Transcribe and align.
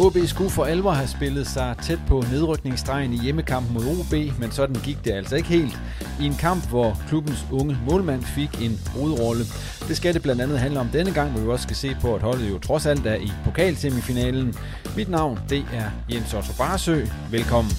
OB 0.00 0.16
skulle 0.26 0.50
for 0.50 0.64
alvor 0.64 0.90
have 0.90 1.08
spillet 1.08 1.46
sig 1.46 1.74
tæt 1.82 1.98
på 2.08 2.24
nedrykningsstregen 2.32 3.12
i 3.12 3.18
hjemmekampen 3.22 3.74
mod 3.74 3.84
OB, 4.00 4.38
men 4.40 4.50
sådan 4.50 4.76
gik 4.84 5.04
det 5.04 5.12
altså 5.12 5.36
ikke 5.36 5.48
helt. 5.48 5.78
I 6.20 6.26
en 6.26 6.34
kamp, 6.34 6.68
hvor 6.68 6.98
klubbens 7.08 7.46
unge 7.52 7.78
målmand 7.90 8.22
fik 8.22 8.62
en 8.62 8.80
hovedrolle. 8.96 9.44
Det 9.88 9.96
skal 9.96 10.14
det 10.14 10.22
blandt 10.22 10.42
andet 10.42 10.58
handle 10.58 10.80
om 10.80 10.88
denne 10.88 11.12
gang, 11.12 11.30
hvor 11.30 11.40
vi 11.40 11.48
også 11.48 11.62
skal 11.62 11.76
se 11.76 11.96
på, 12.00 12.14
at 12.14 12.22
holdet 12.22 12.50
jo 12.50 12.58
trods 12.58 12.86
alt 12.86 13.06
er 13.06 13.14
i 13.14 13.32
pokalsemifinalen. 13.44 14.54
Mit 14.96 15.08
navn, 15.08 15.38
det 15.48 15.64
er 15.72 15.90
Jens 16.14 16.34
Otto 16.34 16.52
Barsø. 16.58 17.04
Velkommen. 17.30 17.72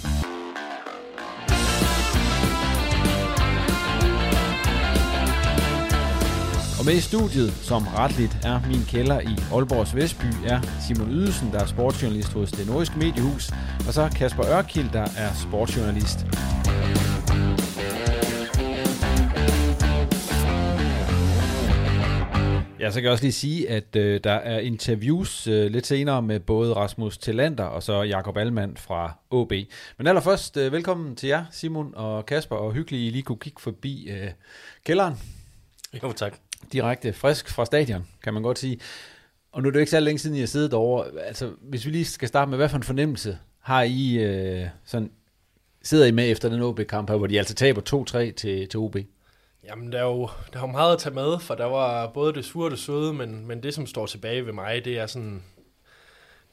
Med 6.88 6.96
i 6.96 7.02
studiet, 7.02 7.52
som 7.52 7.88
retligt 7.88 8.38
er 8.44 8.62
min 8.68 8.84
kælder 8.88 9.20
i 9.20 9.36
Aalborgs 9.54 9.96
Vestby, 9.96 10.26
er 10.46 10.60
Simon 10.88 11.12
Ydelsen, 11.12 11.52
der 11.52 11.60
er 11.60 11.66
sportsjournalist 11.66 12.34
hos 12.34 12.52
det 12.52 12.68
nordiske 12.68 12.98
mediehus, 13.00 13.52
og 13.88 13.94
så 13.94 14.10
Kasper 14.16 14.46
Ørkild, 14.46 14.90
der 14.94 15.08
er 15.18 15.32
sportsjournalist. 15.44 16.20
Ja, 22.80 22.92
så 22.92 22.96
kan 23.00 23.04
jeg 23.04 23.12
også 23.12 23.24
lige 23.24 23.32
sige, 23.32 23.70
at 23.70 23.96
øh, 23.96 24.20
der 24.24 24.32
er 24.32 24.60
interviews 24.60 25.48
øh, 25.48 25.72
lidt 25.72 25.88
senere 25.88 26.22
med 26.22 26.40
både 26.40 26.74
Rasmus 26.74 27.18
Tillander 27.18 27.64
og 27.64 27.84
så 27.84 28.02
Jakob 28.02 28.38
Almand 28.38 28.78
fra 28.78 29.18
OB. 29.30 29.54
Men 29.98 30.08
allerførst, 30.08 30.58
øh, 30.58 30.72
velkommen 30.72 31.16
til 31.16 31.30
jer, 31.30 31.46
Simon 31.52 31.94
og 31.96 32.26
Kasper, 32.26 32.56
og 32.56 32.74
hyggeligt, 32.74 33.08
I 33.08 33.10
lige 33.10 33.24
kunne 33.24 33.40
kigge 33.40 33.62
forbi 33.62 34.10
øh, 34.10 34.30
kælderen. 34.86 35.14
Jo, 36.04 36.12
tak. 36.12 36.47
Direkte 36.72 37.14
frisk 37.14 37.50
fra 37.50 37.66
stadion, 37.66 38.08
kan 38.24 38.34
man 38.34 38.44
godt 38.44 38.60
sige. 38.60 38.80
Og 39.52 39.62
nu 39.62 39.68
er 39.68 39.72
det 39.72 39.76
jo 39.76 39.80
ikke 39.80 39.92
så 39.92 40.00
længe 40.00 40.20
siden, 40.20 40.36
I 40.36 40.40
har 40.40 40.48
siddet 40.48 40.72
derovre. 40.72 41.22
Altså, 41.22 41.52
hvis 41.62 41.86
vi 41.86 41.92
lige 41.92 42.06
skal 42.06 42.28
starte 42.28 42.50
med, 42.50 42.58
hvad 42.58 42.70
for 42.70 42.78
en 42.78 42.84
fornemmelse 42.84 43.38
har 43.60 43.84
I 43.84 44.14
øh, 44.14 44.68
sådan, 44.86 45.12
sidder 45.84 46.06
I 46.06 46.12
med 46.12 46.32
efter 46.32 46.50
den 46.50 46.62
OB-kamp 46.62 47.10
her, 47.10 47.18
hvor 47.18 47.28
de 47.28 47.38
altså 47.38 47.54
taber 47.54 47.82
2-3 48.30 48.34
til, 48.34 48.70
til 48.70 48.80
OB? 48.80 48.98
Jamen, 49.64 49.92
der 49.92 50.00
er, 50.00 50.04
jo, 50.04 50.30
der 50.54 50.60
er 50.60 50.62
jo 50.62 50.72
meget 50.72 50.94
at 50.94 51.00
tage 51.00 51.16
med, 51.16 51.40
for 51.40 51.56
der 51.56 51.66
var 51.66 52.08
både 52.08 52.34
det 52.34 52.46
sure 52.46 52.68
og 52.68 52.72
det 52.72 52.80
søde, 52.80 53.14
men, 53.14 53.48
men 53.48 53.64
det, 53.64 53.74
som 53.74 53.86
står 53.86 54.06
tilbage 54.06 54.46
ved 54.46 54.54
mig, 54.54 54.86
det 54.86 55.00
er 55.00 55.06
sådan 55.06 55.44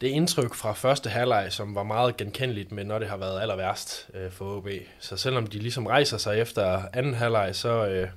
det 0.01 0.07
indtryk 0.07 0.55
fra 0.55 0.73
første 0.73 1.11
halvleg, 1.11 1.47
som 1.51 1.75
var 1.75 1.83
meget 1.83 2.17
genkendeligt, 2.17 2.73
men 2.73 2.87
når 2.87 2.99
det 2.99 3.09
har 3.09 3.17
været 3.17 3.41
aller 3.41 3.57
værst 3.57 4.11
øh, 4.15 4.31
for 4.31 4.57
OB. 4.57 4.69
Så 4.99 5.17
selvom 5.17 5.47
de 5.47 5.59
ligesom 5.59 5.87
rejser 5.87 6.17
sig 6.17 6.41
efter 6.41 6.83
anden 6.93 7.15
halvleg, 7.15 7.57
så, 7.57 7.87
øh, 7.87 8.09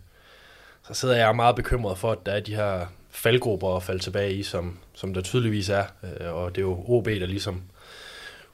så 0.88 0.94
sidder 0.94 1.16
jeg 1.16 1.36
meget 1.36 1.56
bekymret 1.56 1.98
for, 1.98 2.12
at 2.12 2.26
der 2.26 2.32
er 2.32 2.40
de 2.40 2.56
her 2.56 2.86
faldgrupper 3.10 3.76
at 3.76 3.84
falde 3.84 4.04
tilbage 4.04 4.34
i, 4.34 4.44
som, 4.44 4.80
som 4.94 5.14
der 5.14 5.22
tydeligvis 5.22 5.70
er. 5.70 5.86
Øh, 6.04 6.34
og 6.34 6.56
det 6.56 6.62
er 6.62 6.66
jo 6.66 6.84
OB, 6.88 7.06
der 7.06 7.26
ligesom 7.26 7.64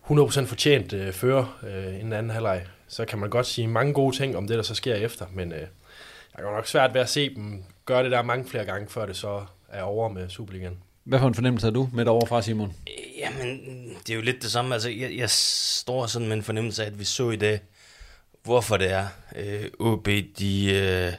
100% 0.10 0.46
fortjent 0.46 0.94
øh, 0.94 1.14
fører 1.14 1.60
øh, 1.64 2.00
inden 2.00 2.14
anden 2.14 2.30
halvleg. 2.30 2.66
Så 2.88 3.06
kan 3.06 3.20
man 3.20 3.30
godt 3.30 3.46
sige 3.46 3.68
mange 3.68 3.94
gode 3.94 4.16
ting 4.16 4.38
om 4.38 4.48
det, 4.48 4.58
der 4.58 4.64
så 4.64 4.76
sker 4.76 4.96
efter, 4.96 5.26
men 5.34 5.52
øh, 5.52 5.60
jeg 6.38 6.46
har 6.46 6.52
nok 6.52 6.68
svært 6.68 6.94
ved 6.94 7.02
at 7.02 7.10
se 7.10 7.36
dem 7.36 7.64
gøre 7.86 8.04
det 8.04 8.12
der 8.12 8.22
mange 8.22 8.46
flere 8.46 8.66
gange, 8.66 8.90
før 8.90 9.06
det 9.06 9.18
så 9.18 9.46
er 9.70 9.84
over 9.84 10.10
med 10.10 10.30
Superligaen. 10.30 10.78
Hvad 11.04 11.20
for 11.20 11.28
en 11.28 11.36
fornemmelse 11.36 11.66
har 11.68 11.72
du 11.72 11.90
med 11.94 12.08
over 12.08 12.26
fra, 12.26 12.42
Simon? 12.42 12.74
Jamen, 13.18 13.60
det 14.08 14.10
er 14.10 14.16
jo 14.16 14.22
lidt 14.22 14.42
det 14.42 14.52
samme. 14.52 14.74
Altså, 14.74 14.90
jeg, 14.90 15.18
jeg 15.18 15.30
står 15.30 16.06
sådan 16.06 16.28
med 16.28 16.38
en 16.38 16.44
fornemmelse 16.44 16.84
af, 16.84 16.88
at 16.88 17.00
vi 17.00 17.04
så 17.04 17.30
i 17.30 17.36
dag, 17.36 17.60
hvorfor 18.44 18.78
det 18.78 18.92
er. 18.92 19.08
Øh, 19.36 19.70
OB, 19.80 20.08
de 20.40 20.74
øh, 20.74 21.14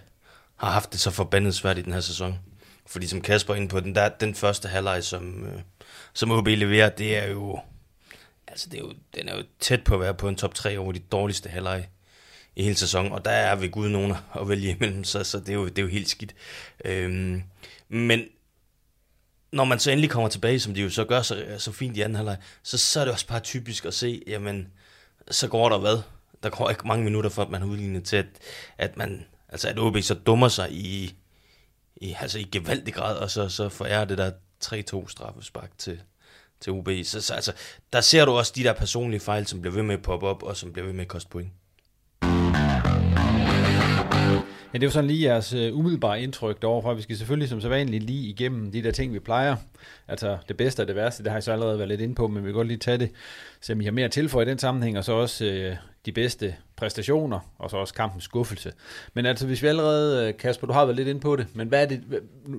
har 0.64 0.72
haft 0.72 0.92
det 0.92 1.00
så 1.00 1.10
forbandet 1.10 1.54
svært 1.54 1.78
i 1.78 1.82
den 1.82 1.92
her 1.92 2.00
sæson. 2.00 2.38
Fordi 2.86 3.06
som 3.06 3.20
Kasper 3.20 3.54
ind 3.54 3.68
på, 3.68 3.80
den, 3.80 3.94
der, 3.94 4.08
den 4.08 4.34
første 4.34 4.68
halvleg, 4.68 5.04
som, 5.04 5.46
øh, 5.46 5.60
som 6.12 6.30
OB 6.30 6.46
leverer, 6.46 6.88
det 6.88 7.16
er 7.16 7.26
jo... 7.26 7.60
Altså, 8.48 8.68
det 8.70 8.78
er 8.78 8.82
jo, 8.82 8.92
den 9.14 9.28
er 9.28 9.36
jo 9.36 9.42
tæt 9.60 9.84
på 9.84 9.94
at 9.94 10.00
være 10.00 10.14
på 10.14 10.28
en 10.28 10.36
top 10.36 10.54
3 10.54 10.78
over 10.78 10.92
de 10.92 10.98
dårligste 10.98 11.48
halvleg 11.48 11.88
i 12.56 12.62
hele 12.62 12.76
sæsonen, 12.76 13.12
og 13.12 13.24
der 13.24 13.30
er 13.30 13.56
vi 13.56 13.68
gud 13.68 13.88
nogen 13.88 14.12
at 14.40 14.48
vælge 14.48 14.70
imellem, 14.70 15.04
så, 15.04 15.24
så 15.24 15.38
det, 15.38 15.48
er 15.48 15.54
jo, 15.54 15.68
det 15.68 15.78
er 15.78 15.82
jo 15.82 15.88
helt 15.88 16.08
skidt. 16.08 16.34
Øhm, 16.84 17.42
men 17.88 18.24
når 19.52 19.64
man 19.64 19.78
så 19.78 19.90
endelig 19.90 20.10
kommer 20.10 20.28
tilbage, 20.28 20.60
som 20.60 20.74
de 20.74 20.82
jo 20.82 20.90
så 20.90 21.04
gør 21.04 21.22
så, 21.22 21.44
så 21.58 21.72
fint 21.72 21.96
i 21.96 22.00
anden 22.00 22.16
halvleg, 22.16 22.36
så, 22.62 22.78
så 22.78 23.00
er 23.00 23.04
det 23.04 23.12
også 23.12 23.26
bare 23.26 23.40
typisk 23.40 23.84
at 23.84 23.94
se, 23.94 24.22
jamen, 24.26 24.68
så 25.30 25.48
går 25.48 25.68
der 25.68 25.78
hvad? 25.78 26.02
Der 26.42 26.50
går 26.50 26.70
ikke 26.70 26.86
mange 26.86 27.04
minutter, 27.04 27.30
for 27.30 27.42
at 27.42 27.50
man 27.50 27.60
har 27.60 27.68
udlignet 27.68 28.04
til, 28.04 28.16
at, 28.16 28.26
at 28.78 28.96
man, 28.96 29.26
altså 29.54 29.68
at 29.68 29.78
OB 29.78 29.96
så 30.02 30.14
dummer 30.14 30.48
sig 30.48 30.72
i, 30.72 31.14
i, 31.96 32.14
altså 32.20 32.38
i 32.38 32.42
gevaldig 32.42 32.94
grad, 32.94 33.16
og 33.16 33.30
så, 33.30 33.48
så 33.48 33.68
forærer 33.68 34.04
det 34.04 34.18
der 34.18 34.30
3-2 34.64 35.08
straffespark 35.08 35.70
til, 35.78 36.00
til 36.60 36.72
OB. 36.72 36.88
Så, 37.04 37.20
så 37.20 37.34
altså, 37.34 37.52
der 37.92 38.00
ser 38.00 38.24
du 38.24 38.32
også 38.32 38.52
de 38.56 38.62
der 38.62 38.72
personlige 38.72 39.20
fejl, 39.20 39.46
som 39.46 39.60
bliver 39.60 39.74
ved 39.74 39.82
med 39.82 39.94
at 39.94 40.02
poppe 40.02 40.26
op, 40.26 40.42
og 40.42 40.56
som 40.56 40.72
bliver 40.72 40.86
ved 40.86 40.92
med 40.92 41.02
at 41.02 41.08
koste 41.08 41.30
point. 41.30 41.50
Men 44.74 44.80
det 44.80 44.86
er 44.86 44.88
jo 44.88 44.92
sådan 44.92 45.10
lige 45.10 45.28
jeres 45.28 45.52
øh, 45.52 45.78
umiddelbare 45.78 46.22
indtryk 46.22 46.62
derovre. 46.62 46.96
Vi 46.96 47.02
skal 47.02 47.16
selvfølgelig 47.16 47.48
som 47.48 47.60
sædvanligt 47.60 48.04
lige 48.04 48.28
igennem 48.28 48.72
de 48.72 48.82
der 48.82 48.90
ting, 48.90 49.12
vi 49.12 49.18
plejer. 49.18 49.56
Altså 50.08 50.38
det 50.48 50.56
bedste 50.56 50.80
og 50.80 50.88
det 50.88 50.96
værste, 50.96 51.22
det 51.22 51.30
har 51.30 51.36
jeg 51.36 51.42
så 51.42 51.52
allerede 51.52 51.78
været 51.78 51.88
lidt 51.88 52.00
inde 52.00 52.14
på, 52.14 52.28
men 52.28 52.42
vi 52.42 52.48
kan 52.48 52.54
godt 52.54 52.68
lige 52.68 52.78
tage 52.78 52.98
det, 52.98 53.10
så 53.60 53.72
I 53.72 53.84
har 53.84 53.92
mere 53.92 54.08
tilføje 54.08 54.46
i 54.46 54.48
den 54.48 54.58
sammenhæng, 54.58 54.98
og 54.98 55.04
så 55.04 55.12
også 55.12 55.44
øh, 55.44 55.76
de 56.06 56.12
bedste 56.12 56.54
præstationer, 56.76 57.52
og 57.58 57.70
så 57.70 57.76
også 57.76 57.94
kampens 57.94 58.24
skuffelse. 58.24 58.72
Men 59.14 59.26
altså, 59.26 59.46
hvis 59.46 59.62
vi 59.62 59.66
allerede, 59.66 60.28
øh, 60.28 60.36
Kasper, 60.36 60.66
du 60.66 60.72
har 60.72 60.84
været 60.84 60.96
lidt 60.96 61.08
inde 61.08 61.20
på 61.20 61.36
det, 61.36 61.46
men 61.54 61.68
hvad 61.68 61.82
er 61.82 61.86
det, 61.86 62.02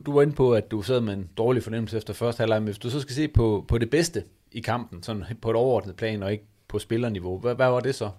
du 0.06 0.13
var 0.13 0.21
inde 0.21 0.33
på, 0.33 0.53
at 0.53 0.71
du 0.71 0.81
sad 0.81 1.01
med 1.01 1.13
en 1.13 1.29
dårlig 1.38 1.63
fornemmelse 1.63 1.97
efter 1.97 2.13
første 2.13 2.41
halvleg, 2.41 2.61
men 2.61 2.68
hvis 2.68 2.77
du 2.77 2.89
så 2.89 3.00
skal 3.00 3.15
se 3.15 3.27
på, 3.27 3.65
på 3.68 3.77
det 3.77 3.89
bedste 3.89 4.23
i 4.51 4.59
kampen, 4.59 5.03
sådan 5.03 5.23
på 5.41 5.50
et 5.50 5.56
overordnet 5.56 5.95
plan, 5.95 6.23
og 6.23 6.31
ikke 6.31 6.45
på 6.68 6.79
spillerniveau, 6.79 7.39
hvad, 7.39 7.56
hvad 7.56 7.68
var 7.68 7.79
det 7.79 7.95
så? 7.95 8.09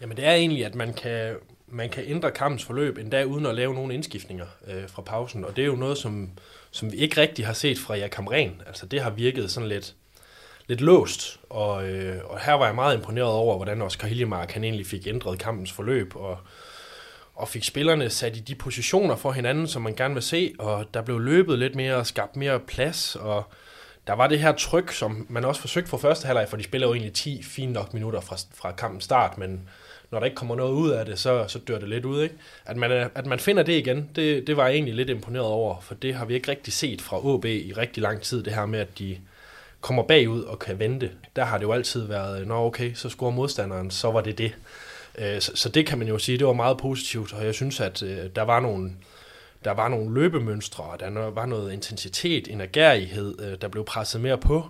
Jamen 0.00 0.16
det 0.16 0.26
er 0.26 0.32
egentlig, 0.32 0.66
at 0.66 0.74
man 0.74 0.92
kan, 0.92 1.34
man 1.70 1.88
kan 1.88 2.04
ændre 2.06 2.30
kampens 2.30 2.64
forløb 2.64 2.98
endda 2.98 3.24
uden 3.24 3.46
at 3.46 3.54
lave 3.54 3.74
nogle 3.74 3.94
indskiftninger 3.94 4.46
øh, 4.66 4.88
fra 4.88 5.02
pausen. 5.02 5.44
Og 5.44 5.56
det 5.56 5.62
er 5.62 5.66
jo 5.66 5.76
noget, 5.76 5.98
som, 5.98 6.30
som 6.70 6.92
vi 6.92 6.96
ikke 6.96 7.20
rigtig 7.20 7.46
har 7.46 7.52
set 7.52 7.78
fra 7.78 7.96
Jakam 7.96 8.26
Ren. 8.26 8.62
Altså 8.66 8.86
det 8.86 9.00
har 9.00 9.10
virket 9.10 9.50
sådan 9.50 9.68
lidt, 9.68 9.94
lidt 10.66 10.80
låst. 10.80 11.40
Og, 11.50 11.88
øh, 11.88 12.24
og 12.24 12.40
her 12.40 12.52
var 12.52 12.66
jeg 12.66 12.74
meget 12.74 12.96
imponeret 12.96 13.28
over, 13.28 13.56
hvordan 13.56 13.82
Oscar 13.82 14.08
Hiljemark 14.08 14.50
han 14.50 14.64
egentlig 14.64 14.86
fik 14.86 15.06
ændret 15.06 15.38
kampens 15.38 15.72
forløb. 15.72 16.16
Og, 16.16 16.38
og 17.34 17.48
fik 17.48 17.64
spillerne 17.64 18.10
sat 18.10 18.36
i 18.36 18.40
de 18.40 18.54
positioner 18.54 19.16
for 19.16 19.32
hinanden, 19.32 19.66
som 19.66 19.82
man 19.82 19.94
gerne 19.94 20.14
vil 20.14 20.22
se. 20.22 20.54
Og 20.58 20.94
der 20.94 21.02
blev 21.02 21.18
løbet 21.18 21.58
lidt 21.58 21.74
mere 21.74 21.96
og 21.96 22.06
skabt 22.06 22.36
mere 22.36 22.60
plads. 22.60 23.16
Og 23.16 23.44
der 24.06 24.12
var 24.12 24.26
det 24.26 24.40
her 24.40 24.52
tryk, 24.52 24.92
som 24.92 25.26
man 25.28 25.44
også 25.44 25.60
forsøgte 25.60 25.90
for 25.90 25.98
første 25.98 26.26
halvleg, 26.26 26.48
for 26.48 26.56
de 26.56 26.62
spiller 26.62 26.86
jo 26.86 26.92
egentlig 26.94 27.12
10 27.12 27.42
fine 27.42 27.72
nok 27.72 27.94
minutter 27.94 28.20
fra, 28.20 28.36
fra 28.54 28.72
kampens 28.72 29.04
start, 29.04 29.38
men 29.38 29.68
når 30.10 30.18
der 30.18 30.24
ikke 30.24 30.34
kommer 30.34 30.56
noget 30.56 30.72
ud 30.72 30.90
af 30.90 31.06
det, 31.06 31.18
så, 31.18 31.44
så 31.48 31.58
dør 31.58 31.78
det 31.78 31.88
lidt 31.88 32.04
ud. 32.04 32.22
Ikke? 32.22 32.34
At, 32.64 32.76
man, 32.76 33.10
at 33.14 33.26
man 33.26 33.38
finder 33.38 33.62
det 33.62 33.72
igen, 33.72 34.10
det, 34.16 34.46
det 34.46 34.56
var 34.56 34.66
jeg 34.66 34.74
egentlig 34.74 34.94
lidt 34.94 35.10
imponeret 35.10 35.46
over, 35.46 35.80
for 35.80 35.94
det 35.94 36.14
har 36.14 36.24
vi 36.24 36.34
ikke 36.34 36.50
rigtig 36.50 36.72
set 36.72 37.02
fra 37.02 37.26
OB 37.26 37.44
i 37.44 37.72
rigtig 37.76 38.02
lang 38.02 38.20
tid, 38.20 38.42
det 38.42 38.54
her 38.54 38.66
med, 38.66 38.78
at 38.78 38.98
de 38.98 39.18
kommer 39.80 40.02
bagud 40.02 40.42
og 40.42 40.58
kan 40.58 40.78
vente. 40.78 41.10
Der 41.36 41.44
har 41.44 41.58
det 41.58 41.64
jo 41.64 41.72
altid 41.72 42.06
været, 42.06 42.46
nå 42.46 42.66
okay, 42.66 42.94
så 42.94 43.08
scorer 43.08 43.30
modstanderen, 43.30 43.90
så 43.90 44.10
var 44.10 44.20
det 44.20 44.38
det. 44.38 44.54
Øh, 45.18 45.40
så, 45.40 45.52
så 45.54 45.68
det 45.68 45.86
kan 45.86 45.98
man 45.98 46.08
jo 46.08 46.18
sige, 46.18 46.38
det 46.38 46.46
var 46.46 46.52
meget 46.52 46.78
positivt, 46.78 47.32
og 47.32 47.44
jeg 47.44 47.54
synes, 47.54 47.80
at 47.80 48.02
øh, 48.02 48.18
der 48.36 48.42
var 48.42 48.60
nogle, 48.60 48.92
der 49.64 49.70
var 49.70 49.88
nogle 49.88 50.14
løbemønstre, 50.14 50.84
og 50.84 51.00
der 51.00 51.30
var 51.30 51.46
noget 51.46 51.72
intensitet, 51.72 52.48
energighed, 52.48 53.34
øh, 53.40 53.60
der 53.60 53.68
blev 53.68 53.84
presset 53.84 54.20
mere 54.20 54.38
på, 54.38 54.66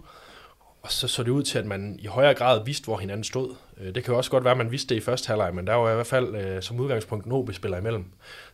og 0.82 0.92
så 0.92 1.08
så 1.08 1.22
det 1.22 1.30
ud 1.30 1.42
til, 1.42 1.58
at 1.58 1.66
man 1.66 1.98
i 2.02 2.06
højere 2.06 2.34
grad 2.34 2.64
vidste, 2.64 2.84
hvor 2.84 2.98
hinanden 2.98 3.24
stod. 3.24 3.54
Øh, 3.82 3.94
det 3.94 4.04
kan 4.04 4.12
jo 4.12 4.18
også 4.18 4.30
godt 4.30 4.44
være, 4.44 4.50
at 4.50 4.58
man 4.58 4.70
vidste 4.70 4.94
det 4.94 5.00
i 5.00 5.04
første 5.04 5.28
halvleg, 5.28 5.54
men 5.54 5.66
der 5.66 5.74
var 5.74 5.90
i 5.90 5.94
hvert 5.94 6.06
fald 6.06 6.34
øh, 6.34 6.62
som 6.62 6.80
udgangspunkt 6.80 7.26
en 7.26 7.32
OB-spiller 7.32 7.78
imellem. 7.78 8.04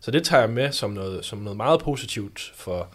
Så 0.00 0.11
det 0.11 0.25
tager 0.25 0.40
jeg 0.40 0.50
med 0.50 0.73
som 0.73 0.90
noget, 0.90 1.25
som 1.25 1.38
noget 1.38 1.56
meget 1.56 1.81
positivt, 1.81 2.52
for 2.55 2.88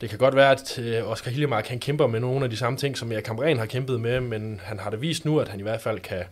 det 0.00 0.10
kan 0.10 0.18
godt 0.18 0.36
være, 0.36 0.50
at 0.50 0.78
øh, 0.78 1.10
Oscar 1.10 1.30
Hillemark 1.30 1.66
han 1.66 1.78
kæmper 1.78 2.06
med 2.06 2.20
nogle 2.20 2.44
af 2.44 2.50
de 2.50 2.56
samme 2.56 2.78
ting, 2.78 2.98
som 2.98 3.12
jeg 3.12 3.24
Kamren 3.24 3.58
har 3.58 3.66
kæmpet 3.66 4.00
med, 4.00 4.20
men 4.20 4.60
han 4.64 4.78
har 4.78 4.90
det 4.90 5.00
vist 5.00 5.24
nu, 5.24 5.40
at 5.40 5.48
han 5.48 5.60
i 5.60 5.62
hvert 5.62 5.80
fald 5.80 6.00
kan, 6.00 6.24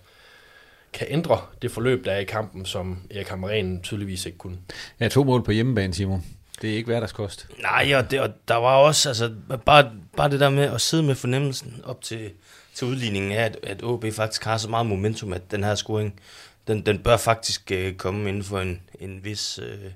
kan 0.93 1.07
ændre 1.11 1.41
det 1.63 1.71
forløb, 1.71 2.05
der 2.05 2.13
er 2.13 2.19
i 2.19 2.25
kampen, 2.25 2.65
som 2.65 2.99
Erik 3.11 3.29
Hamren 3.29 3.83
tydeligvis 3.83 4.27
ikke 4.27 4.39
kunne. 4.39 4.59
Ja, 5.01 5.09
to 5.09 5.25
mål 5.25 5.45
på 5.45 5.51
hjemmebane, 5.51 5.95
Simon. 5.95 6.25
Det 6.63 6.71
er 6.71 6.75
ikke 6.75 6.87
hverdagskost. 6.87 7.47
Nej, 7.63 7.93
og, 7.97 8.11
det, 8.11 8.21
og 8.21 8.31
der 8.49 8.55
var 8.55 8.77
også, 8.77 9.09
altså, 9.09 9.33
bare, 9.67 9.91
bare 10.17 10.31
det 10.31 10.41
der 10.41 10.51
med 10.51 10.65
at 10.65 10.81
sidde 10.81 11.03
med 11.03 11.15
fornemmelsen 11.15 11.81
op 11.85 12.03
til, 12.03 12.31
til 12.75 12.87
udligningen 12.87 13.33
er, 13.33 13.45
at, 13.45 13.59
at 13.63 13.83
OB 13.83 14.05
faktisk 14.13 14.45
har 14.45 14.59
så 14.59 14.69
meget 14.69 14.87
momentum, 14.87 15.33
at 15.33 15.51
den 15.51 15.65
her 15.65 15.75
scoring, 15.75 16.21
den, 16.67 16.87
den 16.87 16.99
bør 16.99 17.17
faktisk 17.17 17.71
øh, 17.71 17.95
komme 17.95 18.29
inden 18.29 18.45
for 18.45 18.61
en, 18.61 18.83
en 19.01 19.25
vis 19.25 19.59
øh, 19.59 19.91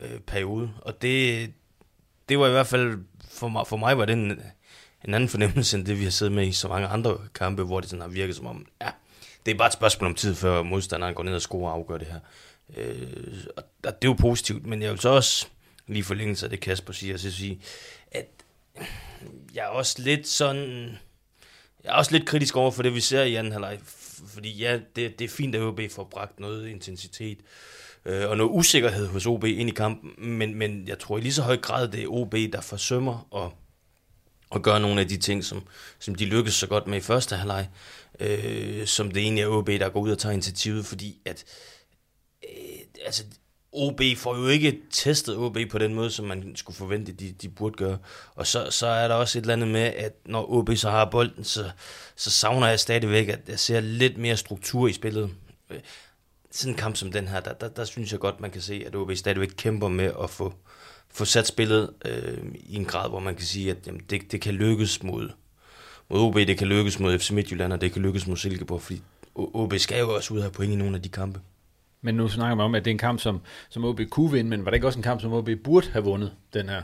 øh, 0.00 0.20
periode. 0.20 0.70
Og 0.78 1.02
det, 1.02 1.52
det 2.28 2.38
var 2.38 2.46
i 2.46 2.50
hvert 2.50 2.66
fald, 2.66 2.98
for 3.30 3.48
mig, 3.48 3.66
for 3.66 3.76
mig 3.76 3.98
var 3.98 4.04
det 4.04 4.12
en, 4.12 4.40
en 5.04 5.14
anden 5.14 5.28
fornemmelse, 5.28 5.76
end 5.76 5.86
det 5.86 5.98
vi 5.98 6.04
har 6.04 6.10
siddet 6.10 6.34
med 6.34 6.46
i 6.46 6.52
så 6.52 6.68
mange 6.68 6.86
andre 6.86 7.18
kampe, 7.34 7.62
hvor 7.62 7.80
det 7.80 7.90
sådan 7.90 8.00
har 8.00 8.08
virket 8.08 8.36
som 8.36 8.46
om, 8.46 8.66
ja, 8.82 8.90
det 9.46 9.54
er 9.54 9.58
bare 9.58 9.66
et 9.66 9.72
spørgsmål 9.72 10.10
om 10.10 10.14
tid, 10.14 10.34
før 10.34 10.62
modstanderen 10.62 11.14
går 11.14 11.22
ned 11.22 11.34
og 11.34 11.42
scorer 11.42 11.70
og 11.70 11.76
afgør 11.78 11.98
det 11.98 12.06
her. 12.06 12.20
Øh, 12.76 13.44
og 13.56 14.02
det 14.02 14.08
er 14.08 14.12
jo 14.12 14.12
positivt, 14.12 14.66
men 14.66 14.82
jeg 14.82 14.90
vil 14.90 15.00
så 15.00 15.08
også 15.08 15.46
lige 15.86 16.04
forlængelse 16.04 16.46
af 16.46 16.50
det, 16.50 16.60
Kasper 16.60 16.92
siger, 16.92 17.16
så 17.16 17.32
sige, 17.32 17.60
at 18.10 18.26
jeg 19.54 19.62
er 19.62 19.68
også 19.68 20.02
lidt 20.02 20.28
sådan... 20.28 20.98
Jeg 21.84 21.90
er 21.90 21.94
også 21.94 22.12
lidt 22.12 22.26
kritisk 22.26 22.56
over 22.56 22.70
for 22.70 22.82
det, 22.82 22.94
vi 22.94 23.00
ser 23.00 23.22
i 23.22 23.34
anden 23.34 23.52
halvleg. 23.52 23.78
Fordi 24.26 24.50
ja, 24.52 24.78
det, 24.96 25.18
det 25.18 25.24
er 25.24 25.28
fint, 25.28 25.54
at 25.54 25.62
OB 25.62 25.80
får 25.90 26.04
bragt 26.04 26.40
noget 26.40 26.68
intensitet 26.68 27.38
øh, 28.04 28.30
og 28.30 28.36
noget 28.36 28.50
usikkerhed 28.50 29.06
hos 29.06 29.26
OB 29.26 29.44
ind 29.44 29.68
i 29.70 29.72
kampen. 29.72 30.28
Men, 30.38 30.54
men 30.54 30.88
jeg 30.88 30.98
tror 30.98 31.18
i 31.18 31.20
lige 31.20 31.32
så 31.32 31.42
høj 31.42 31.56
grad, 31.56 31.88
det 31.88 32.02
er 32.02 32.08
OB, 32.08 32.32
der 32.32 32.60
forsømmer 32.60 33.44
at, 33.44 33.50
at 34.54 34.62
gøre 34.62 34.80
nogle 34.80 35.00
af 35.00 35.08
de 35.08 35.16
ting, 35.16 35.44
som, 35.44 35.62
som 35.98 36.14
de 36.14 36.24
lykkedes 36.24 36.54
så 36.54 36.66
godt 36.66 36.86
med 36.86 36.98
i 36.98 37.00
første 37.00 37.36
halvleg. 37.36 37.68
Øh, 38.20 38.86
som 38.86 39.10
det 39.10 39.22
egentlig 39.22 39.42
er 39.42 39.48
OB, 39.48 39.66
der 39.66 39.88
går 39.88 40.00
ud 40.00 40.10
og 40.10 40.18
tager 40.18 40.32
initiativet, 40.32 40.86
fordi 40.86 41.18
at 41.24 41.44
øh, 42.44 43.04
altså, 43.04 43.24
OB 43.72 44.00
får 44.16 44.36
jo 44.36 44.46
ikke 44.46 44.80
testet 44.90 45.36
OB 45.36 45.58
på 45.70 45.78
den 45.78 45.94
måde, 45.94 46.10
som 46.10 46.24
man 46.24 46.56
skulle 46.56 46.76
forvente, 46.76 47.12
de, 47.12 47.32
de 47.32 47.48
burde 47.48 47.76
gøre. 47.76 47.98
Og 48.34 48.46
så, 48.46 48.70
så 48.70 48.86
er 48.86 49.08
der 49.08 49.14
også 49.14 49.38
et 49.38 49.42
eller 49.42 49.52
andet 49.52 49.68
med, 49.68 49.80
at 49.80 50.12
når 50.26 50.52
OB 50.52 50.70
så 50.74 50.90
har 50.90 51.04
bolden, 51.10 51.44
så, 51.44 51.70
så 52.16 52.30
savner 52.30 52.66
jeg 52.66 52.80
stadigvæk, 52.80 53.28
at 53.28 53.40
jeg 53.48 53.58
ser 53.58 53.80
lidt 53.80 54.18
mere 54.18 54.36
struktur 54.36 54.88
i 54.88 54.92
spillet. 54.92 55.30
Sådan 56.50 56.72
en 56.72 56.78
kamp 56.78 56.96
som 56.96 57.12
den 57.12 57.28
her, 57.28 57.40
der, 57.40 57.52
der, 57.52 57.68
der 57.68 57.84
synes 57.84 58.12
jeg 58.12 58.20
godt, 58.20 58.40
man 58.40 58.50
kan 58.50 58.60
se, 58.60 58.84
at 58.86 58.96
OB 58.96 59.12
stadigvæk 59.14 59.50
kæmper 59.56 59.88
med 59.88 60.12
at 60.22 60.30
få, 60.30 60.54
få 61.08 61.24
sat 61.24 61.46
spillet 61.46 61.90
øh, 62.04 62.38
i 62.54 62.76
en 62.76 62.84
grad, 62.84 63.08
hvor 63.08 63.20
man 63.20 63.34
kan 63.34 63.46
sige, 63.46 63.70
at 63.70 63.76
jamen, 63.86 64.00
det, 64.10 64.32
det 64.32 64.40
kan 64.40 64.54
lykkes 64.54 65.02
mod, 65.02 65.30
mod 66.10 66.20
OB, 66.20 66.34
det 66.34 66.58
kan 66.58 66.66
lykkes 66.66 66.98
mod 66.98 67.18
FC 67.18 67.30
Midtjylland, 67.30 67.72
og 67.72 67.80
det 67.80 67.92
kan 67.92 68.02
lykkes 68.02 68.26
mod 68.26 68.36
Silkeborg, 68.36 68.82
fordi 68.82 69.02
OB 69.34 69.74
skal 69.78 70.00
jo 70.00 70.14
også 70.14 70.34
ud 70.34 70.40
af 70.40 70.52
point 70.52 70.72
i 70.72 70.76
nogle 70.76 70.96
af 70.96 71.02
de 71.02 71.08
kampe. 71.08 71.40
Men 72.02 72.14
nu 72.14 72.28
snakker 72.28 72.54
man 72.54 72.64
om, 72.64 72.74
at 72.74 72.84
det 72.84 72.90
er 72.90 72.94
en 72.94 72.98
kamp, 72.98 73.20
som, 73.20 73.40
som 73.68 73.84
OB 73.84 74.00
kunne 74.10 74.32
vinde, 74.32 74.50
men 74.50 74.64
var 74.64 74.70
det 74.70 74.76
ikke 74.76 74.86
også 74.86 74.98
en 74.98 75.02
kamp, 75.02 75.20
som 75.20 75.32
OB 75.32 75.48
burde 75.64 75.90
have 75.90 76.04
vundet, 76.04 76.32
den 76.54 76.68
her? 76.68 76.82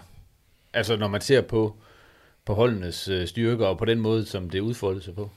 Altså 0.72 0.96
når 0.96 1.08
man 1.08 1.20
ser 1.20 1.40
på, 1.40 1.76
på 2.44 2.54
holdenes 2.54 3.08
øh, 3.08 3.28
styrker, 3.28 3.66
og 3.66 3.78
på 3.78 3.84
den 3.84 4.00
måde, 4.00 4.26
som 4.26 4.50
det 4.50 4.60
udfoldede 4.60 5.04
sig 5.04 5.14
på. 5.14 5.30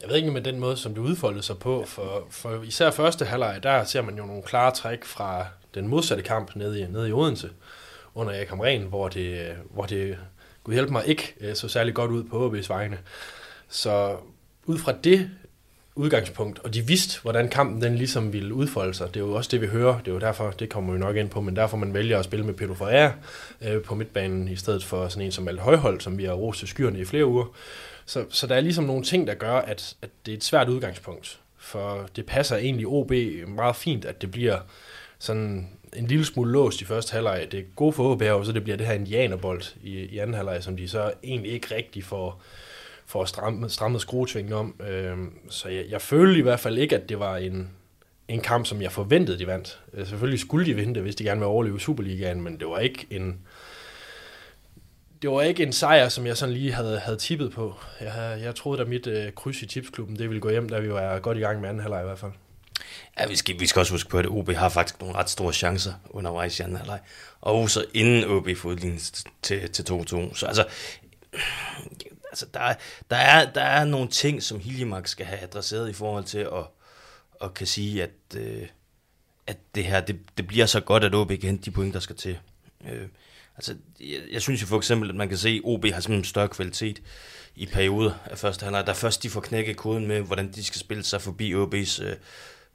Jeg 0.00 0.08
ved 0.08 0.16
ikke 0.16 0.30
med 0.30 0.42
den 0.42 0.60
måde, 0.60 0.76
som 0.76 0.94
det 0.94 1.00
udfoldede 1.00 1.42
sig 1.42 1.58
på, 1.58 1.84
for, 1.86 2.26
for 2.30 2.62
især 2.62 2.90
første 2.90 3.24
halvleg, 3.24 3.62
der 3.62 3.84
ser 3.84 4.02
man 4.02 4.16
jo 4.16 4.26
nogle 4.26 4.42
klare 4.42 4.70
træk 4.74 5.04
fra 5.04 5.46
den 5.74 5.88
modsatte 5.88 6.24
kamp 6.24 6.56
nede 6.56 6.80
i, 6.80 6.86
nede 6.86 7.08
i 7.08 7.12
Odense, 7.12 7.50
under 8.14 8.32
Erik 8.32 8.48
Hamren, 8.48 8.82
hvor 8.82 9.08
det, 9.08 9.56
hvor 9.70 9.86
det, 9.86 10.18
kunne 10.68 10.74
hjælpe 10.74 10.92
mig, 10.92 11.06
ikke 11.06 11.34
øh, 11.40 11.54
så 11.54 11.68
særlig 11.68 11.94
godt 11.94 12.10
ud 12.10 12.24
på 12.24 12.48
OB's 12.48 12.68
vegne. 12.68 12.98
Så 13.68 14.16
ud 14.66 14.78
fra 14.78 14.92
det 15.04 15.30
udgangspunkt, 15.98 16.58
og 16.58 16.74
de 16.74 16.86
vidste, 16.86 17.22
hvordan 17.22 17.48
kampen 17.48 17.82
den 17.82 17.94
ligesom 17.94 18.32
ville 18.32 18.54
udfolde 18.54 18.94
sig. 18.94 19.08
Det 19.14 19.16
er 19.16 19.24
jo 19.24 19.34
også 19.34 19.48
det, 19.52 19.60
vi 19.60 19.66
hører. 19.66 19.98
Det 19.98 20.08
er 20.08 20.12
jo 20.12 20.18
derfor, 20.18 20.50
det 20.50 20.68
kommer 20.68 20.92
vi 20.92 20.98
nok 20.98 21.16
ind 21.16 21.30
på, 21.30 21.40
men 21.40 21.56
derfor 21.56 21.76
man 21.76 21.94
vælger 21.94 22.18
at 22.18 22.24
spille 22.24 22.46
med 22.46 22.54
Pedro 22.54 22.74
Ferrer 22.74 23.12
øh, 23.62 23.82
på 23.82 23.94
midtbanen, 23.94 24.48
i 24.48 24.56
stedet 24.56 24.84
for 24.84 25.08
sådan 25.08 25.26
en 25.26 25.32
som 25.32 25.44
Malte 25.44 25.62
Højhold, 25.62 26.00
som 26.00 26.18
vi 26.18 26.24
har 26.24 26.32
rost 26.32 26.58
til 26.58 26.68
skyerne 26.68 26.98
i 26.98 27.04
flere 27.04 27.26
uger. 27.26 27.56
Så, 28.06 28.24
så 28.30 28.46
der 28.46 28.54
er 28.54 28.60
ligesom 28.60 28.84
nogle 28.84 29.04
ting, 29.04 29.26
der 29.26 29.34
gør, 29.34 29.54
at, 29.54 29.96
at 30.02 30.10
det 30.26 30.32
er 30.32 30.36
et 30.36 30.44
svært 30.44 30.68
udgangspunkt. 30.68 31.38
For 31.58 32.08
det 32.16 32.26
passer 32.26 32.56
egentlig 32.56 32.86
OB 32.86 33.12
meget 33.48 33.76
fint, 33.76 34.04
at 34.04 34.22
det 34.22 34.30
bliver 34.30 34.58
sådan 35.18 35.68
en 35.96 36.06
lille 36.06 36.24
smule 36.24 36.52
låst 36.52 36.80
i 36.80 36.84
første 36.84 37.12
halvleg. 37.12 37.48
Det 37.52 37.60
er 37.60 37.64
gode 37.76 37.92
for 37.92 38.12
OB, 38.12 38.22
og 38.22 38.46
så 38.46 38.52
det 38.52 38.62
bliver 38.62 38.76
det 38.76 38.86
her 38.86 38.94
indianerbold 38.94 39.62
i, 39.82 39.98
i 39.98 40.18
anden 40.18 40.34
halvleg, 40.34 40.62
som 40.62 40.76
de 40.76 40.88
så 40.88 41.12
egentlig 41.24 41.52
ikke 41.52 41.74
rigtig 41.74 42.04
får, 42.04 42.42
for 43.08 43.22
at 43.22 43.28
stramme, 43.28 43.70
stramme 43.70 44.00
skruetvingen 44.00 44.52
om. 44.52 44.80
Øh, 44.88 45.16
så 45.48 45.68
jeg, 45.68 45.84
jeg 45.88 46.02
følte 46.02 46.38
i 46.38 46.42
hvert 46.42 46.60
fald 46.60 46.78
ikke, 46.78 46.96
at 46.96 47.08
det 47.08 47.18
var 47.18 47.36
en, 47.36 47.70
en 48.28 48.40
kamp, 48.40 48.66
som 48.66 48.82
jeg 48.82 48.92
forventede, 48.92 49.38
de 49.38 49.46
vandt. 49.46 49.80
Øh, 49.94 50.06
selvfølgelig 50.06 50.40
skulle 50.40 50.66
de 50.66 50.74
vinde 50.74 50.94
det, 50.94 51.02
hvis 51.02 51.14
de 51.14 51.24
gerne 51.24 51.40
ville 51.40 51.50
overleve 51.50 51.80
Superligaen, 51.80 52.40
men 52.40 52.60
det 52.60 52.68
var 52.68 52.78
ikke 52.78 53.06
en, 53.10 53.38
det 55.22 55.30
var 55.30 55.42
ikke 55.42 55.62
en 55.62 55.72
sejr, 55.72 56.08
som 56.08 56.26
jeg 56.26 56.36
sådan 56.36 56.54
lige 56.54 56.72
havde, 56.72 56.98
havde 56.98 57.18
tippet 57.18 57.52
på. 57.52 57.74
Jeg, 58.00 58.38
jeg 58.42 58.54
troede, 58.54 58.80
at 58.80 58.88
mit 58.88 59.06
øh, 59.06 59.32
kryds 59.32 59.62
i 59.62 59.66
tipsklubben, 59.66 60.18
det 60.18 60.28
ville 60.28 60.40
gå 60.40 60.50
hjem, 60.50 60.68
da 60.68 60.78
vi 60.78 60.92
var 60.92 61.18
godt 61.18 61.38
i 61.38 61.40
gang 61.40 61.60
med 61.60 61.68
anden 61.68 61.82
halvleg 61.82 62.02
i 62.02 62.04
hvert 62.04 62.18
fald. 62.18 62.32
Ja, 63.18 63.26
vi 63.26 63.36
skal, 63.36 63.60
vi 63.60 63.66
skal 63.66 63.80
også 63.80 63.92
huske 63.92 64.10
på, 64.10 64.18
at 64.18 64.26
OB 64.26 64.50
har 64.50 64.68
faktisk 64.68 65.00
nogle 65.00 65.14
ret 65.14 65.30
store 65.30 65.52
chancer 65.52 65.92
undervejs 66.10 66.58
i 66.58 66.62
anden 66.62 66.76
halvleg. 66.76 67.00
Og 67.40 67.70
så 67.70 67.84
inden 67.94 68.24
OB 68.24 68.48
får 68.56 68.74
til, 69.42 69.70
til 69.70 69.82
2-2. 69.82 70.34
Så 70.34 70.46
altså, 70.46 70.64
altså 72.42 72.46
der, 72.54 72.74
der, 73.10 73.16
er, 73.16 73.52
der 73.52 73.62
er 73.62 73.84
nogle 73.84 74.08
ting, 74.08 74.42
som 74.42 74.60
Hiljemark 74.60 75.06
skal 75.06 75.26
have 75.26 75.42
adresseret 75.42 75.90
i 75.90 75.92
forhold 75.92 76.24
til 76.24 76.38
at, 76.38 76.66
at 77.42 77.54
kan 77.54 77.66
sige, 77.66 78.02
at, 78.02 78.10
øh, 78.36 78.66
at 79.46 79.56
det 79.74 79.84
her, 79.84 80.00
det, 80.00 80.18
det 80.36 80.46
bliver 80.46 80.66
så 80.66 80.80
godt, 80.80 81.04
at 81.04 81.14
OB 81.14 81.28
kan 81.28 81.42
hente 81.42 81.64
de 81.64 81.70
point, 81.70 81.94
der 81.94 82.00
skal 82.00 82.16
til. 82.16 82.38
Øh, 82.88 83.08
altså, 83.56 83.74
jeg, 84.00 84.20
jeg 84.32 84.42
synes 84.42 84.62
jo 84.62 84.66
for 84.66 84.76
eksempel, 84.76 85.08
at 85.08 85.14
man 85.14 85.28
kan 85.28 85.38
se, 85.38 85.48
at 85.48 85.60
OB 85.64 85.84
har 85.84 86.00
simpelthen 86.00 86.24
større 86.24 86.48
kvalitet 86.48 87.02
i 87.56 87.66
perioder 87.66 88.12
af 88.24 88.38
første 88.38 88.64
halvleg. 88.64 88.86
Der 88.86 88.94
først 88.94 89.22
de 89.22 89.30
får 89.30 89.40
knækket 89.40 89.76
koden 89.76 90.06
med, 90.06 90.20
hvordan 90.20 90.52
de 90.52 90.64
skal 90.64 90.80
spille 90.80 91.04
sig 91.04 91.22
forbi 91.22 91.54
OB's 91.54 92.04
øh, 92.04 92.16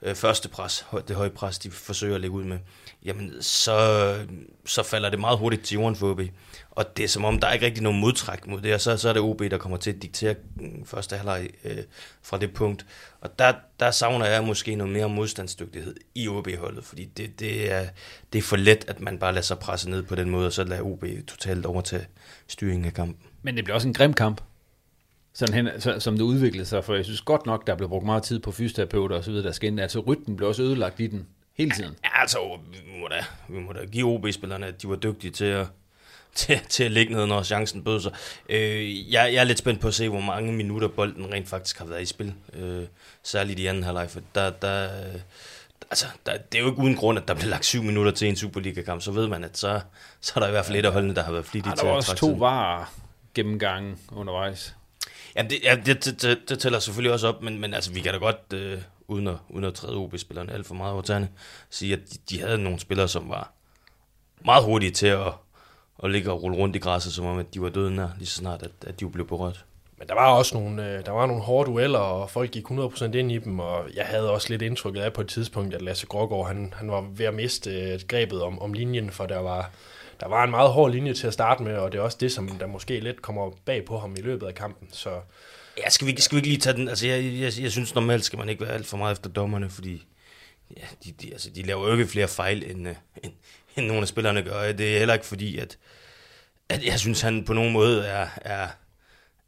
øh, 0.02 0.16
første 0.16 0.50
pres, 0.50 0.86
det 1.08 1.16
høje 1.16 1.30
pres, 1.30 1.60
de 1.60 1.72
forsøger 1.72 2.16
at 2.16 2.22
lægge 2.22 2.36
ud 2.36 2.44
med, 2.44 2.60
jamen 3.06 3.42
så, 3.42 4.16
så 4.66 4.84
falder 4.84 5.10
det 5.10 5.20
meget 5.20 5.40
hurtigt 5.40 5.64
til 5.64 5.76
jorden 5.76 5.96
for 5.96 6.12
OB. 6.12 6.22
Og 6.72 6.98
det 6.98 7.04
er 7.04 7.08
som 7.08 7.26
om, 7.26 7.40
der 7.40 7.48
er 7.48 7.54
ikke 7.54 7.66
rigtig 7.66 7.84
nogen 7.84 8.00
modtræk 8.00 8.48
mod 8.48 8.62
det, 8.62 8.74
og 8.74 8.82
så, 8.82 8.98
så 8.98 9.10
er 9.10 9.14
det 9.14 9.22
OB, 9.22 9.40
der 9.40 9.58
kommer 9.58 9.78
til 9.78 9.92
at 9.92 10.02
diktere 10.02 10.36
mm, 10.56 10.86
første 10.86 11.16
halvleg 11.16 11.50
øh, 11.64 11.78
fra 12.22 12.38
det 12.38 12.54
punkt. 12.54 12.86
Og 13.22 13.40
der, 13.40 13.54
der 13.80 13.92
savner 13.92 14.26
jeg 14.26 14.44
måske 14.44 14.76
noget 14.76 14.94
mere 14.94 15.10
modstandsdygtighed 15.10 15.96
i 16.16 16.28
OB-holdet, 16.28 16.84
fordi 16.84 17.06
det, 17.06 17.40
det, 17.40 17.72
er, 17.72 17.86
det 18.34 18.40
er 18.40 18.44
for 18.44 18.56
let, 18.56 18.86
at 18.88 19.00
man 19.00 19.20
bare 19.20 19.34
lader 19.34 19.44
sig 19.44 19.60
presse 19.60 19.90
ned 19.90 20.04
på 20.04 20.16
den 20.16 20.30
måde, 20.30 20.46
og 20.46 20.54
så 20.54 20.64
lader 20.64 20.82
OB 20.82 21.06
totalt 21.28 21.66
overtage 21.66 22.08
styringen 22.48 22.86
af 22.86 22.94
kampen. 22.94 23.18
Men 23.42 23.56
det 23.56 23.64
bliver 23.64 23.76
også 23.76 23.88
en 23.88 23.94
grim 23.94 24.14
kamp. 24.14 24.42
sådan 25.34 25.56
hen, 25.56 25.82
så, 25.82 26.00
som 26.00 26.18
det 26.18 26.24
udviklede 26.24 26.66
sig, 26.66 26.84
for 26.84 26.96
jeg 26.96 27.06
synes 27.06 27.22
godt 27.22 27.46
nok, 27.46 27.68
der 27.68 27.76
blev 27.76 27.90
brugt 27.90 28.06
meget 28.06 28.24
tid 28.24 28.40
på 28.40 28.52
fysioterapeuter 28.52 29.16
og 29.16 29.24
så 29.24 29.32
videre, 29.32 29.46
der 29.46 29.52
skal 29.52 29.68
ind. 29.68 29.80
Altså 29.80 30.00
rytmen 30.00 30.38
blev 30.38 30.50
også 30.50 30.64
ødelagt 30.64 31.00
i 31.00 31.08
den 31.08 31.28
hele 31.58 31.72
tiden. 31.72 31.96
Ja, 32.04 32.22
altså, 32.22 32.60
vi 32.72 33.00
må 33.02 33.08
da, 33.08 33.26
vi 33.48 33.60
må 33.60 33.74
da 33.74 33.86
give 33.86 34.08
OB-spillerne, 34.08 34.66
at 34.68 34.82
de 34.82 34.90
var 34.90 34.96
dygtige 34.96 35.32
til 35.32 35.46
at, 35.46 35.68
til, 36.36 36.60
til 36.70 36.84
at 36.84 36.92
ligge 36.92 37.14
ned, 37.14 37.26
når 37.26 37.44
chancen 37.44 37.84
bød 37.84 38.02
sig. 38.02 38.12
Øh, 38.50 39.12
jeg, 39.12 39.34
jeg 39.34 39.40
er 39.40 39.44
lidt 39.44 39.60
spændt 39.60 39.82
på 39.82 39.88
at 39.88 39.94
se, 39.94 40.10
hvor 40.10 40.20
mange 40.20 40.54
minutter 40.54 40.88
bolden 40.88 41.34
rent 41.34 41.50
faktisk 41.50 41.78
har 41.78 41.86
været 41.86 42.02
i 42.02 42.06
spil. 42.06 42.34
Øh, 42.54 42.86
særligt 43.24 43.60
i 43.60 43.66
anden 43.66 43.84
halvleg, 43.84 44.10
for 44.10 44.20
der, 44.36 44.50
der, 44.50 44.90
altså, 45.90 46.06
der, 46.26 46.38
det 46.38 46.58
er 46.58 46.62
jo 46.62 46.70
ikke 46.70 46.82
uden 46.82 46.96
grund, 46.96 47.20
at 47.20 47.28
der 47.28 47.34
bliver 47.34 47.50
lagt 47.50 47.66
syv 47.66 47.84
minutter 47.84 48.12
til 48.12 48.28
en 48.28 48.36
Superliga-kamp, 48.36 49.02
så 49.02 49.12
ved 49.12 49.28
man, 49.28 49.44
at 49.44 49.58
så, 49.58 49.82
så 50.22 50.34
er 50.36 50.40
der 50.40 50.48
i 50.48 50.52
hvert 50.52 50.66
fald 50.66 50.78
et 50.78 50.86
af 50.86 50.92
holdene, 50.92 51.16
der 51.16 51.24
har 51.24 51.32
været 51.32 51.46
flittige 51.46 51.72
Ja, 51.72 51.76
til 51.76 51.82
der 51.82 51.90
var 51.90 51.98
at 51.98 52.10
også 52.10 52.16
to 52.16 52.28
var 52.28 52.92
gennemgange 53.34 53.98
undervejs. 54.12 54.76
Jamen, 55.36 55.50
det, 55.50 55.60
ja, 55.64 55.76
det, 55.86 56.06
det, 56.06 56.22
det, 56.22 56.50
det 56.50 56.60
tæller 56.60 56.80
selvfølgelig 56.80 57.14
også 57.14 57.28
op, 57.28 57.42
men, 57.42 57.60
men 57.60 57.74
altså, 57.74 57.92
vi 57.92 58.00
kan 58.00 58.14
da 58.14 58.20
godt, 58.20 58.54
øh, 58.54 58.78
uden, 59.08 59.28
at, 59.28 59.36
uden 59.50 59.66
at 59.66 59.74
træde 59.74 59.96
OB-spillerne 59.96 60.54
alt 60.54 60.66
for 60.66 60.76
meget 60.76 60.94
over 60.94 61.02
tæerne, 61.02 61.30
sige, 61.70 61.94
at 61.94 62.00
de, 62.00 62.18
de 62.30 62.42
havde 62.42 62.58
nogle 62.58 62.80
spillere, 62.80 63.08
som 63.08 63.30
var 63.30 63.52
meget 64.46 64.64
hurtige 64.64 64.92
til 64.92 65.08
at, 65.08 65.34
at 66.04 66.12
ligge 66.12 66.32
og 66.32 66.44
rulle 66.44 66.58
rundt 66.58 66.76
i 66.76 66.80
græsset, 66.80 67.14
som 67.14 67.26
om 67.26 67.40
at 67.40 67.54
de 67.54 67.62
var 67.62 67.70
døde 67.70 67.96
nær, 67.96 68.08
lige 68.18 68.28
så 68.28 68.36
snart, 68.36 68.64
at, 68.64 68.72
at 68.88 69.00
de 69.00 69.10
blev 69.10 69.28
berørt. 69.28 69.66
Men 69.98 70.08
der 70.08 70.14
var 70.14 70.34
også 70.34 70.58
nogle, 70.58 70.90
øh, 70.90 71.06
der 71.06 71.12
var 71.12 71.26
nogle 71.26 71.42
hårde 71.42 71.72
dueller, 71.72 72.00
og 72.00 72.30
folk 72.30 72.52
gik 72.52 72.66
100% 72.72 73.06
ind 73.06 73.32
i 73.32 73.38
dem, 73.38 73.60
og 73.60 73.86
jeg 73.96 74.06
havde 74.06 74.32
også 74.32 74.50
lidt 74.50 74.62
indtrykket 74.62 75.02
af 75.02 75.14
på 75.14 75.22
et 75.22 75.28
tidspunkt, 75.28 75.74
at 75.74 75.82
Lasse 75.82 76.08
Grågaard, 76.08 76.48
han, 76.48 76.74
han 76.78 76.92
var 76.92 77.02
ved 77.02 77.26
at 77.26 77.34
miste 77.34 77.70
øh, 77.70 78.00
grebet 78.08 78.42
om, 78.42 78.62
om 78.62 78.74
linjen, 78.74 79.10
for 79.10 79.26
der 79.26 79.40
var, 79.40 79.72
der 80.20 80.28
var 80.28 80.44
en 80.44 80.52
meget 80.52 80.70
hård 80.70 80.92
linje 80.92 81.14
til 81.14 81.28
at 81.28 81.34
starte 81.34 81.64
med, 81.64 81.78
og 81.78 81.92
det 81.92 81.98
er 81.98 82.02
også 82.02 82.18
det, 82.20 82.32
som 82.32 82.48
der 82.48 82.68
måske 82.68 83.00
lidt 83.00 83.22
kommer 83.22 83.52
bag 83.66 83.86
på 83.86 83.98
ham 83.98 84.16
i 84.18 84.22
løbet 84.22 84.48
af 84.48 84.56
kampen. 84.56 84.88
Så 84.92 85.10
Ja, 85.78 85.90
skal 85.90 86.08
vi, 86.08 86.22
skal 86.22 86.36
vi 86.36 86.38
ikke 86.40 86.48
lige 86.50 86.60
tage 86.60 86.76
den? 86.78 86.88
Altså, 86.90 87.08
jeg, 87.08 87.24
jeg, 87.24 87.54
jeg 87.62 87.72
synes 87.72 87.96
normalt 87.96 88.26
skal 88.26 88.40
man 88.40 88.50
ikke 88.50 88.62
være 88.66 88.74
alt 88.74 88.86
for 88.88 88.98
meget 88.98 89.12
efter 89.16 89.30
dommerne, 89.30 89.70
fordi 89.70 90.06
ja, 90.78 90.84
de, 91.06 91.12
de, 91.12 91.32
altså, 91.32 91.50
de 91.50 91.62
laver 91.64 91.88
jo 91.88 91.94
ikke 91.94 92.08
flere 92.08 92.28
fejl, 92.28 92.64
end, 92.72 92.88
øh, 92.88 92.96
end, 93.24 93.32
end 93.78 93.86
nogle 93.86 94.02
af 94.02 94.08
spillerne 94.08 94.42
gør. 94.42 94.72
Det 94.72 94.94
er 94.94 94.98
heller 95.00 95.14
ikke 95.14 95.26
fordi, 95.26 95.58
at, 95.58 95.78
at 96.70 96.86
jeg 96.86 97.00
synes, 97.00 97.22
han 97.22 97.44
på 97.46 97.54
nogen 97.54 97.74
måde 97.74 98.06
er, 98.06 98.28
er, 98.42 98.68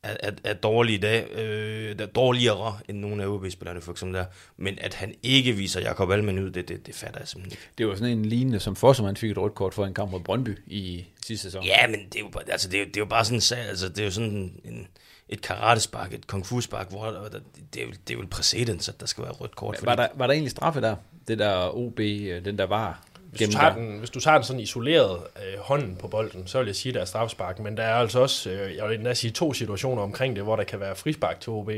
er, 0.03 0.15
er, 0.19 0.31
er 0.43 0.53
dårlig 0.53 0.95
i 0.95 0.97
dag. 0.97 1.31
Øh, 1.31 1.95
er 1.99 2.05
dårligere 2.05 2.79
end 2.89 2.99
nogle 2.99 3.23
af 3.23 3.27
OB-spillerne, 3.27 3.81
for 3.81 3.91
eksempel 3.91 4.17
der. 4.17 4.25
Men 4.57 4.79
at 4.81 4.93
han 4.93 5.15
ikke 5.23 5.51
viser 5.53 5.81
Jakob 5.81 6.11
Almen 6.11 6.39
ud, 6.39 6.51
det, 6.51 6.67
det, 6.67 6.85
det 6.87 6.95
fatter 6.95 7.19
jeg 7.19 7.27
simpelthen 7.27 7.51
ikke. 7.61 7.69
Det 7.77 7.87
var 7.87 7.95
sådan 7.95 8.17
en 8.17 8.25
lignende, 8.25 8.59
som 8.59 8.75
Fossermann 8.75 9.17
fik 9.17 9.31
et 9.31 9.37
rødt 9.37 9.55
kort 9.55 9.73
for 9.73 9.85
en 9.85 9.93
kamp 9.93 10.11
mod 10.11 10.19
Brøndby 10.19 10.57
i 10.67 11.05
sidste 11.25 11.43
sæson. 11.47 11.63
Ja, 11.63 11.87
men 11.87 11.99
det 12.05 12.15
er 12.15 12.19
jo, 12.19 12.29
bare- 12.29 12.51
altså, 12.51 12.69
det 12.69 12.81
er, 12.81 12.85
det 12.85 12.97
er 12.97 13.01
jo 13.01 13.05
bare 13.05 13.25
sådan 13.25 13.37
en 13.37 13.41
sag, 13.41 13.59
altså, 13.59 13.89
det 13.89 13.99
er 13.99 14.05
jo 14.05 14.11
sådan 14.11 14.31
en, 14.65 14.87
et 15.29 15.41
karatespark, 15.41 16.13
et 16.13 16.27
kung 16.27 16.45
fu 16.45 16.61
spark, 16.61 16.89
hvor 16.89 17.05
der, 17.05 17.29
der, 17.29 17.39
det, 17.73 17.81
er 17.81 17.85
jo, 17.85 17.91
det 17.91 18.09
er 18.09 18.13
jo 18.13 18.21
en 18.21 18.27
præcedens, 18.27 18.89
at 18.89 18.99
der 18.99 19.05
skal 19.05 19.23
være 19.23 19.33
rødt 19.33 19.55
kort. 19.55 19.79
Var 19.83 19.95
der, 19.95 20.07
var 20.15 20.27
der 20.27 20.33
egentlig 20.33 20.51
straffe 20.51 20.81
der? 20.81 20.95
Det 21.27 21.39
der 21.39 21.75
OB, 21.75 21.99
øh, 21.99 22.45
den 22.45 22.57
der 22.57 22.65
var 22.65 23.01
hvis 23.37 23.49
du, 23.49 23.53
tager 23.53 23.75
den, 23.75 23.97
hvis 23.97 24.09
du 24.09 24.19
tager 24.19 24.37
den 24.37 24.43
sådan 24.43 24.59
isoleret 24.59 25.19
øh, 25.37 25.59
hånden 25.59 25.95
på 25.95 26.07
bolden, 26.07 26.47
så 26.47 26.57
vil 26.57 26.65
jeg 26.65 26.75
sige, 26.75 26.89
at 26.89 26.93
der 26.93 27.01
er 27.01 27.05
strafspark. 27.05 27.59
Men 27.59 27.77
der 27.77 27.83
er 27.83 27.95
altså 27.95 28.19
også, 28.19 28.49
øh, 28.49 28.75
jeg 28.75 28.89
vil 28.89 28.97
endda 28.97 29.13
sige, 29.13 29.31
to 29.31 29.53
situationer 29.53 30.01
omkring 30.01 30.35
det, 30.35 30.43
hvor 30.43 30.55
der 30.55 30.63
kan 30.63 30.79
være 30.79 30.95
frispark 30.95 31.39
til 31.39 31.51
OB. 31.51 31.69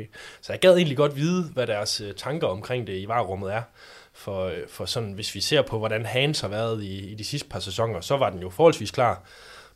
Så 0.42 0.54
jeg 0.54 0.60
gad 0.60 0.76
egentlig 0.76 0.98
godt 0.98 1.16
vide, 1.16 1.44
hvad 1.44 1.68
deres 1.68 2.02
øh, 2.02 2.14
tanker 2.14 2.48
omkring 2.48 2.88
det 2.88 2.98
i 2.98 3.08
varerummet 3.08 3.54
er. 3.54 3.62
For, 4.14 4.46
øh, 4.46 4.58
for 4.70 4.86
sådan, 4.86 5.12
hvis 5.12 5.36
vi 5.36 5.42
ser 5.42 5.62
på, 5.62 5.78
hvordan 5.78 6.06
Hans 6.06 6.40
har 6.40 6.48
været 6.48 6.84
i, 6.84 7.12
i 7.12 7.16
de 7.16 7.24
sidste 7.24 7.50
par 7.50 7.60
sæsoner, 7.60 8.02
så 8.02 8.18
var 8.18 8.30
den 8.30 8.40
jo 8.40 8.50
forholdsvis 8.50 8.92
klar. 8.92 9.24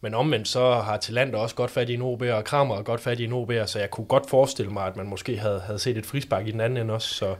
Men 0.01 0.13
omvendt 0.13 0.47
så 0.47 0.73
har 0.73 0.97
Talander 0.97 1.37
også 1.37 1.55
godt 1.55 1.71
fat 1.71 1.89
i 1.89 1.93
en 1.93 2.01
OB, 2.01 2.21
og 2.21 2.43
Kramer 2.43 2.75
har 2.75 2.83
godt 2.83 3.01
fat 3.01 3.19
i 3.19 3.23
en 3.23 3.33
OB, 3.33 3.51
så 3.65 3.79
jeg 3.79 3.89
kunne 3.89 4.05
godt 4.05 4.29
forestille 4.29 4.71
mig, 4.71 4.85
at 4.85 4.95
man 4.95 5.07
måske 5.07 5.37
havde, 5.37 5.59
havde 5.59 5.79
set 5.79 5.97
et 5.97 6.05
frispark 6.05 6.47
i 6.47 6.51
den 6.51 6.61
anden 6.61 6.77
ende 6.77 6.93
også. 6.93 7.13
Så 7.13 7.35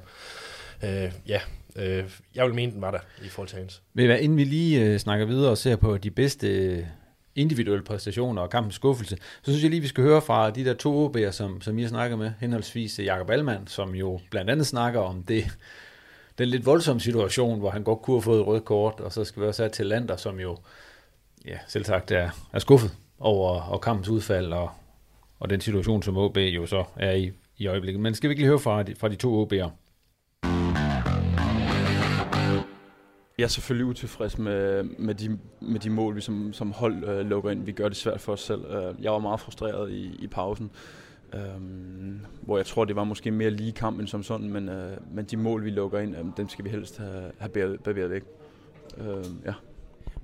øh, 0.84 1.12
ja, 1.28 1.40
øh, 1.76 2.04
jeg 2.36 2.46
vil 2.46 2.56
mene, 2.56 2.72
den 2.72 2.82
var 2.82 2.92
der 2.92 3.00
i 3.26 3.30
forhold 3.30 3.50
til 3.50 3.58
Hans. 3.58 3.82
Ved 3.94 4.06
hvad, 4.06 4.20
inden 4.20 4.38
vi 4.38 4.44
lige 4.44 4.86
øh, 4.86 5.00
snakker 5.00 5.26
videre 5.26 5.52
og 5.52 5.58
ser 5.58 5.76
på 5.76 5.98
de 5.98 6.12
bedste 6.12 6.88
individuelle 7.36 7.84
præstationer 7.84 8.42
og 8.42 8.50
kampens 8.50 8.76
skuffelse, 8.76 9.16
så 9.16 9.52
synes 9.52 9.64
jeg 9.64 9.70
lige, 9.70 9.82
vi 9.82 9.88
skal 9.88 10.04
høre 10.04 10.22
fra 10.22 10.50
de 10.50 10.66
der 10.66 10.74
to 10.74 11.08
OB'er, 11.08 11.32
som, 11.32 11.62
som 11.62 11.78
I 11.78 11.82
har 11.82 11.90
snakket 11.90 12.20
med, 12.20 12.32
henholdsvis 12.40 13.00
øh, 13.00 13.06
Jakob 13.06 13.30
Allmann, 13.30 13.68
som 13.68 13.96
jo 13.96 14.20
blandt 14.32 14.52
andet 14.52 14.68
snakker 14.68 15.00
om 15.00 15.24
det, 15.24 15.58
den 16.38 16.48
lidt 16.48 16.66
voldsomme 16.66 17.00
situation, 17.00 17.60
hvor 17.60 17.70
han 17.70 17.84
godt 17.84 18.02
kunne 18.02 18.16
have 18.16 18.22
fået 18.22 18.40
et 18.40 18.48
rødt 18.48 18.66
kort, 18.66 19.00
og 19.00 19.12
så 19.12 19.24
skal 19.24 19.42
vi 19.42 19.48
også 19.48 19.64
have 19.64 19.70
til 19.70 19.86
Lander, 19.86 20.16
som 20.16 20.40
jo 20.40 20.58
ja, 21.46 21.58
selv 21.68 21.84
sagt 21.84 22.12
er, 22.12 22.30
er 22.54 22.60
skuffet 22.60 22.92
over 23.20 23.62
og 23.62 23.82
kampens 23.82 24.10
udfald 24.10 24.54
og, 24.54 24.70
og 25.40 25.50
den 25.50 25.62
situation, 25.62 26.04
som 26.04 26.18
OB 26.18 26.38
jo 26.38 26.66
så 26.66 26.84
er 26.96 27.12
i 27.12 27.32
i 27.62 27.68
øjeblikket. 27.68 28.02
Men 28.02 28.16
skal 28.16 28.30
vi 28.30 28.32
ikke 28.32 28.42
lige 28.42 28.50
høre 28.50 28.60
fra 28.60 28.84
de, 28.84 28.96
fra 28.96 29.08
de 29.10 29.16
to 29.16 29.44
OB'er? 29.44 29.70
Jeg 33.38 33.44
er 33.44 33.48
selvfølgelig 33.48 33.86
utilfreds 33.86 34.38
med, 34.38 34.84
med, 34.84 35.16
de, 35.16 35.40
med 35.62 35.80
de 35.80 35.90
mål, 35.90 36.16
vi 36.16 36.22
som, 36.22 36.54
som 36.54 36.72
hold 36.72 37.04
øh, 37.04 37.26
lukker 37.26 37.52
ind. 37.52 37.64
Vi 37.64 37.72
gør 37.72 37.88
det 37.88 37.98
svært 37.98 38.22
for 38.22 38.34
os 38.34 38.42
selv. 38.42 38.66
Øh, 38.66 39.04
jeg 39.04 39.12
var 39.12 39.20
meget 39.20 39.40
frustreret 39.40 39.92
i, 39.92 40.16
i 40.20 40.28
pausen, 40.28 40.72
øh, 41.34 41.42
hvor 42.42 42.58
jeg 42.58 42.66
tror, 42.66 42.86
det 42.86 42.96
var 42.96 43.04
måske 43.04 43.32
mere 43.32 43.50
lige 43.50 43.72
kamp 43.72 44.00
end 44.00 44.08
som 44.08 44.24
sådan, 44.24 44.50
men, 44.50 44.70
øh, 44.70 44.98
men 45.12 45.26
de 45.26 45.38
mål, 45.38 45.66
vi 45.66 45.70
lukker 45.70 46.00
ind, 46.00 46.16
øh, 46.18 46.26
dem 46.38 46.50
skal 46.50 46.66
vi 46.66 46.70
helst 46.70 46.98
have, 46.98 47.32
have 47.38 47.78
bevæget 47.78 48.10
væk. 48.10 48.24
Øh, 48.98 49.26
ja. 49.46 49.54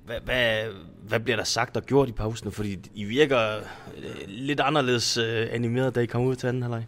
Hvad, 0.08 0.20
hvad, 0.24 0.62
hvad 1.08 1.20
bliver 1.20 1.36
der 1.36 1.44
sagt 1.44 1.76
og 1.76 1.82
gjort 1.82 2.08
i 2.08 2.12
pausen? 2.12 2.52
Fordi 2.52 2.78
I 2.94 3.04
virker 3.04 3.56
øh, 3.96 4.28
lidt 4.28 4.60
anderledes 4.60 5.16
øh, 5.16 5.46
animeret, 5.50 5.94
da 5.94 6.00
I 6.00 6.06
kom 6.06 6.22
ud 6.22 6.36
til 6.36 6.46
anden 6.46 6.62
halvleg. 6.62 6.86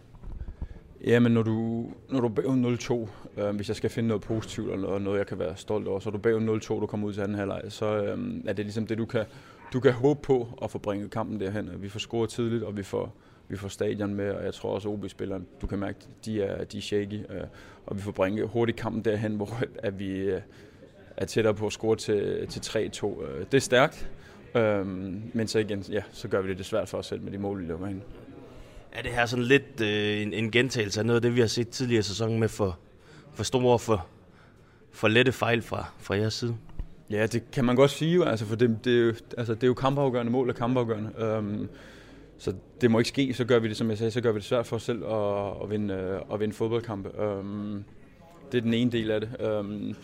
Ja, 1.05 1.19
men 1.19 1.31
når 1.31 1.43
du, 1.43 1.85
når 2.09 2.19
du 2.19 2.27
er 2.27 2.31
bagud 2.31 3.07
0-2, 3.37 3.41
øh, 3.41 3.55
hvis 3.55 3.67
jeg 3.67 3.75
skal 3.75 3.89
finde 3.89 4.07
noget 4.07 4.23
positivt 4.23 4.71
eller 4.73 4.99
noget, 4.99 5.17
jeg 5.17 5.27
kan 5.27 5.39
være 5.39 5.57
stolt 5.57 5.87
over, 5.87 5.99
så 5.99 6.09
er 6.09 6.11
du 6.11 6.17
bagud 6.17 6.59
0-2, 6.61 6.67
du 6.67 6.85
kommer 6.85 7.07
ud 7.07 7.13
til 7.13 7.21
anden 7.21 7.37
halvleg, 7.37 7.61
så 7.69 8.03
øh, 8.03 8.19
er 8.45 8.53
det 8.53 8.65
ligesom 8.65 8.87
det, 8.87 8.97
du 8.97 9.05
kan, 9.05 9.25
du 9.73 9.79
kan 9.79 9.93
håbe 9.93 10.21
på 10.21 10.59
at 10.63 10.71
få 10.71 10.77
bringet 10.77 11.11
kampen 11.11 11.39
derhen. 11.39 11.69
Vi 11.77 11.89
får 11.89 11.99
scoret 11.99 12.29
tidligt, 12.29 12.63
og 12.63 12.77
vi 12.77 12.83
får, 12.83 13.15
vi 13.47 13.57
får 13.57 13.67
stadion 13.67 14.13
med, 14.13 14.31
og 14.31 14.45
jeg 14.45 14.53
tror 14.53 14.75
også, 14.75 14.89
OB-spillerne, 14.89 15.45
du 15.61 15.67
kan 15.67 15.79
mærke, 15.79 15.99
de 16.25 16.41
er, 16.41 16.63
de 16.63 16.77
er 16.77 16.81
shaky, 16.81 17.19
øh, 17.29 17.43
og 17.85 17.97
vi 17.97 18.01
får 18.01 18.11
bringet 18.11 18.47
hurtigt 18.47 18.77
kampen 18.77 19.05
derhen, 19.05 19.35
hvor 19.35 19.49
at 19.79 19.99
vi 19.99 20.09
øh, 20.09 20.41
er 21.21 21.25
tættere 21.25 21.53
på 21.53 21.65
at 21.65 21.73
score 21.73 21.95
til, 21.95 22.47
til 22.47 22.59
3-2. 22.59 23.23
Øh, 23.23 23.45
det 23.45 23.53
er 23.53 23.59
stærkt, 23.59 24.09
øh, 24.55 24.87
men 25.33 25.47
så 25.47 25.59
igen, 25.59 25.85
ja, 25.89 26.01
så 26.11 26.27
gør 26.27 26.41
vi 26.41 26.49
det, 26.49 26.57
det 26.57 26.65
svært 26.65 26.89
for 26.89 26.97
os 26.97 27.05
selv 27.05 27.21
med 27.21 27.31
de 27.31 27.37
mål, 27.37 27.61
vi 27.61 27.65
lukker 27.65 27.87
ind. 27.87 28.01
Er 28.91 29.01
det 29.01 29.11
her 29.11 29.25
sådan 29.25 29.45
lidt 29.45 29.81
øh, 29.81 30.21
en, 30.21 30.33
en 30.33 30.51
gentagelse 30.51 30.99
af 30.99 31.05
noget 31.05 31.15
af 31.15 31.21
det, 31.21 31.35
vi 31.35 31.39
har 31.39 31.47
set 31.47 31.69
tidligere 31.69 31.99
i 31.99 32.03
sæsonen 32.03 32.39
med 32.39 32.47
for, 32.47 32.79
for 33.33 33.43
store 33.43 33.73
og 33.73 33.81
for, 33.81 34.07
for 34.91 35.07
lette 35.07 35.31
fejl 35.31 35.61
fra, 35.61 35.85
fra 35.99 36.15
jeres 36.15 36.33
side? 36.33 36.57
Ja, 37.09 37.25
det 37.25 37.51
kan 37.51 37.65
man 37.65 37.75
godt 37.75 37.91
sige 37.91 38.25
altså, 38.25 38.45
for 38.45 38.55
det, 38.55 38.77
det, 38.83 38.93
er 38.95 39.05
jo, 39.05 39.13
altså, 39.37 39.53
det 39.53 39.63
er 39.63 39.67
jo 39.67 39.73
kampafgørende 39.73 40.31
mål 40.31 40.49
og 40.49 40.55
kampafgørende. 40.55 41.37
Um, 41.37 41.69
så 42.37 42.53
det 42.81 42.91
må 42.91 42.99
ikke 42.99 43.09
ske, 43.09 43.33
så 43.33 43.45
gør 43.45 43.59
vi 43.59 43.67
det, 43.67 43.77
som 43.77 43.89
jeg 43.89 43.97
sagde, 43.97 44.11
så 44.11 44.21
gør 44.21 44.31
vi 44.31 44.37
det 44.37 44.45
svært 44.45 44.67
for 44.67 44.75
os 44.75 44.83
selv 44.83 45.05
at, 45.05 45.63
at, 45.63 45.69
vinde, 45.69 46.21
at 46.33 46.39
vinde 46.39 46.53
fodboldkampe. 46.53 47.19
Um, 47.23 47.83
det 48.51 48.57
er 48.57 48.61
den 48.61 48.73
ene 48.73 48.91
del 48.91 49.11
af 49.11 49.21
det. 49.21 49.59
Um, 49.59 49.95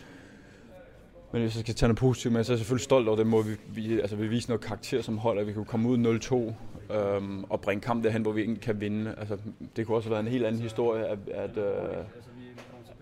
men 1.31 1.41
hvis 1.41 1.55
jeg 1.55 1.61
skal 1.61 1.75
tage 1.75 1.87
noget 1.87 1.97
positivt 1.97 2.33
med, 2.33 2.43
så 2.43 2.51
er 2.51 2.55
jeg 2.55 2.59
selvfølgelig 2.59 2.83
stolt 2.83 3.07
over 3.07 3.17
det 3.17 3.27
måde, 3.27 3.45
vi, 3.45 3.55
vi, 3.67 3.99
altså, 3.99 4.15
vi 4.15 4.27
viser 4.27 4.49
noget 4.49 4.61
karakter 4.61 5.01
som 5.01 5.17
hold, 5.17 5.39
at 5.39 5.47
vi 5.47 5.53
kunne 5.53 5.65
komme 5.65 5.89
ud 5.89 6.51
0-2 6.89 6.93
øhm, 6.95 7.43
og 7.43 7.61
bringe 7.61 7.81
kamp 7.81 8.03
derhen, 8.03 8.21
hvor 8.21 8.31
vi 8.31 8.41
ikke 8.41 8.55
kan 8.55 8.81
vinde. 8.81 9.15
Altså, 9.17 9.37
det 9.75 9.85
kunne 9.85 9.97
også 9.97 10.09
have 10.09 10.13
været 10.13 10.25
en 10.25 10.31
helt 10.31 10.45
anden 10.45 10.61
historie, 10.61 11.05
at, 11.05 11.19
at, 11.33 11.57
øh, 11.57 11.63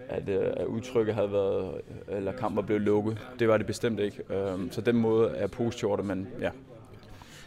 at, 0.10 0.30
øh, 0.30 0.54
at 0.58 0.66
udtrykket 0.66 1.16
havde 1.16 1.32
været, 1.32 1.72
eller 2.08 2.32
kampen 2.32 2.56
var 2.56 2.62
blevet 2.62 2.82
lukket. 2.82 3.18
Det 3.40 3.48
var 3.48 3.58
det 3.58 3.68
bestemt 3.68 4.00
ikke. 4.00 4.36
Øhm, 4.36 4.72
så 4.72 4.82
den 4.82 4.96
måde 4.96 5.30
er 5.30 5.48
positiv 5.48 5.88
over 5.88 5.98
det, 5.98 6.06
men 6.06 6.28
ja. 6.42 6.50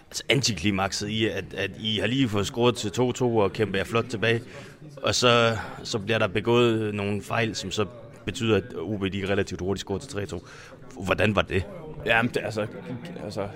Altså 0.08 0.24
antiklimakset 0.28 1.08
i, 1.08 1.26
at, 1.26 1.54
at 1.56 1.70
I 1.80 1.98
har 1.98 2.06
lige 2.06 2.28
fået 2.28 2.46
scoret 2.46 2.74
til 2.74 2.88
2-2 2.88 3.22
og 3.22 3.52
kæmpe 3.52 3.78
jer 3.78 3.84
flot 3.84 4.04
tilbage, 4.04 4.42
og 5.02 5.14
så, 5.14 5.56
så 5.82 5.98
bliver 5.98 6.18
der 6.18 6.26
begået 6.26 6.94
nogle 6.94 7.22
fejl, 7.22 7.54
som 7.54 7.70
så 7.70 7.86
betyder, 8.30 8.56
at 8.56 8.64
OB 8.76 9.02
de 9.12 9.26
relativt 9.28 9.60
hurtigt 9.60 9.80
scorer 9.80 9.98
til 9.98 10.18
3-2. 10.18 10.46
Hvordan 11.04 11.36
var 11.36 11.42
det? 11.42 11.62
Ja, 12.06 12.20
det, 12.34 12.40
altså, 12.44 12.66
altså, 13.24 13.48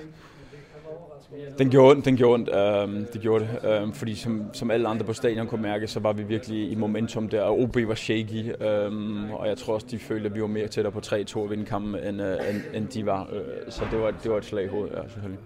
den 1.58 1.70
gjorde 1.70 1.90
ondt, 1.90 2.04
den 2.04 2.16
gjorde 2.16 2.34
ondt, 2.34 2.48
øhm, 2.48 3.06
det 3.12 3.20
gjorde 3.20 3.48
det, 3.62 3.70
øhm, 3.70 3.92
fordi 3.92 4.14
som, 4.14 4.44
som 4.52 4.70
alle 4.70 4.88
andre 4.88 5.06
på 5.06 5.12
stadion 5.12 5.46
kunne 5.46 5.62
mærke, 5.62 5.86
så 5.86 6.00
var 6.00 6.12
vi 6.12 6.22
virkelig 6.22 6.70
i 6.72 6.74
momentum 6.74 7.28
der, 7.28 7.42
og 7.42 7.60
OB 7.60 7.76
var 7.76 7.94
shaky, 7.94 8.62
øhm, 8.62 9.30
og 9.30 9.48
jeg 9.48 9.58
tror 9.58 9.74
også, 9.74 9.86
de 9.90 9.98
følte, 9.98 10.26
at 10.26 10.34
vi 10.34 10.40
var 10.40 10.46
mere 10.46 10.68
tættere 10.68 10.92
på 10.92 11.00
3-2 11.06 11.44
at 11.44 11.50
vinde 11.50 11.64
kampen, 11.64 11.94
end, 11.94 12.22
øh, 12.22 12.36
end, 12.50 12.60
end 12.74 12.88
de 12.88 13.06
var, 13.06 13.28
øh, 13.32 13.42
så 13.68 13.84
det 13.90 14.00
var, 14.00 14.10
det 14.10 14.30
var 14.30 14.38
et 14.38 14.44
slag 14.44 14.64
i 14.64 14.68
hovedet, 14.68 14.94
ja, 14.94 15.02
selvfølgelig. 15.08 15.38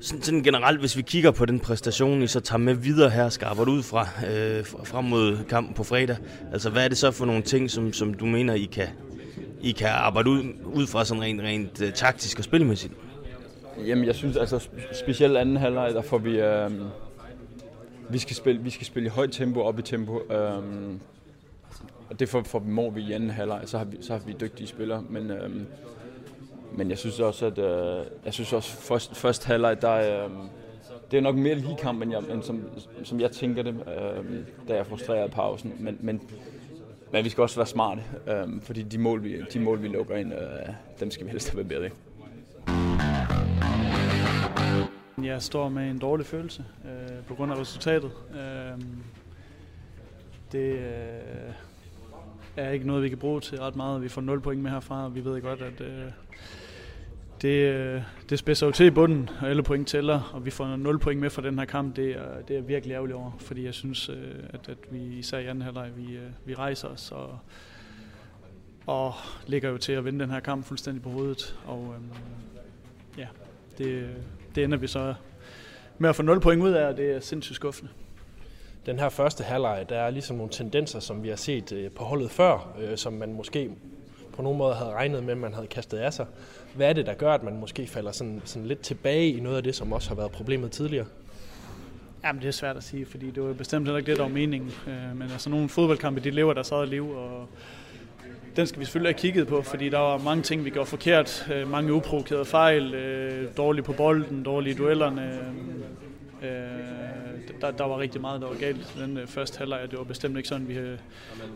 Sådan, 0.00 0.22
sådan 0.22 0.42
generelt, 0.42 0.80
hvis 0.80 0.96
vi 0.96 1.02
kigger 1.02 1.30
på 1.30 1.46
den 1.46 1.60
præstation, 1.60 2.22
I 2.22 2.26
så 2.26 2.40
tager 2.40 2.58
med 2.58 2.74
videre 2.74 3.10
her, 3.10 3.28
skarper 3.28 3.68
ud 3.68 3.82
fra, 3.82 4.08
øh, 4.30 4.66
frem 4.84 5.04
mod 5.04 5.44
kampen 5.48 5.74
på 5.74 5.84
fredag. 5.84 6.16
Altså, 6.52 6.70
hvad 6.70 6.84
er 6.84 6.88
det 6.88 6.98
så 6.98 7.10
for 7.10 7.26
nogle 7.26 7.42
ting, 7.42 7.70
som, 7.70 7.92
som 7.92 8.14
du 8.14 8.26
mener, 8.26 8.54
I 8.54 8.68
kan, 8.72 8.88
I 9.60 9.72
kan 9.72 9.88
arbejde 9.88 10.30
ud, 10.30 10.42
ud 10.64 10.86
fra 10.86 11.04
sådan 11.04 11.22
rent, 11.22 11.40
rent 11.40 11.82
øh, 11.82 11.92
taktisk 11.92 12.38
og 12.38 12.44
spilmæssigt? 12.44 12.92
Jamen, 13.86 14.04
jeg 14.04 14.14
synes 14.14 14.36
altså, 14.36 14.68
specielt 14.92 15.36
anden 15.36 15.56
halvleg, 15.56 15.94
der 15.94 16.02
får 16.02 16.18
vi, 16.18 16.40
øh, 16.40 16.70
vi 18.10 18.18
skal 18.18 18.36
spille, 18.36 18.62
vi 18.62 18.70
skal 18.70 18.86
spille 18.86 19.06
i 19.06 19.10
højt 19.10 19.32
tempo, 19.32 19.60
op 19.60 19.78
i 19.78 19.82
tempo. 19.82 20.20
Øh, 20.32 20.62
og 22.10 22.20
det 22.20 22.28
får, 22.28 22.58
vi 22.58 22.70
mål 22.70 22.94
vi 22.94 23.00
i 23.00 23.12
anden 23.12 23.30
halvleg, 23.30 23.62
så 23.64 23.78
har 23.78 23.84
vi, 23.84 23.96
så 24.00 24.12
har 24.12 24.20
vi 24.26 24.36
dygtige 24.40 24.66
spillere. 24.66 25.04
Men, 25.10 25.30
Øh, 25.30 25.50
men 26.78 26.90
jeg 26.90 26.98
synes 26.98 27.20
også, 27.20 27.46
at 27.46 27.58
øh, 27.58 28.06
jeg 28.24 28.32
synes 28.32 28.52
også 28.52 28.76
først, 28.76 29.16
først 29.16 29.44
halvleg, 29.44 29.82
der 29.82 30.24
øh, 30.24 30.30
det 31.10 31.16
er 31.16 31.20
nok 31.20 31.36
mere 31.36 31.54
lige 31.54 31.76
kamp, 31.76 32.02
end, 32.02 32.12
jeg, 32.12 32.22
end 32.34 32.42
som, 32.42 32.62
som 33.04 33.20
jeg 33.20 33.30
tænker 33.30 33.62
det, 33.62 33.74
øh, 33.74 34.24
da 34.68 34.74
jeg 34.74 34.86
frustrerede 34.86 35.28
pausen. 35.28 35.72
Men, 35.78 35.98
men, 36.00 36.20
men 37.12 37.24
vi 37.24 37.28
skal 37.28 37.42
også 37.42 37.56
være 37.56 37.66
smarte, 37.66 38.02
øh, 38.26 38.62
fordi 38.62 38.82
de 38.82 38.98
mål, 38.98 39.22
vi, 39.22 39.42
de 39.52 39.60
mål, 39.60 39.82
vi 39.82 39.88
lukker 39.88 40.16
ind, 40.16 40.32
øh, 40.32 40.38
dem 41.00 41.10
skal 41.10 41.26
vi 41.26 41.30
helst 41.30 41.50
have 41.50 41.64
bedre 41.64 41.86
i. 41.86 41.90
Jeg 45.24 45.42
står 45.42 45.68
med 45.68 45.90
en 45.90 45.98
dårlig 45.98 46.26
følelse 46.26 46.64
øh, 46.84 47.24
på 47.26 47.34
grund 47.34 47.52
af 47.52 47.60
resultatet. 47.60 48.10
Øh, 48.30 48.80
det 50.52 50.72
øh, 50.72 51.52
er 52.56 52.70
ikke 52.70 52.86
noget, 52.86 53.02
vi 53.02 53.08
kan 53.08 53.18
bruge 53.18 53.40
til 53.40 53.58
ret 53.58 53.76
meget. 53.76 54.02
Vi 54.02 54.08
får 54.08 54.20
0 54.20 54.40
point 54.40 54.62
med 54.62 54.70
herfra, 54.70 55.04
og 55.04 55.14
vi 55.14 55.24
ved 55.24 55.42
godt, 55.42 55.62
at 55.62 55.80
øh, 55.80 56.10
det, 57.42 57.48
øh, 57.48 58.02
det 58.30 58.38
spidser 58.38 58.66
jo 58.66 58.72
til 58.72 58.86
i 58.86 58.90
bunden, 58.90 59.30
og 59.40 59.48
alle 59.48 59.62
point 59.62 59.88
tæller, 59.88 60.30
og 60.32 60.44
vi 60.44 60.50
får 60.50 60.76
0 60.76 60.98
point 60.98 61.20
med 61.20 61.30
fra 61.30 61.42
den 61.42 61.58
her 61.58 61.64
kamp. 61.64 61.96
Det 61.96 62.10
er, 62.10 62.42
det 62.48 62.56
er 62.56 62.60
virkelig 62.60 62.94
ærgerlig 62.94 63.14
over, 63.14 63.30
fordi 63.40 63.64
jeg 63.64 63.74
synes, 63.74 64.08
øh, 64.08 64.16
at, 64.50 64.68
at 64.68 64.78
vi 64.90 64.98
især 64.98 65.38
i 65.38 65.46
anden 65.46 65.62
halvleg, 65.62 65.90
vi, 65.96 66.16
øh, 66.16 66.30
vi 66.44 66.54
rejser 66.54 66.88
os 66.88 67.12
og, 67.12 67.38
og 68.86 69.14
ligger 69.46 69.70
jo 69.70 69.78
til 69.78 69.92
at 69.92 70.04
vinde 70.04 70.20
den 70.20 70.30
her 70.30 70.40
kamp 70.40 70.64
fuldstændig 70.64 71.02
på 71.02 71.10
hovedet. 71.10 71.58
Og 71.66 71.94
øhm, 71.96 72.10
ja, 73.18 73.26
det, 73.78 74.08
det 74.54 74.64
ender 74.64 74.78
vi 74.78 74.86
så 74.86 75.14
med 75.98 76.08
at 76.08 76.16
få 76.16 76.22
0 76.22 76.40
point 76.40 76.62
ud 76.62 76.70
af, 76.70 76.86
og 76.86 76.96
det 76.96 77.10
er 77.10 77.20
sindssygt 77.20 77.56
skuffende. 77.56 77.90
Den 78.86 78.98
her 78.98 79.08
første 79.08 79.44
halvleg, 79.44 79.86
der 79.88 79.98
er 79.98 80.10
ligesom 80.10 80.36
nogle 80.36 80.52
tendenser, 80.52 81.00
som 81.00 81.22
vi 81.22 81.28
har 81.28 81.36
set 81.36 81.72
øh, 81.72 81.90
på 81.90 82.04
holdet 82.04 82.30
før, 82.30 82.76
øh, 82.80 82.96
som 82.96 83.12
man 83.12 83.32
måske 83.32 83.70
på 84.38 84.42
nogen 84.42 84.58
måde 84.58 84.74
havde 84.74 84.90
regnet 84.90 85.24
med, 85.24 85.32
at 85.32 85.38
man 85.38 85.54
havde 85.54 85.66
kastet 85.66 85.98
af 85.98 86.12
sig. 86.12 86.26
Hvad 86.74 86.88
er 86.88 86.92
det, 86.92 87.06
der 87.06 87.14
gør, 87.14 87.34
at 87.34 87.42
man 87.42 87.60
måske 87.60 87.86
falder 87.86 88.12
sådan, 88.12 88.42
sådan 88.44 88.68
lidt 88.68 88.80
tilbage 88.80 89.32
i 89.32 89.40
noget 89.40 89.56
af 89.56 89.62
det, 89.62 89.74
som 89.74 89.92
også 89.92 90.08
har 90.08 90.16
været 90.16 90.30
problemet 90.30 90.70
tidligere? 90.70 91.06
Jamen, 92.24 92.42
det 92.42 92.48
er 92.48 92.52
svært 92.52 92.76
at 92.76 92.82
sige, 92.82 93.06
fordi 93.06 93.30
det 93.30 93.42
var 93.42 93.52
bestemt 93.52 93.86
heller 93.86 93.98
ikke 93.98 94.10
det, 94.10 94.16
der 94.16 94.22
var 94.22 94.30
meningen. 94.30 94.70
Øh, 94.86 95.16
men 95.16 95.30
altså, 95.30 95.50
nogle 95.50 95.68
fodboldkampe, 95.68 96.20
de 96.20 96.30
lever 96.30 96.52
der 96.52 96.72
eget 96.72 96.88
liv, 96.88 97.10
og 97.10 97.48
den 98.56 98.66
skal 98.66 98.80
vi 98.80 98.84
selvfølgelig 98.84 99.14
have 99.14 99.20
kigget 99.20 99.46
på, 99.46 99.62
fordi 99.62 99.88
der 99.88 99.98
var 99.98 100.18
mange 100.18 100.42
ting, 100.42 100.64
vi 100.64 100.70
gjorde 100.70 100.88
forkert. 100.88 101.48
Øh, 101.54 101.70
mange 101.70 101.92
uprovokerede 101.92 102.44
fejl, 102.44 102.94
øh, 102.94 103.48
dårlige 103.56 103.84
på 103.84 103.92
bolden, 103.92 104.42
dårlige 104.42 104.74
duellerne. 104.74 105.40
Øh, 106.42 107.60
der, 107.60 107.70
der 107.70 107.84
var 107.84 107.98
rigtig 107.98 108.20
meget, 108.20 108.40
der 108.40 108.46
var 108.46 108.54
galt 108.54 108.94
i 108.96 109.00
den 109.00 109.18
øh, 109.18 109.26
første 109.26 109.58
halvleg, 109.58 109.90
det 109.90 109.98
var 109.98 110.04
bestemt 110.04 110.36
ikke 110.36 110.48
sådan, 110.48 110.68
vi 110.68 110.74
havde 110.74 110.98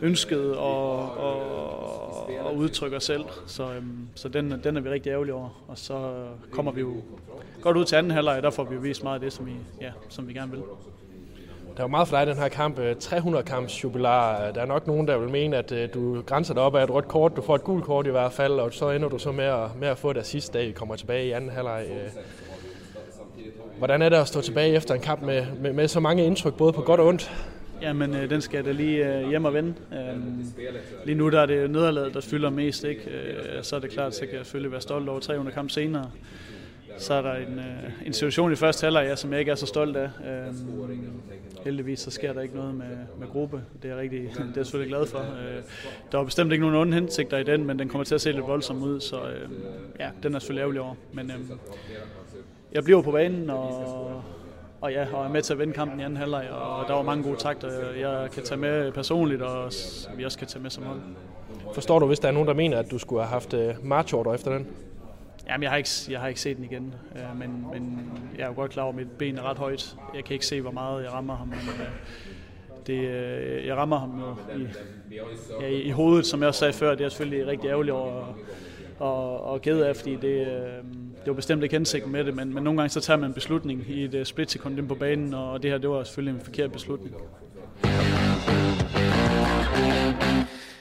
ønsket 0.00 0.50
at, 0.50 1.02
at, 1.24 2.46
at 2.46 2.56
udtrykke 2.56 2.96
os 2.96 3.04
selv. 3.04 3.24
Så, 3.46 3.72
øhm, 3.72 4.08
så 4.14 4.28
den, 4.28 4.60
den 4.64 4.76
er 4.76 4.80
vi 4.80 4.88
rigtig 4.88 5.10
ærgerlige 5.10 5.34
over. 5.34 5.62
Og 5.68 5.78
så 5.78 6.24
kommer 6.50 6.72
vi 6.72 6.80
jo 6.80 6.94
godt 7.60 7.76
ud 7.76 7.84
til 7.84 7.96
anden 7.96 8.12
halvleg, 8.12 8.42
der 8.42 8.50
får 8.50 8.64
vi 8.64 8.74
jo 8.74 8.80
vist 8.80 9.02
meget 9.02 9.14
af 9.14 9.20
det, 9.20 9.32
som 9.32 9.46
vi, 9.46 9.52
ja, 9.80 9.90
som 10.08 10.28
vi 10.28 10.32
gerne 10.32 10.50
vil. 10.50 10.62
Der 11.76 11.82
er 11.82 11.86
meget 11.86 12.08
for 12.08 12.16
dig 12.16 12.26
den 12.26 12.36
her 12.36 12.48
kamp. 12.48 12.78
Øh, 12.78 12.96
300 12.96 13.44
kamps 13.44 13.84
jubilar. 13.84 14.52
Der 14.52 14.60
er 14.60 14.66
nok 14.66 14.86
nogen, 14.86 15.08
der 15.08 15.18
vil 15.18 15.28
mene, 15.28 15.56
at 15.56 15.72
øh, 15.72 15.88
du 15.94 16.22
grænser 16.22 16.54
dig 16.54 16.62
op 16.62 16.74
af 16.74 16.84
et 16.84 16.90
rødt 16.90 17.08
kort. 17.08 17.36
Du 17.36 17.42
får 17.42 17.54
et 17.54 17.64
gult 17.64 17.84
kort 17.84 18.06
i 18.06 18.10
hvert 18.10 18.32
fald, 18.32 18.52
og 18.52 18.72
så 18.72 18.90
ender 18.90 19.08
du 19.08 19.18
så 19.18 19.32
med 19.32 19.44
at, 19.44 19.76
med 19.80 19.88
at 19.88 19.98
få 19.98 20.12
det 20.12 20.26
sidste 20.26 20.58
dag, 20.58 20.66
vi 20.66 20.72
kommer 20.72 20.96
tilbage 20.96 21.26
i 21.26 21.30
anden 21.30 21.50
halvleg. 21.50 21.86
Hvordan 23.82 24.02
er 24.02 24.08
det 24.08 24.16
at 24.16 24.28
stå 24.28 24.40
tilbage 24.40 24.74
efter 24.74 24.94
en 24.94 25.00
kamp 25.00 25.22
med, 25.22 25.46
med, 25.60 25.72
med 25.72 25.88
så 25.88 26.00
mange 26.00 26.24
indtryk, 26.24 26.54
både 26.54 26.72
på 26.72 26.80
godt 26.80 27.00
og 27.00 27.06
ondt? 27.06 27.32
Jamen, 27.80 28.14
øh, 28.14 28.30
den 28.30 28.40
skal 28.40 28.56
jeg 28.56 28.64
da 28.64 28.72
lige 28.72 29.18
øh, 29.18 29.28
hjem 29.28 29.44
og 29.44 29.54
vende. 29.54 29.74
Øhm, 29.92 30.46
lige 31.04 31.14
nu 31.14 31.30
der 31.30 31.40
er 31.40 31.46
det 31.46 31.70
nederlaget, 31.70 32.14
der 32.14 32.20
fylder 32.20 32.50
mest. 32.50 32.84
Ikke? 32.84 33.10
Øh, 33.10 33.62
så 33.62 33.76
er 33.76 33.80
det 33.80 33.90
klart, 33.90 34.14
så 34.14 34.20
kan 34.20 34.34
jeg 34.36 34.46
selvfølgelig 34.46 34.72
være 34.72 34.80
stolt 34.80 35.08
over 35.08 35.20
300 35.20 35.54
kamp 35.54 35.70
senere 35.70 36.10
så 36.98 37.14
er 37.14 37.22
der 37.22 37.34
en, 37.34 37.58
øh, 37.58 38.06
en 38.06 38.12
situation 38.12 38.52
i 38.52 38.56
første 38.56 38.84
halvleg, 38.84 39.06
ja, 39.06 39.16
som 39.16 39.32
jeg 39.32 39.40
ikke 39.40 39.50
er 39.50 39.54
så 39.54 39.66
stolt 39.66 39.96
af. 39.96 40.10
Øhm, 40.26 40.56
heldigvis 41.64 42.00
så 42.00 42.10
sker 42.10 42.32
der 42.32 42.40
ikke 42.40 42.54
noget 42.56 42.74
med, 42.74 42.96
med 43.18 43.28
gruppe. 43.28 43.60
Det 43.82 43.90
er, 43.90 43.98
rigtig, 43.98 44.20
det 44.34 44.38
er 44.38 44.44
jeg 44.56 44.66
selvfølgelig 44.66 44.96
glad 44.96 45.06
for. 45.06 45.18
Øh, 45.18 45.62
der 46.12 46.18
var 46.18 46.24
bestemt 46.24 46.52
ikke 46.52 46.62
nogen 46.62 46.76
onde 46.76 46.94
hensigter 46.94 47.38
i 47.38 47.44
den, 47.44 47.64
men 47.64 47.78
den 47.78 47.88
kommer 47.88 48.04
til 48.04 48.14
at 48.14 48.20
se 48.20 48.32
lidt 48.32 48.46
voldsom 48.46 48.82
ud, 48.82 49.00
så 49.00 49.16
øh, 49.16 49.50
ja, 50.00 50.10
den 50.22 50.34
er 50.34 50.38
selvfølgelig 50.38 50.60
ærgerlig 50.60 50.80
over. 50.80 50.94
Men 51.12 51.30
øh, 51.30 51.36
jeg 52.74 52.84
bliver 52.84 53.02
på 53.02 53.10
banen, 53.10 53.50
og, 53.50 54.22
og 54.80 54.92
ja, 54.92 55.06
og 55.14 55.24
er 55.24 55.28
med 55.28 55.42
til 55.42 55.52
at 55.52 55.58
vinde 55.58 55.72
kampen 55.72 56.00
i 56.00 56.02
anden 56.02 56.16
halvleg, 56.16 56.50
og 56.50 56.88
der 56.88 56.94
var 56.94 57.02
mange 57.02 57.24
gode 57.24 57.36
takter, 57.36 57.68
jeg 57.92 58.30
kan 58.30 58.42
tage 58.42 58.60
med 58.60 58.92
personligt, 58.92 59.42
og 59.42 59.72
vi 60.16 60.24
også 60.24 60.38
kan 60.38 60.48
tage 60.48 60.62
med 60.62 60.70
som 60.70 60.84
hold. 60.84 61.00
Forstår 61.74 61.98
du, 61.98 62.06
hvis 62.06 62.18
der 62.18 62.28
er 62.28 62.32
nogen, 62.32 62.48
der 62.48 62.54
mener, 62.54 62.78
at 62.78 62.90
du 62.90 62.98
skulle 62.98 63.22
have 63.22 63.30
haft 63.30 63.54
øh, 63.54 63.74
marchorder 63.82 64.34
efter 64.34 64.52
den? 64.52 64.66
Jamen, 65.48 65.62
jeg 65.62 65.70
har 65.70 65.76
ikke, 65.76 65.90
jeg 66.10 66.20
har 66.20 66.28
ikke 66.28 66.40
set 66.40 66.56
den 66.56 66.64
igen, 66.64 66.94
øh, 67.16 67.38
men, 67.38 67.66
men 67.72 68.12
jeg 68.38 68.42
er 68.42 68.48
jo 68.48 68.54
godt 68.54 68.70
klar 68.70 68.82
over, 68.82 68.92
at 68.92 68.96
mit 68.96 69.10
ben 69.10 69.38
er 69.38 69.50
ret 69.50 69.58
højt. 69.58 69.96
Jeg 70.14 70.24
kan 70.24 70.34
ikke 70.34 70.46
se, 70.46 70.60
hvor 70.60 70.70
meget 70.70 71.04
jeg 71.04 71.12
rammer 71.12 71.36
ham, 71.36 71.48
men 71.48 71.58
øh, 71.58 71.86
det, 72.86 73.08
øh, 73.08 73.66
jeg 73.66 73.76
rammer 73.76 73.98
ham 73.98 74.20
jo 74.20 74.58
i, 74.58 74.66
ja, 75.60 75.66
i, 75.66 75.82
i 75.82 75.90
hovedet, 75.90 76.26
som 76.26 76.40
jeg 76.40 76.48
også 76.48 76.58
sagde 76.58 76.72
før. 76.72 76.94
Det 76.94 77.04
er 77.04 77.08
selvfølgelig 77.08 77.46
rigtig 77.46 77.68
ærgerligt 77.68 77.94
over 77.94 78.38
og, 78.98 79.44
og 79.44 79.62
ked 79.62 79.80
af, 79.80 79.96
fordi 79.96 80.16
det, 80.16 80.46
øh, 80.46 80.46
det 81.20 81.26
var 81.26 81.32
bestemt 81.32 81.62
ikke 81.62 81.74
hensigten 81.74 82.12
med 82.12 82.24
det, 82.24 82.36
men, 82.36 82.54
men 82.54 82.64
nogle 82.64 82.80
gange 82.80 82.90
så 82.90 83.00
tager 83.00 83.16
man 83.16 83.30
en 83.30 83.34
beslutning 83.34 83.84
i 83.88 84.04
et 84.04 84.14
øh, 84.14 84.26
splitsekund 84.26 84.78
ind 84.78 84.88
på 84.88 84.94
banen, 84.94 85.34
og 85.34 85.62
det 85.62 85.70
her 85.70 85.78
det 85.78 85.90
var 85.90 86.04
selvfølgelig 86.04 86.38
en 86.38 86.44
forkert 86.44 86.72
beslutning. 86.72 87.14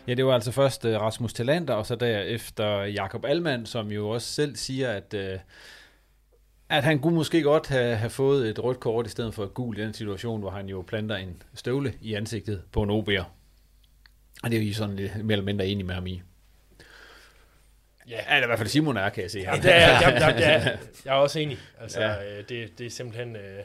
Ja, 0.08 0.14
det 0.14 0.26
var 0.26 0.34
altså 0.34 0.52
først 0.52 0.86
øh, 0.86 1.02
Rasmus 1.02 1.34
Talander, 1.34 1.74
og 1.74 1.86
så 1.86 1.96
derefter 1.96 2.84
Jakob 2.84 3.26
Almand, 3.26 3.66
som 3.66 3.92
jo 3.92 4.10
også 4.10 4.28
selv 4.28 4.56
siger, 4.56 4.90
at, 4.90 5.14
øh, 5.14 5.40
at 6.70 6.84
han 6.84 7.00
kunne 7.00 7.16
måske 7.16 7.42
godt 7.42 7.68
have, 7.68 7.96
have 7.96 8.10
fået 8.10 8.50
et 8.50 8.64
rødt 8.64 8.80
kort 8.80 9.08
i 9.08 9.10
stedet 9.10 9.34
for 9.34 9.44
et 9.44 9.54
gult 9.54 9.78
i 9.78 9.82
den 9.82 9.94
situation, 9.94 10.40
hvor 10.40 10.50
han 10.50 10.70
jo 10.70 10.84
planter 10.88 11.16
en 11.16 11.42
støvle 11.54 11.94
i 12.02 12.14
ansigtet 12.14 12.62
på 12.72 12.84
en 12.84 12.90
OB'er. 12.90 13.24
Og 14.44 14.52
det 14.52 14.62
er 14.62 14.68
jo 14.68 14.74
sådan 14.74 14.96
lidt 14.96 15.26
mere 15.26 15.34
eller 15.34 15.46
mindre 15.46 15.68
enig 15.68 15.86
med 15.86 15.96
ham 15.96 16.08
i. 16.08 16.22
Ja, 18.12 18.16
ja 18.30 18.36
det 18.36 18.42
er 18.42 18.44
i 18.44 18.46
hvert 18.46 18.60
fald 18.60 18.70
Simon 18.70 18.98
er, 18.98 19.10
kan 19.10 19.24
jeg 19.24 19.32
se. 19.32 19.40
Ja, 19.40 19.56
det 19.56 19.76
er, 19.76 19.80
ja, 19.80 20.10
ja, 20.10 20.40
ja, 20.40 20.78
jeg 21.06 21.12
er 21.12 21.20
også 21.20 21.40
enig. 21.40 21.58
Altså, 21.82 22.02
ja. 22.02 22.38
Øh, 22.38 22.44
det, 22.50 22.80
det 22.80 22.86
er 22.86 22.90
simpelthen... 22.90 23.36
Øh, 23.36 23.60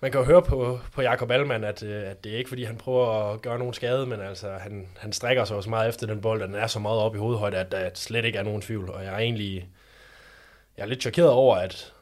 man 0.00 0.10
kan 0.10 0.20
jo 0.20 0.26
høre 0.26 0.42
på, 0.42 0.80
på 0.92 1.02
Jakob 1.02 1.30
Allmann, 1.30 1.64
at, 1.64 1.82
øh, 1.82 2.10
at 2.10 2.24
det 2.24 2.32
er 2.32 2.38
ikke 2.38 2.48
fordi, 2.48 2.64
han 2.64 2.76
prøver 2.76 3.32
at 3.32 3.42
gøre 3.42 3.58
nogen 3.58 3.74
skade, 3.74 4.06
men 4.06 4.20
altså, 4.20 4.52
han, 4.60 4.88
han 4.98 5.12
strækker 5.12 5.44
sig 5.44 5.56
også 5.56 5.70
meget 5.70 5.88
efter 5.88 6.06
den 6.06 6.20
bold, 6.20 6.42
og 6.42 6.48
den 6.48 6.56
er 6.56 6.66
så 6.66 6.78
meget 6.78 6.98
op 6.98 7.14
i 7.14 7.18
hovedhøjde, 7.18 7.56
at 7.56 7.72
der 7.72 7.90
slet 7.94 8.24
ikke 8.24 8.38
er 8.38 8.42
nogen 8.42 8.62
tvivl. 8.62 8.90
Og 8.90 9.04
jeg 9.04 9.14
er 9.14 9.18
egentlig 9.18 9.68
jeg 10.76 10.82
er 10.82 10.86
lidt 10.86 11.02
chokeret 11.02 11.30
over, 11.30 11.56
at 11.56 11.92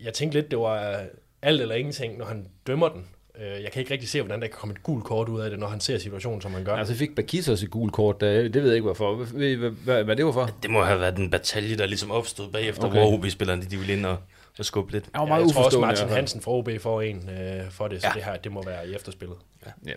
jeg 0.00 0.14
tænkte 0.14 0.38
lidt, 0.38 0.50
det 0.50 0.58
var 0.58 1.04
alt 1.42 1.60
eller 1.60 1.74
ingenting, 1.74 2.18
når 2.18 2.24
han 2.24 2.46
dømmer 2.66 2.88
den. 2.88 3.08
Øh, 3.38 3.62
jeg 3.62 3.72
kan 3.72 3.80
ikke 3.80 3.92
rigtig 3.92 4.08
se, 4.08 4.22
hvordan 4.22 4.40
der 4.40 4.46
kan 4.46 4.56
komme 4.58 4.74
et 4.74 4.82
gult 4.82 5.04
kort 5.04 5.28
ud 5.28 5.40
af 5.40 5.50
det, 5.50 5.58
når 5.58 5.68
han 5.68 5.80
ser 5.80 5.98
situationen, 5.98 6.40
som 6.40 6.54
han 6.54 6.64
gør. 6.64 6.74
Altså 6.74 6.94
fik 6.94 7.14
Bakis 7.14 7.48
også 7.48 7.64
et 7.64 7.70
gult 7.70 7.92
kort, 7.92 8.20
det 8.20 8.54
ved 8.54 8.66
jeg 8.66 8.74
ikke 8.74 8.84
hvorfor. 8.84 9.14
Hvad, 9.14 9.56
hvad, 9.56 10.04
hvad 10.04 10.16
det 10.16 10.24
var 10.24 10.32
for? 10.32 10.50
Det 10.62 10.70
må 10.70 10.82
have 10.82 11.00
været 11.00 11.16
den 11.16 11.30
batalje, 11.30 11.76
der 11.76 11.86
ligesom 11.86 12.10
opstod 12.10 12.50
bagefter, 12.50 12.84
okay. 12.84 12.98
hvor 12.98 13.12
OB-spillerne 13.12 13.62
de 13.62 13.76
ville 13.76 13.92
ind 13.92 14.06
og 14.06 14.18
at 14.60 14.66
skubbe 14.66 14.92
lidt. 14.92 15.08
Jeg, 15.12 15.20
var 15.20 15.26
meget 15.26 15.40
ja, 15.40 15.46
jeg 15.46 15.54
tror 15.54 15.64
også, 15.64 15.80
Martin 15.80 16.08
Hansen 16.08 16.40
fra 16.40 16.52
OB 16.52 16.68
får 16.80 17.02
en 17.02 17.28
øh, 17.28 17.70
for 17.70 17.88
det, 17.88 18.00
så 18.00 18.08
ja. 18.08 18.12
det 18.14 18.24
her 18.24 18.36
det 18.36 18.52
må 18.52 18.62
være 18.64 18.88
i 18.88 18.94
efterspillet. 18.94 19.36
Ja. 19.66 19.70
ja. 19.86 19.94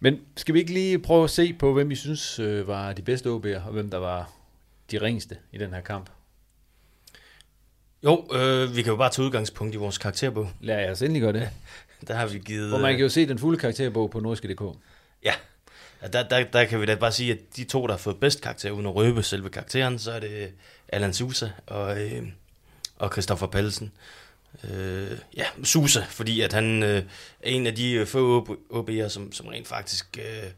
Men 0.00 0.20
skal 0.36 0.54
vi 0.54 0.58
ikke 0.58 0.72
lige 0.72 0.98
prøve 0.98 1.24
at 1.24 1.30
se 1.30 1.52
på, 1.52 1.72
hvem 1.72 1.90
I 1.90 1.94
synes 1.94 2.38
øh, 2.38 2.68
var 2.68 2.92
de 2.92 3.02
bedste 3.02 3.28
OB'er, 3.28 3.66
og 3.66 3.72
hvem 3.72 3.90
der 3.90 3.98
var 3.98 4.30
de 4.90 4.98
ringeste 4.98 5.36
i 5.52 5.58
den 5.58 5.74
her 5.74 5.80
kamp? 5.80 6.10
Jo, 8.04 8.26
øh, 8.34 8.76
vi 8.76 8.82
kan 8.82 8.90
jo 8.90 8.96
bare 8.96 9.10
tage 9.10 9.26
udgangspunkt 9.26 9.74
i 9.74 9.78
vores 9.78 9.98
karakterbog. 9.98 10.48
Lad 10.60 10.90
os 10.90 11.02
endelig 11.02 11.22
gøre 11.22 11.32
det. 11.32 11.48
Der 12.08 12.14
har 12.14 12.26
vi 12.26 12.38
givet... 12.38 12.68
Hvor 12.68 12.78
man 12.78 12.92
kan 12.92 13.02
jo 13.02 13.08
se 13.08 13.28
den 13.28 13.38
fulde 13.38 13.58
karakterbog 13.58 14.10
på 14.10 14.20
norske.dk. 14.20 14.62
Ja, 15.24 15.32
der, 16.12 16.22
der, 16.22 16.44
der 16.44 16.64
kan 16.64 16.80
vi 16.80 16.86
da 16.86 16.94
bare 16.94 17.12
sige, 17.12 17.32
at 17.32 17.38
de 17.56 17.64
to, 17.64 17.86
der 17.86 17.92
har 17.92 17.98
fået 17.98 18.20
bedst 18.20 18.40
karakter, 18.40 18.70
uden 18.70 18.86
at 18.86 18.94
røbe 18.94 19.22
selve 19.22 19.50
karakteren, 19.50 19.98
så 19.98 20.12
er 20.12 20.20
det 20.20 20.52
Allan 20.88 21.14
Sousa 21.14 21.48
og, 21.66 22.00
øh, 22.02 22.22
og 22.96 23.12
Christoffer 23.12 23.46
Pallesen. 23.46 23.92
Øh, 24.70 25.18
ja, 25.36 25.44
Sousa, 25.64 26.04
fordi 26.08 26.40
at 26.40 26.52
han 26.52 26.82
øh, 26.82 26.98
er 26.98 27.50
en 27.50 27.66
af 27.66 27.74
de 27.74 28.06
få 28.06 28.58
OB'er, 28.72 29.08
som, 29.08 29.32
som 29.32 29.46
rent 29.46 29.68
faktisk... 29.68 30.18
Øh, 30.18 30.50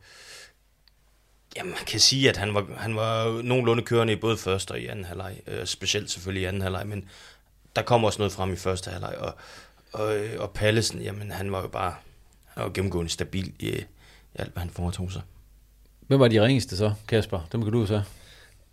ja, 1.56 1.64
man 1.64 1.74
kan 1.86 2.00
sige, 2.00 2.28
at 2.28 2.36
han 2.36 2.54
var, 2.54 2.66
han 2.76 2.96
var 2.96 3.42
nogenlunde 3.42 3.82
kørende 3.82 4.12
i 4.12 4.16
både 4.16 4.36
første 4.36 4.72
og 4.72 4.80
i 4.80 4.86
anden 4.86 5.04
halvleg. 5.04 5.40
Øh, 5.46 5.66
specielt 5.66 6.10
selvfølgelig 6.10 6.42
i 6.42 6.46
anden 6.46 6.62
halvleg, 6.62 6.86
men 6.86 7.08
der 7.76 7.82
kom 7.82 8.04
også 8.04 8.18
noget 8.18 8.32
frem 8.32 8.52
i 8.52 8.56
første 8.56 8.90
halvleg. 8.90 9.14
Og, 9.18 9.34
og, 9.92 10.16
og 10.38 10.50
Pallesen, 10.50 11.00
jamen 11.00 11.30
han 11.30 11.52
var 11.52 11.62
jo 11.62 11.68
bare 11.68 11.94
han 12.44 12.64
var 12.64 12.70
gennemgående 12.70 13.10
stabil 13.10 13.52
i, 13.58 13.68
i 13.68 13.84
alt, 14.34 14.52
hvad 14.52 14.60
han 14.60 14.70
foretog 14.70 15.12
sig. 15.12 15.22
Hvem 16.06 16.20
var 16.20 16.28
de 16.28 16.42
ringeste 16.42 16.76
så, 16.76 16.92
Kasper? 17.08 17.48
Dem 17.52 17.62
kan 17.62 17.72
du 17.72 17.86
så. 17.86 18.02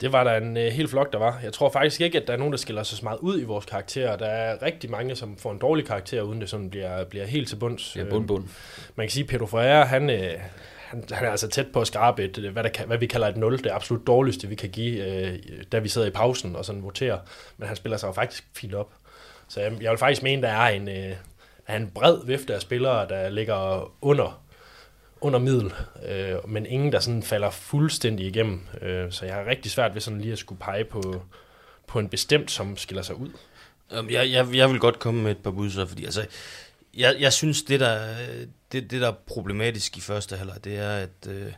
Det 0.01 0.11
var 0.11 0.23
der 0.23 0.37
en 0.37 0.57
øh, 0.57 0.71
hel 0.71 0.87
flok, 0.87 1.13
der 1.13 1.19
var. 1.19 1.39
Jeg 1.43 1.53
tror 1.53 1.69
faktisk 1.69 2.01
ikke, 2.01 2.21
at 2.21 2.27
der 2.27 2.33
er 2.33 2.37
nogen, 2.37 2.51
der 2.53 2.57
skiller 2.57 2.83
sig 2.83 2.97
så 2.97 3.03
meget 3.03 3.19
ud 3.19 3.41
i 3.41 3.43
vores 3.43 3.65
karakterer. 3.65 4.17
Der 4.17 4.25
er 4.25 4.61
rigtig 4.61 4.89
mange, 4.91 5.15
som 5.15 5.37
får 5.37 5.51
en 5.51 5.57
dårlig 5.57 5.85
karakter, 5.85 6.21
uden 6.21 6.41
det 6.41 6.49
sådan 6.49 6.69
bliver, 6.69 7.03
bliver 7.03 7.25
helt 7.25 7.47
til 7.47 7.55
bunds. 7.55 7.95
Ja, 7.95 8.03
bund, 8.03 8.27
bund. 8.27 8.43
Man 8.95 9.07
kan 9.07 9.11
sige, 9.11 9.23
at 9.23 9.29
Pedro 9.29 9.45
Ferreira, 9.45 9.83
han, 9.83 10.09
øh, 10.09 10.33
han, 10.77 11.03
han 11.11 11.25
er 11.25 11.31
altså 11.31 11.47
tæt 11.47 11.67
på 11.73 11.81
at 11.81 11.87
skrabe 11.87 12.23
et, 12.23 12.37
hvad, 12.37 12.63
der 12.63 12.85
hvad 12.85 12.97
vi 12.97 13.05
kalder 13.05 13.27
et 13.27 13.37
0. 13.37 13.57
Det 13.57 13.71
absolut 13.71 14.07
dårligste, 14.07 14.47
vi 14.47 14.55
kan 14.55 14.69
give, 14.69 15.05
øh, 15.05 15.39
da 15.71 15.79
vi 15.79 15.89
sidder 15.89 16.07
i 16.07 16.11
pausen 16.11 16.55
og 16.55 16.65
sådan 16.65 16.83
voterer. 16.83 17.19
Men 17.57 17.67
han 17.67 17.75
spiller 17.75 17.97
sig 17.97 18.07
jo 18.07 18.11
faktisk 18.11 18.47
fint 18.53 18.73
op. 18.73 18.89
Så 19.49 19.61
jeg, 19.61 19.81
jeg 19.81 19.91
vil 19.91 19.97
faktisk 19.97 20.23
mene, 20.23 20.41
der 20.41 20.49
er 20.49 20.69
en, 20.69 20.87
øh, 20.87 21.15
er 21.67 21.75
en 21.75 21.91
bred 21.95 22.25
vifte 22.25 22.55
af 22.55 22.61
spillere, 22.61 23.07
der 23.07 23.29
ligger 23.29 23.91
under 24.01 24.49
under 25.21 25.39
middel, 25.39 25.73
øh, 26.05 26.49
men 26.49 26.65
ingen, 26.65 26.91
der 26.91 26.99
sådan 26.99 27.23
falder 27.23 27.49
fuldstændig 27.49 28.27
igennem. 28.27 28.61
Øh, 28.81 29.11
så 29.11 29.25
jeg 29.25 29.35
har 29.35 29.45
rigtig 29.45 29.71
svært 29.71 29.93
ved 29.93 30.01
sådan 30.01 30.21
lige 30.21 30.31
at 30.31 30.39
skulle 30.39 30.59
pege 30.59 30.85
på, 30.85 31.21
på 31.87 31.99
en 31.99 32.09
bestemt, 32.09 32.51
som 32.51 32.77
skiller 32.77 33.01
sig 33.01 33.15
ud. 33.15 33.29
Øhm, 33.91 34.09
jeg, 34.09 34.31
jeg, 34.31 34.55
jeg 34.55 34.69
vil 34.69 34.79
godt 34.79 34.99
komme 34.99 35.23
med 35.23 35.31
et 35.31 35.37
par 35.37 35.51
bud 35.51 35.69
så, 35.69 35.85
fordi 35.85 36.05
altså, 36.05 36.25
jeg, 36.97 37.15
jeg 37.19 37.33
synes, 37.33 37.63
det 37.63 37.79
der, 37.79 38.15
det, 38.71 38.91
det 38.91 39.01
der 39.01 39.07
er 39.07 39.15
problematisk 39.27 39.97
i 39.97 40.01
første 40.01 40.37
halvleg, 40.37 40.63
det 40.63 40.77
er, 40.77 40.91
at, 40.91 41.27
øh, 41.27 41.53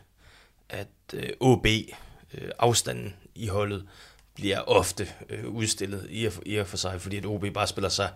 at 0.68 0.88
øh, 1.14 1.28
OB, 1.40 1.66
øh, 1.66 2.50
afstanden 2.58 3.16
i 3.34 3.46
holdet, 3.46 3.86
bliver 4.34 4.58
ofte 4.60 5.08
øh, 5.28 5.48
udstillet 5.48 6.06
i 6.10 6.24
og, 6.24 6.32
for, 6.32 6.42
i 6.46 6.56
og 6.56 6.66
for 6.66 6.76
sig, 6.76 7.00
fordi 7.00 7.16
at 7.16 7.26
OB 7.26 7.44
bare 7.54 7.66
spiller 7.66 7.88
sig 7.88 8.08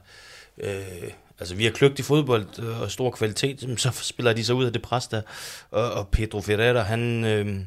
øh, 0.59 1.11
altså 1.39 1.55
vi 1.55 1.65
har 1.65 1.71
kløgt 1.71 1.99
i 1.99 2.03
fodbold 2.03 2.59
øh, 2.59 2.81
og 2.81 2.91
stor 2.91 3.11
kvalitet, 3.11 3.81
så 3.81 3.91
spiller 4.03 4.33
de 4.33 4.45
sig 4.45 4.55
ud 4.55 4.65
af 4.65 4.73
det 4.73 4.83
pres 4.83 5.07
der. 5.07 5.23
Og, 5.71 5.93
og 5.93 6.09
Pedro 6.09 6.41
Ferreira, 6.41 6.81
han 6.81 7.25
øh, 7.25 7.61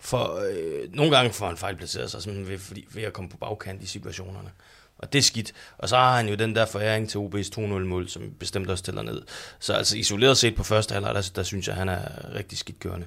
for, 0.00 0.40
øh, 0.50 0.94
nogle 0.94 1.16
gange 1.16 1.32
får 1.32 1.46
han 1.46 1.56
fejlplaceret 1.56 2.10
sig 2.10 2.22
simpelthen 2.22 2.52
ved, 2.52 2.58
fordi, 2.58 2.86
ved 2.90 3.02
at 3.02 3.12
komme 3.12 3.30
på 3.30 3.36
bagkant 3.36 3.82
i 3.82 3.86
situationerne. 3.86 4.50
Og 4.98 5.12
det 5.12 5.18
er 5.18 5.22
skidt. 5.22 5.52
Og 5.78 5.88
så 5.88 5.96
har 5.96 6.16
han 6.16 6.28
jo 6.28 6.34
den 6.34 6.54
der 6.54 6.66
foræring 6.66 7.08
til 7.08 7.18
OB's 7.18 7.58
2-0-mål, 7.58 8.08
som 8.08 8.22
bestemt 8.38 8.70
også 8.70 8.84
tæller 8.84 9.02
ned. 9.02 9.22
Så 9.58 9.72
altså 9.72 9.96
isoleret 9.96 10.38
set 10.38 10.54
på 10.54 10.62
første 10.62 10.92
halvleg, 10.92 11.14
der, 11.14 11.30
der 11.34 11.42
synes 11.42 11.68
jeg, 11.68 11.76
han 11.76 11.88
er 11.88 12.34
rigtig 12.34 12.58
skidt 12.58 12.78
kørende. 12.78 13.06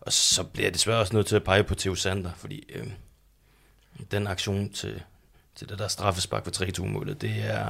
Og 0.00 0.12
så 0.12 0.42
bliver 0.42 0.66
jeg 0.66 0.74
desværre 0.74 0.98
også 0.98 1.16
nødt 1.16 1.26
til 1.26 1.36
at 1.36 1.44
pege 1.44 1.64
på 1.64 1.74
Theo 1.74 1.94
Sander, 1.94 2.30
fordi 2.36 2.64
øh, 2.74 2.86
den 4.10 4.26
aktion 4.26 4.70
til, 4.70 5.02
til 5.54 5.68
det 5.68 5.78
der 5.78 5.88
straffespark 5.88 6.46
ved 6.46 6.68
3-2-målet, 6.68 7.22
det 7.22 7.30
er, 7.44 7.66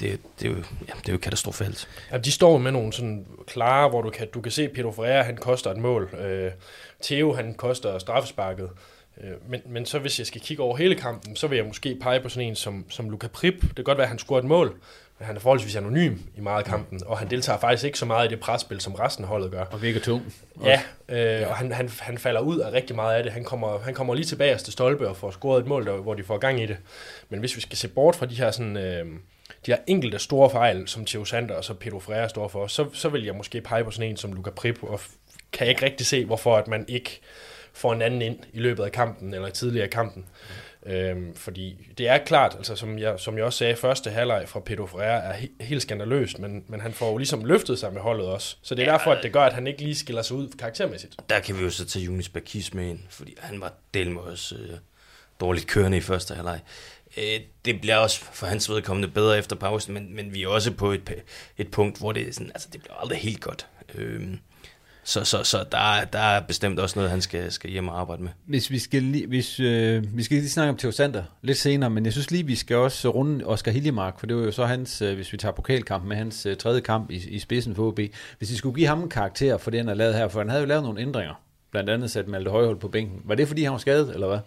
det, 0.00 0.20
det, 0.40 0.48
er 0.48 0.52
jo, 0.52 0.56
ja, 0.88 0.92
det 1.00 1.08
er 1.08 1.12
jo 1.12 1.18
katastrofalt. 1.18 1.88
Ja, 2.12 2.18
de 2.18 2.32
står 2.32 2.58
med 2.58 2.72
nogle 2.72 2.92
sådan 2.92 3.26
klare, 3.46 3.88
hvor 3.88 4.02
du 4.02 4.10
kan, 4.10 4.28
du 4.34 4.40
kan 4.40 4.52
se, 4.52 4.68
Pedro 4.68 4.92
Ferreira, 4.92 5.22
han 5.22 5.36
koster 5.36 5.70
et 5.70 5.76
mål. 5.76 6.14
Øh, 6.14 6.52
Theo, 7.02 7.34
han 7.34 7.54
koster 7.54 7.98
straffesparket. 7.98 8.70
Øh, 9.20 9.50
men, 9.50 9.60
men 9.66 9.86
så 9.86 9.98
hvis 9.98 10.18
jeg 10.18 10.26
skal 10.26 10.40
kigge 10.40 10.62
over 10.62 10.76
hele 10.76 10.94
kampen, 10.94 11.36
så 11.36 11.46
vil 11.46 11.56
jeg 11.56 11.66
måske 11.66 11.98
pege 12.00 12.20
på 12.20 12.28
sådan 12.28 12.48
en 12.48 12.56
som, 12.56 12.90
som 12.90 13.10
Luca 13.10 13.28
Prip. 13.28 13.62
Det 13.62 13.76
kan 13.76 13.84
godt 13.84 13.98
være, 13.98 14.04
at 14.04 14.08
han 14.08 14.18
scorer 14.18 14.38
et 14.38 14.46
mål, 14.46 14.80
han 15.20 15.36
er 15.36 15.40
forholdsvis 15.40 15.76
anonym 15.76 16.18
i 16.36 16.40
meget 16.40 16.58
af 16.58 16.64
kampen, 16.64 17.00
og 17.06 17.18
han 17.18 17.30
deltager 17.30 17.58
faktisk 17.58 17.84
ikke 17.84 17.98
så 17.98 18.06
meget 18.06 18.26
i 18.26 18.30
det 18.30 18.40
presspil, 18.40 18.80
som 18.80 18.94
resten 18.94 19.24
af 19.24 19.28
holdet 19.28 19.50
gør. 19.50 19.64
Og 19.64 19.82
virker 19.82 20.00
tung. 20.00 20.34
Ja, 20.64 20.82
øh, 21.08 21.48
og 21.48 21.56
han, 21.56 21.72
han, 21.72 21.90
han 22.00 22.18
falder 22.18 22.40
ud 22.40 22.58
af 22.58 22.72
rigtig 22.72 22.96
meget 22.96 23.16
af 23.16 23.22
det. 23.22 23.32
Han 23.32 23.44
kommer, 23.44 23.78
han 23.78 23.94
kommer 23.94 24.14
lige 24.14 24.26
tilbage 24.26 24.58
til 24.58 24.72
stolpe 24.72 25.08
og 25.08 25.16
får 25.16 25.30
scoret 25.30 25.60
et 25.60 25.66
mål, 25.66 25.86
der, 25.86 25.92
hvor 25.92 26.14
de 26.14 26.24
får 26.24 26.38
gang 26.38 26.62
i 26.62 26.66
det. 26.66 26.76
Men 27.28 27.40
hvis 27.40 27.56
vi 27.56 27.60
skal 27.60 27.78
se 27.78 27.88
bort 27.88 28.16
fra 28.16 28.26
de 28.26 28.34
her 28.34 28.50
sådan... 28.50 28.76
Øh, 28.76 29.06
de 29.66 29.70
her 29.70 29.78
enkelte 29.86 30.18
store 30.18 30.50
fejl, 30.50 30.88
som 30.88 31.04
Theo 31.04 31.24
Sander 31.24 31.54
og 31.54 31.64
så 31.64 31.74
Pedro 31.74 32.00
Freire 32.00 32.28
står 32.28 32.48
for, 32.48 32.66
så, 32.66 32.86
så 32.92 33.08
vil 33.08 33.24
jeg 33.24 33.34
måske 33.34 33.60
pege 33.60 33.84
på 33.84 33.90
sådan 33.90 34.10
en 34.10 34.16
som 34.16 34.32
Luca 34.32 34.50
Prip, 34.50 34.82
og 34.82 35.00
kan 35.52 35.66
ikke 35.66 35.84
rigtig 35.84 36.06
se, 36.06 36.24
hvorfor 36.24 36.56
at 36.56 36.68
man 36.68 36.84
ikke 36.88 37.20
får 37.72 37.92
en 37.92 38.02
anden 38.02 38.22
ind 38.22 38.38
i 38.52 38.58
løbet 38.58 38.84
af 38.84 38.92
kampen, 38.92 39.34
eller 39.34 39.48
tidligere 39.48 39.86
i 39.86 39.90
kampen. 39.90 40.22
Mm. 40.22 40.54
Øhm, 40.86 41.34
fordi 41.34 41.88
det 41.98 42.08
er 42.08 42.18
klart, 42.18 42.54
altså 42.56 42.76
som 42.76 42.98
jeg, 42.98 43.20
som 43.20 43.36
jeg 43.36 43.44
også 43.44 43.58
sagde, 43.58 43.76
første 43.76 44.10
halvleg 44.10 44.48
fra 44.48 44.60
Pedro 44.60 44.86
Ferreira 44.86 45.22
er 45.22 45.32
he- 45.32 45.64
helt 45.64 45.82
skandaløst, 45.82 46.38
men, 46.38 46.64
men 46.68 46.80
han 46.80 46.92
får 46.92 47.10
jo 47.10 47.16
ligesom 47.16 47.44
løftet 47.44 47.78
sig 47.78 47.92
med 47.92 48.00
holdet 48.00 48.26
også. 48.26 48.56
Så 48.62 48.74
det 48.74 48.82
er 48.82 48.86
ja, 48.86 48.92
derfor, 48.92 49.12
at 49.12 49.22
det 49.22 49.32
gør, 49.32 49.42
at 49.42 49.52
han 49.52 49.66
ikke 49.66 49.82
lige 49.82 49.94
skiller 49.94 50.22
sig 50.22 50.36
ud 50.36 50.48
karaktermæssigt. 50.58 51.16
Der 51.28 51.40
kan 51.40 51.58
vi 51.58 51.62
jo 51.62 51.70
så 51.70 51.86
tage 51.86 52.04
Junis 52.04 52.28
Bakis 52.28 52.74
med 52.74 52.88
ind, 52.88 52.98
fordi 53.10 53.34
han 53.38 53.60
var 53.60 53.72
del 53.94 54.10
med 54.10 54.22
os 54.22 54.52
øh, 54.52 54.70
dårligt 55.40 55.66
kørende 55.66 55.96
i 55.96 56.00
første 56.00 56.34
halvleg. 56.34 56.60
Øh, 57.16 57.40
det 57.64 57.80
bliver 57.80 57.96
også 57.96 58.24
for 58.32 58.46
hans 58.46 58.70
vedkommende 58.70 59.08
bedre 59.08 59.38
efter 59.38 59.56
pausen, 59.56 59.94
men, 59.94 60.16
men 60.16 60.34
vi 60.34 60.42
er 60.42 60.48
også 60.48 60.70
på 60.72 60.92
et, 60.92 61.22
et 61.58 61.70
punkt, 61.70 61.98
hvor 61.98 62.12
det, 62.12 62.28
er 62.28 62.32
sådan, 62.32 62.50
altså, 62.54 62.68
det 62.72 62.80
bliver 62.80 62.94
aldrig 62.94 63.18
helt 63.18 63.40
godt. 63.40 63.66
Øh, 63.94 64.28
så, 65.10 65.24
så, 65.24 65.44
så 65.44 65.64
der, 65.72 66.04
der 66.12 66.18
er 66.18 66.40
bestemt 66.40 66.78
også 66.78 66.98
noget, 66.98 67.10
han 67.10 67.20
skal, 67.20 67.52
skal 67.52 67.70
hjem 67.70 67.88
og 67.88 68.00
arbejde 68.00 68.22
med. 68.22 68.30
Hvis 68.46 68.70
vi 68.70 68.78
skal 68.78 69.02
lige, 69.02 69.26
hvis, 69.26 69.60
øh, 69.60 70.16
vi 70.16 70.22
skal 70.22 70.36
lige 70.36 70.50
snakke 70.50 70.70
om 70.70 70.76
Theo 70.76 70.90
Sander 70.90 71.22
lidt 71.42 71.58
senere, 71.58 71.90
men 71.90 72.04
jeg 72.04 72.12
synes 72.12 72.30
lige, 72.30 72.46
vi 72.46 72.54
skal 72.54 72.76
også 72.76 73.08
runde 73.08 73.44
Oscar 73.44 73.72
Hiljemark, 73.72 74.18
for 74.18 74.26
det 74.26 74.36
var 74.36 74.42
jo 74.42 74.52
så 74.52 74.64
hans, 74.64 75.02
øh, 75.02 75.14
hvis 75.14 75.32
vi 75.32 75.38
tager 75.38 75.52
pokalkampen 75.52 76.08
med 76.08 76.16
hans 76.16 76.46
øh, 76.46 76.56
tredje 76.56 76.80
kamp 76.80 77.10
i, 77.10 77.14
i 77.28 77.38
spidsen 77.38 77.74
for 77.74 77.88
OB. 77.88 78.00
Hvis 78.38 78.50
vi 78.50 78.56
skulle 78.56 78.74
give 78.74 78.86
ham 78.86 79.02
en 79.02 79.08
karakter 79.08 79.56
for 79.56 79.70
det, 79.70 79.80
han 79.80 79.88
har 79.88 79.94
lavet 79.94 80.14
her, 80.14 80.28
for 80.28 80.40
han 80.40 80.48
havde 80.48 80.60
jo 80.60 80.66
lavet 80.66 80.84
nogle 80.84 81.00
ændringer, 81.00 81.34
blandt 81.70 81.90
andet 81.90 82.10
sat 82.10 82.28
Malte 82.28 82.50
Højhold 82.50 82.76
på 82.76 82.88
bænken. 82.88 83.22
Var 83.24 83.34
det, 83.34 83.48
fordi 83.48 83.62
han 83.62 83.72
var 83.72 83.78
skadet, 83.78 84.14
eller 84.14 84.26
hvad? 84.26 84.38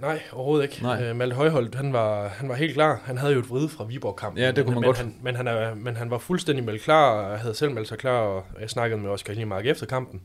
Nej, 0.00 0.22
overhovedet 0.32 0.64
ikke. 0.64 0.82
Nej. 0.82 1.02
Øh, 1.02 1.16
Malte 1.16 1.36
Højholdt, 1.36 1.74
han 1.74 1.92
var, 1.92 2.28
han 2.28 2.48
var 2.48 2.54
helt 2.54 2.74
klar. 2.74 3.00
Han 3.04 3.18
havde 3.18 3.32
jo 3.32 3.38
et 3.38 3.50
vride 3.50 3.68
fra 3.68 3.84
Viborg-kampen. 3.84 4.42
Ja, 4.42 4.50
det 4.50 4.64
kunne 4.64 4.74
man 4.74 4.80
men, 4.80 4.86
godt. 4.86 4.98
Han, 4.98 5.14
men, 5.22 5.36
han 5.36 5.48
er, 5.48 5.74
men 5.74 5.96
han 5.96 6.10
var 6.10 6.18
fuldstændig 6.18 6.64
meldt 6.64 6.82
klar, 6.82 7.10
og 7.10 7.38
havde 7.38 7.54
selv 7.54 7.70
meldt 7.70 7.88
sig 7.88 7.98
klar, 7.98 8.18
og 8.18 8.44
jeg 8.60 8.70
snakkede 8.70 9.00
med 9.00 9.10
Oscar 9.10 9.32
Hiljemark 9.32 9.66
efter 9.66 9.86
kampen. 9.86 10.20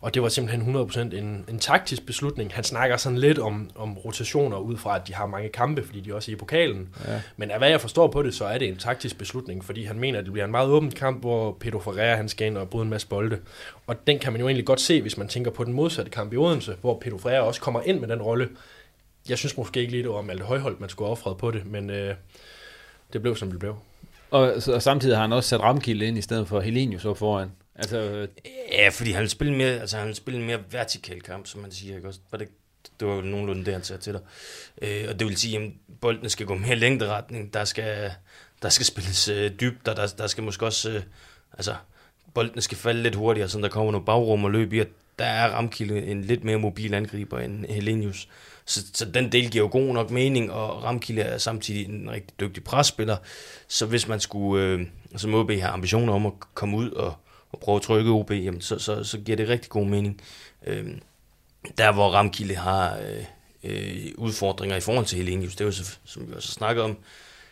Og 0.00 0.14
det 0.14 0.22
var 0.22 0.28
simpelthen 0.28 0.76
100% 0.76 1.00
en, 1.00 1.44
en 1.48 1.58
taktisk 1.58 2.06
beslutning. 2.06 2.54
Han 2.54 2.64
snakker 2.64 2.96
sådan 2.96 3.18
lidt 3.18 3.38
om, 3.38 3.70
om 3.74 3.98
rotationer 3.98 4.56
ud 4.58 4.76
fra, 4.76 4.96
at 4.96 5.08
de 5.08 5.14
har 5.14 5.26
mange 5.26 5.48
kampe, 5.48 5.82
fordi 5.84 6.00
de 6.00 6.14
også 6.14 6.30
er 6.30 6.34
i 6.34 6.38
pokalen. 6.38 6.88
Ja. 7.08 7.20
Men 7.36 7.50
af 7.50 7.58
hvad 7.58 7.68
jeg 7.68 7.80
forstår 7.80 8.08
på 8.08 8.22
det, 8.22 8.34
så 8.34 8.44
er 8.44 8.58
det 8.58 8.68
en 8.68 8.76
taktisk 8.76 9.18
beslutning, 9.18 9.64
fordi 9.64 9.84
han 9.84 9.98
mener, 9.98 10.18
at 10.18 10.24
det 10.24 10.32
bliver 10.32 10.44
en 10.44 10.50
meget 10.50 10.68
åben 10.68 10.90
kamp, 10.90 11.20
hvor 11.20 11.56
Pedro 11.60 11.78
Ferreira 11.78 12.16
han 12.16 12.28
skal 12.28 12.46
ind 12.46 12.58
og 12.58 12.70
bryde 12.70 12.84
en 12.84 12.90
masse 12.90 13.08
bolde. 13.08 13.38
Og 13.86 14.06
den 14.06 14.18
kan 14.18 14.32
man 14.32 14.40
jo 14.40 14.46
egentlig 14.46 14.66
godt 14.66 14.80
se, 14.80 15.02
hvis 15.02 15.16
man 15.16 15.28
tænker 15.28 15.50
på 15.50 15.64
den 15.64 15.72
modsatte 15.72 16.10
kamp 16.10 16.32
i 16.32 16.36
Odense, 16.36 16.76
hvor 16.80 16.98
Pedro 17.00 17.18
Ferreira 17.18 17.42
også 17.42 17.60
kommer 17.60 17.80
ind 17.84 18.00
med 18.00 18.08
den 18.08 18.22
rolle. 18.22 18.48
Jeg 19.28 19.38
synes 19.38 19.56
måske 19.56 19.80
ikke 19.80 19.92
lige, 19.92 20.02
det 20.02 20.10
var 20.10 20.22
Malte 20.22 20.44
Højholdt, 20.44 20.80
man 20.80 20.88
skulle 20.88 21.10
offre 21.10 21.36
på 21.36 21.50
det, 21.50 21.66
men 21.66 21.90
øh, 21.90 22.14
det 23.12 23.22
blev, 23.22 23.36
som 23.36 23.50
det 23.50 23.58
blev. 23.58 23.76
Og, 24.30 24.54
og 24.68 24.82
samtidig 24.82 25.16
har 25.16 25.22
han 25.22 25.32
også 25.32 25.48
sat 25.48 25.60
Ramkilde 25.60 26.06
ind 26.06 26.18
i 26.18 26.22
stedet 26.22 26.48
for 26.48 26.60
Helenius 26.60 27.04
op 27.04 27.18
foran. 27.18 27.50
Altså, 27.74 28.26
ja, 28.72 28.88
fordi 28.88 29.10
han 29.10 29.20
vil 29.20 29.30
spille 29.30 29.54
mere, 29.54 29.80
altså 29.80 29.96
han 29.96 30.06
vil 30.06 30.14
spille 30.14 30.40
en 30.40 30.46
mere 30.46 30.58
vertikal 30.70 31.20
kamp, 31.20 31.46
som 31.46 31.60
man 31.60 31.72
siger, 31.72 31.96
ikke 31.96 32.08
også? 32.08 32.20
Var 32.30 32.38
det, 32.38 32.48
det 33.00 33.08
var 33.08 33.14
jo 33.14 33.20
nogenlunde 33.20 33.64
det, 33.64 33.72
han 33.72 33.84
sagde 33.84 34.02
til 34.02 34.12
dig. 34.12 34.20
Øh, 34.82 35.04
og 35.08 35.18
det 35.18 35.26
vil 35.26 35.36
sige, 35.36 35.58
at 35.58 35.70
bolden 36.00 36.30
skal 36.30 36.46
gå 36.46 36.54
mere 36.54 36.76
længderetning, 36.76 37.54
der 37.54 37.64
skal, 37.64 38.10
der 38.62 38.68
skal 38.68 38.86
spilles 38.86 39.28
øh, 39.28 39.50
dybt, 39.60 39.88
og 39.88 39.96
der, 39.96 40.06
der 40.18 40.26
skal 40.26 40.44
måske 40.44 40.66
også, 40.66 40.90
øh, 40.90 41.02
altså, 41.52 41.74
bolden 42.34 42.60
skal 42.60 42.78
falde 42.78 43.02
lidt 43.02 43.14
hurtigere, 43.14 43.48
så 43.48 43.58
der 43.58 43.68
kommer 43.68 43.92
noget 43.92 44.06
bagrum 44.06 44.44
og 44.44 44.50
løb 44.50 44.72
i, 44.72 44.78
at 44.78 44.88
der 45.18 45.24
er 45.24 45.50
Ramkilde 45.50 46.06
en 46.06 46.22
lidt 46.22 46.44
mere 46.44 46.58
mobil 46.58 46.94
angriber 46.94 47.38
end 47.38 47.66
Helenius. 47.66 48.28
Så, 48.64 48.80
så 48.94 49.04
den 49.04 49.32
del 49.32 49.50
giver 49.50 49.64
jo 49.64 49.70
god 49.72 49.94
nok 49.94 50.10
mening, 50.10 50.52
og 50.52 50.84
Ramkilde 50.84 51.22
er 51.22 51.38
samtidig 51.38 51.88
en 51.88 52.10
rigtig 52.10 52.40
dygtig 52.40 52.64
presspiller. 52.64 53.16
Så 53.68 53.86
hvis 53.86 54.08
man 54.08 54.20
skulle, 54.20 54.64
øh, 54.64 54.86
som 55.16 55.34
OB 55.34 55.50
har 55.50 55.70
ambitioner 55.70 56.12
om 56.12 56.26
at 56.26 56.32
komme 56.54 56.76
ud 56.76 56.90
og, 56.90 57.14
og 57.52 57.58
prøve 57.60 57.76
at 57.76 57.82
trykke 57.82 58.10
OB, 58.10 58.30
jamen 58.30 58.60
så, 58.60 58.78
så, 58.78 59.04
så 59.04 59.18
giver 59.18 59.36
det 59.36 59.48
rigtig 59.48 59.70
god 59.70 59.86
mening. 59.86 60.20
Øh, 60.66 60.86
der 61.78 61.92
hvor 61.92 62.10
Ramkilde 62.10 62.54
har 62.54 62.98
øh, 62.98 63.24
øh, 63.64 64.12
udfordringer 64.16 64.76
i 64.76 64.80
forhold 64.80 65.06
til 65.06 65.18
Helenius, 65.18 65.52
det 65.52 65.60
er 65.60 65.64
jo 65.64 65.72
så, 65.72 65.96
som 66.04 66.28
vi 66.28 66.34
også 66.34 66.52
snakker 66.52 66.82
om, 66.82 66.98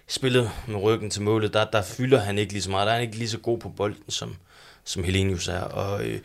spillet 0.07 0.50
med 0.68 0.77
ryggen 0.81 1.11
til 1.11 1.22
målet, 1.22 1.55
der, 1.55 1.64
der 1.64 1.83
fylder 1.83 2.20
han 2.20 2.38
ikke 2.38 2.53
lige 2.53 2.62
så 2.62 2.70
meget. 2.70 2.87
Der 2.87 2.92
er 2.92 2.96
han 2.96 3.07
ikke 3.07 3.18
lige 3.18 3.29
så 3.29 3.38
god 3.38 3.59
på 3.59 3.68
bolden, 3.68 4.11
som, 4.11 4.37
som 4.85 5.05
Helenius 5.05 5.49
er. 5.49 5.61
Og 5.61 6.07
øh, 6.07 6.20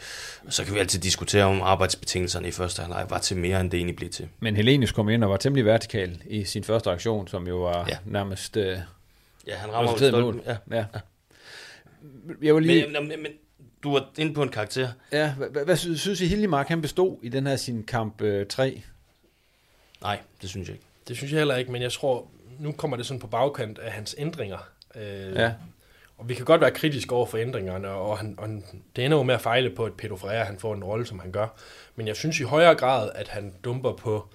så 0.50 0.66
kan 0.66 0.74
vi 0.74 0.80
altid 0.80 1.00
diskutere, 1.00 1.44
om 1.44 1.62
arbejdsbetingelserne 1.62 2.48
i 2.48 2.52
første 2.52 2.82
halvleg 2.82 3.06
var 3.10 3.18
til 3.18 3.38
mere, 3.38 3.62
end 3.62 3.72
det 3.72 3.78
egentlig 3.78 3.96
blev 3.96 4.10
til. 4.10 4.28
Men 4.40 4.56
Helenius 4.56 4.92
kom 4.92 5.10
ind 5.10 5.24
og 5.24 5.30
var 5.30 5.38
temmelig 5.38 5.66
vertikal 5.66 6.22
i 6.26 6.44
sin 6.44 6.64
første 6.64 6.90
aktion, 6.90 7.28
som 7.28 7.48
jo 7.48 7.58
var 7.58 7.86
ja. 7.90 7.98
nærmest... 8.06 8.58
Øh, 8.58 8.78
ja, 9.48 9.56
han 9.56 9.74
rammer 9.74 10.08
jo 10.12 10.22
mål. 10.22 10.44
Ja. 10.46 10.58
ja. 10.72 10.86
Jeg 12.42 12.54
var 12.54 12.60
lige... 12.60 12.88
Men, 12.88 13.08
men, 13.08 13.24
men 13.24 13.32
du 13.84 13.96
er 13.96 14.02
inde 14.18 14.34
på 14.34 14.44
en 14.44 14.50
karakter. 14.50 14.90
Ja, 15.12 15.34
hvad, 15.34 15.66
hvad 15.66 15.78
synes, 15.78 16.02
synes 16.02 16.22
I, 16.22 16.28
Hiljemark 16.28 16.68
han 16.68 16.82
bestod 16.82 17.18
i 17.22 17.30
den 17.30 17.48
her 17.48 17.56
sin 17.56 17.84
kamp 17.84 18.22
øh, 18.22 18.48
3? 18.48 18.84
Nej, 20.02 20.20
det 20.42 20.50
synes 20.50 20.68
jeg 20.68 20.76
ikke. 20.76 20.86
Det 21.08 21.18
synes 21.18 21.32
jeg 21.32 21.40
heller 21.40 21.56
ikke, 21.56 21.72
men 21.72 21.82
jeg 21.82 21.92
tror, 21.92 22.28
nu 22.60 22.72
kommer 22.72 22.98
det 22.98 23.06
sådan 23.06 23.20
på 23.20 23.28
bagkant 23.28 23.80
af 23.80 23.92
hans 23.92 24.16
ændringer. 24.18 24.58
Øh, 24.96 25.36
ja. 25.36 25.54
Og 26.20 26.30
vi 26.30 26.34
kan 26.34 26.46
godt 26.46 26.62
være 26.62 26.72
kritiske 26.72 27.16
over 27.16 27.26
for 27.26 27.38
ændringerne, 27.38 27.90
og, 27.90 28.18
han, 28.18 28.36
og 28.38 28.50
det 28.96 29.06
ender 29.06 29.18
jo 29.18 29.24
med 29.24 29.36
at 29.36 29.42
fejle 29.42 29.70
på, 29.70 29.86
at 29.86 29.94
Pedro 29.94 30.16
Freire 30.16 30.46
han 30.46 30.60
får 30.60 30.74
en 30.74 30.84
rolle, 30.84 31.06
som 31.06 31.20
han 31.20 31.32
gør. 31.32 31.48
Men 31.96 32.08
jeg 32.08 32.16
synes 32.16 32.40
i 32.40 32.44
højere 32.44 32.76
grad, 32.76 33.12
at 33.16 33.28
han 33.28 33.54
dumper 33.64 33.94
på 33.94 34.28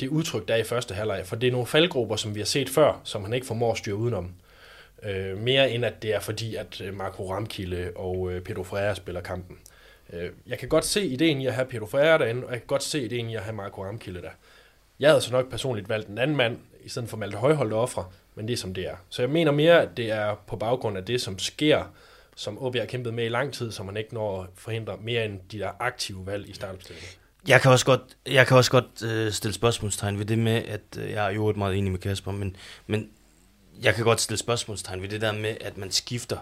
det 0.00 0.08
udtryk, 0.08 0.48
der 0.48 0.54
er 0.54 0.58
i 0.58 0.64
første 0.64 0.94
halvleg. 0.94 1.22
For 1.24 1.36
det 1.36 1.46
er 1.46 1.52
nogle 1.52 1.66
faldgrupper, 1.66 2.16
som 2.16 2.34
vi 2.34 2.40
har 2.40 2.46
set 2.46 2.70
før, 2.70 3.00
som 3.04 3.24
han 3.24 3.32
ikke 3.32 3.46
formår 3.46 3.72
at 3.72 3.78
styre 3.78 3.96
udenom. 3.96 4.34
Øh, 5.02 5.38
mere 5.38 5.70
end 5.70 5.84
at 5.84 6.02
det 6.02 6.14
er 6.14 6.20
fordi, 6.20 6.54
at 6.54 6.80
øh, 6.80 6.94
Marco 6.94 7.32
Ramkilde 7.32 7.92
og 7.96 8.32
øh, 8.32 8.40
Pedro 8.40 8.62
Freire 8.62 8.96
spiller 8.96 9.20
kampen. 9.20 9.58
Øh, 10.12 10.30
jeg 10.46 10.58
kan 10.58 10.68
godt 10.68 10.84
se 10.84 11.06
ideen 11.06 11.40
i 11.40 11.46
at 11.46 11.54
have 11.54 11.66
Pedro 11.66 11.86
Freire 11.86 12.18
derinde, 12.18 12.46
og 12.46 12.52
jeg 12.52 12.60
kan 12.60 12.66
godt 12.66 12.82
se 12.82 13.04
ideen 13.04 13.30
i 13.30 13.36
at 13.36 13.42
have 13.42 13.56
Marco 13.56 13.84
Ramkilde 13.84 14.22
der. 14.22 14.30
Jeg 15.00 15.10
havde 15.10 15.20
så 15.20 15.32
nok 15.32 15.50
personligt 15.50 15.88
valgt 15.88 16.08
en 16.08 16.18
anden 16.18 16.36
mand, 16.36 16.58
i 16.84 16.88
stedet 16.88 17.08
for 17.08 17.16
Malte 17.16 17.36
Højholdt 17.36 17.72
ofre, 17.72 18.04
men 18.34 18.48
det 18.48 18.52
er 18.52 18.56
som 18.56 18.74
det 18.74 18.86
er. 18.86 18.96
Så 19.08 19.22
jeg 19.22 19.30
mener 19.30 19.52
mere, 19.52 19.82
at 19.82 19.88
det 19.96 20.10
er 20.10 20.34
på 20.46 20.56
baggrund 20.56 20.98
af 20.98 21.04
det, 21.04 21.20
som 21.20 21.38
sker, 21.38 21.84
som 22.36 22.62
OB 22.62 22.76
har 22.76 22.84
kæmpet 22.84 23.14
med 23.14 23.24
i 23.24 23.28
lang 23.28 23.52
tid, 23.52 23.72
som 23.72 23.86
man 23.86 23.96
ikke 23.96 24.14
når 24.14 24.42
at 24.42 24.48
forhindre 24.54 24.96
mere 25.02 25.24
end 25.24 25.40
de 25.52 25.58
der 25.58 25.70
aktive 25.80 26.26
valg 26.26 26.48
i 26.48 26.52
startopstillingen. 26.52 27.10
Jeg 27.48 27.60
kan 27.60 27.70
også 27.70 27.86
godt, 27.86 28.00
jeg 28.26 28.46
kan 28.46 28.56
også 28.56 28.70
godt 28.70 29.02
øh, 29.04 29.32
stille 29.32 29.54
spørgsmålstegn 29.54 30.18
ved 30.18 30.24
det 30.26 30.38
med, 30.38 30.62
at 30.68 30.80
øh, 30.98 31.10
jeg 31.10 31.26
er 31.26 31.30
jo 31.30 31.48
et 31.48 31.56
meget 31.56 31.76
enig 31.76 31.92
med 31.92 32.00
Kasper, 32.00 32.32
men, 32.32 32.56
men 32.86 33.10
jeg 33.82 33.94
kan 33.94 34.04
godt 34.04 34.20
stille 34.20 34.38
spørgsmålstegn 34.38 35.02
ved 35.02 35.08
det 35.08 35.20
der 35.20 35.32
med, 35.32 35.56
at 35.60 35.76
man 35.76 35.90
skifter 35.90 36.38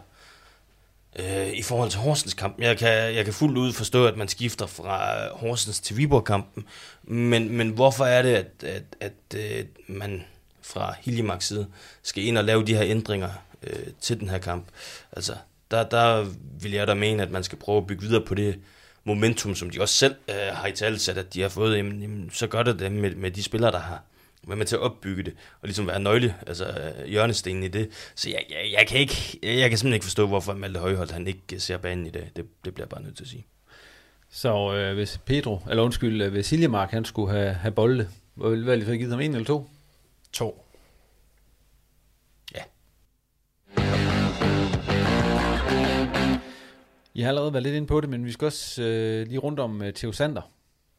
øh, 1.19 1.49
i 1.49 1.63
forhold 1.63 1.91
til 1.91 2.01
Horsens 2.01 2.35
kamp. 2.35 2.59
Jeg 2.59 2.79
kan, 2.79 3.15
jeg 3.15 3.25
kan 3.25 3.35
fuldt 3.35 3.59
ud 3.59 3.73
forstå, 3.73 4.07
at 4.07 4.17
man 4.17 4.29
skifter 4.29 4.67
fra 4.67 5.25
øh, 5.25 5.31
Horsens 5.37 5.81
til 5.81 5.97
Viborg-kampen, 5.97 6.67
men, 7.03 7.57
men 7.57 7.71
hvorfor 7.71 8.05
er 8.05 8.23
det, 8.23 8.35
at, 8.35 8.65
at, 8.65 8.83
at 9.01 9.59
øh, 9.59 9.65
man 9.87 10.25
fra 10.63 10.95
Hiljemarks 11.01 11.47
side 11.47 11.67
skal 12.03 12.25
ind 12.25 12.39
og 12.39 12.45
lave 12.45 12.65
de 12.65 12.75
her 12.75 12.85
ændringer 12.85 13.31
øh, 13.63 13.87
til 14.01 14.21
den 14.21 14.29
her 14.29 14.39
kamp? 14.39 14.67
Altså, 15.13 15.35
der, 15.71 15.89
der 15.89 16.27
vil 16.61 16.73
jeg 16.73 16.87
da 16.87 16.95
mene, 16.95 17.23
at 17.23 17.31
man 17.31 17.45
skal 17.45 17.59
prøve 17.59 17.79
at 17.79 17.87
bygge 17.87 18.03
videre 18.03 18.25
på 18.25 18.35
det 18.35 18.59
momentum, 19.05 19.55
som 19.55 19.71
de 19.71 19.81
også 19.81 19.95
selv 19.95 20.15
øh, 20.29 20.57
har 20.57 20.67
i 20.67 20.73
talsat, 20.73 21.19
at 21.19 21.35
de 21.35 21.43
har 21.43 21.49
fået, 21.49 21.77
jamen, 21.77 22.03
jamen, 22.03 22.31
så 22.31 22.47
gør 22.47 22.63
det 22.63 22.79
det 22.79 22.93
med, 22.93 23.15
med 23.15 23.31
de 23.31 23.43
spillere, 23.43 23.73
der 23.73 23.79
har 23.79 24.03
været 24.47 24.59
med 24.59 24.67
til 24.67 24.77
at 24.77 24.83
opbygge 24.83 25.23
det, 25.23 25.33
og 25.61 25.69
ligesom 25.69 25.87
være 25.87 26.01
nøgle, 26.01 26.35
altså 26.47 26.65
øh, 26.65 27.07
hjørnestenen 27.07 27.63
i 27.63 27.69
det. 27.69 27.89
Så 28.15 28.31
jeg, 28.31 28.45
jeg, 28.51 28.75
jeg, 28.79 28.87
kan 28.89 29.01
ikke, 29.01 29.39
jeg 29.43 29.71
kan 29.71 29.79
simpelthen 29.79 29.93
ikke 29.93 30.05
forstå, 30.05 30.27
hvorfor 30.27 30.55
Malte 30.55 30.81
Højholdt, 30.81 31.13
han 31.13 31.27
ikke 31.27 31.41
øh, 31.53 31.61
ser 31.61 31.77
banen 31.77 32.07
i 32.07 32.11
dag. 32.11 32.31
Det, 32.37 32.45
det 32.65 32.75
bliver 32.75 32.85
jeg 32.85 32.89
bare 32.89 33.03
nødt 33.03 33.17
til 33.17 33.25
at 33.25 33.29
sige. 33.29 33.47
Så 34.31 34.75
øh, 34.75 34.95
hvis 34.95 35.21
Pedro, 35.27 35.61
eller 35.71 35.83
undskyld, 35.83 36.23
øh, 36.23 36.33
hvis 36.33 36.51
Hiljemark, 36.51 36.91
han 36.91 37.05
skulle 37.05 37.33
have, 37.33 37.53
have 37.53 37.73
bolde, 37.73 38.09
hvad 38.35 38.51
ville 38.51 38.81
du 38.81 38.85
have 38.85 38.99
givet 38.99 39.11
ham 39.11 39.21
en 39.21 39.35
eller 39.35 39.47
to? 39.47 39.71
To. 40.33 40.65
I 47.15 47.21
har 47.21 47.29
allerede 47.29 47.53
været 47.53 47.63
lidt 47.63 47.75
inde 47.75 47.87
på 47.87 48.01
det, 48.01 48.11
men 48.11 48.25
vi 48.25 48.33
skal 48.33 48.47
også 48.47 48.83
øh, 48.83 49.27
lige 49.27 49.39
rundt 49.39 49.61
om 49.61 49.83
øh, 49.83 49.93
Theo 49.93 50.13
Sander, 50.13 50.43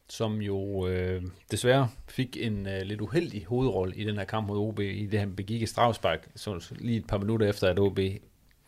som 0.08 0.42
jo 0.42 0.86
øh, 0.86 1.22
desværre 1.50 1.88
fik 2.08 2.36
en 2.40 2.66
øh, 2.66 2.82
lidt 2.82 3.00
uheldig 3.00 3.44
hovedrolle 3.48 3.96
i 3.96 4.04
den 4.04 4.16
her 4.16 4.24
kamp 4.24 4.46
mod 4.46 4.58
OB, 4.58 4.80
i 4.80 5.06
det 5.06 5.20
han 5.20 5.36
begik 5.36 5.62
i 5.62 5.66
Strafspark, 5.66 6.28
så 6.36 6.74
lige 6.78 6.98
et 6.98 7.06
par 7.06 7.18
minutter 7.18 7.48
efter, 7.48 7.68
at 7.68 7.78
OB 7.78 7.98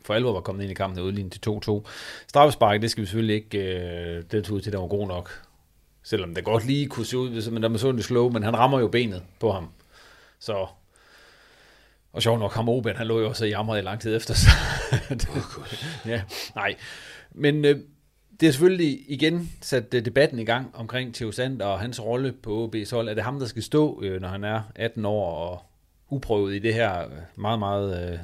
for 0.05 0.15
alvor 0.15 0.33
var 0.33 0.41
kommet 0.41 0.63
ind 0.63 0.71
i 0.71 0.75
kampen 0.75 0.99
og 0.99 1.05
udlignet 1.05 1.33
til 1.33 1.51
2-2. 1.51 1.89
Straffespark, 2.29 2.83
det 2.83 2.91
skal 2.91 3.01
vi 3.01 3.07
selvfølgelig 3.07 3.37
ikke 3.37 3.59
øh, 3.59 4.23
den 4.31 4.53
ud 4.53 4.61
til, 4.61 4.73
der 4.73 4.79
var 4.79 4.87
god 4.87 5.09
nok. 5.09 5.43
Selvom 6.03 6.35
det 6.35 6.45
godt 6.45 6.67
lige 6.67 6.87
kunne 6.87 7.07
se 7.07 7.19
ud, 7.19 7.51
men 7.51 7.63
der 7.63 7.69
man 7.69 7.79
så 7.79 7.93
det 7.93 8.05
slow, 8.05 8.31
men 8.31 8.43
han 8.43 8.57
rammer 8.57 8.81
jo 8.81 8.89
benet 8.89 9.23
på 9.41 9.53
ham. 9.53 9.69
Så 10.39 10.67
og 12.17 12.23
sjovt 12.23 12.41
nok, 12.41 12.53
ham 12.53 12.69
Oben, 12.69 12.97
han 12.97 13.07
lå 13.07 13.21
jo 13.21 13.29
også 13.29 13.45
i 13.45 13.49
jamret 13.49 13.79
i 13.79 13.83
lang 13.83 14.01
tid 14.01 14.17
efter. 14.17 14.35
Så 14.35 14.51
oh, 15.31 15.67
ja, 16.13 16.23
nej. 16.55 16.75
Men 17.31 17.65
øh, 17.65 17.81
det 18.41 18.47
er 18.47 18.51
selvfølgelig 18.51 19.05
igen 19.09 19.53
sat 19.63 19.95
øh, 19.95 20.05
debatten 20.05 20.39
i 20.39 20.45
gang 20.45 20.71
omkring 20.75 21.15
Theo 21.15 21.33
Sand 21.33 21.63
og 21.63 21.81
hans 21.81 22.05
rolle 22.05 22.33
på 22.33 22.65
OB's 22.67 22.95
hold. 22.95 23.09
Er 23.09 23.15
det 23.15 23.25
ham, 23.25 23.39
der 23.39 23.47
skal 23.47 23.63
stå, 23.63 24.03
øh, 24.03 24.21
når 24.21 24.29
han 24.29 24.45
er 24.45 24.63
18 24.75 25.05
år 25.05 25.35
og 25.35 25.63
uprøvet 26.11 26.55
i 26.55 26.59
det 26.59 26.75
her 26.75 27.05
øh, 27.05 27.11
meget, 27.37 27.59
meget 27.59 28.13
øh, 28.13 28.19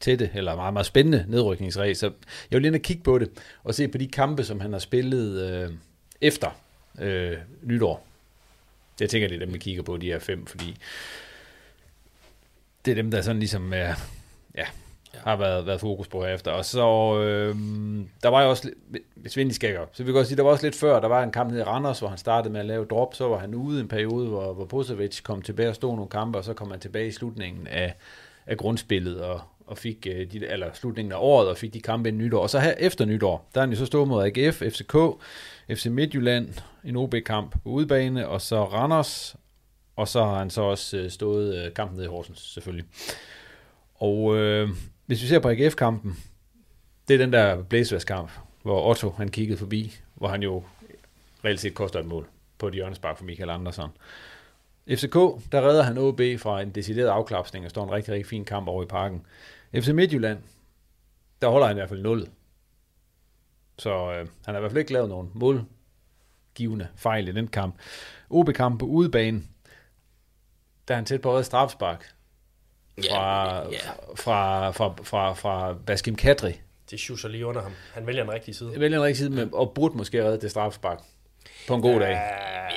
tætte, 0.00 0.30
eller 0.34 0.56
meget, 0.56 0.72
meget 0.72 0.86
spændende 0.86 1.24
nedrykningsræs. 1.28 1.98
Så 1.98 2.12
jeg 2.50 2.62
vil 2.62 2.72
lige 2.72 2.78
kigge 2.78 3.02
på 3.02 3.18
det, 3.18 3.30
og 3.64 3.74
se 3.74 3.88
på 3.88 3.98
de 3.98 4.08
kampe, 4.08 4.44
som 4.44 4.60
han 4.60 4.72
har 4.72 4.80
spillet 4.80 5.50
øh, 5.50 5.70
efter 6.20 6.50
øh, 7.00 7.36
nytår. 7.62 8.06
Jeg 9.00 9.10
tænker, 9.10 9.28
det 9.28 9.34
er 9.34 9.44
dem, 9.44 9.54
vi 9.54 9.58
kigger 9.58 9.82
på, 9.82 9.96
de 9.96 10.06
her 10.06 10.18
fem, 10.18 10.46
fordi 10.46 10.76
det 12.88 12.98
er 12.98 13.02
dem, 13.02 13.10
der 13.10 13.22
sådan 13.22 13.38
ligesom 13.38 13.72
er, 13.72 13.94
ja, 14.56 14.64
har 15.14 15.36
været, 15.36 15.66
været 15.66 15.80
fokus 15.80 16.08
på 16.08 16.24
herefter. 16.24 16.50
Og 16.50 16.64
så, 16.64 17.20
øh, 17.22 17.56
der 18.22 18.28
var 18.28 18.42
jo 18.42 18.50
også, 18.50 18.70
hvis 19.14 19.36
vi 19.36 19.52
skal 19.52 19.72
gøre, 19.72 19.86
så 19.92 20.02
vi 20.02 20.06
kan 20.06 20.14
godt 20.14 20.26
sige, 20.26 20.36
der 20.36 20.42
var 20.42 20.50
også 20.50 20.66
lidt 20.66 20.74
før, 20.74 21.00
der 21.00 21.08
var 21.08 21.22
en 21.22 21.32
kamp 21.32 21.50
nede 21.50 21.60
i 21.60 21.64
Randers, 21.64 21.98
hvor 21.98 22.08
han 22.08 22.18
startede 22.18 22.52
med 22.52 22.60
at 22.60 22.66
lave 22.66 22.84
drop, 22.84 23.14
så 23.14 23.28
var 23.28 23.38
han 23.38 23.54
ude 23.54 23.80
en 23.80 23.88
periode, 23.88 24.28
hvor, 24.28 24.52
hvor 24.52 24.64
Posevic 24.64 25.22
kom 25.22 25.42
tilbage 25.42 25.68
og 25.68 25.74
stod 25.74 25.94
nogle 25.94 26.10
kampe, 26.10 26.38
og 26.38 26.44
så 26.44 26.54
kom 26.54 26.70
han 26.70 26.80
tilbage 26.80 27.06
i 27.06 27.12
slutningen 27.12 27.66
af, 27.66 27.94
af 28.46 28.56
grundspillet, 28.56 29.20
og, 29.20 29.40
og 29.66 29.78
fik 29.78 30.06
øh, 30.10 30.32
de, 30.32 30.46
eller 30.46 30.66
slutningen 30.74 31.12
af 31.12 31.18
året, 31.20 31.48
og 31.48 31.56
fik 31.56 31.74
de 31.74 31.80
kampe 31.80 32.08
i 32.08 32.12
nytår. 32.12 32.42
Og 32.42 32.50
så 32.50 32.58
her 32.58 32.74
efter 32.78 33.04
nytår, 33.04 33.50
der 33.54 33.60
er 33.60 33.62
han 33.62 33.70
jo 33.70 33.78
så 33.78 33.86
stået 33.86 34.08
mod 34.08 34.24
AGF, 34.24 34.56
FCK, 34.56 34.96
FC 35.70 35.86
Midtjylland, 35.86 36.48
en 36.84 36.96
OB-kamp 36.96 37.52
på 37.52 37.68
udebane, 37.68 38.28
og 38.28 38.40
så 38.40 38.64
Randers, 38.64 39.36
og 39.98 40.08
så 40.08 40.24
har 40.24 40.38
han 40.38 40.50
så 40.50 40.62
også 40.62 40.96
øh, 40.96 41.10
stået 41.10 41.64
øh, 41.64 41.74
kampen 41.74 41.96
nede 41.96 42.06
i 42.06 42.10
Horsens, 42.10 42.40
selvfølgelig. 42.40 42.86
Og 43.94 44.36
øh, 44.36 44.68
hvis 45.06 45.22
vi 45.22 45.26
ser 45.26 45.38
på 45.38 45.48
AGF-kampen, 45.48 46.16
det 47.08 47.14
er 47.14 47.18
den 47.18 47.32
der 47.32 47.62
blæsværskamp, 47.62 48.30
hvor 48.62 48.90
Otto 48.90 49.10
han 49.10 49.28
kiggede 49.28 49.58
forbi, 49.58 49.96
hvor 50.14 50.28
han 50.28 50.42
jo 50.42 50.64
reelt 51.44 51.60
set 51.60 51.74
koster 51.74 52.00
et 52.00 52.06
mål 52.06 52.28
på 52.58 52.68
et 52.68 52.74
hjørnespark 52.74 53.18
for 53.18 53.24
Michael 53.24 53.50
Andersen. 53.50 53.88
FCK, 54.88 55.14
der 55.52 55.68
redder 55.68 55.82
han 55.82 55.98
OB 55.98 56.20
fra 56.38 56.62
en 56.62 56.70
decideret 56.70 57.08
afklapsning 57.08 57.64
og 57.64 57.70
står 57.70 57.84
en 57.84 57.90
rigtig, 57.90 58.14
rigtig 58.14 58.26
fin 58.26 58.44
kamp 58.44 58.68
over 58.68 58.82
i 58.82 58.86
parken. 58.86 59.26
FC 59.74 59.88
Midtjylland, 59.88 60.38
der 61.42 61.48
holder 61.48 61.66
han 61.66 61.76
i 61.76 61.80
hvert 61.80 61.88
fald 61.88 62.02
0. 62.02 62.28
Så 63.78 63.90
øh, 63.90 64.18
han 64.18 64.54
har 64.54 64.56
i 64.56 64.60
hvert 64.60 64.72
fald 64.72 64.78
ikke 64.78 64.92
lavet 64.92 65.08
nogen 65.08 65.30
målgivende 65.34 66.88
fejl 66.96 67.28
i 67.28 67.32
den 67.32 67.48
kamp. 67.48 67.74
OB-kamp 68.30 68.80
på 68.80 68.86
udebane, 68.86 69.42
der 70.88 70.94
er 70.94 70.96
han 70.96 71.04
tæt 71.04 71.20
på 71.20 71.36
at 71.36 71.46
strafspark 71.46 72.14
fra, 73.10 73.56
yeah, 73.62 73.72
yeah. 73.72 73.82
fra, 74.16 74.70
fra, 74.70 74.94
fra, 75.02 75.32
fra 75.32 75.72
Baskim 75.72 76.16
Kadri. 76.16 76.60
Det 76.90 77.00
schusser 77.00 77.28
lige 77.28 77.46
under 77.46 77.62
ham. 77.62 77.72
Han 77.94 78.06
vælger 78.06 78.22
en 78.22 78.32
rigtig 78.32 78.54
side. 78.54 78.72
Han 78.72 78.80
vælger 78.80 78.98
en 78.98 79.04
rigtig 79.04 79.16
side, 79.16 79.30
med, 79.30 79.48
og 79.52 79.72
burde 79.74 79.96
måske 79.96 80.24
redde 80.24 80.40
det 80.40 80.50
strafspark 80.50 81.00
på 81.68 81.74
en 81.74 81.82
god 81.82 81.92
ja, 81.92 81.98
dag. 81.98 82.12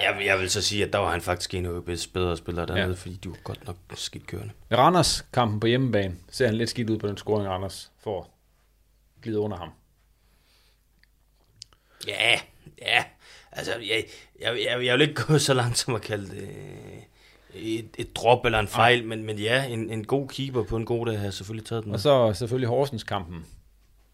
Jeg, 0.03 0.21
jeg 0.25 0.39
vil 0.39 0.49
så 0.49 0.61
sige, 0.61 0.83
at 0.83 0.93
der 0.93 0.99
var 0.99 1.11
han 1.11 1.21
faktisk 1.21 1.53
en 1.53 1.65
af 1.65 1.85
bedre 2.13 2.37
spillere 2.37 2.65
dernede, 2.65 2.87
ja. 2.87 2.93
fordi 2.93 3.15
de 3.15 3.29
var 3.29 3.37
godt 3.43 3.67
nok 3.67 3.75
skidt 3.93 4.27
kørende. 4.27 4.53
Randers 4.71 5.25
kampen 5.33 5.59
på 5.59 5.67
hjemmebane 5.67 6.15
ser 6.31 6.45
han 6.45 6.55
lidt 6.55 6.69
skidt 6.69 6.89
ud 6.89 6.97
på 6.97 7.07
den 7.07 7.17
scoring, 7.17 7.49
Randers 7.49 7.91
får 8.03 8.37
glide 9.21 9.39
under 9.39 9.57
ham. 9.57 9.69
Ja, 12.07 12.39
ja. 12.81 13.03
Altså, 13.51 13.71
jeg, 13.71 14.05
jeg, 14.41 14.59
jeg, 14.65 14.85
jeg 14.85 14.93
vil 14.93 15.09
ikke 15.09 15.23
gå 15.23 15.37
så 15.37 15.53
langt 15.53 15.77
som 15.77 15.95
at 15.95 16.01
kalde 16.01 16.35
det 16.35 16.49
et, 17.55 17.89
et 17.97 18.15
drop 18.15 18.45
eller 18.45 18.59
en 18.59 18.67
fejl, 18.67 18.99
ja. 18.99 19.05
men, 19.05 19.23
men 19.23 19.39
ja, 19.39 19.65
en, 19.65 19.89
en 19.89 20.05
god 20.05 20.27
keeper 20.27 20.63
på 20.63 20.77
en 20.77 20.85
god 20.85 21.05
dag 21.05 21.19
har 21.19 21.31
selvfølgelig 21.31 21.65
taget 21.65 21.83
den. 21.83 21.93
Og 21.93 21.99
så 21.99 22.33
selvfølgelig 22.33 22.69
Horsens 22.69 23.03
kampen. 23.03 23.45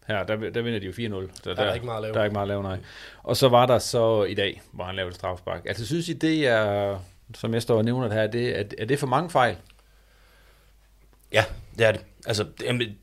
Her, 0.08 0.24
der, 0.24 0.50
der 0.50 0.62
vinder 0.62 0.78
de 0.78 0.86
jo 0.86 0.92
4-0. 0.92 0.96
Der, 0.96 1.26
der, 1.44 1.54
der, 1.54 1.62
er 1.62 1.74
ikke 1.74 1.86
meget 1.86 1.96
at 1.96 2.02
lave. 2.02 2.14
Der 2.14 2.20
er 2.20 2.24
ikke 2.24 2.32
meget 2.32 2.44
at 2.44 2.48
lave, 2.48 2.62
nej. 2.62 2.78
Og 3.22 3.36
så 3.36 3.48
var 3.48 3.66
der 3.66 3.78
så 3.78 4.24
i 4.24 4.34
dag, 4.34 4.62
hvor 4.72 4.84
han 4.84 4.94
lavede 4.94 5.14
strafspark. 5.14 5.66
Altså 5.66 5.86
synes 5.86 6.08
I, 6.08 6.12
det 6.12 6.46
er, 6.46 6.98
som 7.34 7.54
jeg 7.54 7.62
står 7.62 7.78
og 7.78 7.84
nævner 7.84 8.08
det 8.08 8.16
her, 8.16 8.26
det, 8.26 8.58
er, 8.60 8.64
er 8.78 8.84
det 8.84 8.98
for 8.98 9.06
mange 9.06 9.30
fejl? 9.30 9.56
Ja, 11.32 11.44
det 11.78 11.86
er 11.86 11.92
det. 11.92 12.00
Altså, 12.26 12.46
det, 12.60 12.96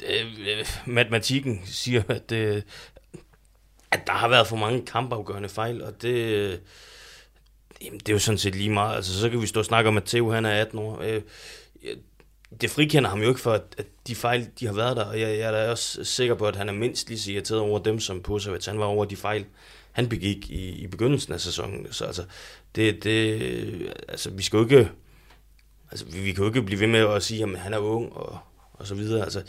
det, 0.00 0.82
matematikken 0.86 1.60
siger, 1.64 2.02
at, 2.08 2.30
det, 2.30 2.64
at 3.90 4.06
der 4.06 4.12
har 4.12 4.28
været 4.28 4.46
for 4.46 4.56
mange 4.56 4.86
kampafgørende 4.86 5.48
fejl, 5.48 5.82
og 5.82 6.02
det, 6.02 6.60
Jamen, 7.84 7.98
det 7.98 8.08
er 8.08 8.12
jo 8.12 8.18
sådan 8.18 8.38
set 8.38 8.54
lige 8.54 8.70
meget. 8.70 8.96
Altså, 8.96 9.20
så 9.20 9.30
kan 9.30 9.40
vi 9.40 9.46
stå 9.46 9.60
og 9.60 9.66
snakke 9.66 9.88
om, 9.88 9.96
at 9.96 10.04
Theo 10.04 10.30
han 10.30 10.44
er 10.44 10.50
18 10.50 10.78
år. 10.78 11.00
Øh, 11.02 11.22
det 12.60 12.70
frikender 12.70 13.10
ham 13.10 13.22
jo 13.22 13.28
ikke 13.28 13.40
for, 13.40 13.52
at, 13.52 13.86
de 14.06 14.14
fejl, 14.14 14.48
de 14.60 14.66
har 14.66 14.72
været 14.72 14.96
der, 14.96 15.04
og 15.04 15.20
jeg, 15.20 15.38
jeg 15.38 15.46
er 15.46 15.50
da 15.50 15.70
også 15.70 16.04
sikker 16.04 16.34
på, 16.34 16.46
at 16.46 16.56
han 16.56 16.68
er 16.68 16.72
mindst 16.72 17.08
lige 17.08 17.18
så 17.18 17.30
irriteret 17.30 17.60
over 17.60 17.78
dem, 17.78 18.00
som 18.00 18.22
Pusovic. 18.22 18.66
Han 18.66 18.78
var 18.78 18.84
over 18.84 19.04
de 19.04 19.16
fejl, 19.16 19.44
han 19.92 20.08
begik 20.08 20.50
i, 20.50 20.68
i 20.68 20.86
begyndelsen 20.86 21.32
af 21.32 21.40
sæsonen. 21.40 21.86
Så 21.90 22.04
altså, 22.04 22.24
det, 22.74 23.04
det, 23.04 23.94
altså, 24.08 24.30
vi 24.30 24.42
skal 24.42 24.56
jo 24.56 24.62
ikke, 24.62 24.90
altså, 25.90 26.06
vi, 26.06 26.20
vi 26.20 26.32
kan 26.32 26.44
jo 26.44 26.50
ikke 26.50 26.62
blive 26.62 26.80
ved 26.80 26.86
med 26.86 27.00
at 27.00 27.22
sige, 27.22 27.42
at 27.42 27.58
han 27.58 27.74
er 27.74 27.78
ung 27.78 28.12
og, 28.12 28.38
og 28.72 28.86
så 28.86 28.94
videre. 28.94 29.24
Altså, 29.24 29.42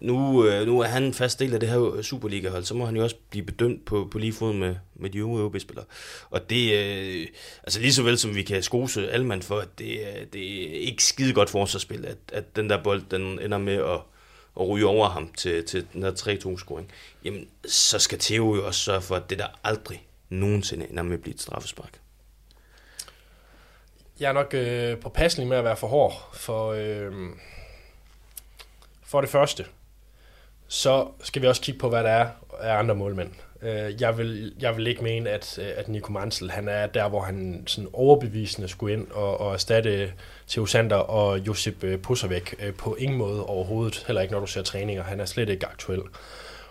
nu, 0.00 0.46
øh, 0.46 0.66
nu 0.66 0.80
er 0.80 0.86
han 0.86 1.02
en 1.02 1.14
fast 1.14 1.38
del 1.38 1.54
af 1.54 1.60
det 1.60 1.68
her 1.68 2.02
Superliga-hold, 2.02 2.64
så 2.64 2.74
må 2.74 2.86
han 2.86 2.96
jo 2.96 3.02
også 3.02 3.16
blive 3.30 3.46
bedømt 3.46 3.84
på, 3.84 4.08
på 4.10 4.18
lige 4.18 4.32
fod 4.32 4.52
med, 4.52 4.76
med 4.94 5.10
de 5.10 5.18
øvrige 5.18 5.44
OB-spillere. 5.44 5.84
Og 6.30 6.50
det, 6.50 6.72
øh, 6.74 7.26
altså 7.62 7.80
lige 7.80 7.92
så 7.92 8.02
vel 8.02 8.18
som 8.18 8.34
vi 8.34 8.42
kan 8.42 8.62
skose 8.62 9.10
Alman 9.10 9.42
for, 9.42 9.58
at 9.58 9.78
det, 9.78 10.00
øh, 10.00 10.26
det 10.32 10.62
er 10.62 10.80
ikke 10.80 11.04
skide 11.04 11.32
godt 11.32 11.50
forsvarsspil, 11.50 12.06
at, 12.06 12.18
at 12.32 12.56
den 12.56 12.70
der 12.70 12.82
bold, 12.82 13.02
den 13.10 13.40
ender 13.40 13.58
med 13.58 13.74
at, 13.74 14.00
at 14.60 14.68
ryge 14.68 14.86
over 14.86 15.08
ham 15.08 15.32
til, 15.36 15.64
til 15.64 15.86
den 15.92 16.02
her 16.02 16.10
3-2-scoring, 16.10 16.90
jamen 17.24 17.48
så 17.66 17.98
skal 17.98 18.18
Theo 18.18 18.54
jo 18.54 18.66
også 18.66 18.80
sørge 18.80 19.00
for, 19.00 19.16
at 19.16 19.30
det 19.30 19.38
der 19.38 19.46
aldrig 19.64 20.06
nogensinde 20.28 20.86
ender 20.90 21.02
med 21.02 21.14
at 21.14 21.22
blive 21.22 21.34
et 21.34 21.40
straffespark. 21.40 22.00
Jeg 24.20 24.28
er 24.28 24.32
nok 24.32 24.54
øh, 24.54 24.98
påpasselig 24.98 25.46
med 25.46 25.56
at 25.56 25.64
være 25.64 25.76
for 25.76 25.86
hård, 25.86 26.30
for, 26.34 26.72
øh, 26.72 27.12
for 29.02 29.20
det 29.20 29.30
første, 29.30 29.64
så 30.70 31.06
skal 31.22 31.42
vi 31.42 31.46
også 31.46 31.62
kigge 31.62 31.80
på, 31.80 31.88
hvad 31.88 32.04
der 32.04 32.10
er 32.10 32.28
af 32.60 32.78
andre 32.78 32.94
målmænd. 32.94 33.30
Øh, 33.62 34.00
jeg, 34.00 34.18
vil, 34.18 34.52
jeg 34.60 34.76
vil 34.76 34.86
ikke 34.86 35.02
mene, 35.02 35.30
at, 35.30 35.58
øh, 35.58 35.66
at 35.76 35.88
Nico 35.88 36.12
Mansel 36.12 36.50
han 36.50 36.68
er 36.68 36.86
der, 36.86 37.08
hvor 37.08 37.22
han 37.22 37.62
sådan 37.66 37.90
overbevisende 37.92 38.68
skulle 38.68 38.94
ind 38.94 39.06
og, 39.10 39.40
og 39.40 39.52
erstatte 39.52 40.12
Theo 40.48 40.66
Sander 40.66 40.96
og 40.96 41.38
Josip 41.38 41.84
øh, 41.84 41.98
Pusservæk 41.98 42.54
øh, 42.62 42.74
på 42.74 42.94
ingen 42.94 43.18
måde 43.18 43.46
overhovedet. 43.46 44.04
Heller 44.06 44.22
ikke, 44.22 44.32
når 44.32 44.40
du 44.40 44.46
ser 44.46 44.62
træninger. 44.62 45.02
Han 45.02 45.20
er 45.20 45.24
slet 45.24 45.48
ikke 45.48 45.66
aktuel. 45.66 46.00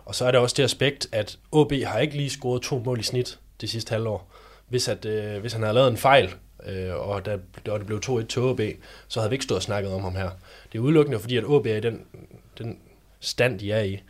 Og 0.06 0.16
så 0.16 0.26
er 0.26 0.32
der 0.32 0.40
også 0.40 0.54
det 0.58 0.64
aspekt, 0.64 1.08
at 1.12 1.38
OB 1.52 1.74
har 1.86 2.00
ikke 2.00 2.18
lige 2.18 2.30
scoret 2.30 2.62
to 2.62 2.82
mål 2.86 3.00
i 3.00 3.04
snit 3.04 3.40
det 3.62 3.70
sidste 3.70 3.92
halvår. 3.92 4.32
Hvis, 4.68 4.88
at, 4.88 5.06
øh, 5.06 5.42
hvis 5.42 5.54
han 5.54 5.62
havde 5.62 5.74
lavet 5.74 5.92
en 5.92 5.98
fejl, 5.98 6.34
øh, 6.66 6.96
og, 6.96 7.26
der, 7.26 7.38
og 7.70 7.80
det 7.80 7.88
blev 7.88 8.02
2-1 8.06 8.26
til 8.26 8.42
OB, 8.42 8.62
så 9.08 9.20
havde 9.20 9.30
vi 9.30 9.34
ikke 9.36 9.46
stået 9.46 9.58
og 9.58 9.64
snakket 9.64 9.94
om 9.94 10.02
ham 10.02 10.16
her. 10.16 10.30
Det 10.72 10.78
er 10.78 10.84
udelukkende 10.84 11.20
fordi, 11.20 11.38
at 11.38 11.44
OB 11.44 11.66
er 11.66 11.76
i 11.76 11.80
den, 11.80 12.06
den 12.58 12.80
stand, 13.20 13.60
de 13.60 13.72
er 13.72 13.82
i. 13.82 14.02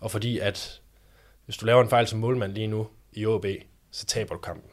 Og 0.00 0.10
fordi, 0.10 0.38
at 0.38 0.80
hvis 1.44 1.56
du 1.56 1.66
laver 1.66 1.82
en 1.82 1.88
fejl 1.88 2.06
som 2.06 2.18
målmand 2.18 2.52
lige 2.52 2.66
nu 2.66 2.86
i 3.12 3.26
OB, 3.26 3.46
så 3.90 4.06
taber 4.06 4.34
du 4.34 4.40
kampen. 4.40 4.70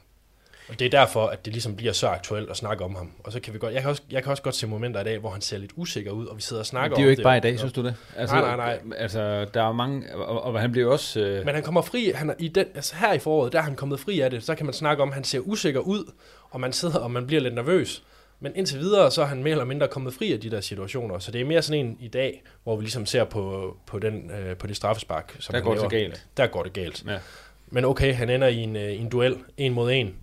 Og 0.69 0.80
det 0.80 0.86
er 0.86 0.89
derfor, 0.89 1.28
at 1.28 1.45
det 1.45 1.54
ligesom 1.54 1.76
bliver 1.76 1.93
så 1.93 2.08
aktuelt 2.08 2.50
at 2.50 2.58
snakke 2.58 2.84
om 2.84 2.95
ham. 2.95 3.12
Og 3.23 3.32
så 3.32 3.39
kan 3.39 3.54
vi 3.54 3.60
godt, 3.60 3.73
jeg 3.73 3.82
kan 3.82 3.89
også, 3.89 4.02
jeg 4.12 4.23
kan 4.23 4.32
også 4.32 4.43
godt 4.43 4.56
se 4.56 4.67
momenter 4.67 5.02
i 5.02 5.04
dag, 5.04 5.19
hvor 5.19 5.30
han 5.30 5.41
ser 5.41 5.58
lidt 5.58 5.71
usikker 5.76 6.12
ud, 6.12 6.26
og 6.26 6.38
vi 6.38 6.41
sidder 6.41 6.62
og 6.62 6.65
snakker 6.65 6.86
om 6.86 6.89
det. 6.89 6.97
Det 6.97 7.02
er 7.02 7.06
jo 7.06 7.10
ikke 7.10 7.19
det, 7.19 7.23
bare 7.23 7.38
i 7.38 7.39
dag, 7.39 7.60
synes 7.60 7.73
du 7.73 7.84
det? 7.84 7.95
Altså, 8.15 8.36
nej, 8.36 8.56
nej, 8.56 8.80
nej. 8.86 8.97
Altså, 8.97 9.45
der 9.54 9.63
er 9.63 9.71
mange, 9.71 10.15
og, 10.15 10.43
og 10.43 10.62
han 10.62 10.71
bliver 10.71 10.91
også... 10.91 11.19
Øh... 11.19 11.45
Men 11.45 11.56
han 11.56 11.63
kommer 11.63 11.82
fri, 11.82 12.12
han 12.15 12.30
er, 12.30 12.34
i 12.39 12.47
den, 12.47 12.65
altså 12.76 12.95
her 12.95 13.13
i 13.13 13.19
foråret, 13.19 13.54
der 13.54 13.60
er 13.60 13.63
han 13.63 13.76
kommet 13.76 14.00
fri 14.00 14.19
af 14.19 14.30
det, 14.30 14.43
så 14.43 14.56
kan 14.56 14.65
man 14.65 14.73
snakke 14.73 15.04
om, 15.04 15.10
at 15.10 15.15
han 15.15 15.23
ser 15.23 15.39
usikker 15.39 15.80
ud, 15.80 16.12
og 16.50 16.60
man 16.60 16.73
sidder, 16.73 17.00
og 17.00 17.12
man 17.12 17.28
bliver 17.28 17.41
lidt 17.41 17.54
nervøs. 17.54 18.04
Men 18.39 18.52
indtil 18.56 18.80
videre, 18.80 19.12
så 19.12 19.21
er 19.21 19.26
han 19.26 19.43
mere 19.43 19.52
eller 19.52 19.65
mindre 19.65 19.88
kommet 19.88 20.13
fri 20.13 20.34
af 20.34 20.39
de 20.39 20.52
der 20.52 20.62
situationer. 20.62 21.19
Så 21.19 21.32
det 21.32 21.41
er 21.41 21.45
mere 21.45 21.62
sådan 21.62 21.86
en 21.86 21.97
i 22.00 22.08
dag, 22.08 22.43
hvor 22.63 22.76
vi 22.76 22.82
ligesom 22.82 23.06
ser 23.06 23.23
på, 23.23 23.78
på, 23.86 24.00
den, 24.00 24.32
øh, 24.32 24.58
på 24.58 24.67
det 24.67 24.76
straffespark. 24.76 25.36
Som 25.39 25.54
der 25.54 25.62
går 25.62 25.76
laver. 25.76 25.89
det 25.89 26.00
galt. 26.00 26.26
Der 26.38 26.47
går 26.47 26.63
det 26.63 26.73
galt. 26.73 27.04
Ja. 27.08 27.17
Men 27.67 27.86
okay, 27.86 28.13
han 28.13 28.30
ender 28.30 28.47
i 28.47 28.58
en, 28.58 28.76
øh, 28.76 29.02
en 29.02 29.10
duel, 29.10 29.38
en 29.58 29.73
mod 29.73 29.91
en. 29.91 30.15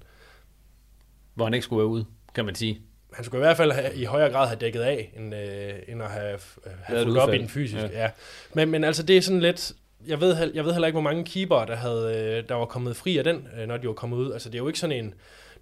Hvor 1.34 1.44
han 1.44 1.54
ikke 1.54 1.64
skulle 1.64 1.78
være 1.78 1.86
ude, 1.88 2.04
kan 2.34 2.44
man 2.44 2.54
sige. 2.54 2.80
Han 3.12 3.24
skulle 3.24 3.40
i 3.40 3.46
hvert 3.46 3.56
fald 3.56 3.72
have, 3.72 3.94
i 3.94 4.04
højere 4.04 4.30
grad 4.30 4.46
have 4.46 4.58
dækket 4.58 4.80
af, 4.80 5.12
end, 5.16 5.34
øh, 5.34 5.74
end 5.88 6.02
at 6.02 6.10
have, 6.10 6.38
have 6.82 7.04
fulgt 7.04 7.18
op 7.18 7.34
i 7.34 7.38
den 7.38 7.48
fysiske. 7.48 7.90
Ja. 7.92 8.02
Ja. 8.02 8.10
Men, 8.54 8.70
men 8.70 8.84
altså, 8.84 9.02
det 9.02 9.16
er 9.16 9.20
sådan 9.20 9.40
lidt... 9.40 9.72
Jeg 10.06 10.20
ved, 10.20 10.52
jeg 10.54 10.64
ved 10.64 10.72
heller 10.72 10.86
ikke, 10.86 10.94
hvor 10.94 11.10
mange 11.10 11.24
keeper, 11.24 11.64
der, 11.64 11.76
havde, 11.76 12.16
øh, 12.16 12.48
der 12.48 12.54
var 12.54 12.64
kommet 12.64 12.96
fri 12.96 13.18
af 13.18 13.24
den, 13.24 13.48
øh, 13.58 13.68
når 13.68 13.76
de 13.76 13.86
var 13.86 13.92
kommet 13.92 14.16
ud. 14.16 14.32
Altså, 14.32 14.48
det 14.48 14.54
er 14.54 14.58
jo 14.58 14.66
ikke 14.66 14.78
sådan 14.78 15.04
en 15.04 15.14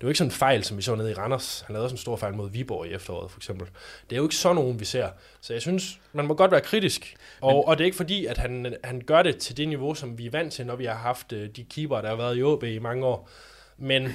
det 0.03 0.07
er 0.07 0.09
jo 0.09 0.11
ikke 0.11 0.19
sådan 0.19 0.29
en 0.29 0.35
fejl, 0.35 0.65
som 0.65 0.77
vi 0.77 0.83
så 0.83 0.95
nede 0.95 1.11
i 1.11 1.15
Randers. 1.15 1.65
Han 1.67 1.75
lavede 1.75 1.87
også 1.87 1.95
en 1.95 1.99
stor 1.99 2.17
fejl 2.17 2.35
mod 2.35 2.51
Viborg 2.51 2.87
i 2.87 2.93
efteråret, 2.93 3.31
for 3.31 3.39
eksempel. 3.39 3.69
Det 4.11 4.17
er 4.17 4.17
jo 4.17 4.23
ikke 4.23 4.35
sådan 4.37 4.55
nogen, 4.55 4.81
vi 4.81 4.85
ser. 4.85 5.09
Så 5.41 5.53
jeg 5.53 5.63
synes, 5.63 6.01
man 6.13 6.27
må 6.27 6.35
godt 6.35 6.51
være 6.51 6.61
kritisk. 6.61 7.15
Og, 7.41 7.55
Men, 7.55 7.65
og 7.67 7.79
det 7.79 7.85
er 7.85 7.87
ikke 7.87 7.97
fordi, 7.97 8.27
at 8.27 8.39
han, 8.39 8.77
han 8.85 9.03
gør 9.07 9.23
det 9.23 9.37
til 9.39 9.57
det 9.57 9.69
niveau, 9.69 9.95
som 9.95 10.19
vi 10.19 10.27
er 10.27 10.31
vant 10.31 10.53
til, 10.53 10.67
når 10.67 10.77
vi 10.77 10.85
har 10.85 10.95
haft 10.95 11.33
øh, 11.33 11.49
de 11.57 11.65
keeper, 11.65 12.01
der 12.01 12.09
har 12.09 12.17
været 12.17 12.39
i 12.39 12.43
OB 12.43 12.65
i 12.65 12.79
mange 12.79 13.07
år. 13.07 13.29
Men 13.79 14.09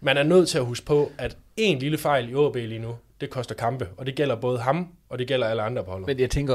man 0.00 0.16
er 0.16 0.22
nødt 0.22 0.48
til 0.48 0.58
at 0.58 0.64
huske 0.64 0.86
på, 0.86 1.12
at 1.18 1.36
en 1.56 1.78
lille 1.78 1.98
fejl 1.98 2.30
i 2.30 2.34
OB 2.34 2.56
lige 2.56 2.78
nu, 2.78 2.96
det 3.20 3.30
koster 3.30 3.54
kampe. 3.54 3.88
Og 3.96 4.06
det 4.06 4.14
gælder 4.14 4.36
både 4.36 4.58
ham, 4.58 4.88
og 5.08 5.18
det 5.18 5.28
gælder 5.28 5.46
alle 5.46 5.62
andre 5.62 5.84
på 5.84 5.90
holdet. 5.90 6.06
Men 6.06 6.20
jeg 6.20 6.30
tænker... 6.30 6.54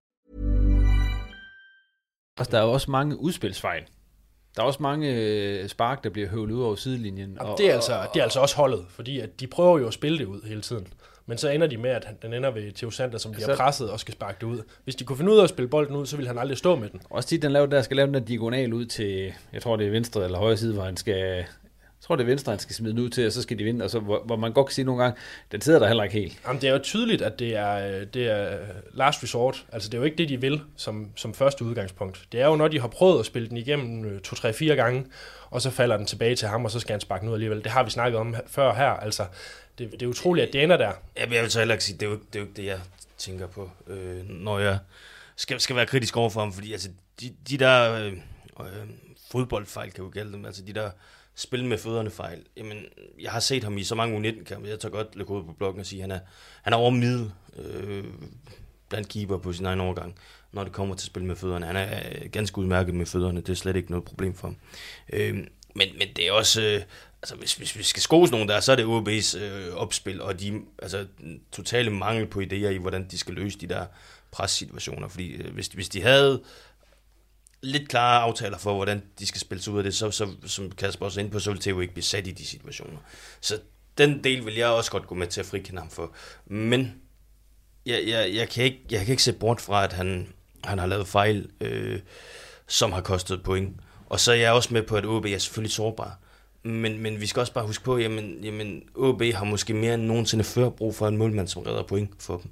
Der 2.47 2.57
er 2.57 2.61
også 2.61 2.91
mange 2.91 3.19
udspilsfejl. 3.19 3.83
Der 4.55 4.61
er 4.61 4.65
også 4.65 4.83
mange 4.83 5.13
øh, 5.13 5.69
spark, 5.69 6.03
der 6.03 6.09
bliver 6.09 6.29
høvlet 6.29 6.55
ud 6.55 6.61
over 6.61 6.75
sidelinjen. 6.75 7.37
Og, 7.39 7.51
og 7.51 7.57
det, 7.57 7.69
er 7.69 7.73
altså, 7.73 8.07
det 8.13 8.19
er 8.19 8.23
altså 8.23 8.39
også 8.39 8.55
holdet, 8.55 8.85
fordi 8.89 9.19
at 9.19 9.39
de 9.39 9.47
prøver 9.47 9.79
jo 9.79 9.87
at 9.87 9.93
spille 9.93 10.17
det 10.17 10.25
ud 10.25 10.41
hele 10.47 10.61
tiden. 10.61 10.87
Men 11.25 11.37
så 11.37 11.49
ender 11.49 11.67
de 11.67 11.77
med, 11.77 11.89
at 11.89 12.07
den 12.21 12.33
ender 12.33 12.51
ved 12.51 12.71
Theo 12.71 12.89
Sander, 12.89 13.17
som 13.17 13.31
bliver 13.31 13.45
så... 13.45 13.55
presset 13.55 13.91
og 13.91 13.99
skal 13.99 14.13
sparke 14.13 14.37
det 14.41 14.47
ud. 14.47 14.61
Hvis 14.83 14.95
de 14.95 15.03
kunne 15.03 15.17
finde 15.17 15.31
ud 15.31 15.37
af 15.37 15.43
at 15.43 15.49
spille 15.49 15.69
bolden 15.69 15.95
ud, 15.95 16.05
så 16.05 16.15
ville 16.15 16.27
han 16.27 16.37
aldrig 16.37 16.57
stå 16.57 16.75
med 16.75 16.89
den. 16.89 17.01
Også 17.09 17.29
tit, 17.29 17.41
den 17.41 17.51
laver, 17.51 17.65
der 17.65 17.81
skal 17.81 17.95
lave 17.97 18.05
den 18.05 18.13
der 18.13 18.19
diagonal 18.19 18.73
ud 18.73 18.85
til, 18.85 19.33
jeg 19.53 19.61
tror 19.61 19.75
det 19.75 19.87
er 19.87 19.91
venstre 19.91 20.23
eller 20.25 20.37
højre 20.37 20.57
side, 20.57 20.73
hvor 20.73 20.83
han 20.83 20.97
skal 20.97 21.45
jeg 22.01 22.05
tror, 22.05 22.15
det 22.15 22.23
er 22.23 22.27
venstre, 22.27 22.51
han 22.51 22.59
skal 22.59 22.75
smide 22.75 22.93
den 22.93 22.99
ud 22.99 23.09
til, 23.09 23.25
og 23.25 23.31
så 23.31 23.41
skal 23.41 23.59
de 23.59 23.63
vinde. 23.63 23.85
Og 23.85 23.89
så, 23.89 23.99
hvor, 23.99 24.23
hvor 24.25 24.35
man 24.35 24.53
godt 24.53 24.67
kan 24.67 24.73
sige 24.73 24.85
nogle 24.85 25.03
gange, 25.03 25.19
den 25.51 25.61
sidder 25.61 25.79
der 25.79 25.87
heller 25.87 26.03
ikke 26.03 26.19
helt. 26.19 26.39
Jamen, 26.47 26.61
det 26.61 26.69
er 26.69 26.73
jo 26.73 26.79
tydeligt, 26.79 27.21
at 27.21 27.39
det 27.39 27.55
er, 27.55 28.05
det 28.05 28.29
er 28.29 28.57
last 28.93 29.23
resort. 29.23 29.65
Altså, 29.71 29.89
det 29.89 29.93
er 29.93 29.97
jo 29.97 30.05
ikke 30.05 30.17
det, 30.17 30.29
de 30.29 30.41
vil 30.41 30.61
som, 30.75 31.09
som 31.15 31.33
første 31.33 31.65
udgangspunkt. 31.65 32.27
Det 32.31 32.41
er 32.41 32.47
jo, 32.47 32.55
når 32.55 32.67
de 32.67 32.79
har 32.79 32.87
prøvet 32.87 33.19
at 33.19 33.25
spille 33.25 33.49
den 33.49 33.57
igennem 33.57 34.21
2-3-4 34.27 34.63
øh, 34.63 34.77
gange, 34.77 35.05
og 35.49 35.61
så 35.61 35.69
falder 35.69 35.97
den 35.97 36.05
tilbage 36.05 36.35
til 36.35 36.47
ham, 36.47 36.65
og 36.65 36.71
så 36.71 36.79
skal 36.79 36.93
han 36.93 37.01
sparke 37.01 37.21
den 37.21 37.29
ud 37.29 37.33
alligevel. 37.33 37.63
Det 37.63 37.71
har 37.71 37.83
vi 37.83 37.89
snakket 37.89 38.19
om 38.19 38.35
før 38.47 38.73
her. 38.73 38.89
Altså, 38.89 39.25
det, 39.77 39.91
det 39.91 40.01
er 40.01 40.07
utroligt, 40.07 40.47
at 40.47 40.53
det 40.53 40.63
ender 40.63 40.77
der. 40.77 40.91
Ja, 41.17 41.31
jeg 41.31 41.43
vil 41.43 41.51
så 41.51 41.59
heller 41.59 41.75
ikke 41.75 41.83
sige, 41.83 41.97
det 41.97 42.05
er 42.05 42.09
jo, 42.09 42.15
det 42.15 42.35
er 42.35 42.39
jo 42.39 42.45
ikke 42.45 42.61
det, 42.61 42.65
jeg 42.65 42.79
tænker 43.17 43.47
på, 43.47 43.71
øh, 43.87 44.29
når 44.29 44.59
jeg 44.59 44.77
skal, 45.35 45.59
skal 45.59 45.75
være 45.75 45.85
kritisk 45.85 46.17
overfor 46.17 46.39
ham, 46.39 46.53
fordi 46.53 46.73
altså, 46.73 46.89
de, 47.21 47.33
de 47.49 47.57
der 47.57 47.93
øh, 47.93 48.13
øh, 48.59 48.89
fodboldfejl, 49.31 49.91
kan 49.91 50.03
jo 50.03 50.09
gælde 50.13 50.33
dem, 50.33 50.45
altså 50.45 50.61
de 50.61 50.73
der 50.73 50.91
spille 51.35 51.65
med 51.65 51.77
fødderne 51.77 52.09
fejl. 52.09 52.43
Jamen, 52.57 52.77
jeg 53.19 53.31
har 53.31 53.39
set 53.39 53.63
ham 53.63 53.77
i 53.77 53.83
så 53.83 53.95
mange 53.95 54.17
U19-kampe. 54.17 54.69
Jeg 54.69 54.79
tager 54.79 54.91
godt 54.91 55.15
lægge 55.15 55.31
ud 55.31 55.43
på 55.43 55.53
bloggen 55.53 55.79
og 55.79 55.85
sige, 55.85 55.99
at 55.99 56.03
han 56.03 56.11
er, 56.11 56.19
han 56.63 56.73
er 56.73 56.77
over 56.77 56.89
middel 56.89 57.31
øh, 57.57 58.03
blandt 58.89 59.07
keeper 59.09 59.37
på 59.37 59.53
sin 59.53 59.65
egen 59.65 59.79
overgang, 59.79 60.15
når 60.51 60.63
det 60.63 60.73
kommer 60.73 60.95
til 60.95 61.03
at 61.03 61.07
spille 61.07 61.27
med 61.27 61.35
fødderne. 61.35 61.65
Han 61.65 61.75
er 61.75 61.99
øh, 62.11 62.29
ganske 62.31 62.57
udmærket 62.57 62.95
med 62.95 63.05
fødderne. 63.05 63.41
Det 63.41 63.49
er 63.49 63.53
slet 63.53 63.75
ikke 63.75 63.91
noget 63.91 64.05
problem 64.05 64.35
for 64.35 64.47
ham. 64.47 64.57
Øh, 65.13 65.33
men, 65.75 65.87
men 65.97 66.07
det 66.15 66.27
er 66.27 66.31
også... 66.31 66.61
Øh, 66.61 66.81
altså, 67.21 67.35
hvis, 67.35 67.53
hvis 67.53 67.77
vi 67.77 67.83
skal 67.83 68.01
skose 68.01 68.31
nogen 68.31 68.49
der, 68.49 68.59
så 68.59 68.71
er 68.71 68.75
det 68.75 68.83
OB's 68.83 69.39
øh, 69.39 69.73
opspil, 69.73 70.21
og 70.21 70.39
de 70.39 70.61
altså, 70.81 71.05
totale 71.51 71.89
mangel 71.89 72.27
på 72.27 72.39
idéer 72.39 72.67
i, 72.67 72.77
hvordan 72.77 73.07
de 73.11 73.17
skal 73.17 73.33
løse 73.33 73.59
de 73.59 73.67
der 73.67 73.85
pressituationer. 74.31 75.07
Fordi 75.07 75.31
øh, 75.31 75.53
hvis, 75.53 75.67
hvis 75.67 75.89
de 75.89 76.01
havde 76.01 76.41
lidt 77.63 77.89
klare 77.89 78.21
aftaler 78.21 78.57
for, 78.57 78.75
hvordan 78.75 79.03
de 79.19 79.27
skal 79.27 79.41
spille 79.41 79.61
sig 79.61 79.73
ud 79.73 79.77
af 79.77 79.83
det, 79.83 79.95
så, 79.95 80.11
så 80.11 80.27
som 80.45 80.71
Kasper 80.71 81.05
også 81.05 81.19
er 81.19 81.23
inde 81.23 81.33
på, 81.33 81.39
så 81.39 81.51
vil 81.51 81.59
Theo 81.61 81.79
ikke 81.79 81.93
blive 81.93 82.03
sat 82.03 82.27
i 82.27 82.31
de 82.31 82.45
situationer. 82.45 82.97
Så 83.41 83.59
den 83.97 84.23
del 84.23 84.45
vil 84.45 84.55
jeg 84.55 84.67
også 84.67 84.91
godt 84.91 85.07
gå 85.07 85.15
med 85.15 85.27
til 85.27 85.39
at 85.39 85.45
frikende 85.45 85.81
ham 85.81 85.89
for. 85.89 86.13
Men 86.45 87.01
jeg, 87.85 88.03
jeg, 88.07 88.35
jeg, 88.35 88.49
kan, 88.49 88.63
ikke, 88.63 88.79
jeg 88.91 88.99
kan 89.05 89.11
ikke 89.13 89.23
se 89.23 89.33
bort 89.33 89.61
fra, 89.61 89.83
at 89.83 89.93
han, 89.93 90.27
han 90.63 90.79
har 90.79 90.85
lavet 90.85 91.07
fejl, 91.07 91.49
øh, 91.61 91.99
som 92.67 92.91
har 92.91 93.01
kostet 93.01 93.43
point. 93.43 93.75
Og 94.05 94.19
så 94.19 94.31
er 94.31 94.35
jeg 94.35 94.51
også 94.51 94.73
med 94.73 94.83
på, 94.83 94.95
at 94.95 95.05
OB 95.05 95.25
er 95.25 95.37
selvfølgelig 95.37 95.73
sårbar. 95.73 96.19
Men, 96.63 96.99
men 96.99 97.21
vi 97.21 97.27
skal 97.27 97.39
også 97.39 97.53
bare 97.53 97.65
huske 97.65 97.83
på, 97.83 97.97
jamen, 97.97 98.43
jamen 98.43 98.83
OB 98.95 99.23
har 99.23 99.45
måske 99.45 99.73
mere 99.73 99.93
end 99.93 100.03
nogensinde 100.03 100.43
før 100.43 100.69
brug 100.69 100.95
for 100.95 101.07
en 101.07 101.17
målmand, 101.17 101.47
som 101.47 101.61
redder 101.61 101.83
point 101.83 102.11
for 102.19 102.37
dem. 102.37 102.51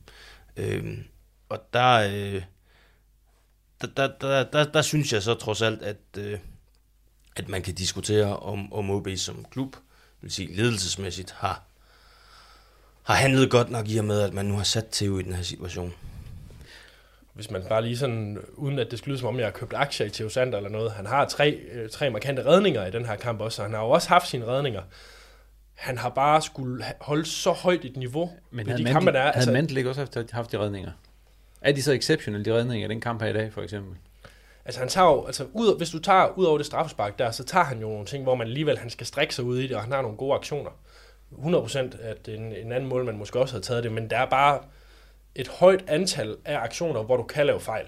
Øh, 0.57 0.97
og 1.49 1.59
der, 1.73 2.09
øh, 2.13 2.41
der, 3.81 3.87
der, 3.87 4.07
der, 4.21 4.43
der, 4.43 4.71
der 4.71 4.81
synes 4.81 5.13
jeg 5.13 5.23
så 5.23 5.33
trods 5.33 5.61
alt, 5.61 5.81
at, 5.81 5.97
øh, 6.17 6.39
at 7.35 7.49
man 7.49 7.61
kan 7.61 7.73
diskutere, 7.73 8.37
om, 8.37 8.73
om 8.73 8.89
OB 8.89 9.07
som 9.15 9.45
klub, 9.51 9.75
vil 10.21 10.31
sige 10.31 10.55
ledelsesmæssigt, 10.55 11.31
har, 11.31 11.63
har 13.03 13.13
handlet 13.13 13.51
godt 13.51 13.69
nok 13.69 13.89
i 13.89 13.97
og 13.97 14.05
med, 14.05 14.21
at 14.21 14.33
man 14.33 14.45
nu 14.45 14.55
har 14.55 14.63
sat 14.63 14.87
Theo 14.91 15.19
i 15.19 15.23
den 15.23 15.33
her 15.33 15.43
situation. 15.43 15.93
Hvis 17.33 17.51
man 17.51 17.63
bare 17.69 17.81
lige 17.81 17.97
sådan, 17.97 18.37
uden 18.53 18.79
at 18.79 18.91
det 18.91 18.99
skulle 18.99 19.11
lyde 19.11 19.19
som 19.19 19.27
om, 19.27 19.37
jeg 19.37 19.45
har 19.45 19.51
købt 19.51 19.73
aktier 19.73 20.07
i 20.07 20.09
Theo 20.09 20.29
Sander 20.29 20.57
eller 20.57 20.69
noget, 20.69 20.91
han 20.91 21.05
har 21.05 21.25
tre, 21.25 21.51
øh, 21.51 21.89
tre 21.89 22.09
markante 22.09 22.45
redninger 22.45 22.85
i 22.85 22.91
den 22.91 23.05
her 23.05 23.15
kamp 23.15 23.41
også, 23.41 23.61
og 23.61 23.65
han 23.65 23.73
har 23.73 23.81
jo 23.81 23.89
også 23.89 24.09
haft 24.09 24.27
sine 24.27 24.45
redninger. 24.45 24.81
Han 25.75 25.97
har 25.97 26.09
bare 26.09 26.41
skulle 26.41 26.85
holde 27.01 27.25
så 27.25 27.51
højt 27.51 27.85
et 27.85 27.97
niveau 27.97 28.31
Men 28.51 28.67
havde 28.67 28.83
de 28.83 28.91
kampe, 28.91 29.11
der 29.11 29.19
er. 29.19 29.23
Havde 29.23 29.35
altså, 29.35 29.51
Mantel 29.51 29.77
ikke 29.77 29.89
også 29.89 30.01
haft, 30.01 30.31
haft 30.31 30.51
de 30.51 30.59
redninger? 30.59 30.91
Er 31.61 31.71
de 31.71 31.81
så 31.81 31.91
exceptionelle, 31.91 32.45
de 32.45 32.53
redninger 32.53 32.87
den 32.87 33.01
kamp 33.01 33.21
her 33.21 33.29
i 33.29 33.33
dag, 33.33 33.53
for 33.53 33.61
eksempel? 33.61 33.95
Altså 34.65 34.79
han 34.79 34.89
tager 34.89 35.07
jo, 35.07 35.25
altså 35.25 35.45
ud, 35.53 35.77
hvis 35.77 35.89
du 35.89 35.99
tager 35.99 36.37
ud 36.37 36.45
over 36.45 36.57
det 36.57 36.65
straffespark 36.65 37.19
der, 37.19 37.31
så 37.31 37.43
tager 37.43 37.65
han 37.65 37.79
jo 37.79 37.87
nogle 37.87 38.05
ting, 38.05 38.23
hvor 38.23 38.35
man 38.35 38.47
alligevel 38.47 38.77
han 38.77 38.89
skal 38.89 39.07
strække 39.07 39.35
sig 39.35 39.45
ud 39.45 39.59
i 39.59 39.67
det, 39.67 39.75
og 39.75 39.81
han 39.81 39.91
har 39.91 40.01
nogle 40.01 40.17
gode 40.17 40.33
aktioner. 40.35 40.71
100% 41.31 41.77
at 42.01 42.27
en, 42.27 42.53
en 42.55 42.71
anden 42.71 42.89
mål, 42.89 43.05
man 43.05 43.17
måske 43.17 43.39
også 43.39 43.53
havde 43.53 43.65
taget 43.65 43.83
det, 43.83 43.91
men 43.91 44.09
der 44.09 44.17
er 44.17 44.25
bare 44.25 44.59
et 45.35 45.47
højt 45.47 45.83
antal 45.87 46.37
af 46.45 46.57
aktioner, 46.57 47.03
hvor 47.03 47.17
du 47.17 47.23
kan 47.23 47.45
lave 47.45 47.59
fejl. 47.59 47.85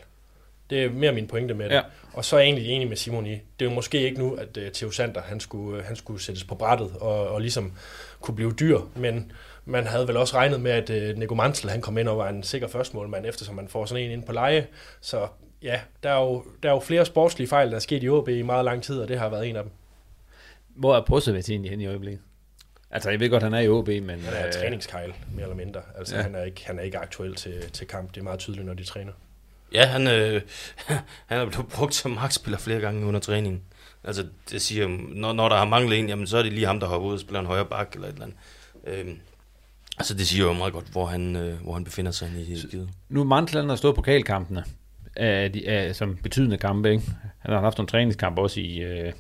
Det 0.70 0.84
er 0.84 0.90
mere 0.90 1.12
min 1.12 1.28
pointe 1.28 1.54
med 1.54 1.70
det. 1.70 1.76
Ja. 1.76 1.82
Og 2.14 2.26
så 2.26 2.36
er 2.36 2.40
jeg 2.40 2.46
egentlig 2.46 2.70
enig 2.70 2.88
med 2.88 2.98
Simon 2.98 3.26
i, 3.26 3.32
det 3.32 3.66
er 3.66 3.70
jo 3.70 3.72
måske 3.76 4.02
ikke 4.02 4.20
nu, 4.20 4.34
at 4.34 4.58
uh, 4.58 4.64
Theo 4.74 4.92
Sander, 4.92 5.22
han 5.22 5.40
skulle, 5.40 5.78
uh, 5.78 5.86
han 5.86 5.96
skulle 5.96 6.22
sættes 6.22 6.44
på 6.44 6.56
brættet 6.56 6.92
og, 7.00 7.28
og 7.28 7.42
ligesom 7.42 7.74
kunne 8.22 8.36
blive 8.36 8.52
dyr, 8.52 8.80
men 8.96 9.32
man 9.72 9.88
havde 9.88 10.08
vel 10.08 10.18
også 10.18 10.36
regnet 10.36 10.62
med, 10.62 10.72
at 10.72 10.90
uh, 11.14 11.20
Nico 11.20 11.36
Mansell, 11.36 11.72
han 11.72 11.82
kom 11.82 11.98
ind 11.98 12.08
og 12.08 12.18
var 12.18 12.30
en 12.30 12.44
sikker 12.44 12.68
førstmålmand, 12.68 13.26
eftersom 13.26 13.56
man 13.56 13.68
får 13.68 13.86
sådan 13.86 14.04
en 14.04 14.12
ind 14.12 14.24
på 14.24 14.32
leje. 14.32 14.68
Så 15.02 15.28
ja, 15.62 15.80
der 16.04 16.10
er, 16.10 16.20
jo, 16.22 16.44
der 16.64 16.70
er 16.70 16.74
jo 16.74 16.80
flere 16.80 17.06
sportslige 17.06 17.48
fejl, 17.48 17.70
der 17.70 17.76
er 17.76 17.80
sket 17.80 18.04
i 18.04 18.10
OB 18.10 18.30
i 18.30 18.42
meget 18.42 18.66
lang 18.66 18.84
tid, 18.84 19.00
og 19.00 19.08
det 19.08 19.20
har 19.20 19.30
været 19.30 19.50
en 19.50 19.56
af 19.56 19.64
dem. 19.64 19.72
Hvor 20.76 20.96
er 20.96 21.02
Brozovic 21.06 21.50
egentlig 21.50 21.72
hen 21.72 21.82
i 21.82 21.88
øjeblikket? 21.88 22.22
Altså, 22.92 23.10
jeg 23.10 23.20
ved 23.20 23.30
godt, 23.30 23.44
han 23.44 23.54
er 23.54 23.60
i 23.60 23.70
OB, 23.70 23.88
men... 23.88 24.10
Han 24.10 24.34
er 24.34 24.48
øh, 24.48 24.54
træningskejl, 24.54 25.14
mere 25.34 25.42
eller 25.42 25.56
mindre. 25.56 25.82
Altså, 25.98 26.16
Ja. 26.16 26.22
han, 26.22 26.36
er 26.36 26.44
ikke, 26.44 26.66
han 26.66 26.80
er 26.80 26.84
ikke 26.84 26.98
aktuel 26.98 27.36
til, 27.36 27.72
til 27.72 27.88
kamp. 27.88 28.10
Det 28.14 28.20
er 28.20 28.24
meget 28.24 28.40
tydeligt, 28.40 28.66
når 28.66 28.74
de 28.74 28.84
træner. 28.84 29.12
Ja, 29.74 29.86
han, 29.86 30.08
øh, 30.08 30.42
han 31.28 31.40
er 31.40 31.46
blevet 31.46 31.68
brugt 31.68 31.96
som 31.96 32.12
magtspiller 32.12 32.58
flere 32.58 32.80
gange 32.80 33.06
under 33.06 33.20
træningen. 33.20 33.62
Altså, 34.04 34.26
det 34.52 34.62
siger, 34.62 34.88
når, 35.10 35.34
når 35.34 35.50
der 35.50 35.56
har 35.56 35.66
manglet 35.66 36.00
en, 36.00 36.10
jamen, 36.10 36.28
så 36.28 36.38
er 36.38 36.44
det 36.44 36.54
lige 36.54 36.66
ham, 36.66 36.80
der 36.80 36.88
hopper 36.88 37.08
ud 37.10 37.14
og 37.14 37.20
spiller 37.20 37.40
en 37.40 37.46
højre 37.46 37.66
bak 37.66 37.92
eller 37.94 38.08
et 38.08 38.14
eller 38.14 38.26
andet. 38.26 38.38
Øhm, 38.88 39.20
altså, 40.02 40.14
det 40.14 40.28
siger 40.28 40.46
jo 40.46 40.54
meget 40.54 40.74
godt, 40.74 40.86
hvor 40.92 41.06
han, 41.06 41.36
øh, 41.36 41.62
hvor 41.62 41.74
han 41.74 41.84
befinder 41.84 42.12
sig 42.12 42.32
i 42.38 42.68
givet. 42.72 42.90
Nu 43.10 43.24
Mantland 43.24 43.70
har 43.70 43.76
stået 43.76 43.96
pokalkampene 43.96 44.64
af 45.16 45.52
de, 45.52 45.70
af, 45.70 45.96
som 45.96 46.18
betydende 46.24 46.58
kampe, 46.58 46.92
ikke? 46.92 47.04
Han 47.40 47.54
har 47.54 47.60
haft 47.60 47.78
nogle 47.78 47.88
træningskampe 47.88 48.42
også 48.42 48.60
i, 48.60 48.78
øh, 48.78 49.14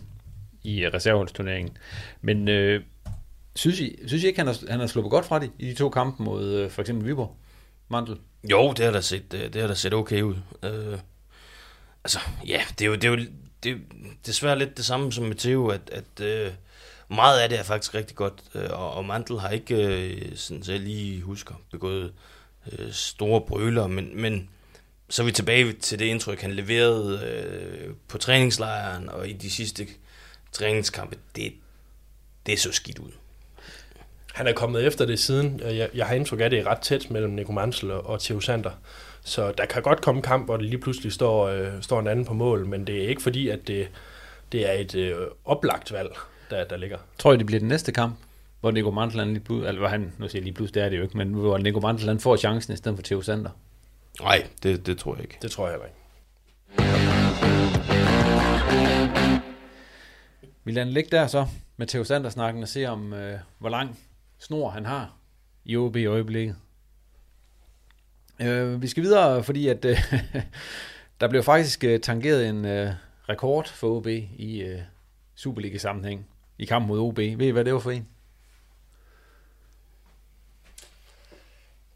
i 0.64 0.88
reserveholdsturneringen. 0.88 1.78
Men 2.22 2.48
øh, 2.48 2.84
synes, 3.56 3.80
I, 3.80 4.00
synes 4.08 4.24
I 4.24 4.28
ikke, 4.28 4.40
han 4.40 4.48
har, 4.48 4.58
han 4.70 4.80
har 4.80 4.88
sluppet 4.88 5.12
godt 5.12 5.26
fra 5.26 5.40
det 5.40 5.52
i 5.60 5.70
de 5.70 5.74
to 5.74 5.90
kampe 5.90 6.24
mod 6.24 6.54
øh, 6.54 6.70
for 6.70 6.82
eksempel 6.82 7.08
Viborg? 7.08 7.36
Mantel? 7.90 8.18
Jo, 8.52 8.74
det 8.78 8.86
har 8.86 8.92
da 8.92 9.02
set, 9.02 9.34
øh, 9.34 9.54
det 9.54 9.62
har 9.62 9.68
da 9.68 9.74
set 9.74 9.94
okay 9.94 10.22
ud. 10.22 10.36
Øh, 10.64 10.98
altså, 12.04 12.20
ja, 12.48 12.62
det 12.80 12.86
er 12.86 12.90
jo, 12.90 12.96
det 12.96 13.04
er 13.04 13.10
jo 13.10 13.18
det 13.64 13.72
er 13.72 13.76
desværre 14.26 14.60
lidt 14.60 14.78
det 14.78 14.86
samme 14.86 15.12
som 15.12 15.26
med 15.26 15.36
Theo, 15.36 15.68
at, 15.68 15.82
at 15.92 16.26
øh, 16.26 16.52
meget 17.12 17.40
af 17.40 17.50
det 17.50 17.60
er 17.60 17.64
faktisk 17.64 17.96
rigtig 17.96 18.16
godt, 18.16 18.44
øh, 18.56 18.70
og, 18.72 18.94
og 18.94 19.06
Mantel 19.06 19.40
har 19.40 19.50
ikke, 19.50 19.76
øh, 19.76 20.36
sådan 20.36 20.64
så 20.64 20.72
jeg 20.72 20.82
lige 20.82 21.22
husker, 21.22 21.56
begået 21.72 22.14
øh, 22.72 22.92
store 22.92 23.42
brøler, 23.42 23.88
men, 23.88 24.22
men 24.22 24.50
så 25.10 25.22
er 25.22 25.26
vi 25.26 25.32
tilbage 25.32 25.74
til 25.74 26.00
det 26.00 26.06
indtryk, 26.06 26.42
han 26.42 26.52
leverede 26.52 27.22
øh, 27.26 27.94
på 28.08 28.18
træningslejren 28.18 29.10
og 29.10 29.30
i 29.30 29.34
de 29.34 29.52
sidste 29.52 29.88
træningskampe. 30.52 31.18
Det, 31.36 31.54
det 32.46 32.60
så 32.60 32.72
skidt 32.72 33.00
ud. 33.00 33.12
Han 34.34 34.48
er 34.48 34.54
kommet 34.54 34.88
efter 34.88 35.06
det 35.06 35.20
siden. 35.20 35.62
Øh, 35.64 35.78
jeg, 35.78 35.90
jeg 35.94 36.06
har 36.06 36.16
indtryk 36.16 36.40
af, 36.40 36.46
at 36.46 36.52
det 36.52 36.60
er 36.60 36.68
ret 36.68 36.82
tæt 36.82 37.12
mellem 37.12 37.32
Nico 37.32 37.52
Mansel 37.52 37.92
og, 37.92 38.22
Theo 38.22 38.40
Sander. 38.40 38.72
Så 39.24 39.52
der 39.52 39.66
kan 39.66 39.82
godt 39.82 40.02
komme 40.02 40.22
kamp, 40.22 40.46
hvor 40.46 40.58
det 40.58 40.66
lige 40.66 40.80
pludselig 40.80 41.12
står, 41.12 41.48
øh, 41.48 41.82
står 41.82 42.00
en 42.00 42.08
anden 42.08 42.26
på 42.26 42.34
mål, 42.34 42.66
men 42.66 42.88
det 42.88 43.04
er 43.04 43.08
ikke 43.08 43.22
fordi, 43.22 43.50
at 43.50 43.68
det, 43.68 43.90
det 44.52 44.70
er 44.70 44.74
et 44.74 44.96
øh, 44.96 45.18
oplagt 45.46 45.92
valg, 45.92 46.12
der, 46.52 46.64
der 46.64 46.78
ligger. 46.78 46.98
Tror 47.20 47.34
I, 47.34 47.38
det 47.38 47.46
bliver 47.46 47.60
den 47.60 47.70
næste 47.70 47.92
kamp, 47.92 48.16
hvor 48.60 48.72
Nico 48.72 48.92
Mantland 48.92 49.30
lige 49.30 49.40
pludselig, 49.40 49.68
eller 49.68 49.80
hvor 49.80 49.88
han, 49.88 50.14
nu 50.18 50.28
siger 50.28 50.40
jeg 50.40 50.44
lige 50.44 50.54
pludselig, 50.54 50.74
det 50.74 50.86
er 50.86 50.90
det 50.90 50.98
jo 50.98 51.04
ikke, 51.04 51.18
men 51.18 51.34
hvor 51.34 51.58
Nico 51.58 51.80
Mantland 51.80 52.20
får 52.20 52.38
chancen 52.38 52.74
i 52.74 52.78
stedet 52.78 52.98
for 52.98 53.04
Theo 53.04 53.22
Sander? 53.22 53.50
Nej, 54.22 54.48
det, 54.64 54.86
det 54.86 54.98
tror 54.98 55.16
jeg 55.16 55.24
ikke. 55.24 55.38
Det 55.42 55.52
tror 55.52 55.68
jeg 55.68 55.74
heller 55.74 55.86
ikke. 55.86 55.98
Vi 60.64 60.72
lader 60.72 60.88
ligge 60.88 61.10
der 61.12 61.28
så 61.28 61.48
med 61.78 61.88
Theo 61.88 62.04
Sander-snakken 62.04 62.64
og 62.64 62.70
se 62.70 62.86
om, 62.86 63.14
øh, 63.14 63.40
hvor 63.60 63.70
lang 63.70 64.00
snor 64.40 64.70
han 64.70 64.86
har 64.86 65.14
i 65.66 65.78
OB 65.78 65.96
i 65.96 66.06
øjeblikket. 66.06 66.56
Øh, 68.42 68.82
vi 68.82 68.88
skal 68.88 69.04
videre, 69.04 69.44
fordi 69.44 69.68
at 69.68 69.86
øh, 69.86 69.98
der 71.22 71.28
blev 71.28 71.44
faktisk 71.44 71.84
øh, 71.84 72.00
tangeret 72.00 72.50
en 72.50 72.66
øh, 72.66 72.92
rekord 73.30 73.68
for 73.68 73.88
OB 73.88 74.08
i 74.08 74.62
øh, 74.62 74.80
Superliga-sammenhæng 75.36 76.28
i 76.58 76.66
kampen 76.66 76.88
mod 76.88 77.00
OB. 77.00 77.18
Ved 77.18 77.42
I, 77.42 77.50
hvad 77.50 77.66
det 77.66 77.74
var 77.74 77.80
for 77.80 77.92
en? 77.92 78.08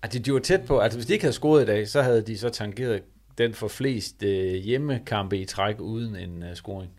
At 0.02 0.14
de, 0.14 0.20
de 0.20 0.34
var 0.34 0.40
tæt 0.40 0.62
på, 0.68 0.80
altså 0.80 0.98
hvis 0.98 1.06
de 1.06 1.14
ikke 1.14 1.24
havde 1.24 1.34
scoret 1.34 1.64
i 1.64 1.66
dag, 1.66 1.88
så 1.88 2.02
havde 2.02 2.22
de 2.22 2.38
så 2.38 2.50
tangeret 2.50 3.02
den 3.38 3.54
for 3.54 3.68
flest 3.68 4.24
øh, 4.24 4.54
hjemmekampe 4.54 5.38
i 5.38 5.46
træk 5.46 5.76
uden 5.80 6.16
en 6.16 6.44
øh, 6.44 6.56
scoring. 6.56 6.92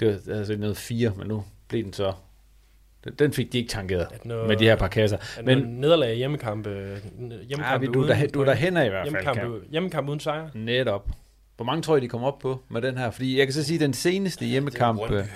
Det 0.00 0.08
var 0.26 0.34
altså 0.34 0.56
noget 0.56 0.76
fire, 0.76 1.12
men 1.16 1.26
nu 1.26 1.44
blev 1.68 1.84
den 1.84 1.92
så... 1.92 2.12
Den, 3.04 3.14
den 3.14 3.32
fik 3.32 3.52
de 3.52 3.58
ikke 3.58 3.70
tankeret 3.70 4.08
noget- 4.24 4.48
med 4.48 4.56
de 4.56 4.64
her 4.64 4.76
par 4.76 4.88
kasser. 4.88 5.16
Er 5.38 5.42
Men 5.42 5.58
nederlag 5.58 6.12
i 6.14 6.16
hjemmekampe, 6.16 6.70
hjemmekampe 7.48 7.86
Ja, 7.86 7.92
du 7.92 8.02
er 8.02 8.06
der- 8.14 8.26
du 8.26 8.40
er 8.40 8.44
derhen 8.44 8.76
af 8.76 8.86
i 8.86 8.88
hvert 8.88 9.08
fald, 9.12 9.24
Hjemmekampe, 9.24 9.66
hjemmekampe 9.70 10.10
uden 10.10 10.20
sejr. 10.20 10.48
netop. 10.54 11.08
Hvor 11.56 11.64
mange 11.64 11.82
tror 11.82 11.96
I, 11.96 12.00
de 12.00 12.08
kommer 12.08 12.28
op 12.28 12.38
på 12.38 12.62
med 12.68 12.82
den 12.82 12.98
her? 12.98 13.10
Fordi 13.10 13.38
jeg 13.38 13.46
kan 13.46 13.52
så 13.54 13.64
sige, 13.64 13.74
at 13.76 13.80
den 13.80 13.92
seneste 13.92 14.46
hjemmekamp, 14.46 14.98
Brøndby. 14.98 15.28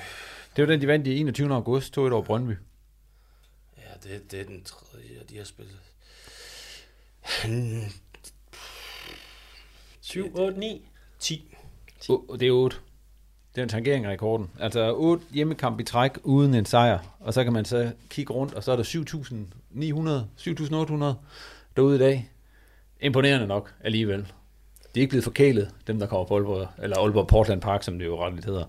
Det 0.56 0.62
var 0.62 0.66
den, 0.72 0.80
de 0.80 0.86
vandt 0.86 1.06
i 1.06 1.20
21. 1.20 1.54
august, 1.54 1.92
tog 1.92 2.06
et 2.06 2.12
over 2.12 2.22
Brøndby. 2.22 2.52
Ja, 3.78 4.08
det, 4.08 4.30
det 4.30 4.40
er 4.40 4.44
den 4.44 4.62
tredje, 4.64 5.20
de 5.30 5.36
har 5.36 5.44
spillet. 5.44 5.76
7, 10.00 10.34
8, 10.36 10.58
9, 10.58 10.82
10. 11.18 11.54
O- 12.10 12.36
Det 12.36 12.48
er 12.48 12.52
8. 12.52 12.76
Det 13.54 13.58
er 13.58 13.62
en 13.62 13.68
tangering 13.68 14.04
af 14.06 14.10
rekorden. 14.10 14.50
Altså 14.60 14.94
8 14.96 15.24
hjemmekamp 15.30 15.80
i 15.80 15.84
træk 15.84 16.10
uden 16.22 16.54
en 16.54 16.64
sejr. 16.66 16.98
Og 17.20 17.34
så 17.34 17.44
kan 17.44 17.52
man 17.52 17.64
så 17.64 17.92
kigge 18.08 18.32
rundt, 18.32 18.54
og 18.54 18.64
så 18.64 18.72
er 18.72 18.76
der 18.76 18.84
7.900, 18.84 21.16
7.800 21.16 21.26
derude 21.76 21.96
i 21.96 21.98
dag. 21.98 22.30
Imponerende 23.00 23.46
nok 23.46 23.74
alligevel. 23.80 24.20
De 24.94 25.00
er 25.00 25.02
ikke 25.02 25.10
blevet 25.10 25.24
forkælet, 25.24 25.70
dem 25.86 25.98
der 25.98 26.06
kommer 26.06 26.24
på 26.26 26.34
Aalborg, 26.36 26.68
eller 26.82 26.98
Aalborg 26.98 27.26
Portland 27.26 27.60
Park, 27.60 27.82
som 27.82 27.98
det 27.98 28.06
jo 28.06 28.24
retligt 28.26 28.46
hedder. 28.46 28.64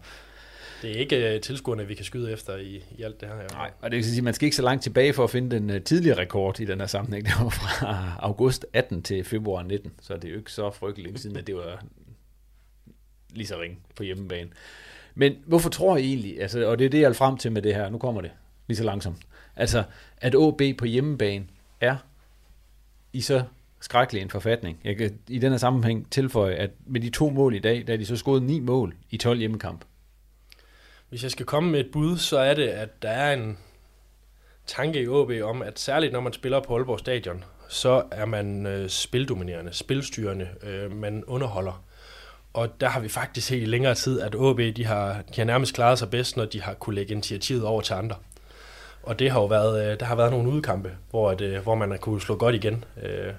Det 0.82 0.91
er 0.91 0.95
ikke 0.95 1.36
uh, 1.36 1.41
tilskuerne, 1.41 1.88
vi 1.88 1.95
kan 1.95 2.05
skyde 2.05 2.32
efter 2.32 2.57
i, 2.57 2.84
i 2.97 3.03
alt 3.03 3.21
det 3.21 3.27
her. 3.27 3.36
Nej, 3.53 3.71
og 3.82 3.91
det 3.91 3.97
vil 3.97 4.05
sige, 4.05 4.17
at 4.17 4.23
man 4.23 4.34
skal 4.34 4.45
ikke 4.45 4.55
så 4.55 4.61
langt 4.61 4.84
tilbage 4.84 5.13
for 5.13 5.23
at 5.23 5.29
finde 5.29 5.55
den 5.55 5.69
uh, 5.69 5.82
tidligere 5.82 6.17
rekord 6.17 6.59
i 6.59 6.65
den 6.65 6.79
her 6.79 6.88
sammenhæng. 6.88 7.25
Det 7.27 7.34
var 7.39 7.49
fra 7.49 8.15
august 8.19 8.65
18 8.73 9.03
til 9.03 9.23
februar 9.23 9.63
19, 9.63 9.91
så 10.01 10.13
det 10.13 10.25
er 10.25 10.29
jo 10.29 10.38
ikke 10.38 10.51
så 10.51 10.71
frygteligt 10.71 11.19
siden, 11.19 11.38
at 11.38 11.47
det 11.47 11.55
var 11.55 11.84
lige 13.29 13.47
så 13.47 13.61
ringe 13.61 13.77
på 13.95 14.03
hjemmebane. 14.03 14.49
Men 15.15 15.36
hvorfor 15.45 15.69
tror 15.69 15.97
I 15.97 16.05
egentlig, 16.05 16.41
altså, 16.41 16.65
og 16.65 16.79
det 16.79 16.86
er 16.86 16.89
det, 16.89 17.01
jeg 17.01 17.09
er 17.09 17.13
frem 17.13 17.38
til 17.38 17.51
med 17.51 17.61
det 17.61 17.75
her, 17.75 17.89
nu 17.89 17.97
kommer 17.97 18.21
det 18.21 18.32
lige 18.67 18.77
så 18.77 18.84
langsomt, 18.84 19.17
altså, 19.55 19.84
at 20.17 20.36
OB 20.36 20.61
på 20.77 20.86
hjemmebane 20.86 21.45
er 21.82 21.95
i 23.13 23.21
så 23.21 23.43
skrækkelig 23.79 24.21
en 24.21 24.29
forfatning. 24.29 24.79
Jeg 24.84 24.97
kan 24.97 25.19
i 25.27 25.39
den 25.39 25.51
her 25.51 25.57
sammenhæng 25.57 26.11
tilføje, 26.11 26.55
at 26.55 26.71
med 26.86 27.01
de 27.01 27.09
to 27.09 27.29
mål 27.29 27.55
i 27.55 27.59
dag, 27.59 27.84
der 27.88 27.93
er 27.93 27.97
de 27.97 28.05
så 28.05 28.15
skåret 28.15 28.43
ni 28.43 28.59
mål 28.59 28.95
i 29.09 29.17
12 29.17 29.39
hjemmekamp. 29.39 29.86
Hvis 31.12 31.24
jeg 31.24 31.32
skal 31.32 31.45
komme 31.45 31.72
med 31.72 31.80
et 31.80 31.91
bud, 31.91 32.18
så 32.18 32.38
er 32.38 32.53
det, 32.53 32.68
at 32.68 33.01
der 33.01 33.09
er 33.09 33.34
en 33.34 33.57
tanke 34.68 35.01
i 35.01 35.07
OB 35.07 35.32
om, 35.43 35.62
at 35.62 35.80
særligt 35.80 36.14
når 36.14 36.20
man 36.20 36.34
spiller 36.34 36.59
på 36.59 36.76
Aalborg 36.76 36.99
Stadion, 36.99 37.43
så 37.70 38.03
er 38.12 38.26
man 38.26 38.66
øh, 38.66 38.89
spildominerende, 38.89 39.74
spilstyrende, 39.74 40.47
øh, 40.64 40.95
man 40.95 41.24
underholder. 41.24 41.84
Og 42.53 42.82
der 42.82 42.88
har 42.89 42.99
vi 42.99 43.09
faktisk 43.09 43.47
set 43.47 43.62
i 43.62 43.66
længere 43.66 43.95
tid, 43.95 44.22
at 44.22 44.36
OB 44.36 44.59
de 44.59 44.86
har, 44.86 45.14
de 45.14 45.36
har 45.36 45.43
nærmest 45.43 45.74
klaret 45.74 45.99
sig 45.99 46.09
bedst, 46.09 46.38
når 46.38 46.45
de 46.45 46.62
har 46.62 46.74
kunne 46.74 46.95
lægge 46.95 47.12
initiativet 47.12 47.64
over 47.64 47.82
til 47.82 47.93
andre. 47.93 48.16
Og 49.03 49.20
det 49.20 49.32
har 49.32 49.39
jo 49.39 49.45
været, 49.45 49.91
øh, 49.91 49.99
der 49.99 50.05
har 50.05 50.16
været 50.16 50.32
nogle 50.32 50.49
udkampe, 50.49 50.91
hvor, 51.09 51.32
at, 51.32 51.41
øh, 51.41 51.64
hvor 51.64 51.76
man 51.76 51.91
har 51.91 51.97
kunne 51.97 52.22
slå 52.22 52.36
godt 52.36 52.55
igen. 52.55 52.84
Øh, 53.03 53.34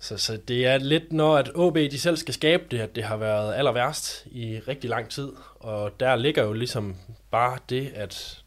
så, 0.00 0.16
så 0.16 0.36
det 0.48 0.66
er 0.66 0.78
lidt, 0.78 1.12
når 1.12 1.36
at 1.36 1.50
OB 1.54 1.76
de 1.76 1.98
selv 1.98 2.16
skal 2.16 2.34
skabe 2.34 2.64
det, 2.70 2.78
at 2.78 2.96
det 2.96 3.04
har 3.04 3.16
været 3.16 3.54
aller 3.54 3.72
værst 3.72 4.26
i 4.26 4.58
rigtig 4.58 4.90
lang 4.90 5.08
tid. 5.08 5.32
Og 5.54 6.00
der 6.00 6.16
ligger 6.16 6.44
jo 6.44 6.52
ligesom 6.52 6.96
bare 7.30 7.58
det, 7.68 7.92
at 7.94 8.42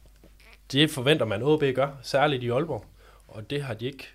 det 0.72 0.92
forventer 0.92 1.26
man, 1.26 1.44
OB 1.44 1.64
gør, 1.76 1.88
særligt 2.02 2.44
i 2.44 2.50
Aalborg. 2.50 2.86
Og 3.28 3.50
det 3.50 3.62
har 3.62 3.74
de 3.74 3.86
ikke 3.86 4.08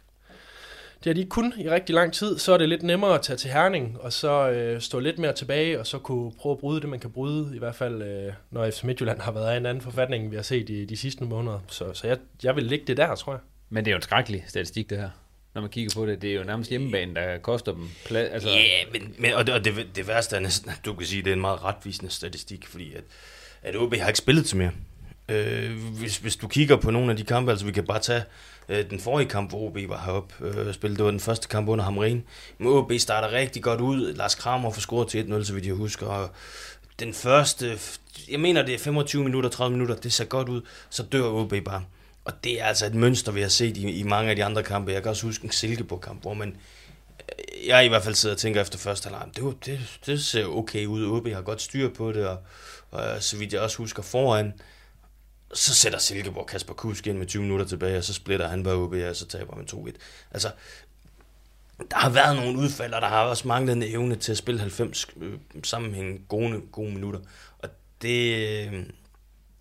det 1.05 1.11
har 1.11 1.15
de 1.15 1.21
ikke 1.21 1.31
kun 1.31 1.53
i 1.57 1.71
rigtig 1.71 1.95
lang 1.95 2.13
tid, 2.13 2.39
så 2.39 2.53
er 2.53 2.59
det 2.59 2.69
lidt 2.69 2.83
nemmere 2.83 3.15
at 3.15 3.23
tage 3.23 3.37
til 3.37 3.51
Herning, 3.51 4.01
og 4.01 4.13
så 4.13 4.51
øh, 4.51 4.81
stå 4.81 4.99
lidt 4.99 5.19
mere 5.19 5.33
tilbage, 5.33 5.81
og 5.81 5.87
så 5.87 5.99
kunne 5.99 6.33
prøve 6.33 6.53
at 6.53 6.59
bryde 6.59 6.81
det, 6.81 6.89
man 6.89 7.01
kan 7.01 7.11
bryde, 7.11 7.57
i 7.57 7.59
hvert 7.59 7.75
fald 7.75 8.03
øh, 8.03 8.33
når 8.51 8.71
FC 8.71 8.85
Midtjylland 8.85 9.21
har 9.21 9.33
været 9.33 9.51
af 9.51 9.57
en 9.57 9.67
anden 9.67 9.81
forfatning, 9.81 10.31
vi 10.31 10.37
har 10.37 10.43
set 10.43 10.71
i 10.71 10.85
de 10.85 10.97
sidste 10.97 11.25
måneder. 11.25 11.61
Så, 11.69 11.93
så 11.93 12.07
jeg, 12.07 12.19
jeg 12.43 12.57
vil 12.57 12.65
ligge 12.65 12.85
det 12.87 12.97
der, 12.97 13.15
tror 13.15 13.33
jeg. 13.33 13.41
Men 13.69 13.85
det 13.85 13.91
er 13.91 13.93
jo 13.93 13.97
en 13.97 14.03
skrækkelig 14.03 14.45
statistik, 14.47 14.91
det 14.91 14.99
her. 14.99 15.11
Når 15.55 15.61
man 15.61 15.71
kigger 15.71 15.95
på 15.95 16.07
det, 16.07 16.23
det 16.23 16.31
er 16.31 16.35
jo 16.35 16.45
nærmest 16.45 16.71
hjemmebane, 16.71 17.15
der 17.15 17.39
koster 17.39 17.73
dem 17.73 17.89
plads. 18.05 18.33
Altså, 18.33 18.49
Ja, 18.49 18.57
yeah, 18.57 18.93
men, 18.93 19.15
men 19.19 19.35
og, 19.35 19.47
det, 19.47 19.55
og 19.55 19.65
det, 19.65 19.87
det 19.97 20.09
værste 20.09 20.37
er 20.37 20.41
næsten, 20.41 20.71
at 20.71 20.81
du 20.85 20.95
kan 20.95 21.07
sige, 21.07 21.19
at 21.19 21.25
det 21.25 21.31
er 21.31 21.35
en 21.35 21.41
meget 21.41 21.65
retvisende 21.65 22.11
statistik, 22.11 22.67
fordi 22.67 22.95
at, 22.95 23.05
at 23.63 23.77
OB 23.77 23.95
har 23.95 24.09
ikke 24.09 24.19
spillet 24.19 24.47
til 24.47 24.57
mere. 24.57 24.71
Øh, 25.29 25.71
hvis, 25.99 26.17
hvis 26.17 26.37
du 26.37 26.49
kigger 26.49 26.77
på 26.77 26.91
nogle 26.91 27.11
af 27.11 27.17
de 27.17 27.25
kampe, 27.25 27.51
altså 27.51 27.67
vi 27.67 27.73
kan 27.73 27.85
bare 27.85 27.99
tage 27.99 28.23
øh, 28.69 28.91
den 28.91 29.01
forrige 29.01 29.29
kamp, 29.29 29.51
hvor 29.51 29.59
OB 29.59 29.79
var 29.89 30.03
heroppe 30.05 30.35
øh, 30.41 30.75
spillede, 30.75 30.99
det 30.99 31.05
var 31.05 31.11
den 31.11 31.21
første 31.21 31.49
kamp 31.49 31.69
under 31.69 31.85
Hamren. 31.85 32.25
Men 32.59 32.69
OB 32.69 32.93
starter 32.99 33.33
rigtig 33.33 33.63
godt 33.63 33.81
ud, 33.81 34.15
Lars 34.15 34.35
Kramer 34.35 34.71
får 34.71 34.81
scoret 34.81 35.09
til 35.09 35.23
1-0, 35.23 35.45
så 35.45 35.55
vidt 35.55 35.67
jeg 35.67 35.75
husker, 35.75 36.07
og 36.07 36.31
den 36.99 37.15
første, 37.15 37.79
jeg 38.31 38.41
mener 38.41 38.63
det 38.63 38.75
er 38.75 38.79
25 38.79 39.25
minutter, 39.25 39.51
30 39.51 39.73
minutter, 39.73 39.97
det 39.97 40.13
ser 40.13 40.25
godt 40.25 40.49
ud, 40.49 40.63
så 40.91 41.03
dør 41.03 41.23
OB 41.23 41.55
bare. 41.65 41.85
Og 42.25 42.45
det 42.45 42.61
er 42.61 42.65
altså 42.65 42.87
et 42.87 42.95
mønster, 42.95 43.33
vi 43.33 43.41
har 43.41 43.49
set 43.49 43.77
i, 43.77 43.91
i 43.91 44.03
mange 44.03 44.31
af 44.31 44.37
de 44.37 44.45
andre 44.45 44.63
kampe. 44.63 44.93
Jeg 44.93 45.03
kan 45.03 45.11
også 45.11 45.27
huske 45.27 45.45
en 45.45 45.51
Silkeborg-kamp, 45.51 46.23
hvor 46.23 46.35
man 46.35 46.49
øh, 46.49 47.69
jeg 47.69 47.85
i 47.85 47.89
hvert 47.89 48.03
fald 48.03 48.15
sidder 48.15 48.35
og 48.35 48.39
tænker 48.39 48.61
efter 48.61 48.79
første 48.79 49.09
alarm, 49.09 49.31
det, 49.31 49.45
var, 49.45 49.55
det, 49.67 49.99
det 50.07 50.25
ser 50.25 50.47
okay 50.47 50.87
ud, 50.87 51.07
OB 51.07 51.29
har 51.29 51.43
godt 51.43 51.63
styr 51.63 51.89
på 51.89 52.13
det, 52.13 52.27
og, 52.27 52.39
og 52.91 53.15
øh, 53.15 53.21
så 53.21 53.37
vidt 53.37 53.53
jeg 53.53 53.61
også 53.61 53.77
husker 53.77 54.03
foran, 54.03 54.53
så 55.55 55.75
sætter 55.75 55.99
Silkeborg 55.99 56.47
Kasper 56.47 56.75
Kusk 56.75 57.07
ind 57.07 57.19
med 57.19 57.27
20 57.27 57.43
minutter 57.43 57.67
tilbage, 57.67 57.99
og 57.99 58.05
så 58.05 58.15
splitter 58.15 58.49
han 58.49 58.63
bare 58.63 58.75
OB, 58.75 58.93
og 58.93 59.17
så 59.17 59.27
taber 59.27 59.57
man 59.57 59.67
2-1. 59.73 59.93
Altså, 60.31 60.51
der 61.91 61.97
har 61.97 62.11
været 62.11 62.37
nogle 62.37 62.59
udfald, 62.59 62.93
og 62.93 63.03
der 63.03 63.09
har 63.09 63.25
også 63.25 63.49
manglet 63.49 63.77
en 63.77 63.83
evne 63.83 64.17
til 64.17 64.33
at 64.33 64.39
spille 64.39 64.61
90 64.61 65.07
øh, 65.21 65.39
sammenhængende 65.65 66.21
gode, 66.29 66.61
gode 66.73 66.91
minutter. 66.93 67.21
Og 67.59 67.69
det, 68.03 68.49
øh, 68.67 68.87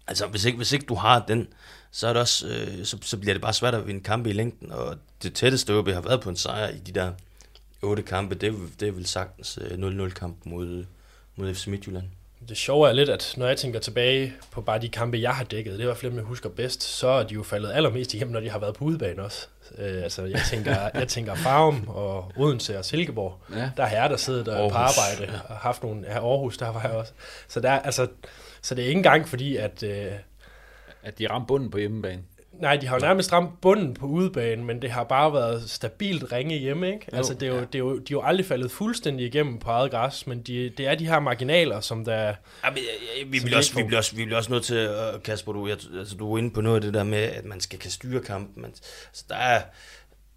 altså 0.08 0.28
hvis 0.28 0.46
ikke, 0.46 0.58
hvis 0.58 0.72
ikke 0.72 0.86
du 0.86 0.96
har 0.96 1.26
den, 1.28 1.48
så, 1.94 2.08
er 2.08 2.14
det 2.14 2.22
også, 2.22 2.48
øh, 2.48 2.86
så, 2.86 2.98
så 3.02 3.18
bliver 3.18 3.34
det 3.34 3.42
bare 3.42 3.54
svært 3.54 3.76
at 3.76 3.88
vinde 3.88 4.04
kampe 4.04 4.30
i 4.30 4.34
længden, 4.34 4.72
og 4.72 4.98
det 5.24 5.34
tætteste 5.34 5.74
OB 5.74 5.88
har 5.88 6.02
været 6.02 6.22
på 6.22 6.30
en 6.30 6.36
sejr 6.36 6.70
i 6.70 6.78
de 6.78 6.92
der 6.92 7.12
otte 7.82 8.04
kampe, 8.04 8.36
det, 8.36 8.56
det 8.80 8.88
er 8.88 8.92
vel 8.92 9.06
sagtens 9.06 9.58
0-0-kamp 9.58 10.38
mod, 10.44 10.86
mod 11.36 11.54
FC 11.54 11.68
Midtjylland. 11.68 12.06
Det 12.50 12.58
sjove 12.58 12.90
er 12.90 12.94
lidt, 12.94 13.10
at 13.10 13.34
når 13.38 13.48
jeg 13.48 13.58
tænker 13.58 13.80
tilbage 13.80 14.34
på 14.52 14.62
bare 14.62 14.82
de 14.82 14.90
kampe, 14.90 15.18
jeg 15.22 15.36
har 15.36 15.44
dækket, 15.44 15.74
det 15.74 15.80
er 15.80 15.84
i 15.84 15.86
hvert 15.86 15.98
fald 15.98 16.14
jeg 16.14 16.24
husker 16.24 16.50
bedst, 16.50 16.84
så 16.84 17.08
er 17.08 17.24
de 17.24 17.34
jo 17.34 17.44
faldet 17.44 17.72
allermest 17.72 18.14
igennem, 18.14 18.34
når 18.34 18.40
de 18.40 18.50
har 18.50 18.60
været 18.60 18.76
på 18.76 18.86
udebane 18.86 19.24
også. 19.24 19.48
Øh, 19.78 20.04
altså, 20.04 20.26
jeg 20.26 20.42
tænker, 20.50 20.90
jeg 21.00 21.08
tænker 21.08 21.36
Farum 21.36 21.88
og 21.88 22.32
Odense 22.38 22.80
og 22.80 22.86
Silkeborg. 22.86 23.40
Ja. 23.56 23.72
Der 23.78 23.86
har 23.86 23.96
jeg 23.96 24.10
der 24.10 24.18
siddet 24.18 24.46
der 24.46 24.70
på 24.70 24.76
arbejde 24.76 25.42
og 25.50 25.56
haft 25.56 25.84
nogle... 25.84 26.02
Ja, 26.08 26.14
Aarhus, 26.14 26.58
der 26.58 26.70
var 26.70 26.82
jeg 26.82 26.92
også. 26.92 27.14
Så, 27.48 27.60
der, 27.60 27.72
altså, 27.72 28.08
så 28.62 28.76
det 28.76 28.84
er 28.84 28.88
ikke 28.88 28.98
engang 28.98 29.28
fordi, 29.28 29.56
at... 29.56 29.84
Øh, 29.84 30.12
at 31.04 31.20
de 31.20 31.30
ramte 31.30 31.48
bunden 31.48 31.72
på 31.72 31.78
hjemmebane. 31.78 32.24
Nej, 32.54 32.76
de 32.76 32.88
har 32.88 32.96
jo 32.96 33.00
nærmest 33.00 33.34
ramt 33.34 33.62
bunden 33.62 33.94
på 33.94 34.06
udebane, 34.06 34.64
men 34.64 34.82
det 34.82 34.92
har 34.92 35.04
bare 35.04 35.34
været 35.34 35.70
stabilt 35.70 36.32
ringe 36.32 36.58
hjemme, 36.58 36.94
ikke? 36.94 37.06
Jo, 37.12 37.18
altså, 37.18 37.34
det 37.34 37.44
er 37.44 37.48
jo, 37.48 37.56
ja. 37.56 37.62
det 37.62 37.76
er 37.76 37.80
jo, 37.80 37.98
de 37.98 38.00
er 38.00 38.12
jo 38.12 38.22
aldrig 38.22 38.46
faldet 38.46 38.72
fuldstændig 38.72 39.26
igennem 39.26 39.60
på 39.60 39.70
eget 39.70 39.92
græs, 39.92 40.28
men 40.28 40.42
de, 40.42 40.70
det 40.78 40.88
er 40.88 40.96
de 40.96 41.08
her 41.08 41.20
marginaler, 41.20 41.80
som 41.80 42.06
der... 42.06 42.22
Ja, 42.24 42.34
men, 42.70 42.78
ja, 42.78 43.26
vi, 43.28 43.40
bliver 43.40 43.58
også, 43.58 43.76
vi, 43.76 43.84
bliver 43.84 43.98
også, 43.98 44.16
vi 44.16 44.26
bliver 44.26 44.38
også 44.38 44.52
nødt 44.52 44.64
til, 44.64 44.90
uh, 44.90 45.22
Kasper, 45.22 45.54
du, 45.54 45.68
jeg, 45.68 45.78
altså, 46.00 46.16
du 46.16 46.34
er 46.34 46.38
inde 46.38 46.52
på 46.52 46.62
noget 46.62 46.76
af 46.76 46.82
det 46.82 46.94
der 46.94 47.04
med, 47.04 47.18
at 47.18 47.46
man 47.46 47.60
skal 47.60 47.80
kan 47.80 47.92
styre 47.92 48.22
kampen. 48.22 48.62
Men, 48.62 48.72
altså, 49.10 49.26
der 49.30 49.36
er... 49.36 49.62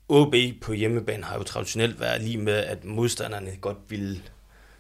OB 0.09 0.35
på 0.63 0.73
hjemmebane 0.73 1.25
har 1.25 1.37
jo 1.37 1.43
traditionelt 1.43 2.01
været 2.01 2.23
lige 2.23 2.39
med, 2.39 2.55
at 2.55 2.85
modstanderne 2.85 3.51
godt 3.61 3.77
vil 3.89 4.23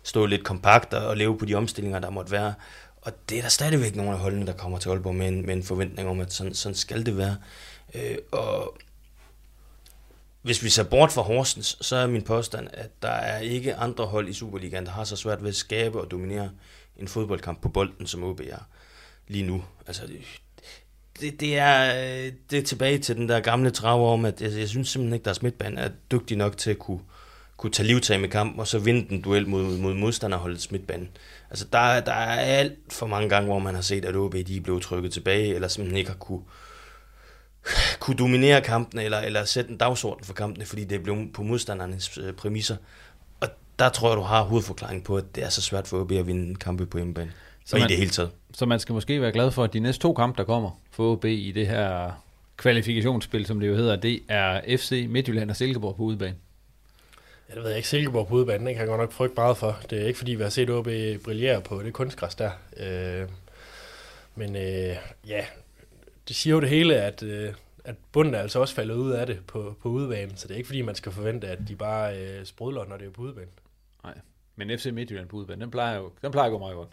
stå 0.02 0.26
lidt 0.26 0.44
kompakt 0.44 0.94
og 0.94 1.16
leve 1.16 1.38
på 1.38 1.44
de 1.44 1.54
omstillinger, 1.54 1.98
der 1.98 2.10
måtte 2.10 2.32
være. 2.32 2.54
Og 3.06 3.12
det 3.28 3.38
er 3.38 3.42
der 3.42 3.48
stadigvæk 3.48 3.96
nogle 3.96 4.12
af 4.12 4.18
holdene, 4.18 4.46
der 4.46 4.52
kommer 4.52 4.78
til 4.78 4.88
Aalborg 4.88 5.14
med 5.14 5.28
en, 5.28 5.46
med 5.46 5.54
en 5.54 5.62
forventning 5.62 6.08
om, 6.08 6.20
at 6.20 6.32
sådan, 6.32 6.54
sådan 6.54 6.76
skal 6.76 7.06
det 7.06 7.16
være. 7.16 7.36
Øh, 7.94 8.16
og 8.32 8.76
hvis 10.42 10.62
vi 10.62 10.68
ser 10.68 10.82
bort 10.82 11.12
fra 11.12 11.22
Horsens, 11.22 11.78
så 11.80 11.96
er 11.96 12.06
min 12.06 12.22
påstand, 12.22 12.68
at 12.72 12.90
der 13.02 13.08
er 13.08 13.38
ikke 13.38 13.74
andre 13.74 14.06
hold 14.06 14.28
i 14.28 14.32
Superligaen, 14.32 14.86
der 14.86 14.92
har 14.92 15.04
så 15.04 15.16
svært 15.16 15.42
ved 15.42 15.48
at 15.48 15.56
skabe 15.56 16.00
og 16.00 16.10
dominere 16.10 16.50
en 16.96 17.08
fodboldkamp 17.08 17.62
på 17.62 17.68
bolden, 17.68 18.06
som 18.06 18.24
OB 18.24 18.40
er 18.40 18.68
lige 19.28 19.46
nu. 19.46 19.64
Altså, 19.86 20.02
det, 21.20 21.40
det, 21.40 21.58
er, 21.58 21.94
øh, 22.26 22.32
det 22.50 22.58
er 22.58 22.62
tilbage 22.62 22.98
til 22.98 23.16
den 23.16 23.28
der 23.28 23.40
gamle 23.40 23.70
trav 23.70 24.12
om, 24.12 24.24
at 24.24 24.42
jeg, 24.42 24.52
jeg 24.52 24.68
synes 24.68 24.88
simpelthen 24.88 25.14
ikke, 25.14 25.22
at 25.22 25.24
deres 25.24 25.42
midtbane 25.42 25.80
er 25.80 25.90
dygtig 26.10 26.36
nok 26.36 26.56
til 26.56 26.70
at 26.70 26.78
kunne, 26.78 27.00
kunne 27.56 27.72
tage 27.72 27.86
livtag 27.86 28.20
med 28.20 28.28
kampen, 28.28 28.60
og 28.60 28.66
så 28.66 28.78
vinde 28.78 29.08
den 29.08 29.22
duel 29.22 29.48
mod, 29.48 29.78
mod 29.78 29.94
modstanderholdet 29.94 30.72
midtbane. 30.72 31.08
Altså, 31.50 31.66
der, 31.72 32.00
der 32.00 32.12
er 32.12 32.58
alt 32.58 32.78
for 32.88 33.06
mange 33.06 33.28
gange, 33.28 33.46
hvor 33.46 33.58
man 33.58 33.74
har 33.74 33.82
set, 33.82 34.04
at 34.04 34.16
OB 34.16 34.34
de 34.34 34.60
blevet 34.60 34.82
trykket 34.82 35.12
tilbage, 35.12 35.54
eller 35.54 35.68
simpelthen 35.68 35.98
ikke 35.98 36.10
har 36.10 36.18
kunne, 36.18 36.42
kunne 38.00 38.16
dominere 38.16 38.60
kampene, 38.60 39.04
eller, 39.04 39.18
eller 39.18 39.44
sætte 39.44 39.70
en 39.70 39.76
dagsorden 39.76 40.24
for 40.24 40.34
kampene, 40.34 40.64
fordi 40.64 40.84
det 40.84 41.02
blevet 41.02 41.32
på 41.32 41.42
modstandernes 41.42 42.18
øh, 42.18 42.32
præmisser. 42.32 42.76
Og 43.40 43.48
der 43.78 43.88
tror 43.88 44.08
jeg, 44.08 44.16
du 44.16 44.22
har 44.22 44.42
hovedforklaringen 44.42 45.04
på, 45.04 45.16
at 45.16 45.24
det 45.34 45.44
er 45.44 45.48
så 45.48 45.62
svært 45.62 45.88
for 45.88 46.00
OB 46.00 46.12
at 46.12 46.26
vinde 46.26 46.54
kampe 46.54 46.86
på 46.86 46.98
hjemmebane. 46.98 47.32
Så 47.64 47.76
man, 47.76 47.86
i 47.86 47.88
det 47.88 47.96
hele 47.96 48.10
taget. 48.10 48.30
Så 48.54 48.66
man 48.66 48.80
skal 48.80 48.92
måske 48.92 49.20
være 49.20 49.32
glad 49.32 49.50
for, 49.50 49.64
at 49.64 49.72
de 49.72 49.80
næste 49.80 50.02
to 50.02 50.14
kampe, 50.14 50.38
der 50.38 50.44
kommer 50.44 50.70
for 50.90 51.12
OB 51.12 51.24
i 51.24 51.52
det 51.52 51.66
her 51.66 52.10
kvalifikationsspil, 52.56 53.46
som 53.46 53.60
det 53.60 53.68
jo 53.68 53.76
hedder, 53.76 53.96
det 53.96 54.20
er 54.28 54.76
FC 54.76 55.06
Midtjylland 55.10 55.50
og 55.50 55.56
Silkeborg 55.56 55.96
på 55.96 56.02
udebane. 56.02 56.34
Ja, 57.48 57.54
det 57.54 57.62
ved 57.62 57.70
jeg 57.70 57.76
ikke. 57.76 57.88
Silkeborg 57.88 58.28
på 58.28 58.34
udebane, 58.34 58.66
den 58.66 58.74
kan 58.74 58.80
jeg 58.80 58.88
godt 58.88 59.00
nok 59.00 59.12
frygte 59.12 59.34
meget 59.36 59.56
for. 59.56 59.80
Det 59.90 60.02
er 60.02 60.06
ikke 60.06 60.18
fordi, 60.18 60.34
vi 60.34 60.42
har 60.42 60.50
set 60.50 60.70
OB 60.70 60.88
brillere 61.24 61.60
på 61.60 61.82
det 61.82 61.92
kunstgræs 61.92 62.34
der. 62.34 62.50
Øh, 62.76 63.28
men 64.34 64.56
øh, 64.56 64.96
ja, 65.26 65.44
det 66.28 66.36
siger 66.36 66.54
jo 66.54 66.60
det 66.60 66.68
hele, 66.68 66.96
at, 66.96 67.22
øh, 67.22 67.54
at 67.84 67.94
bunden 68.12 68.34
er 68.34 68.38
altså 68.38 68.60
også 68.60 68.74
faldet 68.74 68.94
ud 68.94 69.12
af 69.12 69.26
det 69.26 69.38
på, 69.46 69.76
på 69.82 69.88
udebane. 69.88 70.32
Så 70.36 70.48
det 70.48 70.54
er 70.54 70.58
ikke 70.58 70.66
fordi, 70.66 70.82
man 70.82 70.94
skal 70.94 71.12
forvente, 71.12 71.48
at 71.48 71.58
de 71.68 71.76
bare 71.76 72.18
øh, 72.18 72.44
sprudler, 72.44 72.84
når 72.84 72.96
det 72.96 73.06
er 73.06 73.10
på 73.10 73.22
udebane. 73.22 73.50
Nej, 74.04 74.14
men 74.56 74.78
FC 74.78 74.86
Midtjylland 74.86 75.28
på 75.28 75.36
udebane, 75.36 75.60
den 75.60 75.70
plejer 75.70 75.96
jo 75.96 76.12
den 76.22 76.32
plejer 76.32 76.46
at 76.46 76.52
gå 76.52 76.58
meget 76.58 76.74
godt. 76.74 76.88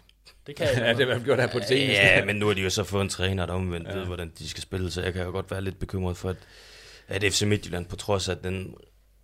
Det 0.46 0.56
kan 0.56 0.66
jeg 0.66 0.74
ja, 0.86 0.92
det 0.92 1.08
har 1.08 1.18
vi 1.18 1.24
gjort 1.24 1.40
her 1.40 1.46
på 1.46 1.58
det 1.58 1.68
seneste. 1.68 1.92
Ja, 1.92 2.24
men 2.24 2.36
nu 2.36 2.46
har 2.46 2.54
de 2.54 2.60
jo 2.60 2.70
så 2.70 2.84
fået 2.84 3.02
en 3.02 3.08
træner, 3.08 3.46
der 3.46 3.52
omvendt 3.52 3.88
ja. 3.88 3.94
ved, 3.94 4.06
hvordan 4.06 4.32
de 4.38 4.48
skal 4.48 4.62
spille, 4.62 4.90
så 4.90 5.02
jeg 5.02 5.12
kan 5.12 5.24
jo 5.24 5.30
godt 5.30 5.50
være 5.50 5.62
lidt 5.62 5.78
bekymret 5.78 6.16
for, 6.16 6.30
at, 6.30 6.36
at 7.08 7.32
FC 7.32 7.42
Midtjylland, 7.42 7.86
på 7.86 7.96
trods 7.96 8.28
af 8.28 8.36
den 8.36 8.76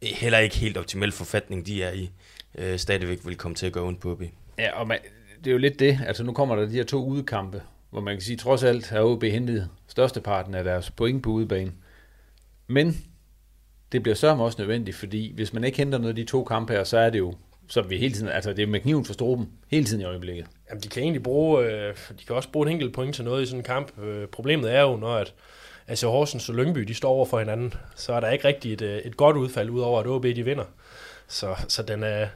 heller 0.03 0.39
ikke 0.39 0.57
helt 0.57 0.77
optimal 0.77 1.13
forfatning, 1.13 1.67
de 1.67 1.83
er 1.83 1.93
i, 1.93 2.11
øh, 2.59 2.79
stadigvæk 2.79 3.19
vil 3.25 3.37
komme 3.37 3.55
til 3.55 3.67
at 3.67 3.73
gå 3.73 3.87
ondt 3.87 4.01
på 4.01 4.13
OB. 4.13 4.23
Ja, 4.59 4.81
og 4.81 4.89
man, 4.89 4.99
det 5.39 5.47
er 5.47 5.53
jo 5.53 5.59
lidt 5.59 5.79
det. 5.79 5.99
Altså 6.07 6.25
nu 6.25 6.33
kommer 6.33 6.57
der 6.57 6.67
de 6.67 6.73
her 6.73 6.85
to 6.85 7.05
udekampe, 7.05 7.63
hvor 7.91 8.01
man 8.01 8.15
kan 8.15 8.23
sige, 8.23 8.37
trods 8.37 8.63
alt 8.63 8.89
har 8.89 9.03
OB 9.03 9.23
hentet 9.23 9.69
størsteparten 9.89 10.55
af 10.55 10.65
deres 10.65 10.91
point 10.91 11.23
på 11.23 11.31
udebane. 11.31 11.73
Men 12.67 13.05
det 13.93 14.03
bliver 14.03 14.17
så 14.17 14.35
også 14.35 14.59
nødvendigt, 14.59 14.97
fordi 14.97 15.33
hvis 15.35 15.53
man 15.53 15.65
ikke 15.65 15.79
henter 15.79 15.99
noget 15.99 16.09
af 16.09 16.17
de 16.17 16.25
to 16.25 16.45
kampe 16.45 16.73
her, 16.73 16.85
så 16.85 16.99
er 16.99 17.11
det 17.11 17.19
jo 17.19 17.35
som 17.71 17.91
vi 17.91 17.99
hele 17.99 18.15
tiden, 18.15 18.29
altså 18.29 18.53
det 18.53 18.63
er 18.63 18.67
med 18.67 18.81
kniven 18.81 19.05
for 19.05 19.13
struben, 19.13 19.49
hele 19.69 19.85
tiden 19.85 20.01
i 20.01 20.05
øjeblikket. 20.05 20.47
Jamen, 20.69 20.83
de 20.83 20.89
kan 20.89 21.03
egentlig 21.03 21.23
bruge, 21.23 21.65
øh, 21.65 21.97
de 22.21 22.25
kan 22.27 22.37
også 22.37 22.49
bruge 22.49 22.67
en 22.67 22.73
enkelt 22.73 22.95
point 22.95 23.15
til 23.15 23.25
noget 23.25 23.43
i 23.43 23.47
sådan 23.47 23.61
en 23.61 23.65
kamp. 23.65 24.03
Øh, 24.03 24.29
problemet 24.29 24.75
er 24.75 24.81
jo, 24.81 24.97
når 24.97 25.15
at, 25.15 25.35
altså 25.91 26.09
Horsens 26.09 26.49
og 26.49 26.55
Lyngby, 26.55 26.81
de 26.81 26.95
står 26.95 27.11
over 27.11 27.27
for 27.27 27.39
hinanden, 27.39 27.75
så 27.97 28.13
er 28.13 28.21
der 28.21 28.31
ikke 28.31 28.49
rigtig 28.49 28.73
et, 28.73 28.83
øh, 28.83 28.99
et 28.99 29.17
godt 29.17 29.37
udfald, 29.37 29.71
udover 29.71 30.01
at 30.01 30.07
OB 30.07 30.25
de 30.25 30.45
vinder. 30.45 30.65
Så, 31.29 31.55
så 31.69 31.83
den, 31.83 32.03
er, 32.03 32.27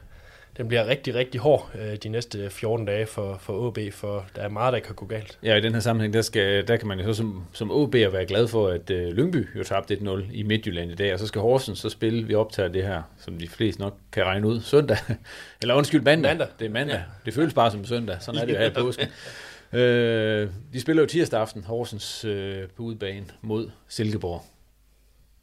den 0.57 0.67
bliver 0.67 0.87
rigtig, 0.87 1.15
rigtig 1.15 1.41
hård 1.41 1.71
øh, 1.79 1.95
de 1.95 2.09
næste 2.09 2.49
14 2.49 2.85
dage 2.85 3.05
for, 3.05 3.37
for 3.41 3.53
OB, 3.53 3.77
for 3.91 4.25
der 4.35 4.41
er 4.41 4.49
meget, 4.49 4.73
der 4.73 4.79
kan 4.79 4.95
gå 4.95 5.05
galt. 5.05 5.39
Ja, 5.43 5.55
i 5.55 5.61
den 5.61 5.73
her 5.73 5.79
sammenhæng, 5.79 6.13
der, 6.13 6.21
skal, 6.21 6.67
der 6.67 6.77
kan 6.77 6.87
man 6.87 6.99
jo 6.99 7.05
så 7.05 7.13
som, 7.13 7.45
som 7.53 7.71
OB 7.71 7.93
være 7.93 8.25
glad 8.25 8.47
for, 8.47 8.67
at 8.67 8.89
øh, 8.89 9.07
Lyngby 9.07 9.57
jo 9.57 9.63
tabte 9.63 9.95
1-0 9.95 10.09
i 10.33 10.43
Midtjylland 10.43 10.91
i 10.91 10.95
dag, 10.95 11.13
og 11.13 11.19
så 11.19 11.27
skal 11.27 11.41
Horsens 11.41 11.79
så 11.79 11.89
spille, 11.89 12.27
vi 12.27 12.35
optager 12.35 12.69
det 12.69 12.83
her, 12.83 13.01
som 13.19 13.37
de 13.37 13.47
fleste 13.47 13.81
nok 13.81 13.97
kan 14.11 14.23
regne 14.23 14.47
ud, 14.47 14.61
søndag. 14.61 14.97
Eller 15.61 15.75
undskyld, 15.75 16.01
mandag. 16.01 16.29
mandag. 16.29 16.47
Det 16.59 16.65
er 16.65 16.69
mandag. 16.69 16.95
Ja. 16.95 17.03
Det 17.25 17.33
føles 17.33 17.53
bare 17.53 17.71
som 17.71 17.85
søndag, 17.85 18.17
sådan 18.19 18.41
er 18.41 18.45
det 18.45 18.53
jo 18.53 18.59
her 18.59 18.67
i 18.67 18.73
påsken. 18.73 19.07
Øh, 19.75 20.49
de 20.73 20.81
spiller 20.81 21.03
jo 21.03 21.07
tirsdag 21.07 21.39
aften, 21.39 21.63
Horsens 21.63 22.25
øh, 22.25 22.69
på 22.69 22.83
udebane 22.83 23.25
mod 23.41 23.71
Silkeborg. 23.87 24.45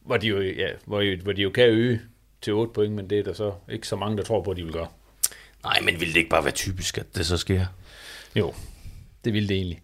Hvor 0.00 0.16
de, 0.16 0.26
jo, 0.26 0.40
ja, 0.40 0.68
hvor, 0.84 1.22
hvor 1.22 1.32
de 1.32 1.42
jo 1.42 1.50
kan 1.50 1.68
øge 1.68 2.00
til 2.42 2.52
8 2.52 2.72
point, 2.72 2.94
men 2.94 3.10
det 3.10 3.18
er 3.18 3.22
der 3.22 3.32
så 3.32 3.52
ikke 3.68 3.88
så 3.88 3.96
mange, 3.96 4.16
der 4.16 4.22
tror 4.22 4.42
på, 4.42 4.50
at 4.50 4.56
de 4.56 4.64
vil 4.64 4.72
gøre. 4.72 4.88
Nej, 5.64 5.80
men 5.84 6.00
vil 6.00 6.08
det 6.08 6.16
ikke 6.16 6.30
bare 6.30 6.44
være 6.44 6.52
typisk, 6.52 6.98
at 6.98 7.16
det 7.16 7.26
så 7.26 7.36
sker? 7.36 7.66
Jo, 8.36 8.54
det 9.24 9.32
vil 9.32 9.48
det 9.48 9.56
egentlig. 9.56 9.80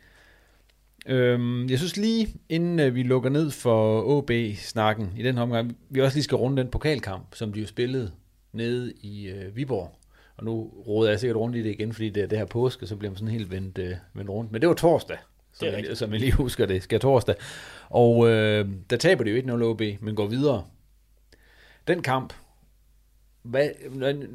Øhm, 1.06 1.68
jeg 1.68 1.78
synes 1.78 1.96
lige, 1.96 2.28
inden 2.48 2.80
øh, 2.80 2.94
vi 2.94 3.02
lukker 3.02 3.30
ned 3.30 3.50
for 3.50 4.02
OB-snakken 4.02 5.12
i 5.18 5.22
den 5.22 5.34
her 5.34 5.42
omgang, 5.42 5.76
vi 5.90 6.00
også 6.00 6.16
lige 6.16 6.24
skal 6.24 6.36
runde 6.36 6.62
den 6.62 6.70
pokalkamp, 6.70 7.34
som 7.34 7.52
de 7.52 7.60
jo 7.60 7.66
spillede 7.66 8.12
nede 8.52 8.92
i 9.02 9.28
øh, 9.28 9.56
Viborg 9.56 9.97
og 10.38 10.44
nu 10.44 10.72
råder 10.86 11.10
jeg 11.10 11.20
sikkert 11.20 11.36
rundt 11.36 11.56
i 11.56 11.62
det 11.62 11.70
igen, 11.70 11.92
fordi 11.92 12.10
det 12.10 12.22
er 12.22 12.26
det 12.26 12.38
her 12.38 12.44
påske, 12.44 12.86
så 12.86 12.96
bliver 12.96 13.10
man 13.10 13.16
sådan 13.16 13.32
helt 13.32 13.50
vendt, 13.50 13.78
øh, 13.78 13.94
vendt 14.14 14.30
rundt. 14.30 14.52
Men 14.52 14.60
det 14.60 14.68
var 14.68 14.74
torsdag, 14.74 15.18
som, 15.52 15.68
jeg, 15.68 15.96
som 15.96 16.12
jeg 16.12 16.20
lige 16.20 16.32
husker 16.32 16.66
det, 16.66 16.82
skal 16.82 17.00
torsdag. 17.00 17.34
Og 17.88 18.28
øh, 18.28 18.68
der 18.90 18.96
taber 18.96 19.24
det 19.24 19.46
jo 19.46 19.56
1-0 19.56 19.62
OB, 19.62 19.82
men 20.00 20.14
går 20.14 20.26
videre. 20.26 20.64
Den 21.88 22.02
kamp, 22.02 22.34
hvad, 23.42 23.68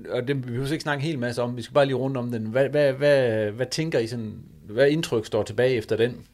og 0.09 0.27
det 0.27 0.35
vi 0.35 0.41
behøver 0.41 0.71
ikke 0.71 0.83
snakke 0.83 1.01
en 1.01 1.07
hel 1.07 1.19
masse 1.19 1.41
om, 1.41 1.57
vi 1.57 1.61
skal 1.61 1.73
bare 1.73 1.85
lige 1.85 1.95
rundt 1.95 2.17
om 2.17 2.31
den. 2.31 2.45
Hvad, 2.45 2.69
hvad, 2.69 2.93
hvad, 2.93 3.51
hvad 3.51 3.65
tænker 3.65 3.99
I 3.99 4.07
sådan, 4.07 4.43
hvad 4.63 4.89
indtryk 4.89 5.25
står 5.25 5.43
tilbage 5.43 5.75
efter 5.75 5.97
den? 5.97 6.25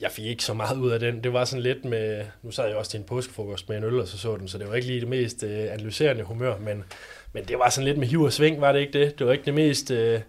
Jeg 0.00 0.10
fik 0.10 0.24
ikke 0.24 0.44
så 0.44 0.54
meget 0.54 0.78
ud 0.78 0.90
af 0.90 1.00
den. 1.00 1.24
Det 1.24 1.32
var 1.32 1.44
sådan 1.44 1.62
lidt 1.62 1.84
med, 1.84 2.24
nu 2.42 2.50
sad 2.50 2.66
jeg 2.68 2.76
også 2.76 2.90
til 2.90 3.00
en 3.00 3.06
påskefrokost 3.06 3.68
med 3.68 3.78
en 3.78 3.84
øl, 3.84 4.00
og 4.00 4.08
så 4.08 4.18
så 4.18 4.36
den, 4.36 4.48
så 4.48 4.58
det 4.58 4.68
var 4.68 4.74
ikke 4.74 4.86
lige 4.86 5.00
det 5.00 5.08
mest 5.08 5.42
øh, 5.42 5.72
analyserende 5.72 6.22
humør, 6.22 6.58
men 6.58 6.84
men 7.34 7.44
det 7.44 7.58
var 7.58 7.70
sådan 7.70 7.84
lidt 7.84 7.98
med 7.98 8.06
hiv 8.06 8.20
og 8.20 8.32
sving, 8.32 8.60
var 8.60 8.72
det 8.72 8.80
ikke 8.80 9.00
det? 9.00 9.18
Det 9.18 9.26
var 9.26 9.32
ikke 9.32 9.44
det 9.44 9.54
mest... 9.54 9.90
Øh, 9.90 10.20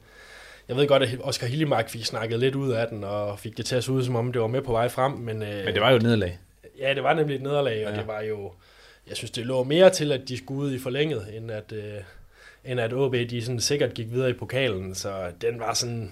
jeg 0.67 0.75
ved 0.75 0.87
godt, 0.87 1.03
at 1.03 1.17
Oscar 1.19 1.47
Hillemark 1.47 1.89
fik 1.89 2.05
snakket 2.05 2.39
lidt 2.39 2.55
ud 2.55 2.71
af 2.71 2.87
den, 2.87 3.03
og 3.03 3.39
fik 3.39 3.57
det 3.57 3.65
til 3.65 3.75
at 3.75 3.83
se 3.83 3.91
ud, 3.91 4.03
som 4.03 4.15
om 4.15 4.31
det 4.31 4.41
var 4.41 4.47
med 4.47 4.61
på 4.61 4.71
vej 4.71 4.89
frem. 4.89 5.11
Men, 5.11 5.41
øh, 5.41 5.65
men 5.65 5.73
det 5.73 5.81
var 5.81 5.89
jo 5.89 5.95
et 5.95 6.03
nederlag. 6.03 6.39
Ja, 6.79 6.93
det 6.93 7.03
var 7.03 7.13
nemlig 7.13 7.35
et 7.35 7.41
nederlag, 7.41 7.87
og 7.87 7.93
ja. 7.93 7.99
det 7.99 8.07
var 8.07 8.21
jo... 8.21 8.51
Jeg 9.07 9.17
synes, 9.17 9.31
det 9.31 9.45
lå 9.45 9.63
mere 9.63 9.89
til, 9.89 10.11
at 10.11 10.21
de 10.27 10.37
skulle 10.37 10.61
ud 10.61 10.73
i 10.73 10.79
forlænget, 10.79 11.27
end 11.37 11.51
at, 11.51 11.71
øh, 11.71 11.93
end 12.65 12.79
at 12.79 12.93
OB 12.93 13.13
de 13.13 13.41
sådan 13.41 13.59
sikkert 13.59 13.93
gik 13.93 14.11
videre 14.11 14.29
i 14.29 14.33
pokalen. 14.33 14.95
Så 14.95 15.31
den 15.41 15.59
var 15.59 15.73
sådan... 15.73 16.11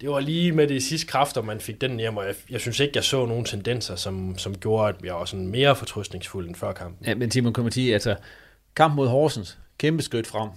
Det 0.00 0.10
var 0.10 0.20
lige 0.20 0.52
med 0.52 0.66
de 0.66 0.80
sidste 0.80 1.06
kræfter, 1.06 1.42
man 1.42 1.60
fik 1.60 1.80
den 1.80 1.98
hjem, 1.98 2.16
og 2.16 2.26
jeg, 2.26 2.34
jeg 2.50 2.60
synes 2.60 2.80
ikke, 2.80 2.92
jeg 2.94 3.04
så 3.04 3.26
nogle 3.26 3.44
tendenser, 3.44 3.96
som, 3.96 4.38
som 4.38 4.58
gjorde, 4.58 4.88
at 4.88 5.04
jeg 5.04 5.14
var 5.14 5.24
sådan 5.24 5.46
mere 5.46 5.76
fortrystningsfuld 5.76 6.46
end 6.46 6.54
før 6.54 6.72
kampen. 6.72 7.06
Ja, 7.06 7.14
men 7.14 7.30
Timon 7.30 7.52
kommer 7.52 7.70
til, 7.70 7.92
altså 7.92 8.16
kamp 8.76 8.94
mod 8.94 9.08
Horsens, 9.08 9.58
kæmpe 9.78 10.02
skridt 10.02 10.26
frem. 10.26 10.50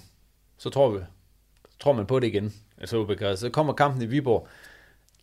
Så 0.58 0.70
tror 0.70 0.90
vi, 0.90 1.00
tror 1.80 1.94
man 1.94 2.06
på 2.06 2.20
det 2.20 2.28
igen. 2.28 2.54
Altså, 2.78 3.36
så 3.36 3.50
kommer 3.50 3.74
kampen 3.74 4.02
i 4.02 4.06
Viborg. 4.06 4.48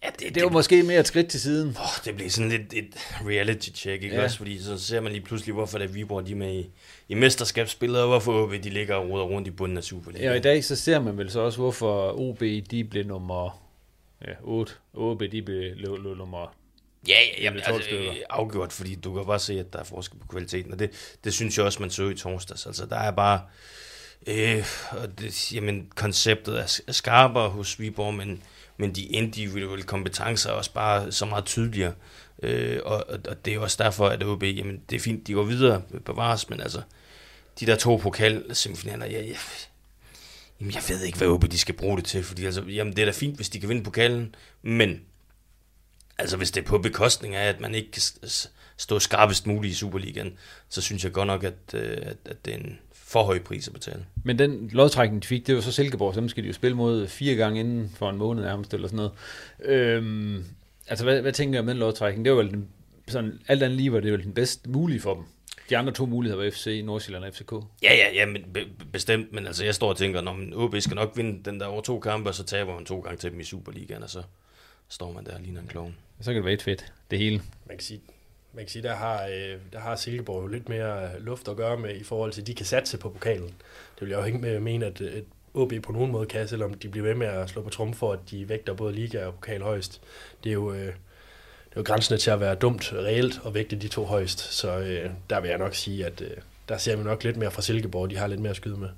Ja, 0.04 0.08
det, 0.18 0.34
det 0.34 0.42
var 0.42 0.50
måske 0.50 0.82
mere 0.82 1.00
et 1.00 1.06
skridt 1.06 1.28
til 1.28 1.40
siden. 1.40 1.68
Oh, 1.68 2.04
det 2.04 2.14
blev 2.16 2.30
sådan 2.30 2.50
lidt 2.50 2.72
et 2.74 2.94
reality 3.26 3.68
check, 3.74 4.02
ikke 4.02 4.16
Ja. 4.16 4.24
også? 4.24 4.36
Fordi 4.38 4.62
så 4.62 4.78
ser 4.78 5.00
man 5.00 5.12
lige 5.12 5.24
pludselig, 5.24 5.52
hvorfor 5.54 5.78
det 5.78 5.84
er 5.84 5.92
Viborg, 5.92 6.26
de 6.26 6.32
er 6.32 6.36
med 6.36 6.54
i, 6.54 6.70
i 7.08 7.14
mesterskabsspillet, 7.14 8.00
og 8.02 8.08
hvorfor 8.08 8.42
OB, 8.44 8.50
de 8.52 8.70
ligger 8.70 8.94
og 8.94 9.10
roder 9.10 9.24
rundt 9.24 9.48
i 9.48 9.50
bunden 9.50 9.78
af 9.78 9.84
Superligaen. 9.84 10.24
Ja, 10.24 10.30
og 10.30 10.36
i 10.36 10.40
dag 10.40 10.64
så 10.64 10.76
ser 10.76 11.00
man 11.00 11.18
vel 11.18 11.30
så 11.30 11.40
også, 11.40 11.58
hvorfor 11.58 12.20
OB 12.20 12.40
de 12.70 12.84
blev 12.90 13.06
nummer 13.06 13.62
ja, 14.26 14.32
8. 14.42 14.72
OB 14.94 15.22
de 15.32 15.42
blev 15.42 15.76
lå, 15.76 15.96
lå 15.96 16.14
nummer 16.14 16.54
Ja, 17.06 17.14
ja, 17.20 17.42
jamen, 17.42 17.62
12 17.62 17.76
altså, 17.76 17.90
øh, 17.90 18.16
afgjort, 18.30 18.72
fordi 18.72 18.94
du 18.94 19.14
kan 19.14 19.26
bare 19.26 19.38
se, 19.38 19.60
at 19.60 19.72
der 19.72 19.78
er 19.78 19.84
forskel 19.84 20.18
på 20.18 20.26
kvaliteten, 20.26 20.72
og 20.72 20.78
det, 20.78 20.90
det 21.24 21.34
synes 21.34 21.58
jeg 21.58 21.66
også, 21.66 21.80
man 21.80 21.90
så 21.90 22.08
i 22.08 22.14
torsdags. 22.14 22.66
Altså, 22.66 22.86
der 22.86 22.96
er 22.96 23.10
bare, 23.10 23.40
øh, 24.26 24.64
og 24.90 25.18
det, 25.18 25.52
jamen, 25.52 25.90
konceptet 25.96 26.58
er, 26.58 26.80
er 26.86 26.92
skarpere 26.92 27.48
hos 27.48 27.80
Viborg, 27.80 28.14
men, 28.14 28.42
men 28.76 28.94
de 28.94 29.02
individuelle 29.02 29.84
kompetencer 29.84 30.50
er 30.50 30.54
også 30.54 30.72
bare 30.72 31.12
så 31.12 31.26
meget 31.26 31.44
tydeligere. 31.44 31.92
Øh, 32.42 32.80
og, 32.84 33.04
og, 33.28 33.44
det 33.44 33.54
er 33.54 33.58
også 33.58 33.76
derfor, 33.82 34.08
at 34.08 34.22
OB, 34.22 34.42
jamen, 34.42 34.82
det 34.90 34.96
er 34.96 35.00
fint, 35.00 35.26
de 35.26 35.32
går 35.32 35.44
videre, 35.44 35.82
bevares, 36.04 36.50
men 36.50 36.60
altså, 36.60 36.82
de 37.60 37.66
der 37.66 37.76
to 37.76 37.96
pokal-semifinaler, 37.96 39.06
ja, 39.06 39.20
ja, 39.20 39.36
jamen, 40.60 40.74
jeg 40.74 40.82
ved 40.88 41.02
ikke, 41.02 41.18
hvad 41.18 41.28
OB 41.28 41.50
de 41.50 41.58
skal 41.58 41.74
bruge 41.74 41.96
det 41.96 42.04
til, 42.04 42.24
fordi 42.24 42.44
altså, 42.44 42.62
jamen, 42.62 42.96
det 42.96 43.02
er 43.02 43.06
da 43.06 43.12
fint, 43.12 43.36
hvis 43.36 43.48
de 43.48 43.60
kan 43.60 43.68
vinde 43.68 43.82
pokalen, 43.82 44.34
men 44.62 45.00
Altså 46.18 46.36
hvis 46.36 46.50
det 46.50 46.60
er 46.60 46.66
på 46.66 46.78
bekostning 46.78 47.34
af, 47.34 47.48
at 47.48 47.60
man 47.60 47.74
ikke 47.74 47.90
kan 47.90 48.02
stå 48.76 48.98
skarpest 48.98 49.46
muligt 49.46 49.72
i 49.72 49.76
Superligaen, 49.76 50.32
så 50.68 50.80
synes 50.80 51.04
jeg 51.04 51.12
godt 51.12 51.26
nok, 51.26 51.44
at, 51.44 51.54
øh, 51.74 51.96
at, 52.02 52.16
at 52.24 52.44
det 52.44 52.54
er 52.54 52.58
en 52.58 52.78
for 52.92 53.22
høj 53.22 53.38
pris 53.38 53.66
at 53.66 53.74
betale. 53.74 54.04
Men 54.24 54.38
den 54.38 54.70
lodtrækning, 54.72 55.22
de 55.22 55.28
fik, 55.28 55.46
det 55.46 55.54
var 55.54 55.60
så 55.60 55.72
Silkeborg, 55.72 56.14
så 56.14 56.20
dem 56.20 56.28
skal 56.28 56.42
de 56.42 56.48
jo 56.48 56.54
spille 56.54 56.76
mod 56.76 57.06
fire 57.06 57.34
gange 57.34 57.60
inden 57.60 57.92
for 57.96 58.10
en 58.10 58.16
måned 58.16 58.42
nærmest, 58.44 58.74
eller 58.74 58.88
sådan 58.88 58.96
noget. 58.96 59.12
Øhm, 59.64 60.44
altså, 60.88 61.04
hvad, 61.04 61.20
hvad 61.20 61.32
tænker 61.32 61.54
jeg 61.54 61.60
om 61.60 61.66
den 61.66 61.76
lodtrækning? 61.76 62.24
Det 62.24 62.32
var 62.32 62.42
vel 62.42 62.50
den, 62.50 62.68
sådan, 63.08 63.40
alt 63.48 63.62
andet 63.62 63.76
lige 63.76 63.92
var 63.92 64.00
det 64.00 64.12
vel 64.12 64.22
den 64.22 64.32
bedst 64.32 64.66
mulige 64.66 65.00
for 65.00 65.14
dem. 65.14 65.24
De 65.70 65.76
andre 65.76 65.92
to 65.92 66.06
muligheder 66.06 66.44
var 66.44 66.50
FC, 66.50 66.82
Nordsjælland 66.84 67.24
og 67.24 67.34
FCK. 67.34 67.52
Ja, 67.82 67.94
ja, 67.94 68.14
ja, 68.14 68.26
men 68.26 68.42
be, 68.54 68.64
be- 68.64 68.84
bestemt, 68.92 69.32
men 69.32 69.46
altså 69.46 69.64
jeg 69.64 69.74
står 69.74 69.88
og 69.88 69.96
tænker, 69.96 70.20
når 70.20 70.32
man 70.32 70.52
OB 70.54 70.76
skal 70.80 70.94
nok 70.94 71.12
vinde 71.16 71.50
den 71.50 71.60
der 71.60 71.66
over 71.66 71.82
to 71.82 72.00
kampe, 72.00 72.30
og 72.30 72.34
så 72.34 72.44
taber 72.44 72.74
man 72.74 72.84
to 72.84 73.00
gange 73.00 73.18
til 73.18 73.30
dem 73.30 73.40
i 73.40 73.44
Superligaen, 73.44 74.02
og 74.02 74.10
så 74.10 74.22
står 74.88 75.12
man 75.12 75.24
der 75.24 75.34
og 75.34 75.40
ligner 75.40 75.60
en 75.60 75.66
klovn. 75.66 75.96
Så 76.20 76.24
kan 76.24 76.34
det 76.36 76.44
være 76.44 76.54
et 76.54 76.62
fedt, 76.62 76.92
det 77.10 77.18
hele. 77.18 77.36
Man 77.66 77.76
kan 77.76 77.80
sige, 77.84 78.00
man 78.52 78.64
kan 78.64 78.70
sige 78.70 78.82
der, 78.82 78.94
har, 78.94 79.24
øh, 79.26 79.56
der 79.72 79.78
har 79.78 79.96
Silkeborg 79.96 80.42
jo 80.42 80.46
lidt 80.46 80.68
mere 80.68 81.20
luft 81.20 81.48
at 81.48 81.56
gøre 81.56 81.76
med 81.78 81.96
i 81.96 82.04
forhold 82.04 82.32
til, 82.32 82.40
at 82.40 82.46
de 82.46 82.54
kan 82.54 82.66
satse 82.66 82.98
på 82.98 83.08
pokalen. 83.10 83.48
Det 83.94 84.00
vil 84.00 84.08
jeg 84.08 84.18
jo 84.18 84.24
ikke 84.24 84.38
med- 84.38 84.60
mene, 84.60 84.86
at, 84.86 85.00
at 85.00 85.24
OB 85.54 85.72
på 85.82 85.92
nogen 85.92 86.12
måde 86.12 86.26
kan, 86.26 86.48
selvom 86.48 86.74
de 86.74 86.88
bliver 86.88 87.06
ved 87.06 87.14
med 87.14 87.26
at 87.26 87.48
slå 87.50 87.62
på 87.62 87.70
trum 87.70 87.92
for, 87.94 88.12
at 88.12 88.18
de 88.30 88.48
vægter 88.48 88.74
både 88.74 88.92
liga 88.94 89.26
og 89.26 89.34
pokal 89.34 89.62
højst. 89.62 90.00
Det 90.44 90.50
er 90.50 90.54
jo, 90.54 90.72
øh, 90.72 90.78
det 90.86 91.76
er 91.76 91.76
jo 91.76 91.82
grænsende 91.82 92.20
til 92.20 92.30
at 92.30 92.40
være 92.40 92.54
dumt 92.54 92.92
reelt 92.92 93.40
at 93.46 93.54
vægte 93.54 93.76
de 93.76 93.88
to 93.88 94.04
højst. 94.04 94.38
Så 94.38 94.78
øh, 94.78 95.10
der 95.30 95.40
vil 95.40 95.48
jeg 95.48 95.58
nok 95.58 95.74
sige, 95.74 96.06
at 96.06 96.20
øh, 96.20 96.30
der 96.68 96.78
ser 96.78 96.96
vi 96.96 97.02
nok 97.02 97.24
lidt 97.24 97.36
mere 97.36 97.50
fra 97.50 97.62
Silkeborg. 97.62 98.10
De 98.10 98.16
har 98.16 98.26
lidt 98.26 98.40
mere 98.40 98.50
at 98.50 98.56
skyde 98.56 98.76
med. 98.76 98.88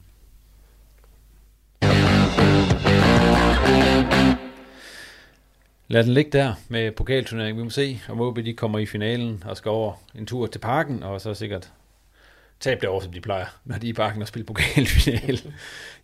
Lad 5.91 6.05
den 6.05 6.13
ligge 6.13 6.31
der 6.31 6.55
med 6.69 6.93
pokalturneringen. 6.93 7.59
Vi 7.59 7.65
må 7.65 7.71
se, 7.71 8.01
om 8.09 8.21
OB 8.21 8.37
de 8.37 8.55
kommer 8.55 8.79
i 8.79 8.87
finalen 8.87 9.43
og 9.47 9.57
skal 9.57 9.71
over 9.71 9.93
en 10.15 10.27
tur 10.27 10.47
til 10.47 10.59
parken, 10.59 11.03
og 11.03 11.21
så 11.21 11.35
sikkert 11.35 11.73
tabe 12.61 12.81
det 12.81 12.89
over, 12.89 13.01
som 13.01 13.13
de 13.13 13.21
plejer, 13.21 13.47
når 13.65 13.79
de 13.79 13.87
er 13.87 13.91
i 13.91 13.93
parken 13.93 14.23
og 14.23 14.29
spiller 14.29 14.47
pokalfinale. 14.47 15.39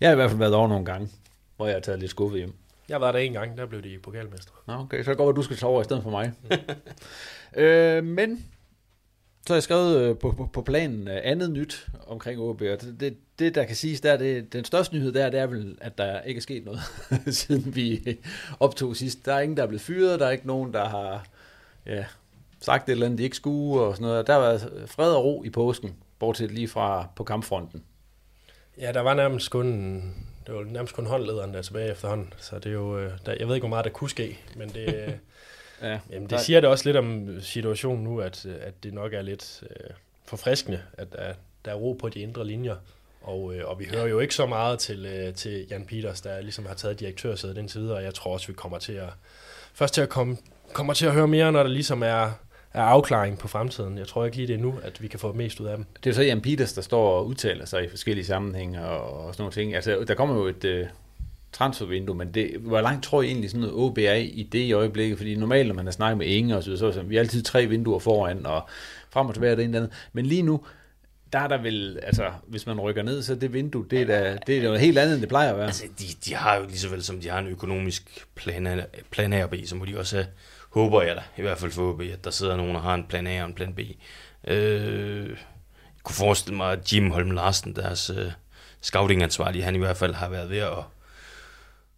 jeg 0.01 0.09
har 0.09 0.13
i 0.13 0.15
hvert 0.15 0.31
fald 0.31 0.39
været 0.39 0.55
over 0.55 0.69
nogle 0.69 0.85
gange, 0.85 1.09
hvor 1.57 1.67
jeg 1.67 1.75
har 1.75 1.81
taget 1.81 2.01
lidt 2.01 2.11
skuffet 2.11 2.39
hjem. 2.39 2.55
Jeg 2.89 3.01
var 3.01 3.13
der 3.13 3.19
en 3.19 3.33
gang, 3.33 3.59
der 3.59 3.67
blev 3.67 3.83
de 3.83 3.99
pokalmestre. 4.03 4.53
Nå, 4.67 4.75
okay, 4.75 5.05
så 5.05 5.15
det 5.15 5.29
at 5.29 5.37
du 5.37 5.43
skal 5.43 5.57
tage 5.57 5.71
over 5.71 5.81
i 5.81 5.85
stedet 5.85 6.03
for 6.03 6.11
mig. 6.11 6.33
øh, 7.65 8.05
men 8.05 8.45
så 9.47 9.53
har 9.53 9.57
jeg 9.57 9.63
skrevet 9.63 10.01
øh, 10.01 10.19
på, 10.19 10.31
på, 10.31 10.47
på 10.53 10.63
planen 10.63 11.09
øh, 11.09 11.21
andet 11.23 11.51
nyt 11.51 11.87
omkring 12.07 12.41
OB, 12.41 12.61
og 12.61 12.81
det, 12.81 12.97
det, 13.01 13.17
det 13.39 13.55
der 13.55 13.65
kan 13.65 13.77
siges 13.77 14.01
der, 14.01 14.17
det, 14.17 14.53
den 14.53 14.65
største 14.65 14.95
nyhed 14.95 15.13
der, 15.13 15.31
det 15.31 15.41
er 15.41 15.47
vel, 15.47 15.79
at 15.81 15.99
der 15.99 16.21
ikke 16.21 16.39
er 16.39 16.43
sket 16.43 16.65
noget, 16.65 16.81
siden 17.35 17.75
vi 17.77 18.19
optog 18.61 18.97
sidst. 18.97 19.27
Der 19.27 19.35
er 19.35 19.41
ingen, 19.41 19.57
der 19.57 19.63
er 19.63 19.67
blevet 19.67 19.81
fyret, 19.81 20.21
der 20.21 20.27
er 20.27 20.31
ikke 20.31 20.47
nogen, 20.47 20.73
der 20.73 20.89
har 20.89 21.27
ja, 21.87 22.05
sagt 22.61 22.89
et 22.89 22.93
eller 22.93 23.07
andet, 23.07 23.19
de 23.19 23.25
ikke 23.25 23.37
skulle, 23.37 23.83
og 23.83 23.97
sådan 23.97 24.07
noget. 24.07 24.27
Der 24.27 24.39
været 24.39 24.85
fred 24.87 25.13
og 25.13 25.25
ro 25.25 25.45
i 25.45 25.51
påsken, 25.51 25.95
bortset 26.19 26.51
lige 26.51 26.69
fra 26.69 27.09
på 27.17 27.25
kampfronten. 27.25 27.83
Ja, 28.81 28.93
der 28.93 29.01
var 29.01 29.15
nærmest 29.15 29.51
kun, 29.51 29.97
det 30.47 30.55
var 30.55 30.65
nærmest 30.65 30.95
kun 30.95 31.07
håndlederen 31.07 31.53
der 31.53 31.59
er 31.59 31.63
tilbage 31.63 31.91
efterhånden, 31.91 32.33
så 32.37 32.59
det 32.59 32.67
er 32.67 32.71
jo, 32.71 32.99
øh, 32.99 33.13
der, 33.27 33.35
jeg 33.39 33.49
ved 33.49 33.55
ikke, 33.55 33.63
hvor 33.63 33.77
meget 33.77 33.85
der 33.85 33.91
kunne 33.91 34.11
ske, 34.11 34.39
men 34.57 34.69
det, 34.69 34.87
Ja, 35.83 35.99
jamen, 36.11 36.31
der- 36.31 36.37
det 36.37 36.41
siger 36.47 36.61
det 36.61 36.71
også 36.71 36.85
lidt 36.89 36.97
om 36.97 37.41
situationen 37.41 38.05
nu, 38.05 38.21
at, 38.21 38.47
øh, 38.47 38.55
at 38.61 38.75
det 38.83 38.95
nok 38.95 39.13
er 39.13 39.23
lidt 39.23 39.63
øh, 39.71 39.91
forfriskende, 40.25 40.81
at 40.93 41.13
der, 41.13 41.33
der 41.65 41.71
er 41.71 41.75
ro 41.75 41.93
på 41.93 42.09
de 42.09 42.19
indre 42.21 42.47
linjer, 42.47 42.77
og, 43.23 43.55
øh, 43.55 43.69
og 43.69 43.79
vi 43.79 43.85
hører 43.95 44.07
jo 44.07 44.21
ikke 44.21 44.35
så 44.35 44.47
meget 44.47 44.79
til, 44.79 45.07
øh, 45.07 45.35
til 45.35 45.67
Jan 45.71 45.85
Peters, 45.85 46.21
der 46.21 46.41
ligesom 46.41 46.67
har 46.67 46.75
taget 46.75 47.01
direktørsædet 47.01 47.59
indtil 47.59 47.81
videre, 47.81 47.97
og 47.97 48.03
jeg 48.05 48.15
tror 48.15 48.33
også, 48.33 48.47
vi 48.47 48.53
kommer 48.53 48.79
til 48.79 48.93
at, 48.93 49.09
først 49.75 49.95
til 49.95 50.01
at 50.01 50.09
komme, 50.09 50.37
kommer 50.73 50.93
til 50.95 51.07
at 51.07 51.13
høre 51.13 51.29
mere, 51.29 51.53
når 51.53 51.63
der 51.63 51.71
ligesom 51.71 52.03
er, 52.03 52.31
er 52.73 52.83
afklaring 52.83 53.39
på 53.39 53.49
fremtiden. 53.49 53.99
Jeg 53.99 54.07
tror 54.07 54.25
ikke 54.25 54.37
lige 54.37 54.47
det 54.47 54.55
er 54.55 54.59
nu, 54.59 54.79
at 54.83 55.03
vi 55.03 55.09
kan 55.09 55.19
få 55.21 55.33
mest 55.33 55.61
ud 55.61 55.67
af 55.67 55.77
dem. 55.77 55.87
Det 55.97 56.07
er 56.07 56.11
jo 56.11 56.15
så 56.15 56.23
Jan 56.23 56.41
Peters, 56.41 56.73
der 56.73 56.83
står 56.83 57.11
og 57.19 57.27
udtaler 57.27 57.65
sig 57.65 57.85
i 57.85 57.89
forskellige 57.89 58.25
sammenhænge 58.27 58.85
og, 58.87 59.27
og 59.27 59.35
sådan 59.35 59.43
nogle 59.43 59.53
ting. 59.53 59.75
Altså, 59.75 60.05
der 60.09 60.15
kommer 60.15 60.35
jo 60.37 60.47
et 60.47 60.65
øh, 60.65 60.87
transfervindue, 61.59 62.15
men 62.17 62.35
det, 62.35 62.51
hvor 62.61 62.81
langt 62.81 63.05
tror 63.05 63.23
jeg 63.23 63.29
egentlig 63.29 63.51
sådan 63.51 63.61
noget 63.61 63.75
OB 63.77 63.99
er 63.99 64.15
i 64.15 64.49
det 64.53 64.59
i 64.59 64.73
øjeblikket? 64.73 65.19
Fordi 65.19 65.37
normalt, 65.37 65.69
når 65.69 65.75
man 65.75 65.85
har 65.87 65.93
snakket 65.93 66.19
med 66.19 66.27
Inge 66.27 66.57
og 66.57 66.63
så 66.63 66.71
videre, 66.71 66.93
så 66.93 67.01
er 67.01 67.05
vi 67.05 67.17
altid 67.17 67.43
tre 67.43 67.67
vinduer 67.67 67.99
foran, 67.99 68.47
og 68.47 68.69
frem 69.11 69.27
og 69.27 69.35
tilbage 69.35 69.53
og 69.53 69.57
det 69.57 69.65
ene 69.65 69.77
andet. 69.77 69.93
Men 70.13 70.27
lige 70.27 70.43
nu, 70.43 70.61
der 71.33 71.39
er 71.39 71.49
der 71.49 71.63
vel, 71.63 71.99
altså, 72.03 72.31
hvis 72.47 72.67
man 72.67 72.81
rykker 72.81 73.03
ned, 73.03 73.23
så 73.23 73.35
det 73.35 73.53
vindue, 73.53 73.87
det 73.91 74.01
er 74.01 74.07
da, 74.07 74.39
det 74.47 74.59
er 74.59 74.63
noget 74.63 74.81
helt 74.81 74.99
andet, 74.99 75.15
end 75.15 75.21
det 75.21 75.29
plejer 75.29 75.51
at 75.51 75.57
være. 75.57 75.67
Altså, 75.67 75.85
de, 75.99 76.05
de 76.25 76.35
har 76.35 76.57
jo 76.57 76.67
lige 76.67 76.79
så 76.79 76.89
vel 76.89 77.03
som 77.03 77.21
de 77.21 77.29
har 77.29 77.39
en 77.39 77.47
økonomisk 77.47 78.27
plan, 78.35 78.67
A- 78.67 78.85
plan 79.11 79.33
A 79.33 79.45
og 79.45 79.51
B, 79.51 79.55
så 79.65 79.77
må 79.77 79.85
de 79.85 79.99
også 79.99 80.17
have, 80.17 80.27
håber 80.71 81.03
jeg 81.03 81.17
da, 81.17 81.23
i 81.37 81.43
hvert 81.43 81.59
fald 81.59 81.71
for 81.73 81.93
OB, 81.93 82.01
at 82.01 82.25
der 82.25 82.31
sidder 82.31 82.57
nogen, 82.57 82.75
der 82.75 82.81
har 82.81 82.95
en 82.95 83.05
plan 83.09 83.27
A 83.27 83.43
og 83.43 83.49
en 83.49 83.55
plan 83.55 83.75
B. 83.75 83.81
Øh, 84.47 85.29
jeg 85.29 86.03
kunne 86.03 86.15
forestille 86.17 86.57
mig, 86.57 86.73
at 86.73 86.93
Jim 86.93 87.11
Holm 87.11 87.31
Larsen, 87.31 87.77
deres 87.77 88.11
øh, 88.11 88.33
scoutingansvarlige, 88.81 89.65
han 89.65 89.75
i 89.75 89.79
hvert 89.79 89.97
fald 89.97 90.15
har 90.15 90.29
været 90.29 90.51
ved 90.51 90.59
at, 90.59 90.79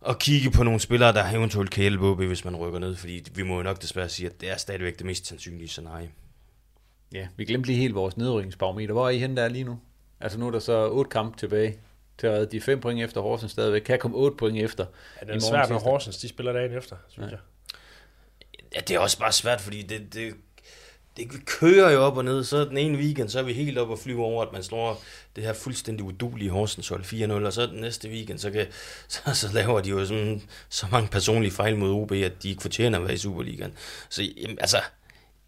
at 0.07 0.19
kigge 0.19 0.51
på 0.51 0.63
nogle 0.63 0.81
spillere, 0.81 1.13
der 1.13 1.31
eventuelt 1.31 1.71
kan 1.71 1.81
hjælpe 1.81 2.07
OB, 2.07 2.19
hvis 2.23 2.45
man 2.45 2.57
rykker 2.57 2.79
ned, 2.79 2.97
fordi 2.97 3.25
vi 3.35 3.43
må 3.43 3.57
jo 3.57 3.63
nok 3.63 3.83
desværre 3.83 4.09
sige, 4.09 4.27
at 4.27 4.41
det 4.41 4.51
er 4.51 4.57
stadigvæk 4.57 4.99
det 4.99 5.07
mest 5.07 5.27
sandsynlige 5.27 5.69
scenarie. 5.69 6.11
Ja, 7.13 7.29
vi 7.37 7.45
glemte 7.45 7.67
lige 7.67 7.79
helt 7.79 7.95
vores 7.95 8.17
nedrykningsbarometer. 8.17 8.93
Hvor 8.93 9.07
er 9.07 9.11
I 9.11 9.19
henne 9.19 9.37
der 9.37 9.49
lige 9.49 9.65
nu? 9.65 9.79
Altså 10.21 10.39
nu 10.39 10.47
er 10.47 10.51
der 10.51 10.59
så 10.59 10.89
otte 10.89 11.09
kampe 11.11 11.39
tilbage 11.39 11.77
til 12.19 12.27
at 12.27 12.33
redde 12.33 12.51
de 12.51 12.61
fem 12.61 12.81
point 12.81 13.01
efter 13.03 13.21
Horsens 13.21 13.53
stadigvæk. 13.53 13.83
Kan 13.83 13.99
komme 13.99 14.17
otte 14.17 14.37
point 14.37 14.59
efter. 14.59 14.87
Ja, 15.21 15.27
det 15.27 15.35
er 15.35 15.41
svært, 15.41 15.69
når 15.69 15.77
tirsdag. 15.77 15.91
Horsens 15.91 16.19
de 16.19 16.29
spiller 16.29 16.53
dagen 16.53 16.73
efter, 16.73 16.97
synes 17.09 17.27
Ja. 17.27 17.31
jeg. 17.31 17.41
Ja, 18.75 18.81
det 18.81 18.97
er 18.97 18.99
også 19.01 19.19
bare 19.19 19.33
svært, 19.33 19.61
fordi 19.61 19.83
det, 19.83 20.15
det, 20.15 20.35
det 21.17 21.47
kører 21.47 21.91
jo 21.91 22.01
op 22.01 22.17
og 22.17 22.25
ned. 22.25 22.45
Så 22.45 22.65
den 22.65 22.77
ene 22.77 22.99
weekend, 22.99 23.29
så 23.29 23.39
er 23.39 23.43
vi 23.43 23.53
helt 23.53 23.79
op 23.79 23.91
og 23.91 23.99
flyve 23.99 24.25
over, 24.25 24.43
at 24.43 24.53
man 24.53 24.63
slår 24.63 25.03
det 25.37 25.45
her 25.45 25.53
fuldstændig 25.53 26.05
udulige 26.07 26.51
Horsens 26.51 26.89
hold 26.89 27.05
4-0, 27.05 27.47
og 27.47 27.53
så 27.53 27.67
den 27.67 27.81
næste 27.81 28.09
weekend, 28.09 28.39
så, 28.39 28.51
kan, 28.51 28.67
så, 29.09 29.21
så 29.35 29.49
laver 29.55 29.81
de 29.81 29.91
jo 29.91 30.07
sådan, 30.07 30.43
så 30.69 30.87
mange 30.93 31.09
personlige 31.09 31.53
fejl 31.53 31.77
mod 31.77 31.91
OB, 31.91 32.13
at 32.13 32.43
de 32.43 32.49
ikke 32.49 32.63
fortjener 32.63 32.99
at 32.99 33.05
være 33.05 33.15
i 33.15 33.19
Superligaen. 33.19 33.73
Så 34.09 34.23
jamen, 34.23 34.59
altså, 34.61 34.81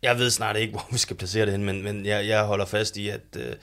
jeg 0.02 0.18
ved 0.18 0.30
snart 0.30 0.56
ikke, 0.56 0.72
hvor 0.74 0.86
vi 0.92 0.98
skal 0.98 1.16
placere 1.16 1.44
det 1.44 1.52
hen, 1.52 1.64
men, 1.64 1.82
men 1.82 2.06
jeg, 2.06 2.26
jeg 2.26 2.44
holder 2.44 2.64
fast 2.64 2.96
i, 2.96 3.08
at, 3.08 3.20
øh, 3.36 3.54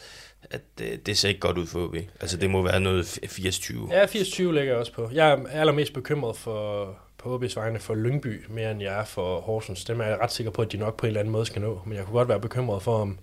at 0.51 0.61
øh, 0.81 0.97
det 1.05 1.17
ser 1.17 1.29
ikke 1.29 1.39
godt 1.39 1.57
ud 1.57 1.67
for 1.67 1.87
OB. 1.87 1.95
Altså, 2.21 2.37
det 2.37 2.49
må 2.49 2.61
være 2.61 2.79
noget 2.79 3.19
80-20. 3.25 3.93
Ja, 3.93 4.05
80-20 4.05 4.43
lægger 4.43 4.73
jeg 4.73 4.75
også 4.75 4.93
på. 4.93 5.09
Jeg 5.13 5.31
er 5.31 5.47
allermest 5.47 5.93
bekymret 5.93 6.37
for, 6.37 6.97
på 7.27 7.37
OB's 7.37 7.55
vegne 7.55 7.79
for 7.79 7.95
Lyngby, 7.95 8.45
mere 8.49 8.71
end 8.71 8.81
jeg 8.81 8.99
er 8.99 9.05
for 9.05 9.39
Horsens. 9.39 9.85
Dem 9.85 10.01
er 10.01 10.05
jeg 10.05 10.19
ret 10.19 10.31
sikker 10.31 10.51
på, 10.51 10.61
at 10.61 10.71
de 10.71 10.77
nok 10.77 10.97
på 10.97 11.05
en 11.05 11.07
eller 11.07 11.19
anden 11.19 11.31
måde 11.31 11.45
skal 11.45 11.61
nå. 11.61 11.81
Men 11.85 11.97
jeg 11.97 12.05
kunne 12.05 12.13
godt 12.13 12.27
være 12.27 12.39
bekymret 12.39 12.81
for, 12.81 13.01
om, 13.01 13.19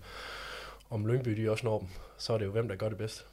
om 0.91 1.07
Lyngby 1.07 1.31
de 1.31 1.51
også 1.51 1.67
når 1.67 1.79
dem. 1.79 1.89
Så 2.19 2.33
er 2.33 2.39
det 2.39 2.45
jo 2.45 2.51
hvem, 2.51 2.69
der 2.69 2.77
gør 2.77 2.89
det 2.89 2.99
bedst. 2.99 3.27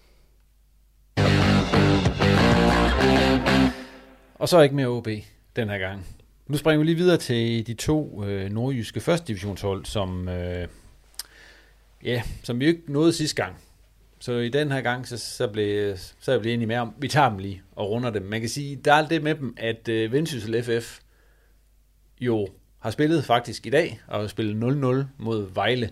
Og 4.35 4.49
så 4.49 4.61
ikke 4.61 4.75
mere 4.75 4.87
OB 4.87 5.07
den 5.55 5.69
her 5.69 5.77
gang. 5.77 6.07
Nu 6.47 6.57
springer 6.57 6.79
vi 6.79 6.85
lige 6.85 6.95
videre 6.95 7.17
til 7.17 7.67
de 7.67 7.73
to 7.73 8.23
øh, 8.25 8.51
nordjyske 8.51 8.99
første 8.99 9.27
divisionshold, 9.27 9.85
som, 9.85 10.29
øh, 10.29 10.67
ja, 12.03 12.21
som 12.43 12.59
vi 12.59 12.65
ikke 12.65 12.81
nåede 12.87 13.13
sidste 13.13 13.43
gang. 13.43 13.55
Så 14.21 14.37
i 14.37 14.49
den 14.49 14.71
her 14.71 14.81
gang, 14.81 15.07
så, 15.07 15.17
så, 15.17 15.47
blev, 15.47 15.97
så 15.97 16.31
er 16.31 16.35
jeg 16.35 16.41
blevet 16.41 16.53
enig 16.53 16.67
med 16.67 16.75
om, 16.75 16.93
vi 16.97 17.07
tager 17.07 17.29
dem 17.29 17.37
lige 17.37 17.61
og 17.71 17.89
runder 17.89 18.09
dem. 18.09 18.21
Man 18.21 18.39
kan 18.39 18.49
sige, 18.49 18.75
der 18.75 18.93
er 18.93 19.07
det 19.07 19.23
med 19.23 19.35
dem, 19.35 19.53
at 19.57 19.87
øh, 19.87 20.11
Vendsyssel 20.11 20.63
FF 20.63 20.99
jo 22.19 22.47
har 22.79 22.91
spillet 22.91 23.25
faktisk 23.25 23.67
i 23.67 23.69
dag, 23.69 24.01
og 24.07 24.19
har 24.19 24.27
spillet 24.27 25.03
0-0 25.03 25.05
mod 25.17 25.53
Vejle. 25.53 25.89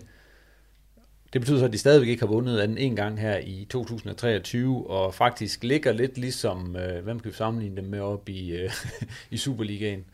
Det 1.32 1.40
betyder 1.40 1.58
så, 1.58 1.64
at 1.64 1.72
de 1.72 1.78
stadigvæk 1.78 2.08
ikke 2.08 2.22
har 2.22 2.32
vundet 2.32 2.60
anden 2.60 2.78
en 2.78 2.96
gang 2.96 3.20
her 3.20 3.38
i 3.38 3.66
2023, 3.70 4.90
og 4.90 5.14
faktisk 5.14 5.64
ligger 5.64 5.92
lidt 5.92 6.18
ligesom, 6.18 6.76
øh, 6.76 7.04
hvem 7.04 7.20
kan 7.20 7.30
vi 7.30 7.36
sammenligne 7.36 7.76
dem 7.76 7.84
med 7.84 8.00
op 8.00 8.28
i, 8.28 8.50
øh, 8.50 8.70
i 9.30 9.36
Superligaen? 9.36 10.04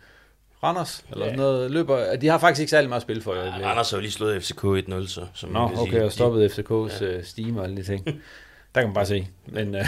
Randers, 0.66 1.04
eller 1.10 1.24
ja. 1.24 1.30
sådan 1.30 1.38
noget, 1.38 1.70
løber, 1.70 2.16
de 2.16 2.26
har 2.26 2.38
faktisk 2.38 2.60
ikke 2.60 2.70
særlig 2.70 2.88
meget 2.88 3.02
spil 3.02 3.22
for. 3.22 3.34
Ja, 3.34 3.68
Randers 3.68 3.90
har 3.90 3.98
jo 3.98 4.00
lige 4.00 4.12
slået 4.12 4.42
FCK 4.42 4.64
1-0, 4.64 5.06
så. 5.06 5.26
Som 5.34 5.50
Nå, 5.50 5.70
okay, 5.76 5.90
sige. 5.90 6.04
og 6.04 6.12
stoppet 6.12 6.58
FCK's 6.58 7.04
ja. 7.04 7.10
Øh, 7.10 7.24
stime 7.24 7.60
og 7.60 7.64
alle 7.64 7.76
de 7.76 7.82
ting. 7.82 8.04
Der 8.74 8.80
kan 8.80 8.88
man 8.88 8.94
bare 8.94 9.06
se. 9.06 9.28
Men, 9.46 9.68
uh, 9.74 9.80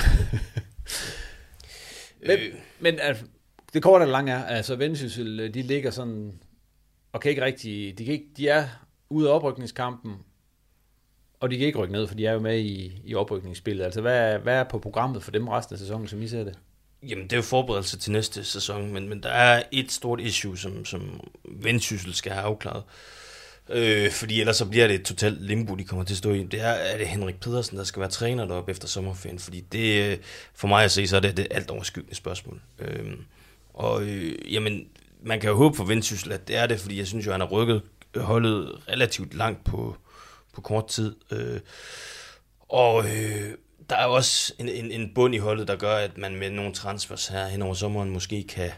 men, 2.21 2.31
øh. 2.31 2.55
men 2.81 2.99
altså, 3.01 3.25
det 3.73 3.83
korte 3.83 4.03
og 4.03 4.09
lange 4.09 4.33
er, 4.33 4.45
altså 4.45 4.77
Vendsyssel, 4.77 5.55
de 5.55 5.63
ligger 5.63 5.91
sådan, 5.91 6.33
og 7.13 7.21
kan 7.21 7.31
ikke 7.31 7.45
rigtig, 7.45 7.99
de, 7.99 8.05
kan 8.05 8.15
ikke, 8.15 8.29
de 8.37 8.49
er 8.49 8.65
ude 9.11 9.31
af 9.31 9.35
oprykningskampen, 9.35 10.17
og 11.41 11.51
de 11.51 11.59
kan 11.59 11.67
ikke 11.67 11.79
rykke 11.79 11.93
ned, 11.93 12.07
for 12.07 12.15
de 12.15 12.27
er 12.27 12.33
jo 12.33 12.39
med 12.39 12.59
i, 12.59 13.03
i 13.05 13.15
oprykningsspillet. 13.15 13.85
Altså, 13.85 14.01
hvad, 14.01 14.39
hvad 14.39 14.55
er 14.55 14.65
på 14.65 14.79
programmet 14.79 15.23
for 15.23 15.31
dem 15.31 15.49
resten 15.49 15.75
af 15.75 15.79
sæsonen, 15.79 16.09
som 16.09 16.23
I 16.23 16.29
ser 16.29 16.45
det? 16.45 16.59
Jamen, 17.03 17.25
det 17.25 17.33
er 17.33 17.37
jo 17.37 17.43
forberedelse 17.43 17.99
til 17.99 18.13
næste 18.13 18.45
sæson, 18.45 18.93
men, 18.93 19.09
men 19.09 19.23
der 19.23 19.29
er 19.29 19.63
et 19.73 19.93
stort 19.93 20.21
issue, 20.21 20.59
som, 20.59 20.85
som 20.85 21.21
Vendsyssel 21.45 22.15
skal 22.15 22.33
have 22.33 22.45
afklaret. 22.45 22.83
Øh, 23.71 24.11
fordi 24.11 24.41
ellers 24.41 24.57
så 24.57 24.67
bliver 24.67 24.87
det 24.87 24.95
et 24.95 25.05
totalt 25.05 25.43
limbo, 25.43 25.75
de 25.75 25.85
kommer 25.85 26.05
til 26.05 26.15
at 26.15 26.19
stå 26.19 26.33
i. 26.33 26.43
Det 26.43 26.61
er, 26.61 26.69
er 26.69 26.99
det 26.99 27.09
Henrik 27.09 27.41
Pedersen, 27.41 27.79
der 27.79 27.85
skal 27.85 28.01
være 28.01 28.11
træner 28.11 28.45
deroppe 28.45 28.71
efter 28.71 28.89
sommerferien, 28.89 29.39
fordi 29.39 29.61
det, 29.61 30.13
øh, 30.13 30.19
for 30.55 30.69
mig 30.69 30.85
at 30.85 30.91
se, 30.91 31.07
så 31.07 31.17
er 31.17 31.21
det 31.21 31.37
det 31.37 31.47
alt 31.51 31.71
overskyggende 31.71 32.15
spørgsmål. 32.15 32.61
Øh, 32.79 33.13
og 33.75 34.03
øh, 34.03 34.55
jamen, 34.55 34.89
man 35.23 35.41
kan 35.41 35.51
jo 35.51 35.57
håbe 35.57 35.77
for 35.77 35.85
Vendsyssel, 35.85 36.33
at 36.33 36.49
det 36.49 36.57
er 36.57 36.67
det, 36.67 36.81
fordi 36.81 36.99
jeg 36.99 37.07
synes 37.07 37.27
jo, 37.27 37.33
han 37.33 37.41
har 37.41 37.49
rykket 37.49 37.83
holdet 38.17 38.73
relativt 38.89 39.35
langt 39.35 39.65
på, 39.65 39.97
på 40.55 40.61
kort 40.61 40.89
tid. 40.89 41.17
Øh, 41.31 41.61
og 42.69 43.05
øh, 43.05 43.55
der 43.91 43.97
er 43.97 44.07
også 44.07 44.55
en, 44.59 44.69
en, 44.69 44.91
en 44.93 45.15
bund 45.15 45.35
i 45.35 45.39
holdet, 45.39 45.69
der 45.69 45.77
gør, 45.77 45.97
at 45.97 46.19
man 46.19 46.37
med 46.37 46.51
nogle 46.51 46.75
transfers 46.75 47.27
her 47.27 47.47
hen 47.47 47.63
over 47.63 47.75
sommeren 47.75 48.11
måske 48.11 48.43
kan, 48.43 48.71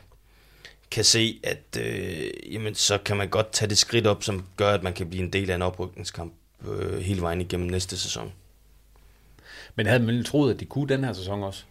kan 0.90 1.04
se, 1.04 1.40
at 1.42 1.78
øh, 1.80 2.30
jamen, 2.52 2.74
så 2.74 2.98
kan 2.98 3.16
man 3.16 3.28
godt 3.28 3.52
tage 3.52 3.68
det 3.68 3.78
skridt 3.78 4.06
op, 4.06 4.22
som 4.22 4.46
gør, 4.56 4.70
at 4.70 4.82
man 4.82 4.92
kan 4.92 5.10
blive 5.10 5.24
en 5.24 5.32
del 5.32 5.50
af 5.50 5.54
en 5.54 5.62
oprykningskamp 5.62 6.32
øh, 6.68 7.00
hele 7.00 7.20
vejen 7.22 7.40
igennem 7.40 7.68
næste 7.68 7.98
sæson. 7.98 8.32
Men 9.74 9.86
havde 9.86 10.02
man 10.02 10.24
troet, 10.24 10.54
at 10.54 10.60
de 10.60 10.64
kunne 10.64 10.88
den 10.88 11.04
her 11.04 11.12
sæson 11.12 11.42
også? 11.42 11.64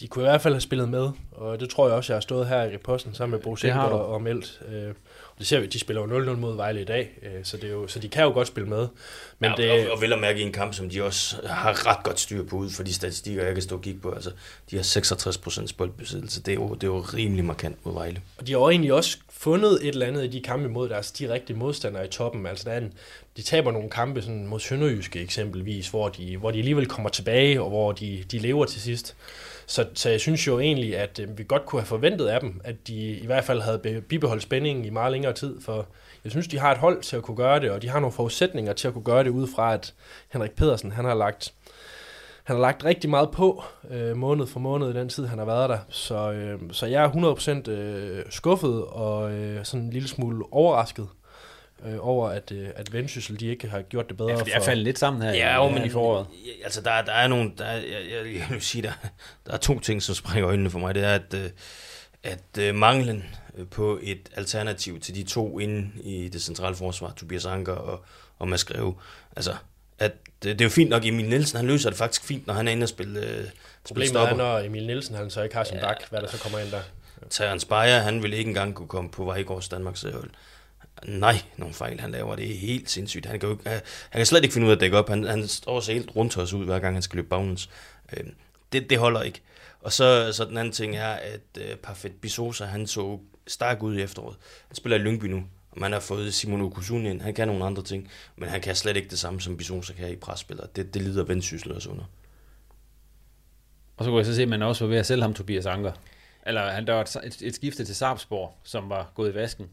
De 0.00 0.08
kunne 0.08 0.24
i 0.24 0.28
hvert 0.28 0.40
fald 0.40 0.54
have 0.54 0.60
spillet 0.60 0.88
med, 0.88 1.10
og 1.32 1.60
det 1.60 1.70
tror 1.70 1.86
jeg 1.86 1.96
også, 1.96 2.12
jeg 2.12 2.16
har 2.16 2.20
stået 2.20 2.48
her 2.48 2.64
i 2.64 2.76
posten 2.76 3.14
sammen 3.14 3.36
med 3.36 3.44
Bo 3.44 3.56
Sikker 3.56 3.78
og, 3.78 4.06
og 4.06 4.22
meldt. 4.22 4.60
Øh, 4.68 4.94
det 5.38 5.46
ser 5.46 5.60
vi, 5.60 5.66
de 5.66 5.78
spiller 5.78 6.02
jo 6.02 6.32
0-0 6.32 6.36
mod 6.36 6.56
Vejle 6.56 6.80
i 6.80 6.84
dag, 6.84 7.10
øh, 7.22 7.44
så, 7.44 7.56
det 7.56 7.64
er 7.64 7.72
jo, 7.72 7.86
så 7.86 7.98
de 7.98 8.08
kan 8.08 8.24
jo 8.24 8.30
godt 8.30 8.48
spille 8.48 8.68
med. 8.68 8.88
Men 9.38 9.50
ja, 9.58 9.62
det, 9.62 9.86
og, 9.86 9.92
og 9.92 10.02
vel 10.02 10.12
at 10.12 10.18
mærke 10.18 10.40
i 10.40 10.42
en 10.42 10.52
kamp, 10.52 10.74
som 10.74 10.90
de 10.90 11.04
også 11.04 11.36
har 11.46 11.86
ret 11.86 12.04
godt 12.04 12.20
styr 12.20 12.44
på 12.44 12.56
ud 12.56 12.70
for 12.70 12.82
de 12.82 12.94
statistikker, 12.94 13.44
jeg 13.44 13.54
kan 13.54 13.62
stå 13.62 13.76
og 13.76 13.82
kigge 13.82 14.00
på. 14.00 14.10
Altså, 14.10 14.30
de 14.70 14.76
har 14.76 14.82
66% 14.82 15.76
boldbesiddelse. 15.76 16.42
Det 16.42 16.52
er, 16.52 16.54
jo, 16.54 16.74
det 16.74 16.82
er 16.82 16.86
jo 16.86 17.00
rimelig 17.00 17.44
markant 17.44 17.86
mod 17.86 17.94
Vejle. 17.94 18.20
Og 18.38 18.46
de 18.46 18.52
har 18.52 18.58
jo 18.58 18.70
egentlig 18.70 18.92
også 18.92 19.18
fundet 19.30 19.72
et 19.82 19.88
eller 19.88 20.06
andet 20.06 20.24
i 20.24 20.28
de 20.28 20.40
kampe 20.40 20.68
mod 20.68 20.88
deres 20.88 21.12
direkte 21.12 21.54
modstandere 21.54 22.04
i 22.04 22.08
toppen. 22.08 22.46
Altså, 22.46 22.64
der 22.64 22.70
er 22.74 22.78
en, 22.78 22.92
de 23.36 23.42
taber 23.42 23.72
nogle 23.72 23.90
kampe 23.90 24.22
sådan 24.22 24.46
mod 24.46 24.60
Sønderjyske 24.60 25.20
eksempelvis, 25.20 25.88
hvor 25.88 26.08
de, 26.08 26.36
hvor 26.36 26.50
de 26.50 26.58
alligevel 26.58 26.86
kommer 26.86 27.10
tilbage, 27.10 27.62
og 27.62 27.68
hvor 27.68 27.92
de, 27.92 28.24
de 28.30 28.38
lever 28.38 28.64
til 28.64 28.80
sidst. 28.80 29.16
Så, 29.66 29.86
så 29.94 30.10
jeg 30.10 30.20
synes 30.20 30.46
jo 30.46 30.58
egentlig, 30.58 30.96
at 30.96 31.18
øh, 31.18 31.38
vi 31.38 31.44
godt 31.48 31.66
kunne 31.66 31.80
have 31.80 31.86
forventet 31.86 32.26
af 32.26 32.40
dem, 32.40 32.60
at 32.64 32.88
de 32.88 32.94
i 33.10 33.26
hvert 33.26 33.44
fald 33.44 33.60
havde 33.60 34.02
bibeholdt 34.08 34.42
spændingen 34.42 34.84
i 34.84 34.90
meget 34.90 35.12
længere 35.12 35.32
tid, 35.32 35.60
for 35.60 35.86
jeg 36.24 36.30
synes, 36.30 36.48
de 36.48 36.58
har 36.58 36.72
et 36.72 36.78
hold 36.78 37.02
til 37.02 37.16
at 37.16 37.22
kunne 37.22 37.36
gøre 37.36 37.60
det, 37.60 37.70
og 37.70 37.82
de 37.82 37.88
har 37.88 38.00
nogle 38.00 38.12
forudsætninger 38.12 38.72
til 38.72 38.88
at 38.88 38.94
kunne 38.94 39.04
gøre 39.04 39.24
det, 39.24 39.30
ud 39.30 39.48
fra 39.56 39.74
at 39.74 39.94
Henrik 40.32 40.52
Pedersen, 40.52 40.92
han 40.92 41.04
har 41.04 41.14
lagt, 41.14 41.54
han 42.44 42.56
har 42.56 42.60
lagt 42.60 42.84
rigtig 42.84 43.10
meget 43.10 43.30
på 43.30 43.62
øh, 43.90 44.16
måned 44.16 44.46
for 44.46 44.60
måned 44.60 44.90
i 44.90 44.92
den 44.92 45.08
tid, 45.08 45.26
han 45.26 45.38
har 45.38 45.46
været 45.46 45.70
der. 45.70 45.78
Så, 45.88 46.32
øh, 46.32 46.60
så 46.72 46.86
jeg 46.86 47.04
er 47.04 47.64
100% 47.66 47.70
øh, 47.70 48.24
skuffet 48.30 48.84
og 48.84 49.32
øh, 49.32 49.64
sådan 49.64 49.84
en 49.84 49.90
lille 49.90 50.08
smule 50.08 50.44
overrasket 50.50 51.08
øh, 51.84 51.96
over, 52.00 52.28
at, 52.28 52.52
øh, 52.52 52.68
at 52.76 52.92
Vendsyssel 52.92 53.40
de 53.40 53.46
ikke 53.46 53.68
har 53.68 53.82
gjort 53.82 54.08
det 54.08 54.16
bedre. 54.16 54.30
Ja, 54.30 54.36
for 54.36 54.44
det 54.44 54.54
er 54.54 54.62
faldet 54.62 54.84
lidt 54.84 54.98
sammen 54.98 55.22
her 55.22 55.34
ja, 55.34 55.64
jo, 55.64 55.70
men 55.70 55.84
i 55.84 55.88
foråret. 55.88 56.26
Altså, 56.64 56.80
der, 56.80 57.02
der 57.02 57.12
er 57.12 57.28
nogle, 57.28 57.52
der, 57.58 57.70
jeg, 57.70 57.82
jeg, 57.84 58.34
jeg 58.34 58.46
vil 58.50 58.62
sige, 58.62 58.82
der, 58.82 58.92
der 59.46 59.52
er 59.52 59.56
to 59.56 59.80
ting, 59.80 60.02
som 60.02 60.14
springer 60.14 60.48
øjnene 60.48 60.70
for 60.70 60.78
mig. 60.78 60.94
Det 60.94 61.04
er, 61.04 61.14
at, 61.14 61.34
øh, 61.34 61.50
at 62.22 62.58
øh, 62.58 62.74
manglen 62.74 63.24
på 63.70 63.98
et 64.02 64.28
alternativ 64.36 65.00
til 65.00 65.14
de 65.14 65.22
to 65.22 65.58
inde 65.58 65.90
i 66.02 66.28
det 66.28 66.42
centrale 66.42 66.76
forsvar, 66.76 67.12
Tobias 67.16 67.46
Anker 67.46 67.72
og, 67.72 68.04
og 68.38 68.48
Mads 68.48 68.64
Greve, 68.64 68.94
altså, 69.36 69.54
at 69.98 70.12
det, 70.42 70.58
det 70.58 70.60
er 70.60 70.64
jo 70.64 70.70
fint 70.70 70.90
nok, 70.90 71.04
Emil 71.04 71.28
Nielsen, 71.28 71.56
han 71.56 71.66
løser 71.66 71.90
det 71.90 71.98
faktisk 71.98 72.24
fint, 72.24 72.46
når 72.46 72.54
han 72.54 72.68
er 72.68 72.72
inde 72.72 72.84
og 72.84 72.88
spille, 72.88 73.20
øh, 73.20 73.44
Problemet 73.86 74.08
spille 74.08 74.28
er, 74.28 74.34
når 74.34 74.58
Emil 74.58 74.86
Nielsen 74.86 75.14
han 75.14 75.30
så 75.30 75.42
ikke 75.42 75.56
har 75.56 75.64
sin 75.64 75.76
ja, 75.76 75.86
bak, 75.86 76.10
hvad 76.10 76.20
der 76.20 76.28
så 76.28 76.42
kommer 76.42 76.58
ind 76.58 76.70
der. 76.70 76.80
Terence 77.30 77.66
Bayer, 77.66 77.98
han 77.98 78.22
vil 78.22 78.32
ikke 78.32 78.48
engang 78.48 78.74
kunne 78.74 78.88
komme 78.88 79.10
på 79.10 79.24
Vejgaards 79.24 79.68
Danmarks 79.68 80.02
hold. 80.02 80.30
Nej, 81.04 81.42
nogle 81.56 81.74
fejl 81.74 82.00
han 82.00 82.10
laver, 82.10 82.36
det 82.36 82.50
er 82.50 82.56
helt 82.56 82.90
sindssygt. 82.90 83.26
Han 83.26 83.40
kan, 83.40 83.48
jo, 83.48 83.58
han 83.64 83.80
kan 84.12 84.26
slet 84.26 84.42
ikke 84.42 84.52
finde 84.52 84.64
ud 84.64 84.70
af 84.70 84.76
at 84.76 84.80
dække 84.80 84.98
op. 84.98 85.08
Han, 85.08 85.24
han 85.24 85.48
står 85.48 85.80
så 85.80 85.92
helt 85.92 86.16
rundt 86.16 86.38
os 86.38 86.52
ud, 86.52 86.64
hver 86.64 86.78
gang 86.78 86.94
han 86.94 87.02
skal 87.02 87.16
løbe 87.16 87.28
baglæns. 87.28 87.70
Øh, 88.12 88.24
det, 88.72 88.90
det 88.90 88.98
holder 88.98 89.22
ikke. 89.22 89.40
Og 89.80 89.92
så, 89.92 90.32
så 90.32 90.44
den 90.44 90.58
anden 90.58 90.72
ting 90.72 90.96
er, 90.96 91.08
at 91.08 91.40
øh, 91.58 91.76
Parfait 91.76 92.14
Bisosa, 92.14 92.64
han 92.64 92.86
så 92.86 93.18
stærk 93.46 93.82
ud 93.82 93.96
i 93.96 94.02
efteråret. 94.02 94.36
Han 94.68 94.76
spiller 94.76 94.96
i 94.96 95.00
Lyngby 95.00 95.24
nu, 95.24 95.44
og 95.70 95.80
man 95.80 95.92
har 95.92 96.00
fået 96.00 96.34
Simon 96.34 96.60
Okusun 96.60 97.06
ind. 97.06 97.20
Han 97.20 97.34
kan 97.34 97.48
nogle 97.48 97.64
andre 97.64 97.82
ting, 97.82 98.10
men 98.36 98.48
han 98.48 98.60
kan 98.60 98.76
slet 98.76 98.96
ikke 98.96 99.08
det 99.08 99.18
samme, 99.18 99.40
som 99.40 99.56
Bisosa 99.56 99.92
kan 99.92 100.10
i 100.10 100.16
presspillere. 100.16 100.66
Det, 100.76 100.94
det 100.94 101.02
lider 101.02 101.24
Vendsyssel 101.24 101.72
også 101.72 101.90
under. 101.90 102.04
Og 103.96 104.04
så 104.04 104.10
kunne 104.10 104.18
jeg 104.18 104.26
så 104.26 104.34
se, 104.34 104.42
at 104.42 104.48
man 104.48 104.62
også 104.62 104.84
var 104.84 104.88
ved 104.88 104.98
at 104.98 105.06
sælge 105.06 105.22
ham 105.22 105.34
Tobias 105.34 105.66
Anker. 105.66 105.92
Eller 106.46 106.70
han, 106.70 106.86
der 106.86 106.92
var 106.92 107.02
et, 107.02 107.16
et, 107.24 107.42
et 107.42 107.54
skifte 107.54 107.84
til 107.84 107.96
Sarpsborg, 107.96 108.54
som 108.62 108.90
var 108.90 109.12
gået 109.14 109.32
i 109.32 109.34
vasken. 109.34 109.68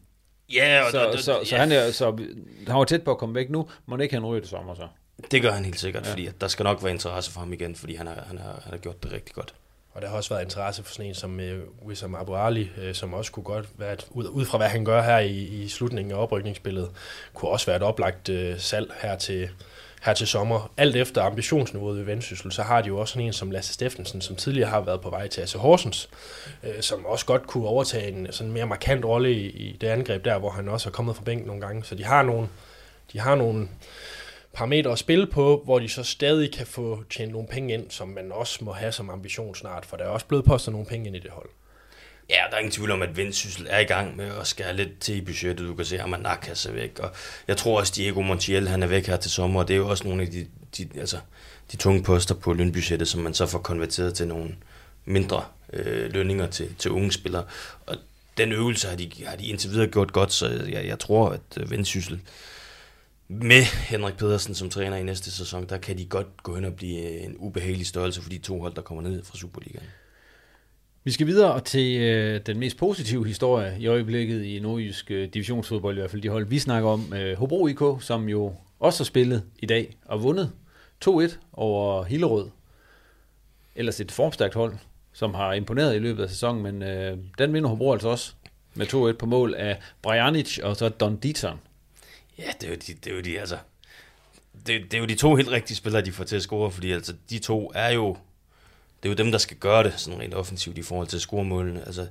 Ja, 0.52 0.82
og 0.84 0.90
så, 0.90 1.10
det, 1.12 1.20
så, 1.24 1.38
ja. 1.38 1.44
så, 1.44 1.56
han 1.56 1.72
er, 1.72 1.90
så 1.90 2.16
han 2.66 2.76
var 2.76 2.84
tæt 2.84 3.02
på 3.02 3.10
at 3.10 3.18
komme 3.18 3.34
væk 3.34 3.50
nu. 3.50 3.68
Må 3.86 3.96
ikke 3.96 4.14
han 4.14 4.26
ryge 4.26 4.40
det 4.40 4.48
sommer 4.48 4.74
så? 4.74 4.88
Det 5.30 5.42
gør 5.42 5.50
han 5.50 5.64
helt 5.64 5.80
sikkert, 5.80 6.06
ja. 6.06 6.10
fordi 6.10 6.28
der 6.40 6.48
skal 6.48 6.64
nok 6.64 6.82
være 6.82 6.92
interesse 6.92 7.30
for 7.30 7.40
ham 7.40 7.52
igen, 7.52 7.74
fordi 7.74 7.94
han 7.94 8.06
har, 8.06 8.24
han 8.26 8.38
har, 8.38 8.60
han 8.64 8.72
har 8.72 8.78
gjort 8.78 9.02
det 9.02 9.12
rigtig 9.12 9.34
godt. 9.34 9.54
Og 9.92 10.02
der 10.02 10.08
har 10.08 10.16
også 10.16 10.34
været 10.34 10.42
interesse 10.42 10.82
for 10.82 10.92
sådan 10.92 11.08
en 11.08 11.14
som 11.14 11.38
uh, 11.38 11.86
Wissam 11.88 12.14
Abu 12.14 12.34
Ali, 12.34 12.70
uh, 12.88 12.92
som 12.92 13.14
også 13.14 13.32
kunne 13.32 13.44
godt 13.44 13.66
være, 13.78 13.92
et, 13.92 14.06
ud, 14.10 14.28
ud 14.28 14.44
fra 14.44 14.58
hvad 14.58 14.68
han 14.68 14.84
gør 14.84 15.02
her 15.02 15.18
i, 15.18 15.38
i 15.38 15.68
slutningen 15.68 16.12
af 16.12 16.16
oprykningsspillet, 16.16 16.90
kunne 17.34 17.50
også 17.50 17.66
være 17.66 17.76
et 17.76 17.82
oplagt 17.82 18.28
uh, 18.28 18.58
salg 18.58 18.92
her 19.02 19.16
til, 19.16 19.48
her 20.04 20.14
til 20.14 20.26
sommer. 20.26 20.72
Alt 20.76 20.96
efter 20.96 21.22
ambitionsniveauet 21.22 21.98
ved 21.98 22.04
Vendsyssel, 22.04 22.52
så 22.52 22.62
har 22.62 22.82
de 22.82 22.88
jo 22.88 22.98
også 22.98 23.12
sådan 23.12 23.26
en 23.26 23.32
som 23.32 23.50
Lasse 23.50 23.72
Steffensen, 23.72 24.20
som 24.20 24.36
tidligere 24.36 24.70
har 24.70 24.80
været 24.80 25.00
på 25.00 25.10
vej 25.10 25.28
til 25.28 25.40
AC 25.40 25.52
Horsens, 25.52 26.08
øh, 26.62 26.80
som 26.80 27.06
også 27.06 27.26
godt 27.26 27.46
kunne 27.46 27.68
overtage 27.68 28.08
en 28.08 28.26
sådan 28.30 28.52
mere 28.52 28.66
markant 28.66 29.04
rolle 29.04 29.32
i, 29.32 29.46
i 29.46 29.76
det 29.80 29.86
angreb 29.86 30.24
der, 30.24 30.38
hvor 30.38 30.50
han 30.50 30.68
også 30.68 30.86
har 30.86 30.92
kommet 30.92 31.16
fra 31.16 31.24
bænken 31.24 31.46
nogle 31.46 31.62
gange. 31.62 31.84
Så 31.84 31.94
de 31.94 32.04
har 32.04 32.22
nogle, 32.22 32.48
de 33.12 33.20
har 33.20 33.34
nogle 33.34 33.68
parametre 34.52 34.92
at 34.92 34.98
spille 34.98 35.26
på, 35.26 35.62
hvor 35.64 35.78
de 35.78 35.88
så 35.88 36.02
stadig 36.02 36.52
kan 36.52 36.66
få 36.66 37.02
tjent 37.10 37.32
nogle 37.32 37.48
penge 37.48 37.74
ind, 37.74 37.90
som 37.90 38.08
man 38.08 38.32
også 38.32 38.64
må 38.64 38.72
have 38.72 38.92
som 38.92 39.10
ambition 39.10 39.54
snart, 39.54 39.86
for 39.86 39.96
der 39.96 40.04
er 40.04 40.08
også 40.08 40.26
blevet 40.26 40.44
postet 40.44 40.72
nogle 40.72 40.86
penge 40.86 41.06
ind 41.06 41.16
i 41.16 41.20
det 41.20 41.30
hold. 41.30 41.48
Ja, 42.30 42.40
der 42.50 42.56
er 42.56 42.58
ingen 42.58 42.72
tvivl 42.72 42.90
om, 42.90 43.02
at 43.02 43.16
Vendsyssel 43.16 43.66
er 43.70 43.78
i 43.78 43.84
gang 43.84 44.16
med 44.16 44.30
at 44.40 44.46
skære 44.46 44.76
lidt 44.76 44.98
til 45.00 45.16
i 45.16 45.20
budgettet. 45.20 45.68
Du 45.68 45.74
kan 45.74 45.84
se, 45.84 45.98
at 45.98 46.08
Manakas 46.08 46.66
er 46.66 46.72
væk, 46.72 46.98
og 46.98 47.10
jeg 47.48 47.56
tror 47.56 47.78
også, 47.78 47.92
Diego 47.96 48.20
Montiel 48.20 48.68
han 48.68 48.82
er 48.82 48.86
væk 48.86 49.06
her 49.06 49.16
til 49.16 49.30
sommer, 49.30 49.60
og 49.60 49.68
det 49.68 49.74
er 49.74 49.78
jo 49.78 49.88
også 49.88 50.04
nogle 50.04 50.22
af 50.22 50.28
de, 50.28 50.46
de, 50.78 50.88
altså, 51.00 51.18
de 51.72 51.76
tunge 51.76 52.02
poster 52.02 52.34
på 52.34 52.52
lønbudgettet, 52.52 53.08
som 53.08 53.20
man 53.20 53.34
så 53.34 53.46
får 53.46 53.58
konverteret 53.58 54.14
til 54.14 54.28
nogle 54.28 54.54
mindre 55.04 55.44
øh, 55.72 56.12
lønninger 56.12 56.46
til, 56.46 56.74
til 56.78 56.90
unge 56.90 57.12
spillere. 57.12 57.44
Og 57.86 57.96
den 58.36 58.52
øvelse 58.52 58.88
har 58.88 58.96
de, 58.96 59.10
har 59.26 59.36
de 59.36 59.46
indtil 59.46 59.70
videre 59.70 59.86
gjort 59.86 60.12
godt, 60.12 60.32
så 60.32 60.48
jeg, 60.48 60.86
jeg 60.86 60.98
tror, 60.98 61.28
at 61.28 61.40
øh, 61.56 61.70
Vendsyssel 61.70 62.20
med 63.28 63.62
Henrik 63.62 64.16
Pedersen 64.16 64.54
som 64.54 64.70
træner 64.70 64.96
i 64.96 65.02
næste 65.02 65.30
sæson, 65.30 65.68
der 65.68 65.78
kan 65.78 65.98
de 65.98 66.06
godt 66.06 66.42
gå 66.42 66.54
hen 66.54 66.64
og 66.64 66.74
blive 66.76 67.20
en 67.20 67.36
ubehagelig 67.38 67.86
størrelse 67.86 68.22
for 68.22 68.30
de 68.30 68.38
to 68.38 68.60
hold, 68.60 68.74
der 68.74 68.82
kommer 68.82 69.02
ned 69.02 69.24
fra 69.24 69.36
Superligaen. 69.36 69.86
Vi 71.06 71.10
skal 71.10 71.26
videre 71.26 71.60
til 71.60 72.00
øh, 72.00 72.40
den 72.46 72.58
mest 72.58 72.76
positive 72.76 73.26
historie 73.26 73.76
i 73.78 73.86
øjeblikket 73.86 74.44
i 74.44 74.58
nordjysk 74.58 75.10
øh, 75.10 75.28
divisionsfodbold, 75.34 75.96
i 75.96 76.00
hvert 76.00 76.10
fald 76.10 76.22
de 76.22 76.28
hold, 76.28 76.46
vi 76.46 76.58
snakker 76.58 76.88
om. 76.88 77.12
Øh, 77.12 77.38
Hobro 77.38 77.66
IK, 77.66 77.82
som 78.00 78.28
jo 78.28 78.54
også 78.78 79.00
har 79.00 79.04
spillet 79.04 79.44
i 79.58 79.66
dag 79.66 79.96
og 80.04 80.22
vundet 80.22 80.52
2-1 81.08 81.36
over 81.52 82.04
Hillerød. 82.04 82.50
Ellers 83.76 84.00
et 84.00 84.12
formstærkt 84.12 84.54
hold, 84.54 84.74
som 85.12 85.34
har 85.34 85.52
imponeret 85.52 85.96
i 85.96 85.98
løbet 85.98 86.22
af 86.22 86.28
sæsonen, 86.28 86.62
men 86.62 86.82
øh, 86.82 87.18
den 87.38 87.52
vinder 87.52 87.68
Hobro 87.68 87.92
altså 87.92 88.08
også 88.08 88.32
med 88.74 88.86
2-1 88.94 89.16
på 89.16 89.26
mål 89.26 89.54
af 89.54 89.78
Brajanic 90.02 90.58
og 90.62 90.76
så 90.76 90.88
Don 90.88 91.16
Dieter. 91.16 91.56
Ja, 92.38 92.50
det 92.60 92.66
er 92.66 92.70
jo 92.70 92.76
de, 92.86 92.94
det 92.94 93.10
er 93.10 93.14
jo 93.14 93.20
de 93.20 93.40
altså... 93.40 93.56
Det, 94.66 94.82
det 94.82 94.94
er 94.94 94.98
jo 94.98 95.06
de 95.06 95.14
to 95.14 95.34
helt 95.34 95.50
rigtige 95.50 95.76
spillere, 95.76 96.02
de 96.02 96.12
får 96.12 96.24
til 96.24 96.36
at 96.36 96.42
score, 96.42 96.70
fordi 96.70 96.92
altså, 96.92 97.14
de 97.30 97.38
to 97.38 97.72
er 97.74 97.90
jo 97.90 98.16
det 99.04 99.10
er 99.10 99.14
jo 99.14 99.24
dem, 99.24 99.32
der 99.32 99.38
skal 99.38 99.56
gøre 99.56 99.84
det 99.84 99.94
sådan 99.96 100.20
rent 100.20 100.34
offensivt 100.34 100.78
i 100.78 100.82
forhold 100.82 101.06
til 101.06 101.16
at 101.16 101.20
score 101.20 101.44
målene. 101.44 101.82
Altså, 101.86 102.06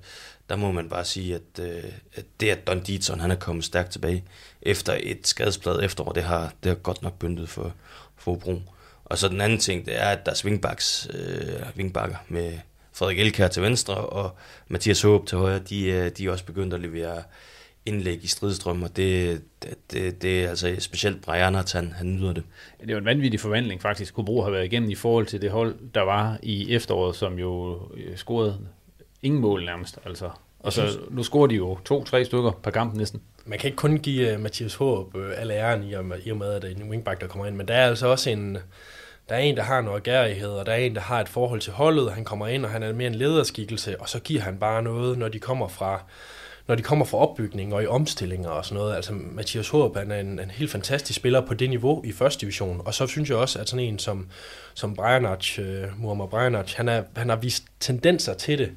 der 0.50 0.56
må 0.56 0.72
man 0.72 0.90
bare 0.90 1.06
sige, 1.06 1.36
at, 1.36 1.60
øh, 1.60 1.84
at 2.16 2.26
det, 2.40 2.50
at 2.50 2.68
Don 2.68 2.80
Dietzson, 2.80 3.20
han 3.20 3.32
er 3.32 3.36
kommet 3.36 3.66
stærkt 3.66 3.92
tilbage 3.92 4.24
efter 4.62 4.98
et 5.00 5.28
skadespladet 5.28 5.84
efterår, 5.84 6.12
det 6.12 6.24
har, 6.24 6.54
det 6.64 6.70
har 6.70 6.76
godt 6.76 7.02
nok 7.02 7.20
byndet 7.20 7.50
for, 7.50 7.74
for 8.18 8.36
Bro. 8.36 8.62
Og 9.06 9.18
så 9.18 9.28
den 9.28 9.42
anden 9.42 9.60
ting, 9.60 9.86
det 9.86 10.00
er, 10.00 10.06
at 10.06 10.26
der 10.26 10.32
er 10.32 10.36
swingbacks, 10.36 11.08
øh, 11.14 11.78
wingbacker 11.78 12.18
med 12.28 12.54
Frederik 12.92 13.20
Elkær 13.20 13.48
til 13.48 13.62
venstre 13.62 13.96
og 13.96 14.36
Mathias 14.68 15.02
Håb 15.02 15.28
til 15.28 15.38
højre, 15.38 15.60
de, 15.60 15.86
øh, 15.86 16.12
de 16.18 16.26
er 16.26 16.32
også 16.32 16.46
begyndt 16.46 16.74
at 16.74 16.82
levere 16.82 17.24
indlæg 17.86 18.24
i 18.24 18.28
stridstrøm, 18.28 18.84
og 18.84 18.98
det, 18.98 19.42
det, 19.64 19.92
det, 19.92 20.22
det 20.22 20.44
er 20.44 20.50
altså 20.50 20.76
specielt 20.80 21.22
Brian, 21.22 21.56
at 21.56 21.74
han, 21.74 21.94
han 21.98 22.16
nyder 22.16 22.34
det. 22.34 22.44
Det 22.82 22.90
er 22.90 22.94
jo 22.94 23.00
en 23.00 23.06
vanvittig 23.06 23.40
forvandling 23.40 23.82
faktisk, 23.82 24.16
Hobro 24.16 24.42
har 24.42 24.50
været 24.50 24.66
igennem 24.66 24.90
i 24.90 24.96
forhold 24.96 25.26
til 25.26 25.42
det 25.42 25.52
hold, 25.52 25.76
der 25.96 26.02
var 26.02 26.38
i 26.44 26.76
efteråret, 26.76 27.16
som 27.16 27.40
jo 27.40 27.82
øh, 27.98 28.16
scorede 28.16 28.58
ingen 29.22 29.42
mål 29.42 29.66
nærmest. 29.66 30.00
Altså. 30.06 30.30
Og 30.60 30.74
så 30.74 31.00
nu 31.10 31.24
scorer 31.24 31.48
de 31.48 31.56
jo 31.56 31.78
to-tre 31.86 32.26
stykker 32.26 32.52
per 32.52 32.72
kamp 32.72 32.96
næsten. 32.96 33.22
Man 33.46 33.60
kan 33.60 33.68
ikke 33.68 33.78
kun 33.78 33.98
give 33.98 34.34
uh, 34.34 34.40
Mathias 34.40 34.76
Håb 34.76 35.16
uh, 35.16 35.22
al 35.38 35.52
æren 35.52 35.84
i 35.84 35.94
og, 35.94 36.06
med, 36.06 36.18
i 36.26 36.32
og 36.32 36.38
med, 36.38 36.54
at 36.54 36.62
det 36.62 36.72
er 36.72 36.76
en 36.76 36.90
wingback, 36.90 37.22
der 37.22 37.28
kommer 37.28 37.46
ind, 37.46 37.56
men 37.56 37.68
der 37.68 37.74
er 37.74 37.88
altså 37.88 38.08
også 38.08 38.30
en, 38.30 38.58
der 39.30 39.36
er 39.36 39.40
en, 39.40 39.58
der 39.58 39.64
har 39.64 39.82
noget 39.82 40.04
gærighed, 40.04 40.50
og 40.50 40.66
der 40.66 40.72
er 40.72 40.78
en, 40.78 40.96
der 40.96 41.02
har 41.02 41.22
et 41.22 41.30
forhold 41.30 41.62
til 41.62 41.74
holdet. 41.74 42.12
Han 42.12 42.26
kommer 42.26 42.48
ind, 42.48 42.66
og 42.66 42.72
han 42.72 42.84
er 42.84 42.94
mere 42.94 43.08
en 43.08 43.16
lederskikkelse, 43.16 44.02
og 44.02 44.10
så 44.10 44.20
giver 44.20 44.42
han 44.42 44.58
bare 44.58 44.84
noget, 44.84 45.18
når 45.18 45.28
de 45.28 45.40
kommer 45.40 45.68
fra, 45.68 46.04
når 46.68 46.76
de 46.76 46.82
kommer 46.82 47.06
fra 47.06 47.18
opbygning 47.18 47.74
og 47.74 47.84
i 47.84 47.88
omstillinger 47.88 48.50
og 48.50 48.66
sådan 48.66 48.78
noget. 48.78 48.96
Altså 48.96 49.14
Mathias 49.14 49.70
Håb, 49.70 49.96
er 49.96 50.02
en, 50.02 50.40
en 50.40 50.52
helt 50.52 50.72
fantastisk 50.72 51.20
spiller 51.20 51.42
på 51.42 51.54
det 51.54 51.70
niveau 51.70 52.04
i 52.06 52.12
første 52.12 52.42
division. 52.42 52.82
Og 52.86 52.94
så 52.94 53.08
synes 53.08 53.30
jeg 53.30 53.38
også, 53.38 53.60
at 53.60 53.70
sådan 53.70 53.86
en 53.86 54.00
som, 54.00 54.28
som 54.74 54.96
Brejanac, 54.96 55.60
uh, 55.60 55.66
øh, 55.66 56.02
Muammar 56.02 56.26
Brejanac, 56.26 56.74
han, 56.74 56.90
er, 56.90 57.04
han 57.16 57.30
har 57.30 57.36
vist 57.36 57.64
tendenser 57.80 58.34
til 58.34 58.60
det. 58.60 58.72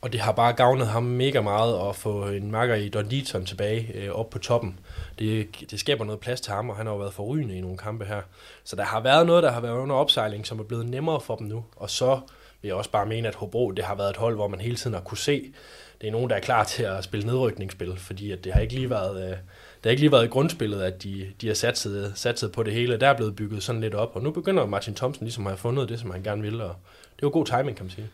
Og 0.00 0.12
det 0.12 0.20
har 0.20 0.32
bare 0.32 0.52
gavnet 0.52 0.86
ham 0.86 1.02
mega 1.02 1.40
meget 1.40 1.88
at 1.88 1.96
få 1.96 2.26
en 2.26 2.50
makker 2.50 2.74
i 2.74 2.88
Don 2.88 3.10
Deaton 3.10 3.46
tilbage 3.46 3.92
øh, 3.94 4.10
op 4.10 4.30
på 4.30 4.38
toppen. 4.38 4.78
Det, 5.18 5.48
det 5.70 5.80
skaber 5.80 6.04
noget 6.04 6.20
plads 6.20 6.40
til 6.40 6.52
ham, 6.52 6.70
og 6.70 6.76
han 6.76 6.86
har 6.86 6.92
jo 6.92 6.98
været 6.98 7.12
forrygende 7.12 7.56
i 7.56 7.60
nogle 7.60 7.76
kampe 7.76 8.04
her. 8.04 8.20
Så 8.64 8.76
der 8.76 8.84
har 8.84 9.00
været 9.00 9.26
noget, 9.26 9.42
der 9.42 9.50
har 9.50 9.60
været 9.60 9.78
under 9.78 9.96
opsejling, 9.96 10.46
som 10.46 10.58
er 10.58 10.62
blevet 10.64 10.86
nemmere 10.86 11.20
for 11.20 11.36
dem 11.36 11.46
nu. 11.46 11.64
Og 11.76 11.90
så 11.90 12.20
vil 12.62 12.68
jeg 12.68 12.76
også 12.76 12.90
bare 12.90 13.06
mene, 13.06 13.28
at 13.28 13.34
Hobro 13.34 13.70
det 13.70 13.84
har 13.84 13.94
været 13.94 14.10
et 14.10 14.16
hold, 14.16 14.34
hvor 14.34 14.48
man 14.48 14.60
hele 14.60 14.76
tiden 14.76 14.94
har 14.94 15.00
kunne 15.00 15.18
se, 15.18 15.52
det 16.00 16.06
er 16.06 16.12
nogen, 16.12 16.30
der 16.30 16.36
er 16.36 16.40
klar 16.40 16.64
til 16.64 16.82
at 16.82 17.04
spille 17.04 17.26
nedrykningsspil, 17.26 17.96
fordi 17.96 18.32
at 18.32 18.44
det 18.44 18.52
har 18.52 18.60
ikke 18.60 18.74
lige 18.74 18.90
været... 18.90 19.22
Øh, 19.22 19.36
det 19.76 19.84
har 19.84 19.90
ikke 19.90 20.02
lige 20.02 20.12
været 20.12 20.24
i 20.24 20.28
grundspillet, 20.28 20.82
at 20.82 21.02
de, 21.02 21.32
de 21.40 21.46
har 21.46 21.54
satset, 21.54 22.12
satset 22.14 22.52
på 22.52 22.62
det 22.62 22.72
hele. 22.72 23.00
Der 23.00 23.08
er 23.08 23.16
blevet 23.16 23.36
bygget 23.36 23.62
sådan 23.62 23.80
lidt 23.80 23.94
op, 23.94 24.10
og 24.16 24.22
nu 24.22 24.30
begynder 24.30 24.66
Martin 24.66 24.94
Thomsen 24.94 25.24
ligesom 25.24 25.46
at 25.46 25.50
have 25.50 25.58
fundet 25.58 25.88
det, 25.88 26.00
som 26.00 26.10
han 26.10 26.22
gerne 26.22 26.42
vil, 26.42 26.60
og 26.60 26.74
det 27.16 27.26
er 27.26 27.30
god 27.30 27.46
timing, 27.46 27.76
kan 27.76 27.86
man 27.86 27.90
sige 27.90 28.08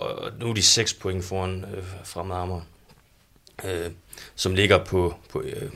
og 0.00 0.32
nu 0.38 0.50
er 0.50 0.54
de 0.54 0.62
6 0.62 0.94
point 0.94 1.24
foran 1.24 1.64
øh, 1.74 1.84
fremad 2.04 2.36
Amager, 2.36 2.60
øh, 3.64 3.90
som 4.34 4.54
ligger 4.54 4.84
på, 4.84 5.14
på, 5.30 5.40
øh, 5.40 5.70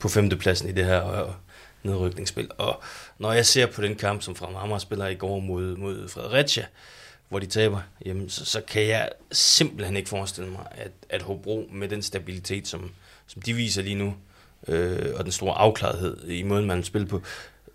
på 0.00 0.08
femtepladsen 0.08 0.68
i 0.68 0.72
det 0.72 0.84
her 0.84 1.22
øh, 1.22 1.32
nedrykningsspil. 1.82 2.50
Og 2.58 2.82
når 3.18 3.32
jeg 3.32 3.46
ser 3.46 3.66
på 3.66 3.82
den 3.82 3.96
kamp, 3.96 4.22
som 4.22 4.36
Fremad 4.36 4.60
Amager 4.62 4.78
spiller 4.78 5.06
i 5.06 5.14
går 5.14 5.40
mod, 5.40 5.76
mod 5.76 6.08
Fredericia, 6.08 6.66
hvor 7.28 7.38
de 7.38 7.46
taber, 7.46 7.80
jamen, 8.06 8.28
så, 8.28 8.44
så 8.44 8.60
kan 8.60 8.86
jeg 8.86 9.08
simpelthen 9.32 9.96
ikke 9.96 10.08
forestille 10.08 10.50
mig, 10.50 10.66
at, 10.70 10.90
at 11.08 11.22
Hobro 11.22 11.68
med 11.72 11.88
den 11.88 12.02
stabilitet, 12.02 12.68
som, 12.68 12.90
som 13.26 13.42
de 13.42 13.54
viser 13.54 13.82
lige 13.82 13.94
nu, 13.94 14.14
øh, 14.68 15.14
og 15.14 15.24
den 15.24 15.32
store 15.32 15.54
afklarethed 15.54 16.28
i 16.28 16.42
måden, 16.42 16.66
man 16.66 16.84
spiller 16.84 17.08
på, 17.08 17.22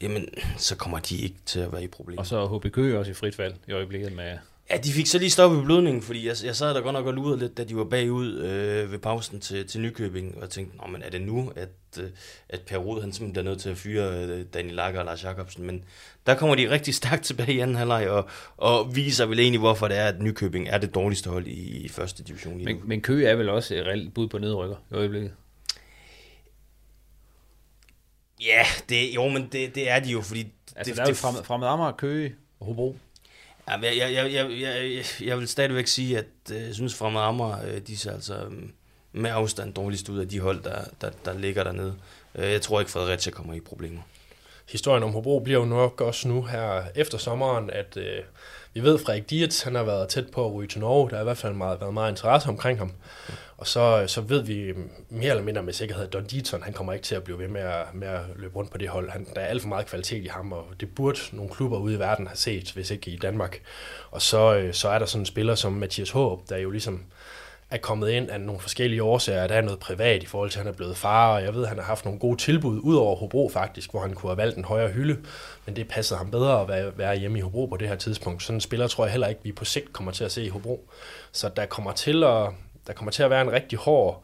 jamen, 0.01 0.27
så 0.57 0.75
kommer 0.75 0.99
de 0.99 1.17
ikke 1.17 1.35
til 1.45 1.59
at 1.59 1.71
være 1.71 1.83
i 1.83 1.87
problemer. 1.87 2.19
Og 2.19 2.25
så 2.25 2.37
er 2.37 2.59
HBK 2.59 2.77
også 2.77 3.11
i 3.11 3.13
frit 3.13 3.35
fald 3.35 3.53
i 3.67 3.71
øjeblikket 3.71 4.11
med 4.11 4.37
Ja, 4.69 4.77
de 4.77 4.91
fik 4.91 5.07
så 5.07 5.19
lige 5.19 5.29
stoppet 5.29 5.63
blødningen, 5.63 6.01
fordi 6.01 6.27
jeg, 6.27 6.35
jeg 6.43 6.55
sad 6.55 6.73
der 6.73 6.81
godt 6.81 6.93
nok 6.93 7.05
og 7.05 7.13
lurede 7.13 7.39
lidt, 7.39 7.57
da 7.57 7.63
de 7.63 7.75
var 7.75 7.83
bagud 7.83 8.37
øh, 8.37 8.91
ved 8.91 8.99
pausen 8.99 9.39
til, 9.39 9.67
til 9.67 9.81
Nykøbing, 9.81 10.35
og 10.35 10.41
jeg 10.41 10.49
tænkte, 10.49 10.77
Nå, 10.77 10.87
men 10.87 11.01
er 11.01 11.09
det 11.09 11.21
nu, 11.21 11.51
at, 11.55 11.69
øh, 11.99 12.09
at 12.49 12.61
Per 12.61 12.77
Rud, 12.77 13.01
han 13.01 13.13
simpelthen 13.13 13.33
bliver 13.33 13.43
nødt 13.43 13.61
til 13.61 13.69
at 13.69 13.77
fyre 13.77 14.23
øh, 14.23 14.45
Daniel 14.53 14.75
Lager 14.75 14.99
og 14.99 15.05
Lars 15.05 15.23
Jacobsen, 15.23 15.65
men 15.65 15.83
der 16.25 16.35
kommer 16.35 16.55
de 16.55 16.69
rigtig 16.69 16.95
stærkt 16.95 17.23
tilbage 17.33 17.53
i 17.53 17.59
anden 17.59 17.75
halvleg, 17.75 18.09
og, 18.09 18.29
og 18.57 18.95
viser 18.95 19.25
vel 19.25 19.39
egentlig, 19.39 19.59
hvorfor 19.59 19.87
det 19.87 19.97
er, 19.97 20.07
at 20.07 20.21
Nykøbing 20.21 20.67
er 20.69 20.77
det 20.77 20.95
dårligste 20.95 21.29
hold 21.29 21.47
i, 21.47 21.85
i 21.85 21.89
første 21.89 22.23
division. 22.23 22.63
Men, 22.65 22.81
men 22.83 23.01
Køge 23.01 23.27
er 23.27 23.35
vel 23.35 23.49
også 23.49 23.75
et 23.75 23.85
reelt 23.85 24.13
bud 24.13 24.27
på 24.27 24.37
nedrykker 24.37 24.75
i 24.91 24.93
øjeblikket? 24.93 25.31
Ja, 28.41 28.65
det, 28.89 29.15
jo, 29.15 29.29
men 29.29 29.49
det, 29.51 29.75
det 29.75 29.89
er 29.89 29.99
de 29.99 30.09
jo, 30.09 30.21
fordi... 30.21 30.47
Altså, 30.75 30.91
det, 30.91 30.97
der 30.97 31.03
er 31.03 31.09
jo 31.09 31.15
fremad, 31.15 31.43
fremad 31.43 31.67
Amager, 31.67 31.91
Køge 31.91 32.35
og 32.59 32.65
Hobro. 32.65 32.97
Ja, 33.67 33.77
jeg, 33.81 34.13
jeg, 34.13 34.33
jeg, 34.33 34.51
jeg, 34.51 34.91
jeg, 34.95 35.27
jeg 35.27 35.37
vil 35.37 35.47
stadigvæk 35.47 35.87
sige, 35.87 36.17
at 36.17 36.25
øh, 36.51 36.61
jeg 36.61 36.75
synes, 36.75 36.95
Fremad 36.95 37.21
Amager, 37.21 37.65
øh, 37.65 37.81
de 37.87 37.97
ser 37.97 38.11
altså 38.11 38.35
øh, 38.35 38.51
med 39.11 39.31
afstand 39.33 39.73
dårligst 39.73 40.09
ud 40.09 40.19
af 40.19 40.27
de 40.27 40.39
hold, 40.39 40.63
der, 40.63 40.81
der, 41.01 41.09
der 41.25 41.33
ligger 41.33 41.63
dernede. 41.63 41.95
Jeg 42.35 42.61
tror 42.61 42.79
ikke, 42.79 42.91
Fredericia 42.91 43.31
kommer 43.31 43.53
i 43.53 43.59
problemer. 43.59 44.01
Historien 44.71 45.03
om 45.03 45.11
Hobro 45.11 45.39
bliver 45.39 45.59
jo 45.59 45.65
nok 45.65 46.01
også 46.01 46.27
nu 46.27 46.43
her 46.43 46.83
efter 46.95 47.17
sommeren, 47.17 47.69
at 47.69 47.97
øh, 47.97 48.19
vi 48.73 48.83
ved, 48.83 48.93
at 48.93 49.01
Frederik 49.01 49.29
Dietz, 49.29 49.61
han 49.61 49.75
har 49.75 49.83
været 49.83 50.09
tæt 50.09 50.31
på 50.31 50.45
at 50.45 50.53
ryge 50.53 50.67
til 50.67 50.79
Norge. 50.79 51.09
Der 51.09 51.15
har 51.15 51.21
i 51.21 51.23
hvert 51.23 51.37
fald 51.37 51.53
meget, 51.53 51.81
været 51.81 51.93
meget 51.93 52.11
interesse 52.11 52.49
omkring 52.49 52.79
ham. 52.79 52.91
Og 53.63 53.67
så, 53.67 54.03
så 54.07 54.21
ved 54.21 54.41
vi 54.41 54.59
øh, 54.59 54.75
mere 55.09 55.29
eller 55.29 55.43
mindre 55.43 55.63
med 55.63 55.73
sikkerhed, 55.73 56.03
at 56.03 56.13
Don 56.13 56.23
Deaton, 56.23 56.63
han 56.63 56.73
kommer 56.73 56.93
ikke 56.93 57.03
til 57.03 57.15
at 57.15 57.23
blive 57.23 57.39
ved 57.39 57.47
med 57.47 57.61
at, 57.61 57.93
med 57.93 58.07
at 58.07 58.21
løbe 58.35 58.55
rundt 58.55 58.71
på 58.71 58.77
det 58.77 58.89
hold. 58.89 59.09
Han, 59.09 59.27
der 59.35 59.41
er 59.41 59.45
alt 59.45 59.61
for 59.61 59.69
meget 59.69 59.85
kvalitet 59.85 60.23
i 60.23 60.27
ham, 60.27 60.51
og 60.51 60.65
det 60.79 60.95
burde 60.95 61.19
nogle 61.31 61.51
klubber 61.51 61.77
ude 61.77 61.95
i 61.95 61.99
verden 61.99 62.27
have 62.27 62.37
set, 62.37 62.71
hvis 62.71 62.91
ikke 62.91 63.11
i 63.11 63.17
Danmark. 63.17 63.59
Og 64.11 64.21
så, 64.21 64.55
øh, 64.55 64.73
så 64.73 64.89
er 64.89 64.99
der 64.99 65.05
sådan 65.05 65.21
en 65.21 65.25
spiller 65.25 65.55
som 65.55 65.73
Mathias 65.73 66.09
Håb, 66.09 66.49
der 66.49 66.57
jo 66.57 66.69
ligesom 66.69 67.03
er 67.69 67.77
kommet 67.77 68.09
ind 68.09 68.29
af 68.29 68.41
nogle 68.41 68.61
forskellige 68.61 69.03
årsager. 69.03 69.47
Der 69.47 69.55
er 69.55 69.61
noget 69.61 69.79
privat 69.79 70.23
i 70.23 70.25
forhold 70.25 70.49
til, 70.49 70.59
at 70.59 70.65
han 70.65 70.73
er 70.73 70.77
blevet 70.77 70.97
far, 70.97 71.35
og 71.35 71.43
jeg 71.43 71.55
ved, 71.55 71.63
at 71.63 71.69
han 71.69 71.77
har 71.77 71.85
haft 71.85 72.05
nogle 72.05 72.19
gode 72.19 72.37
tilbud 72.37 72.79
ud 72.83 72.95
over 72.95 73.15
Hobro 73.15 73.49
faktisk, 73.53 73.91
hvor 73.91 74.01
han 74.01 74.13
kunne 74.13 74.29
have 74.29 74.37
valgt 74.37 74.57
en 74.57 74.65
højere 74.65 74.91
hylde, 74.91 75.17
men 75.65 75.75
det 75.75 75.87
passede 75.87 76.17
ham 76.17 76.31
bedre 76.31 76.61
at 76.61 76.67
være, 76.67 76.97
være 76.97 77.15
hjemme 77.15 77.37
i 77.37 77.41
Hobro 77.41 77.65
på 77.65 77.77
det 77.77 77.87
her 77.87 77.95
tidspunkt. 77.95 78.43
Sådan 78.43 78.57
en 78.57 78.61
spiller 78.61 78.87
tror 78.87 79.05
jeg 79.05 79.11
heller 79.11 79.27
ikke, 79.27 79.41
vi 79.43 79.51
på 79.51 79.65
sigt 79.65 79.93
kommer 79.93 80.11
til 80.11 80.23
at 80.23 80.31
se 80.31 80.43
i 80.43 80.49
Hobro. 80.49 80.89
Så 81.31 81.49
der 81.55 81.65
kommer 81.65 81.91
til 81.91 82.23
at, 82.23 82.49
der 82.87 82.93
kommer 82.93 83.11
til 83.11 83.23
at 83.23 83.29
være 83.29 83.41
en 83.41 83.51
rigtig 83.51 83.79
hård 83.79 84.23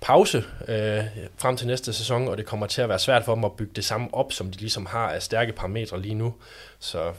pause 0.00 0.38
øh, 0.68 1.04
frem 1.36 1.56
til 1.56 1.66
næste 1.66 1.92
sæson, 1.92 2.28
og 2.28 2.38
det 2.38 2.46
kommer 2.46 2.66
til 2.66 2.82
at 2.82 2.88
være 2.88 2.98
svært 2.98 3.24
for 3.24 3.34
dem 3.34 3.44
at 3.44 3.52
bygge 3.52 3.72
det 3.76 3.84
samme 3.84 4.14
op, 4.14 4.32
som 4.32 4.50
de 4.50 4.58
ligesom 4.58 4.86
har 4.86 5.08
af 5.08 5.22
stærke 5.22 5.52
parametre 5.52 6.00
lige 6.00 6.14
nu. 6.14 6.34
Så 6.78 7.12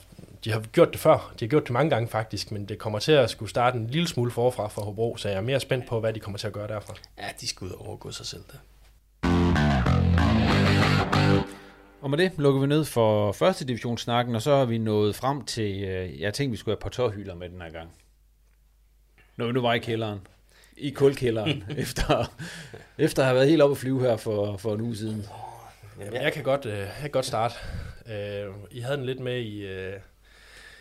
de 0.44 0.52
har 0.52 0.60
gjort 0.60 0.92
det 0.92 1.00
før. 1.00 1.34
De 1.40 1.46
har 1.46 1.50
gjort 1.50 1.64
det 1.64 1.72
mange 1.72 1.90
gange 1.90 2.08
faktisk, 2.08 2.52
men 2.52 2.66
det 2.66 2.78
kommer 2.78 3.00
til 3.00 3.12
at 3.12 3.30
skulle 3.30 3.50
starte 3.50 3.78
en 3.78 3.88
lille 3.88 4.08
smule 4.08 4.32
forfra 4.32 4.68
for 4.68 4.82
Hobro, 4.82 5.18
så 5.18 5.30
jeg 5.30 5.38
er 5.38 5.42
mere 5.42 5.60
spændt 5.60 5.88
på, 5.88 6.00
hvad 6.00 6.14
de 6.14 6.20
kommer 6.20 6.38
til 6.38 6.48
at 6.48 6.54
gøre 6.54 6.68
derfra. 6.68 6.94
Ja, 7.18 7.28
de 7.42 7.48
skal 7.48 7.66
ud 7.66 7.72
og 7.72 7.88
overgå 7.88 8.12
sig 8.12 8.26
selv 8.26 8.44
der. 8.52 8.58
Og 12.02 12.10
med 12.10 12.18
det 12.18 12.32
lukker 12.38 12.62
vi 12.62 12.68
ned 12.68 12.86
for 12.86 13.32
første 13.32 13.66
divisionssnakken, 13.66 14.36
og 14.36 14.42
så 14.42 14.52
er 14.52 14.66
vi 14.66 14.78
nået 14.78 15.16
frem 15.16 15.46
til, 15.46 15.84
øh, 15.84 16.22
jeg 16.22 16.34
tænkte, 16.34 16.52
vi 16.52 16.58
skulle 16.58 16.76
have 16.76 16.82
på 16.82 16.90
tårhylder 16.90 17.36
med 17.36 17.50
den 17.50 17.62
her 17.62 17.72
gang. 17.72 17.90
Vi 19.36 19.52
nu 19.52 19.62
var 19.62 19.74
i 19.74 19.80
kælderen. 19.80 20.20
I 20.78 20.90
kulkælderen, 20.90 21.64
efter, 21.78 22.34
efter 22.98 23.22
at 23.22 23.26
have 23.26 23.36
været 23.36 23.50
helt 23.50 23.62
oppe 23.62 23.72
at 23.74 23.78
flyve 23.78 24.02
her 24.02 24.18
for, 24.18 24.58
for 24.58 24.74
en 24.74 24.82
uge 24.82 24.96
siden. 24.96 25.26
Jamen, 26.00 26.22
jeg 26.22 26.34
kan 26.34 26.44
godt, 26.44 26.66
øh, 26.66 26.78
jeg 26.78 26.92
kan 27.02 27.10
godt 27.10 27.26
starte. 27.26 27.56
Øh, 28.12 28.46
I 28.72 28.80
havde 28.80 28.98
den 28.98 29.06
lidt 29.06 29.20
med 29.20 29.40
i, 29.40 29.62
øh, 29.62 29.94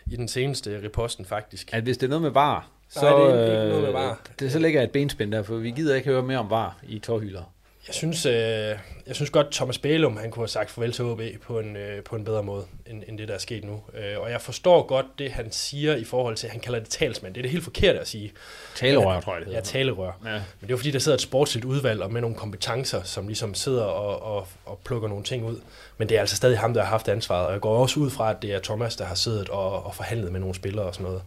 i 0.07 0.17
den 0.17 0.29
seneste 0.29 0.81
reposten 0.85 1.25
faktisk. 1.25 1.75
At 1.75 1.83
hvis 1.83 1.99
det 1.99 2.07
er 2.07 2.11
noget 2.11 2.23
med 2.23 2.31
var, 2.31 2.69
så, 2.89 3.01
Nej, 3.01 3.37
det 3.37 3.49
er 3.49 3.63
ikke 3.63 3.69
noget 3.69 3.83
med 3.83 3.93
var. 3.93 4.21
Det, 4.39 4.53
så 4.53 4.59
ligger 4.59 4.83
et 4.83 4.91
benspænd 4.91 5.33
der, 5.33 5.43
for 5.43 5.57
vi 5.57 5.71
gider 5.71 5.95
ikke 5.95 6.11
høre 6.11 6.23
mere 6.23 6.39
om 6.39 6.51
var 6.51 6.79
i 6.83 6.99
tårhylder. 6.99 7.52
Jeg 7.87 7.95
synes, 7.95 8.27
øh, 8.27 8.79
jeg 9.07 9.15
synes 9.15 9.31
godt, 9.31 9.53
Thomas 9.53 9.79
Bælum 9.79 10.17
han 10.17 10.31
kunne 10.31 10.41
have 10.43 10.49
sagt 10.49 10.71
farvel 10.71 10.93
til 10.93 11.05
OB 11.05 11.21
på 11.47 11.59
en, 11.59 11.77
øh, 11.77 12.05
på 12.05 12.17
en 12.17 12.25
bedre 12.25 12.43
måde, 12.43 12.65
end, 12.87 13.03
end 13.09 13.19
det, 13.19 13.29
der 13.29 13.35
er 13.35 13.39
sket 13.39 13.65
nu. 13.65 13.81
Øh, 13.95 14.21
og 14.21 14.31
jeg 14.31 14.41
forstår 14.41 14.87
godt 14.87 15.07
det, 15.19 15.33
han 15.33 15.53
siger 15.53 15.97
i 15.97 16.05
forhold 16.05 16.37
til, 16.37 16.49
han 16.49 16.61
kalder 16.61 16.79
det 16.79 16.89
talsmand. 16.89 17.35
Det 17.35 17.41
er 17.41 17.43
det 17.43 17.51
helt 17.51 17.65
forkert 17.65 17.97
at 17.97 18.09
sige. 18.09 18.33
Talerør, 18.77 19.21
tror 19.21 19.33
jeg, 19.33 19.41
det 19.41 19.47
hedder. 19.47 19.59
Ja, 19.59 19.65
talerør. 19.65 20.19
Ja. 20.25 20.31
Men 20.33 20.41
det 20.61 20.67
er 20.67 20.71
jo 20.71 20.77
fordi, 20.77 20.91
der 20.91 20.99
sidder 20.99 21.17
et 21.17 21.23
sportsligt 21.23 21.65
udvalg 21.65 22.03
og 22.03 22.13
med 22.13 22.21
nogle 22.21 22.37
kompetencer, 22.37 23.03
som 23.03 23.27
ligesom 23.27 23.55
sidder 23.55 23.85
og, 23.85 24.37
og, 24.37 24.49
og 24.65 24.81
plukker 24.85 25.09
nogle 25.09 25.25
ting 25.25 25.47
ud. 25.47 25.61
Men 25.99 26.09
det 26.09 26.17
er 26.17 26.21
altså 26.21 26.37
stadig 26.37 26.59
ham, 26.59 26.75
der 26.75 26.83
har 26.83 26.89
haft 26.89 27.09
ansvaret. 27.09 27.47
Og 27.47 27.53
jeg 27.53 27.61
går 27.61 27.79
også 27.79 28.01
ud 28.01 28.11
fra, 28.11 28.31
at 28.31 28.43
det 28.43 28.53
er 28.53 28.61
Thomas, 28.61 28.97
der 28.97 29.05
har 29.05 29.15
siddet 29.15 29.49
og, 29.49 29.87
og 29.87 29.95
forhandlet 29.95 30.33
med 30.33 30.41
nogle 30.41 30.55
spillere 30.55 30.87
og 30.87 30.95
sådan 30.95 31.05
noget. 31.05 31.23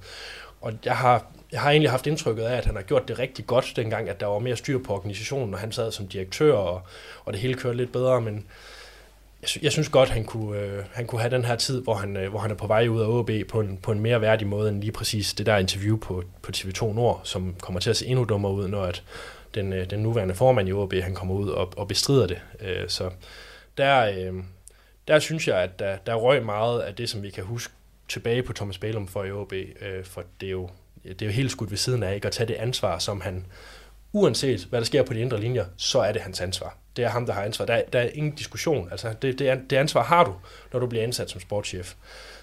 Og 0.62 0.74
jeg 0.86 0.98
har, 0.98 1.26
jeg 1.56 1.62
har 1.62 1.72
egentlig 1.72 1.92
haft 1.92 2.08
indtrykket 2.08 2.44
af, 2.44 2.58
at 2.58 2.66
han 2.66 2.76
har 2.76 2.84
gjort 2.84 3.08
det 3.08 3.20
rigtig 3.20 3.48
godt 3.48 3.74
dengang, 3.76 4.10
at 4.10 4.20
der 4.20 4.26
var 4.26 4.40
mere 4.40 4.56
styr 4.56 4.80
på 4.80 4.94
organisationen, 4.94 5.50
når 5.52 5.58
han 5.58 5.72
sad 5.72 5.92
som 5.92 6.08
direktør, 6.08 6.54
og, 6.54 6.82
og 7.26 7.34
det 7.34 7.42
hele 7.42 7.54
kørte 7.54 7.78
lidt 7.78 7.92
bedre, 7.92 8.22
men 8.22 8.46
jeg, 9.42 9.64
jeg 9.64 9.72
synes 9.72 9.90
godt, 9.90 10.10
han 10.10 10.26
kunne, 10.26 10.60
øh, 10.60 10.84
han 10.94 11.08
kunne 11.08 11.22
have 11.22 11.32
den 11.36 11.46
her 11.46 11.56
tid, 11.56 11.82
hvor 11.82 11.94
han, 11.94 12.18
øh, 12.18 12.30
hvor 12.30 12.40
han 12.40 12.52
er 12.52 12.56
på 12.56 12.68
vej 12.68 12.88
ud 12.88 13.02
af 13.02 13.20
AB 13.20 13.48
på 13.48 13.62
en, 13.62 13.78
på 13.78 13.92
en 13.92 14.00
mere 14.00 14.22
værdig 14.22 14.48
måde, 14.48 14.70
end 14.70 14.82
lige 14.82 14.92
præcis 14.92 15.34
det 15.34 15.46
der 15.46 15.58
interview 15.58 15.98
på, 15.98 16.24
på 16.42 16.52
TV2 16.56 16.94
Nord, 16.94 17.22
som 17.24 17.56
kommer 17.62 17.80
til 17.80 17.90
at 17.90 17.98
se 17.98 18.06
endnu 18.06 18.24
dummere 18.24 18.54
ud, 18.54 18.68
når 18.68 18.84
at 18.84 19.04
den, 19.54 19.74
øh, 19.74 19.90
den 19.90 20.00
nuværende 20.00 20.36
formand 20.36 20.70
i 20.70 20.72
AB 20.72 20.94
han 21.04 21.14
kommer 21.16 21.36
ud 21.36 21.50
og, 21.50 21.74
og 21.78 21.88
bestrider 21.88 22.28
det. 22.28 22.42
Øh, 22.62 22.90
så 22.90 23.10
der, 23.78 24.06
øh, 24.06 24.34
der 25.08 25.20
synes 25.20 25.48
jeg, 25.48 25.58
at 25.58 25.80
der, 25.80 25.98
der 25.98 26.16
røg 26.16 26.46
meget 26.46 26.82
af 26.82 26.96
det, 26.96 27.10
som 27.10 27.24
vi 27.24 27.30
kan 27.30 27.44
huske 27.44 27.74
tilbage 28.08 28.44
på 28.44 28.54
Thomas 28.54 28.78
Bælum 28.78 29.08
for 29.08 29.24
i 29.24 29.30
AB, 29.30 29.54
øh, 29.82 30.04
for 30.04 30.24
det 30.42 30.48
er, 30.48 30.52
jo, 30.52 30.70
det 31.10 31.22
er 31.22 31.26
jo 31.26 31.32
helt 31.32 31.52
skudt 31.52 31.72
ved 31.72 31.78
siden 31.78 32.04
af, 32.04 32.16
ikke? 32.16 32.28
at 32.28 32.32
tage 32.32 32.48
det 32.48 32.54
ansvar, 32.54 33.00
som 33.00 33.22
han, 33.22 33.46
uanset 34.14 34.66
hvad 34.70 34.80
der 34.80 34.86
sker 34.86 35.04
på 35.04 35.14
de 35.14 35.20
indre 35.20 35.40
linjer, 35.40 35.66
så 35.78 36.00
er 36.00 36.12
det 36.12 36.22
hans 36.22 36.42
ansvar. 36.42 36.78
Det 36.96 37.06
er 37.06 37.10
ham, 37.10 37.26
der 37.26 37.34
har 37.34 37.44
ansvar. 37.44 37.66
Der, 37.66 37.82
der 37.94 38.00
er 38.00 38.10
ingen 38.14 38.36
diskussion. 38.36 38.92
Altså, 38.92 39.14
det, 39.22 39.40
det, 39.40 39.62
det 39.70 39.76
ansvar 39.76 40.04
har 40.04 40.24
du, 40.24 40.34
når 40.74 40.80
du 40.80 40.88
bliver 40.88 41.04
ansat 41.04 41.30
som 41.30 41.42
sportschef. 41.42 41.94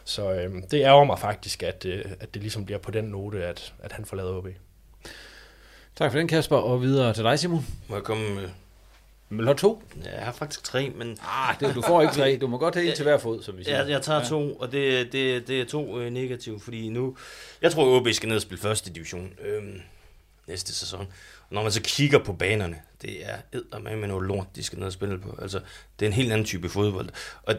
Så 0.04 0.32
øh, 0.32 0.54
det 0.70 0.80
ærger 0.80 1.04
mig 1.04 1.18
faktisk, 1.18 1.62
at, 1.62 1.84
øh, 1.84 2.04
at 2.20 2.34
det 2.34 2.42
ligesom 2.42 2.64
bliver 2.64 2.78
på 2.78 2.90
den 2.90 3.04
note, 3.04 3.44
at, 3.44 3.74
at 3.82 3.92
han 3.92 4.04
forlader 4.04 4.36
OB. 4.36 4.46
Tak 5.96 6.12
for 6.12 6.18
den, 6.18 6.28
Kasper, 6.28 6.56
og 6.56 6.82
videre 6.82 7.14
til 7.14 7.24
dig, 7.24 7.38
Simon. 7.38 7.66
Må 7.88 7.96
jeg 7.96 8.04
komme 8.04 8.34
med 8.34 8.48
Men 9.32 9.46
har 9.46 9.54
to? 9.54 9.82
Ja, 10.04 10.14
jeg 10.16 10.24
har 10.24 10.32
faktisk 10.32 10.64
tre, 10.64 10.90
men... 10.96 11.18
Ah, 11.22 11.54
det, 11.60 11.74
du 11.74 11.82
får 11.82 12.02
ikke 12.02 12.14
tre. 12.14 12.38
Du 12.40 12.46
må 12.46 12.58
godt 12.58 12.74
have 12.74 12.88
en 12.90 12.96
til 12.96 13.02
hver 13.02 13.18
fod, 13.18 13.42
som 13.42 13.58
vi 13.58 13.64
siger. 13.64 13.78
Jeg, 13.78 13.88
jeg 13.90 14.02
tager 14.02 14.18
Ja. 14.20 14.24
to, 14.28 14.54
og 14.54 14.72
det, 14.72 15.12
det, 15.12 15.48
det 15.48 15.60
er 15.60 15.64
to 15.64 16.00
øh, 16.00 16.10
negative, 16.12 16.60
fordi 16.60 16.88
nu... 16.88 17.16
Jeg 17.62 17.72
tror, 17.72 18.00
OB 18.00 18.08
skal 18.12 18.28
ned 18.28 18.36
og 18.36 18.42
spille 18.42 18.62
første 18.62 18.92
division 18.92 19.32
øhm, 19.44 19.80
næste 20.46 20.74
sæson. 20.74 21.00
Og 21.48 21.54
når 21.54 21.62
man 21.62 21.72
så 21.72 21.80
kigger 21.82 22.18
på 22.18 22.32
banerne, 22.32 22.76
det 23.02 23.26
er 23.30 23.36
eddermame 23.52 23.96
med 24.00 24.08
noget 24.08 24.26
lort, 24.26 24.46
de 24.56 24.62
skal 24.62 24.78
ned 24.78 24.86
og 24.86 24.92
spille 24.92 25.18
på. 25.18 25.38
Altså, 25.42 25.60
det 25.98 26.06
er 26.06 26.10
en 26.10 26.12
helt 26.16 26.32
anden 26.32 26.46
type 26.46 26.68
fodbold. 26.68 27.08
Og 27.42 27.54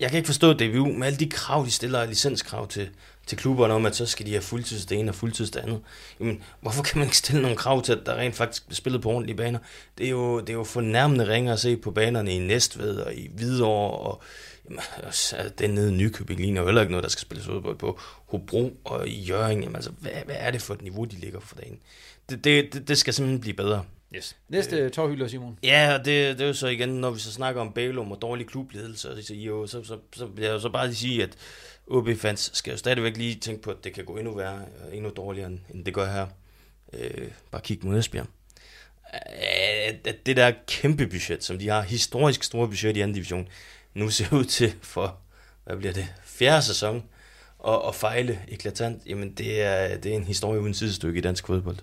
jeg 0.00 0.08
kan 0.10 0.16
ikke 0.16 0.26
forstå 0.26 0.52
DBU 0.52 0.86
med 0.86 1.06
alle 1.06 1.18
de 1.18 1.30
krav, 1.30 1.64
de 1.66 1.70
stiller, 1.70 2.04
licenskrav 2.06 2.68
til, 2.68 2.90
til 3.26 3.38
klubberne 3.38 3.74
om, 3.74 3.86
at 3.86 3.96
så 3.96 4.06
skal 4.06 4.26
de 4.26 4.30
have 4.30 4.42
fuldtids 4.42 4.86
det 4.86 4.98
ene 4.98 5.10
og 5.10 5.14
fuldtids 5.14 5.50
det 5.50 5.60
andet. 5.60 5.80
Jamen, 6.20 6.42
hvorfor 6.60 6.82
kan 6.82 6.98
man 6.98 7.06
ikke 7.06 7.16
stille 7.16 7.42
nogle 7.42 7.56
krav 7.56 7.82
til, 7.82 7.92
at 7.92 8.06
der 8.06 8.14
rent 8.14 8.34
faktisk 8.34 8.66
bliver 8.66 8.76
spillet 8.76 9.02
på 9.02 9.10
ordentlige 9.10 9.36
baner? 9.36 9.58
Det 9.98 10.06
er 10.06 10.10
jo, 10.10 10.40
det 10.40 10.48
er 10.48 10.54
jo 10.54 10.64
fornærmende 10.64 11.28
ringer 11.28 11.52
at 11.52 11.60
se 11.60 11.76
på 11.76 11.90
banerne 11.90 12.34
i 12.34 12.38
Næstved 12.38 12.96
og 12.96 13.14
i 13.14 13.30
Hvidovre 13.34 13.98
og 13.98 14.22
jamen, 14.64 14.80
altså, 15.02 15.36
den 15.58 15.70
nede 15.70 15.92
i 15.92 15.94
Nykøbing 15.94 16.40
ligner 16.40 16.60
jo 16.60 16.66
heller 16.66 16.80
ikke 16.80 16.92
noget, 16.92 17.04
der 17.04 17.10
skal 17.10 17.20
spilles 17.20 17.48
ud 17.48 17.74
på 17.74 18.00
Hobro 18.26 18.76
og 18.84 19.08
i 19.08 19.20
Jørgen. 19.20 19.60
Jamen, 19.62 19.76
altså, 19.76 19.90
hvad, 19.98 20.12
hvad 20.24 20.36
er 20.38 20.50
det 20.50 20.62
for 20.62 20.74
et 20.74 20.82
niveau, 20.82 21.04
de 21.04 21.16
ligger 21.16 21.40
for 21.40 21.56
dagen? 21.56 21.78
Det, 22.30 22.44
det, 22.44 22.74
det, 22.74 22.88
det 22.88 22.98
skal 22.98 23.14
simpelthen 23.14 23.40
blive 23.40 23.56
bedre. 23.56 23.84
Yes. 24.16 24.36
Næste 24.48 24.76
øh, 24.76 24.90
tårhylder, 24.90 25.28
Simon. 25.28 25.58
Ja, 25.62 25.94
og 25.98 26.04
det, 26.04 26.38
det 26.38 26.40
er 26.40 26.46
jo 26.46 26.54
så 26.54 26.66
igen, 26.66 26.88
når 26.88 27.10
vi 27.10 27.20
så 27.20 27.32
snakker 27.32 27.60
om 27.60 27.72
Bælum 27.72 28.12
og 28.12 28.22
dårlig 28.22 28.46
klubledelse, 28.46 29.10
og 29.10 29.22
så, 29.22 29.34
jo, 29.34 29.66
så, 29.66 29.84
så, 29.84 29.98
så 30.12 30.26
vil 30.26 30.44
jeg 30.44 30.52
jo 30.52 30.60
så 30.60 30.68
bare 30.68 30.86
lige 30.86 30.96
sige, 30.96 31.22
at 31.22 31.36
OB-fans 31.86 32.50
skal 32.54 32.70
jo 32.70 32.76
stadigvæk 32.76 33.16
lige 33.16 33.34
tænke 33.34 33.62
på, 33.62 33.70
at 33.70 33.84
det 33.84 33.94
kan 33.94 34.04
gå 34.04 34.16
endnu 34.16 34.34
værre, 34.34 34.64
og 34.84 34.96
endnu 34.96 35.10
dårligere, 35.16 35.50
end 35.74 35.84
det 35.84 35.94
gør 35.94 36.12
her. 36.12 36.26
Øh, 36.92 37.28
bare 37.50 37.62
kig 37.62 37.78
mod 37.82 37.98
Esbjerg. 37.98 38.26
Øh, 39.14 39.94
at, 40.04 40.26
det 40.26 40.36
der 40.36 40.52
kæmpe 40.66 41.06
budget, 41.06 41.44
som 41.44 41.58
de 41.58 41.68
har, 41.68 41.82
historisk 41.82 42.42
store 42.42 42.68
budget 42.68 42.96
i 42.96 43.00
anden 43.00 43.14
division, 43.14 43.48
nu 43.94 44.10
ser 44.10 44.32
ud 44.32 44.44
til 44.44 44.74
for, 44.82 45.18
hvad 45.64 45.76
bliver 45.76 45.92
det, 45.92 46.14
fjerde 46.24 46.62
sæson, 46.62 47.04
og, 47.58 47.82
og 47.82 47.94
fejle 47.94 48.40
eklatant, 48.48 49.06
jamen 49.06 49.34
det 49.34 49.62
er, 49.62 49.96
det 49.96 50.12
er 50.12 50.16
en 50.16 50.24
historie 50.24 50.60
uden 50.60 50.74
sidestykke 50.74 51.18
i 51.18 51.22
dansk 51.22 51.46
fodbold. 51.46 51.78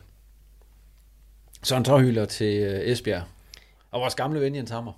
Så 1.63 1.75
en 1.75 1.83
tårhylder 1.83 2.25
til 2.25 2.57
øh, 2.57 2.91
Esbjerg. 2.91 3.23
Og 3.91 4.01
vores 4.01 4.15
gamle 4.15 4.41
ven 4.41 4.55
Jens 4.55 4.71
Hammer. 4.71 4.93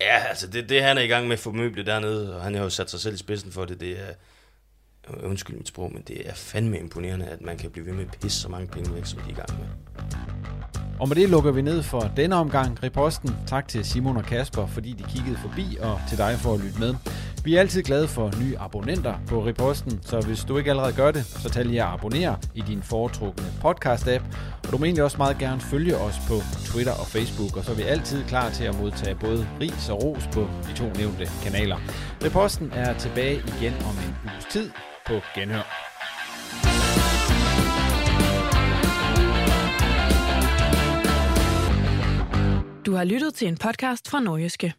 Ja, 0.00 0.18
altså 0.28 0.46
det, 0.46 0.68
det 0.68 0.82
han 0.82 0.98
er 0.98 1.02
i 1.02 1.06
gang 1.06 1.26
med 1.26 1.32
at 1.32 1.38
få 1.38 1.52
møblet 1.52 1.86
dernede, 1.86 2.36
og 2.36 2.42
han 2.42 2.54
har 2.54 2.62
jo 2.62 2.70
sat 2.70 2.90
sig 2.90 3.00
selv 3.00 3.14
i 3.14 3.18
spidsen 3.18 3.52
for 3.52 3.64
det, 3.64 3.80
det 3.80 4.00
er, 4.00 4.12
undskyld 5.22 5.56
mit 5.56 5.68
sprog, 5.68 5.92
men 5.92 6.02
det 6.08 6.28
er 6.28 6.34
fandme 6.34 6.78
imponerende, 6.78 7.26
at 7.26 7.40
man 7.40 7.58
kan 7.58 7.70
blive 7.70 7.86
ved 7.86 7.92
med 7.92 8.04
at 8.04 8.18
pisse 8.20 8.40
så 8.40 8.48
mange 8.48 8.66
penge 8.66 8.94
væk, 8.94 9.06
som 9.06 9.18
de 9.18 9.24
er 9.24 9.30
i 9.30 9.34
gang 9.34 9.58
med. 9.58 9.68
Og 11.00 11.08
med 11.08 11.16
det 11.16 11.28
lukker 11.28 11.50
vi 11.50 11.62
ned 11.62 11.82
for 11.82 12.12
denne 12.16 12.36
omgang 12.36 12.82
Reposten. 12.82 13.36
Tak 13.46 13.68
til 13.68 13.84
Simon 13.84 14.16
og 14.16 14.24
Kasper, 14.24 14.66
fordi 14.66 14.92
de 14.92 15.04
kiggede 15.08 15.38
forbi, 15.42 15.76
og 15.80 16.00
til 16.08 16.18
dig 16.18 16.38
for 16.38 16.54
at 16.54 16.60
lytte 16.60 16.78
med. 16.78 16.94
Vi 17.48 17.54
er 17.54 17.60
altid 17.60 17.82
glade 17.82 18.08
for 18.08 18.32
nye 18.42 18.58
abonnenter 18.58 19.14
på 19.26 19.46
Reposten, 19.46 20.02
så 20.02 20.20
hvis 20.20 20.44
du 20.44 20.58
ikke 20.58 20.70
allerede 20.70 20.92
gør 20.92 21.10
det, 21.10 21.24
så 21.24 21.50
tag 21.50 21.64
lige 21.64 21.82
at 21.82 21.88
abonnere 21.88 22.38
i 22.54 22.60
din 22.60 22.82
foretrukne 22.82 23.44
podcast-app. 23.64 24.24
Og 24.64 24.72
du 24.72 24.78
må 24.78 24.84
egentlig 24.84 25.04
også 25.04 25.18
meget 25.18 25.38
gerne 25.38 25.60
følge 25.60 25.96
os 25.96 26.14
på 26.28 26.34
Twitter 26.64 26.92
og 26.92 27.06
Facebook, 27.06 27.56
og 27.56 27.64
så 27.64 27.70
er 27.72 27.76
vi 27.76 27.82
altid 27.82 28.24
klar 28.24 28.50
til 28.50 28.64
at 28.64 28.78
modtage 28.80 29.14
både 29.14 29.48
ris 29.60 29.88
og 29.88 30.02
ros 30.02 30.26
på 30.32 30.40
de 30.40 30.74
to 30.76 30.84
nævnte 30.84 31.30
kanaler. 31.42 31.76
Reposten 32.24 32.72
er 32.72 32.98
tilbage 32.98 33.36
igen 33.36 33.72
om 33.72 33.94
en 34.06 34.14
uges 34.24 34.44
tid 34.50 34.70
på 35.06 35.14
Genhør. 35.34 35.66
Du 42.86 42.92
har 42.94 43.04
lyttet 43.04 43.34
til 43.34 43.48
en 43.48 43.56
podcast 43.56 44.10
fra 44.10 44.20
Norgeske. 44.20 44.74